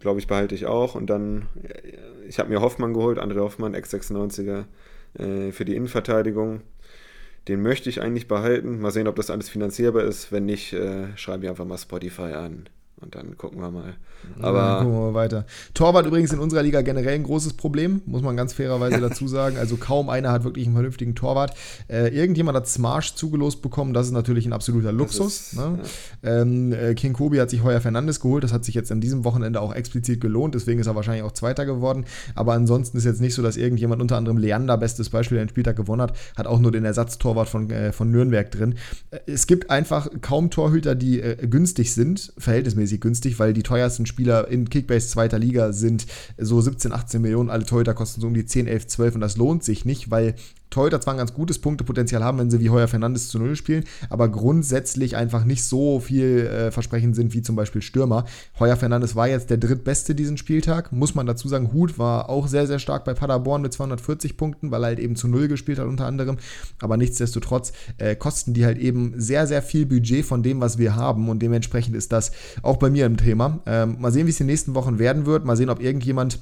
Glaube 0.00 0.20
ich, 0.20 0.26
behalte 0.26 0.54
ich 0.54 0.66
auch. 0.66 0.94
Und 0.94 1.08
dann, 1.08 1.46
ich 2.26 2.38
habe 2.38 2.50
mir 2.50 2.60
Hoffmann 2.60 2.94
geholt, 2.94 3.18
André 3.18 3.40
Hoffmann, 3.40 3.74
Ex-96er, 3.74 4.64
äh, 5.18 5.52
für 5.52 5.64
die 5.64 5.74
Innenverteidigung. 5.74 6.62
Den 7.48 7.62
möchte 7.62 7.88
ich 7.88 8.00
eigentlich 8.00 8.28
behalten. 8.28 8.80
Mal 8.80 8.92
sehen, 8.92 9.08
ob 9.08 9.16
das 9.16 9.30
alles 9.30 9.48
finanzierbar 9.48 10.04
ist. 10.04 10.30
Wenn 10.30 10.44
nicht, 10.44 10.72
äh, 10.72 11.16
schreibe 11.16 11.44
ich 11.44 11.50
einfach 11.50 11.64
mal 11.64 11.78
Spotify 11.78 12.32
an. 12.34 12.68
Und 13.02 13.14
dann 13.14 13.36
gucken 13.36 13.60
wir 13.60 13.70
mal. 13.70 13.94
Dann 14.36 14.44
Aber 14.44 14.78
gucken 14.78 14.92
wir 14.92 15.00
mal 15.10 15.14
weiter. 15.14 15.44
Torwart 15.74 16.06
übrigens 16.06 16.32
in 16.32 16.38
unserer 16.38 16.62
Liga 16.62 16.82
generell 16.82 17.14
ein 17.14 17.24
großes 17.24 17.54
Problem, 17.54 18.02
muss 18.06 18.22
man 18.22 18.36
ganz 18.36 18.52
fairerweise 18.52 19.00
dazu 19.08 19.26
sagen. 19.26 19.56
Also 19.58 19.76
kaum 19.76 20.08
einer 20.08 20.30
hat 20.30 20.44
wirklich 20.44 20.66
einen 20.66 20.74
vernünftigen 20.74 21.14
Torwart. 21.14 21.54
Äh, 21.88 22.14
irgendjemand 22.14 22.56
hat 22.56 22.68
Smarsh 22.68 23.14
zugelost 23.14 23.62
bekommen, 23.62 23.92
das 23.92 24.06
ist 24.06 24.12
natürlich 24.12 24.46
ein 24.46 24.52
absoluter 24.52 24.92
Luxus. 24.92 25.52
ist, 25.52 25.56
ne? 25.56 25.80
ähm, 26.22 26.72
äh, 26.72 26.94
King 26.94 27.12
Kobi 27.12 27.40
hat 27.40 27.50
sich 27.50 27.62
Heuer 27.62 27.80
Fernandes 27.80 28.20
geholt, 28.20 28.44
das 28.44 28.52
hat 28.52 28.64
sich 28.64 28.74
jetzt 28.74 28.92
an 28.92 29.00
diesem 29.00 29.24
Wochenende 29.24 29.60
auch 29.60 29.74
explizit 29.74 30.20
gelohnt, 30.20 30.54
deswegen 30.54 30.78
ist 30.78 30.86
er 30.86 30.94
wahrscheinlich 30.94 31.24
auch 31.24 31.32
Zweiter 31.32 31.66
geworden. 31.66 32.04
Aber 32.34 32.52
ansonsten 32.52 32.96
ist 32.98 33.04
jetzt 33.04 33.20
nicht 33.20 33.34
so, 33.34 33.42
dass 33.42 33.56
irgendjemand, 33.56 34.00
unter 34.00 34.16
anderem 34.16 34.38
Leander, 34.38 34.78
bestes 34.78 35.10
Beispiel, 35.10 35.36
der 35.36 35.46
den 35.46 35.50
Spieltag 35.50 35.76
gewonnen 35.76 36.02
hat, 36.02 36.16
hat 36.36 36.46
auch 36.46 36.60
nur 36.60 36.70
den 36.70 36.84
Ersatztorwart 36.84 37.48
von, 37.48 37.68
äh, 37.70 37.92
von 37.92 38.10
Nürnberg 38.10 38.50
drin. 38.50 38.76
Äh, 39.10 39.18
Es 39.26 39.46
gibt 39.46 39.70
einfach 39.70 40.08
kaum 40.20 40.50
Torhüter, 40.50 40.94
die 40.94 41.20
äh, 41.20 41.36
günstig 41.46 41.92
sind, 41.92 42.32
verhältnismäßig 42.38 42.91
günstig, 43.00 43.38
weil 43.38 43.52
die 43.52 43.62
teuersten 43.62 44.06
Spieler 44.06 44.48
in 44.48 44.68
Kickbase 44.68 45.08
zweiter 45.08 45.38
Liga 45.38 45.72
sind 45.72 46.06
so 46.38 46.60
17, 46.60 46.92
18 46.92 47.20
Millionen. 47.22 47.50
Alle 47.50 47.64
Torhüter 47.64 47.94
kosten 47.94 48.20
so 48.20 48.26
um 48.26 48.34
die 48.34 48.46
10, 48.46 48.66
11, 48.66 48.86
12 48.86 49.14
und 49.16 49.20
das 49.20 49.36
lohnt 49.36 49.64
sich 49.64 49.84
nicht, 49.84 50.10
weil 50.10 50.34
Torhüter 50.72 51.00
zwar 51.00 51.14
ein 51.14 51.18
ganz 51.18 51.34
gutes 51.34 51.58
Punktepotenzial 51.60 52.24
haben, 52.24 52.38
wenn 52.38 52.50
sie 52.50 52.60
wie 52.60 52.70
Heuer 52.70 52.88
Fernandes 52.88 53.28
zu 53.28 53.38
Null 53.38 53.54
spielen, 53.56 53.84
aber 54.10 54.28
grundsätzlich 54.28 55.16
einfach 55.16 55.44
nicht 55.44 55.64
so 55.64 56.00
viel 56.00 56.46
äh, 56.46 56.70
versprechend 56.70 57.14
sind 57.14 57.34
wie 57.34 57.42
zum 57.42 57.54
Beispiel 57.56 57.82
Stürmer. 57.82 58.24
Heuer 58.58 58.76
Fernandes 58.76 59.14
war 59.14 59.28
jetzt 59.28 59.50
der 59.50 59.58
drittbeste 59.58 60.14
diesen 60.14 60.36
Spieltag, 60.36 60.92
muss 60.92 61.14
man 61.14 61.26
dazu 61.26 61.48
sagen. 61.48 61.72
Hut 61.72 61.98
war 61.98 62.28
auch 62.28 62.48
sehr, 62.48 62.66
sehr 62.66 62.78
stark 62.78 63.04
bei 63.04 63.14
Paderborn 63.14 63.62
mit 63.62 63.72
240 63.72 64.36
Punkten, 64.36 64.70
weil 64.70 64.82
er 64.82 64.88
halt 64.88 64.98
eben 64.98 65.16
zu 65.16 65.28
Null 65.28 65.48
gespielt 65.48 65.78
hat 65.78 65.86
unter 65.86 66.06
anderem. 66.06 66.38
Aber 66.80 66.96
nichtsdestotrotz 66.96 67.72
äh, 67.98 68.16
kosten 68.16 68.54
die 68.54 68.64
halt 68.64 68.78
eben 68.78 69.14
sehr, 69.16 69.46
sehr 69.46 69.62
viel 69.62 69.86
Budget 69.86 70.24
von 70.24 70.42
dem, 70.42 70.60
was 70.60 70.78
wir 70.78 70.96
haben 70.96 71.28
und 71.28 71.40
dementsprechend 71.40 71.94
ist 71.94 72.12
das 72.12 72.32
auch 72.62 72.76
bei 72.76 72.90
mir 72.90 73.06
im 73.06 73.16
Thema. 73.16 73.60
Ähm, 73.66 73.96
mal 74.00 74.12
sehen, 74.12 74.26
wie 74.26 74.30
es 74.30 74.40
in 74.40 74.46
den 74.46 74.52
nächsten 74.52 74.74
Wochen 74.74 74.98
werden 74.98 75.26
wird. 75.26 75.44
Mal 75.44 75.56
sehen, 75.56 75.70
ob 75.70 75.80
irgendjemand 75.80 76.40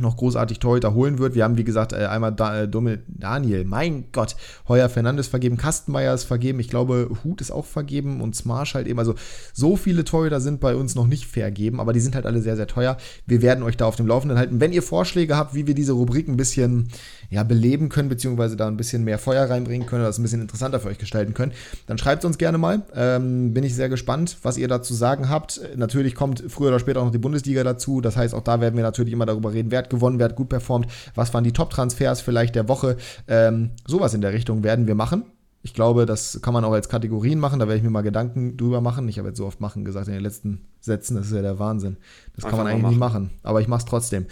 noch 0.00 0.16
großartig 0.16 0.58
Torhüter 0.58 0.94
holen 0.94 1.18
wird. 1.18 1.34
Wir 1.34 1.44
haben, 1.44 1.56
wie 1.56 1.64
gesagt, 1.64 1.92
äh, 1.92 2.06
einmal 2.06 2.32
da, 2.32 2.62
äh, 2.62 2.68
Daniel, 3.08 3.64
mein 3.64 4.04
Gott, 4.12 4.36
Heuer 4.68 4.88
Fernandes 4.88 5.28
vergeben, 5.28 5.56
Kastenmeier 5.56 6.14
ist 6.14 6.24
vergeben, 6.24 6.60
ich 6.60 6.68
glaube, 6.68 7.10
Hut 7.24 7.40
ist 7.40 7.50
auch 7.50 7.64
vergeben 7.64 8.20
und 8.20 8.36
Smarsh 8.36 8.74
halt 8.74 8.86
eben. 8.86 8.98
Also 8.98 9.14
so 9.52 9.76
viele 9.76 10.04
Torhüter 10.04 10.40
sind 10.40 10.60
bei 10.60 10.74
uns 10.74 10.94
noch 10.94 11.06
nicht 11.06 11.26
vergeben, 11.26 11.80
aber 11.80 11.92
die 11.92 12.00
sind 12.00 12.14
halt 12.14 12.26
alle 12.26 12.40
sehr, 12.40 12.56
sehr 12.56 12.66
teuer. 12.66 12.96
Wir 13.26 13.42
werden 13.42 13.62
euch 13.64 13.76
da 13.76 13.86
auf 13.86 13.96
dem 13.96 14.06
Laufenden 14.06 14.38
halten. 14.38 14.60
Wenn 14.60 14.72
ihr 14.72 14.82
Vorschläge 14.82 15.36
habt, 15.36 15.54
wie 15.54 15.66
wir 15.66 15.74
diese 15.74 15.92
Rubrik 15.92 16.28
ein 16.28 16.36
bisschen 16.36 16.88
ja, 17.30 17.42
beleben 17.42 17.88
können, 17.88 18.08
beziehungsweise 18.08 18.56
da 18.56 18.66
ein 18.66 18.76
bisschen 18.76 19.04
mehr 19.04 19.18
Feuer 19.18 19.48
reinbringen 19.50 19.86
können, 19.86 20.02
oder 20.02 20.08
das 20.08 20.18
ein 20.18 20.22
bisschen 20.22 20.40
interessanter 20.40 20.80
für 20.80 20.88
euch 20.88 20.98
gestalten 20.98 21.34
können, 21.34 21.52
dann 21.86 21.98
schreibt 21.98 22.24
es 22.24 22.26
uns 22.26 22.38
gerne 22.38 22.58
mal. 22.58 22.82
Ähm, 22.94 23.52
bin 23.52 23.64
ich 23.64 23.74
sehr 23.74 23.88
gespannt, 23.88 24.38
was 24.42 24.56
ihr 24.56 24.68
dazu 24.68 24.94
sagen 24.94 25.28
habt. 25.28 25.60
Natürlich 25.76 26.14
kommt 26.14 26.42
früher 26.48 26.68
oder 26.68 26.78
später 26.78 27.00
auch 27.00 27.06
noch 27.06 27.12
die 27.12 27.18
Bundesliga 27.18 27.64
dazu. 27.64 28.00
Das 28.00 28.16
heißt, 28.16 28.34
auch 28.34 28.42
da 28.42 28.60
werden 28.60 28.76
wir 28.76 28.82
natürlich 28.82 29.12
immer 29.12 29.26
darüber 29.26 29.52
reden, 29.52 29.70
wer 29.70 29.80
hat 29.80 29.90
gewonnen, 29.90 30.18
wer 30.18 30.26
hat 30.26 30.36
gut 30.36 30.48
performt, 30.48 30.86
was 31.14 31.34
waren 31.34 31.44
die 31.44 31.52
Top-Transfers 31.52 32.20
vielleicht 32.22 32.54
der 32.54 32.68
Woche. 32.68 32.96
Ähm, 33.26 33.70
sowas 33.86 34.14
in 34.14 34.20
der 34.20 34.32
Richtung 34.32 34.62
werden 34.64 34.86
wir 34.86 34.94
machen. 34.94 35.24
Ich 35.62 35.74
glaube, 35.74 36.06
das 36.06 36.40
kann 36.40 36.54
man 36.54 36.64
auch 36.64 36.72
als 36.72 36.88
Kategorien 36.88 37.38
machen. 37.38 37.58
Da 37.58 37.66
werde 37.66 37.78
ich 37.78 37.82
mir 37.82 37.90
mal 37.90 38.02
Gedanken 38.02 38.56
drüber 38.56 38.80
machen. 38.80 39.08
Ich 39.08 39.18
habe 39.18 39.28
jetzt 39.28 39.38
so 39.38 39.44
oft 39.44 39.60
machen 39.60 39.84
gesagt 39.84 40.06
in 40.06 40.14
den 40.14 40.22
letzten 40.22 40.62
Sätzen. 40.80 41.16
Das 41.16 41.26
ist 41.26 41.32
ja 41.34 41.42
der 41.42 41.58
Wahnsinn. 41.58 41.96
Das 42.36 42.44
Einfach 42.44 42.56
kann 42.56 42.64
man 42.64 42.72
eigentlich 42.72 42.82
machen. 42.82 42.94
nie 42.94 42.98
machen. 42.98 43.30
Aber 43.42 43.60
ich 43.60 43.68
mache 43.68 43.80
es 43.80 43.84
trotzdem. 43.84 44.26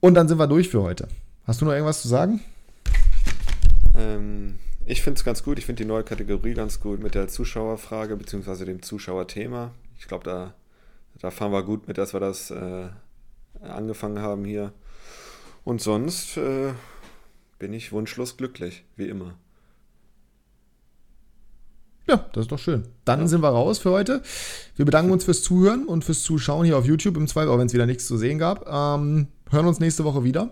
Und 0.00 0.14
dann 0.14 0.28
sind 0.28 0.38
wir 0.38 0.46
durch 0.46 0.68
für 0.70 0.82
heute. 0.82 1.08
Hast 1.46 1.60
du 1.60 1.64
noch 1.64 1.72
irgendwas 1.72 2.02
zu 2.02 2.08
sagen? 2.08 2.40
Ähm, 3.94 4.58
ich 4.84 5.00
finde 5.02 5.18
es 5.18 5.24
ganz 5.24 5.44
gut. 5.44 5.60
Ich 5.60 5.66
finde 5.66 5.84
die 5.84 5.88
neue 5.88 6.02
Kategorie 6.02 6.54
ganz 6.54 6.80
gut 6.80 7.00
mit 7.00 7.14
der 7.14 7.28
Zuschauerfrage 7.28 8.16
bzw. 8.16 8.64
dem 8.64 8.82
Zuschauerthema. 8.82 9.70
Ich 9.96 10.08
glaube, 10.08 10.24
da, 10.24 10.54
da 11.20 11.30
fahren 11.30 11.52
wir 11.52 11.62
gut 11.62 11.86
mit, 11.86 11.98
dass 11.98 12.14
wir 12.14 12.18
das 12.18 12.50
äh, 12.50 12.88
angefangen 13.62 14.18
haben 14.18 14.44
hier. 14.44 14.72
Und 15.62 15.80
sonst 15.80 16.36
äh, 16.36 16.72
bin 17.60 17.72
ich 17.72 17.92
wunschlos 17.92 18.36
glücklich, 18.36 18.82
wie 18.96 19.06
immer. 19.06 19.34
Ja, 22.08 22.28
das 22.32 22.46
ist 22.46 22.52
doch 22.52 22.58
schön. 22.58 22.88
Dann 23.04 23.20
ja. 23.20 23.26
sind 23.28 23.42
wir 23.42 23.50
raus 23.50 23.78
für 23.78 23.92
heute. 23.92 24.20
Wir 24.74 24.84
bedanken 24.84 25.12
uns 25.12 25.24
fürs 25.24 25.42
Zuhören 25.42 25.86
und 25.86 26.04
fürs 26.04 26.24
Zuschauen 26.24 26.64
hier 26.64 26.76
auf 26.76 26.86
YouTube 26.86 27.16
im 27.16 27.28
Zweifel, 27.28 27.50
auch 27.50 27.58
wenn 27.58 27.68
es 27.68 27.74
wieder 27.74 27.86
nichts 27.86 28.08
zu 28.08 28.16
sehen 28.16 28.40
gab. 28.40 28.66
Ähm, 28.68 29.28
hören 29.50 29.66
uns 29.66 29.78
nächste 29.78 30.02
Woche 30.02 30.24
wieder. 30.24 30.50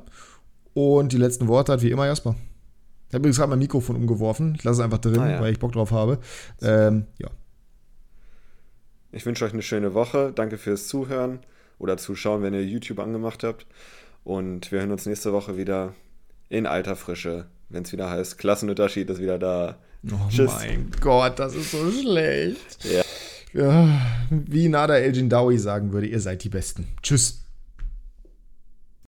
Und 0.74 1.12
die 1.12 1.18
letzten 1.18 1.48
Worte 1.48 1.72
hat 1.72 1.82
wie 1.82 1.90
immer 1.90 2.06
Jasper. 2.06 2.34
Ich 3.08 3.14
habe 3.14 3.22
übrigens 3.22 3.36
gerade 3.36 3.50
mein 3.50 3.60
Mikrofon 3.60 3.96
umgeworfen. 3.96 4.54
Ich 4.56 4.64
lasse 4.64 4.80
es 4.80 4.84
einfach 4.84 4.98
drin, 4.98 5.20
ah, 5.20 5.30
ja. 5.30 5.40
weil 5.40 5.52
ich 5.52 5.60
Bock 5.60 5.72
drauf 5.72 5.92
habe. 5.92 6.18
Ähm, 6.60 7.06
ja. 7.18 7.28
Ich 9.12 9.24
wünsche 9.24 9.44
euch 9.44 9.52
eine 9.52 9.62
schöne 9.62 9.94
Woche. 9.94 10.32
Danke 10.34 10.58
fürs 10.58 10.88
Zuhören 10.88 11.38
oder 11.78 11.96
Zuschauen, 11.96 12.42
wenn 12.42 12.54
ihr 12.54 12.64
YouTube 12.64 12.98
angemacht 12.98 13.44
habt. 13.44 13.66
Und 14.24 14.72
wir 14.72 14.80
hören 14.80 14.90
uns 14.90 15.06
nächste 15.06 15.32
Woche 15.32 15.56
wieder 15.56 15.94
in 16.48 16.66
alter 16.66 16.96
Frische, 16.96 17.46
wenn 17.68 17.84
es 17.84 17.92
wieder 17.92 18.10
heißt, 18.10 18.38
Klassenunterschied 18.38 19.08
ist 19.10 19.20
wieder 19.20 19.38
da. 19.38 19.78
Oh 20.10 20.28
Tschüss. 20.28 20.50
mein 20.52 20.90
Gott, 21.00 21.38
das 21.38 21.54
ist 21.54 21.70
so 21.70 21.90
schlecht. 21.90 22.84
Ja. 22.84 23.02
ja 23.52 24.00
wie 24.30 24.68
Nada 24.68 24.96
El 24.96 25.16
Jindawi 25.16 25.58
sagen 25.58 25.92
würde, 25.92 26.06
ihr 26.06 26.20
seid 26.20 26.42
die 26.44 26.48
Besten. 26.48 26.88
Tschüss. 27.02 27.43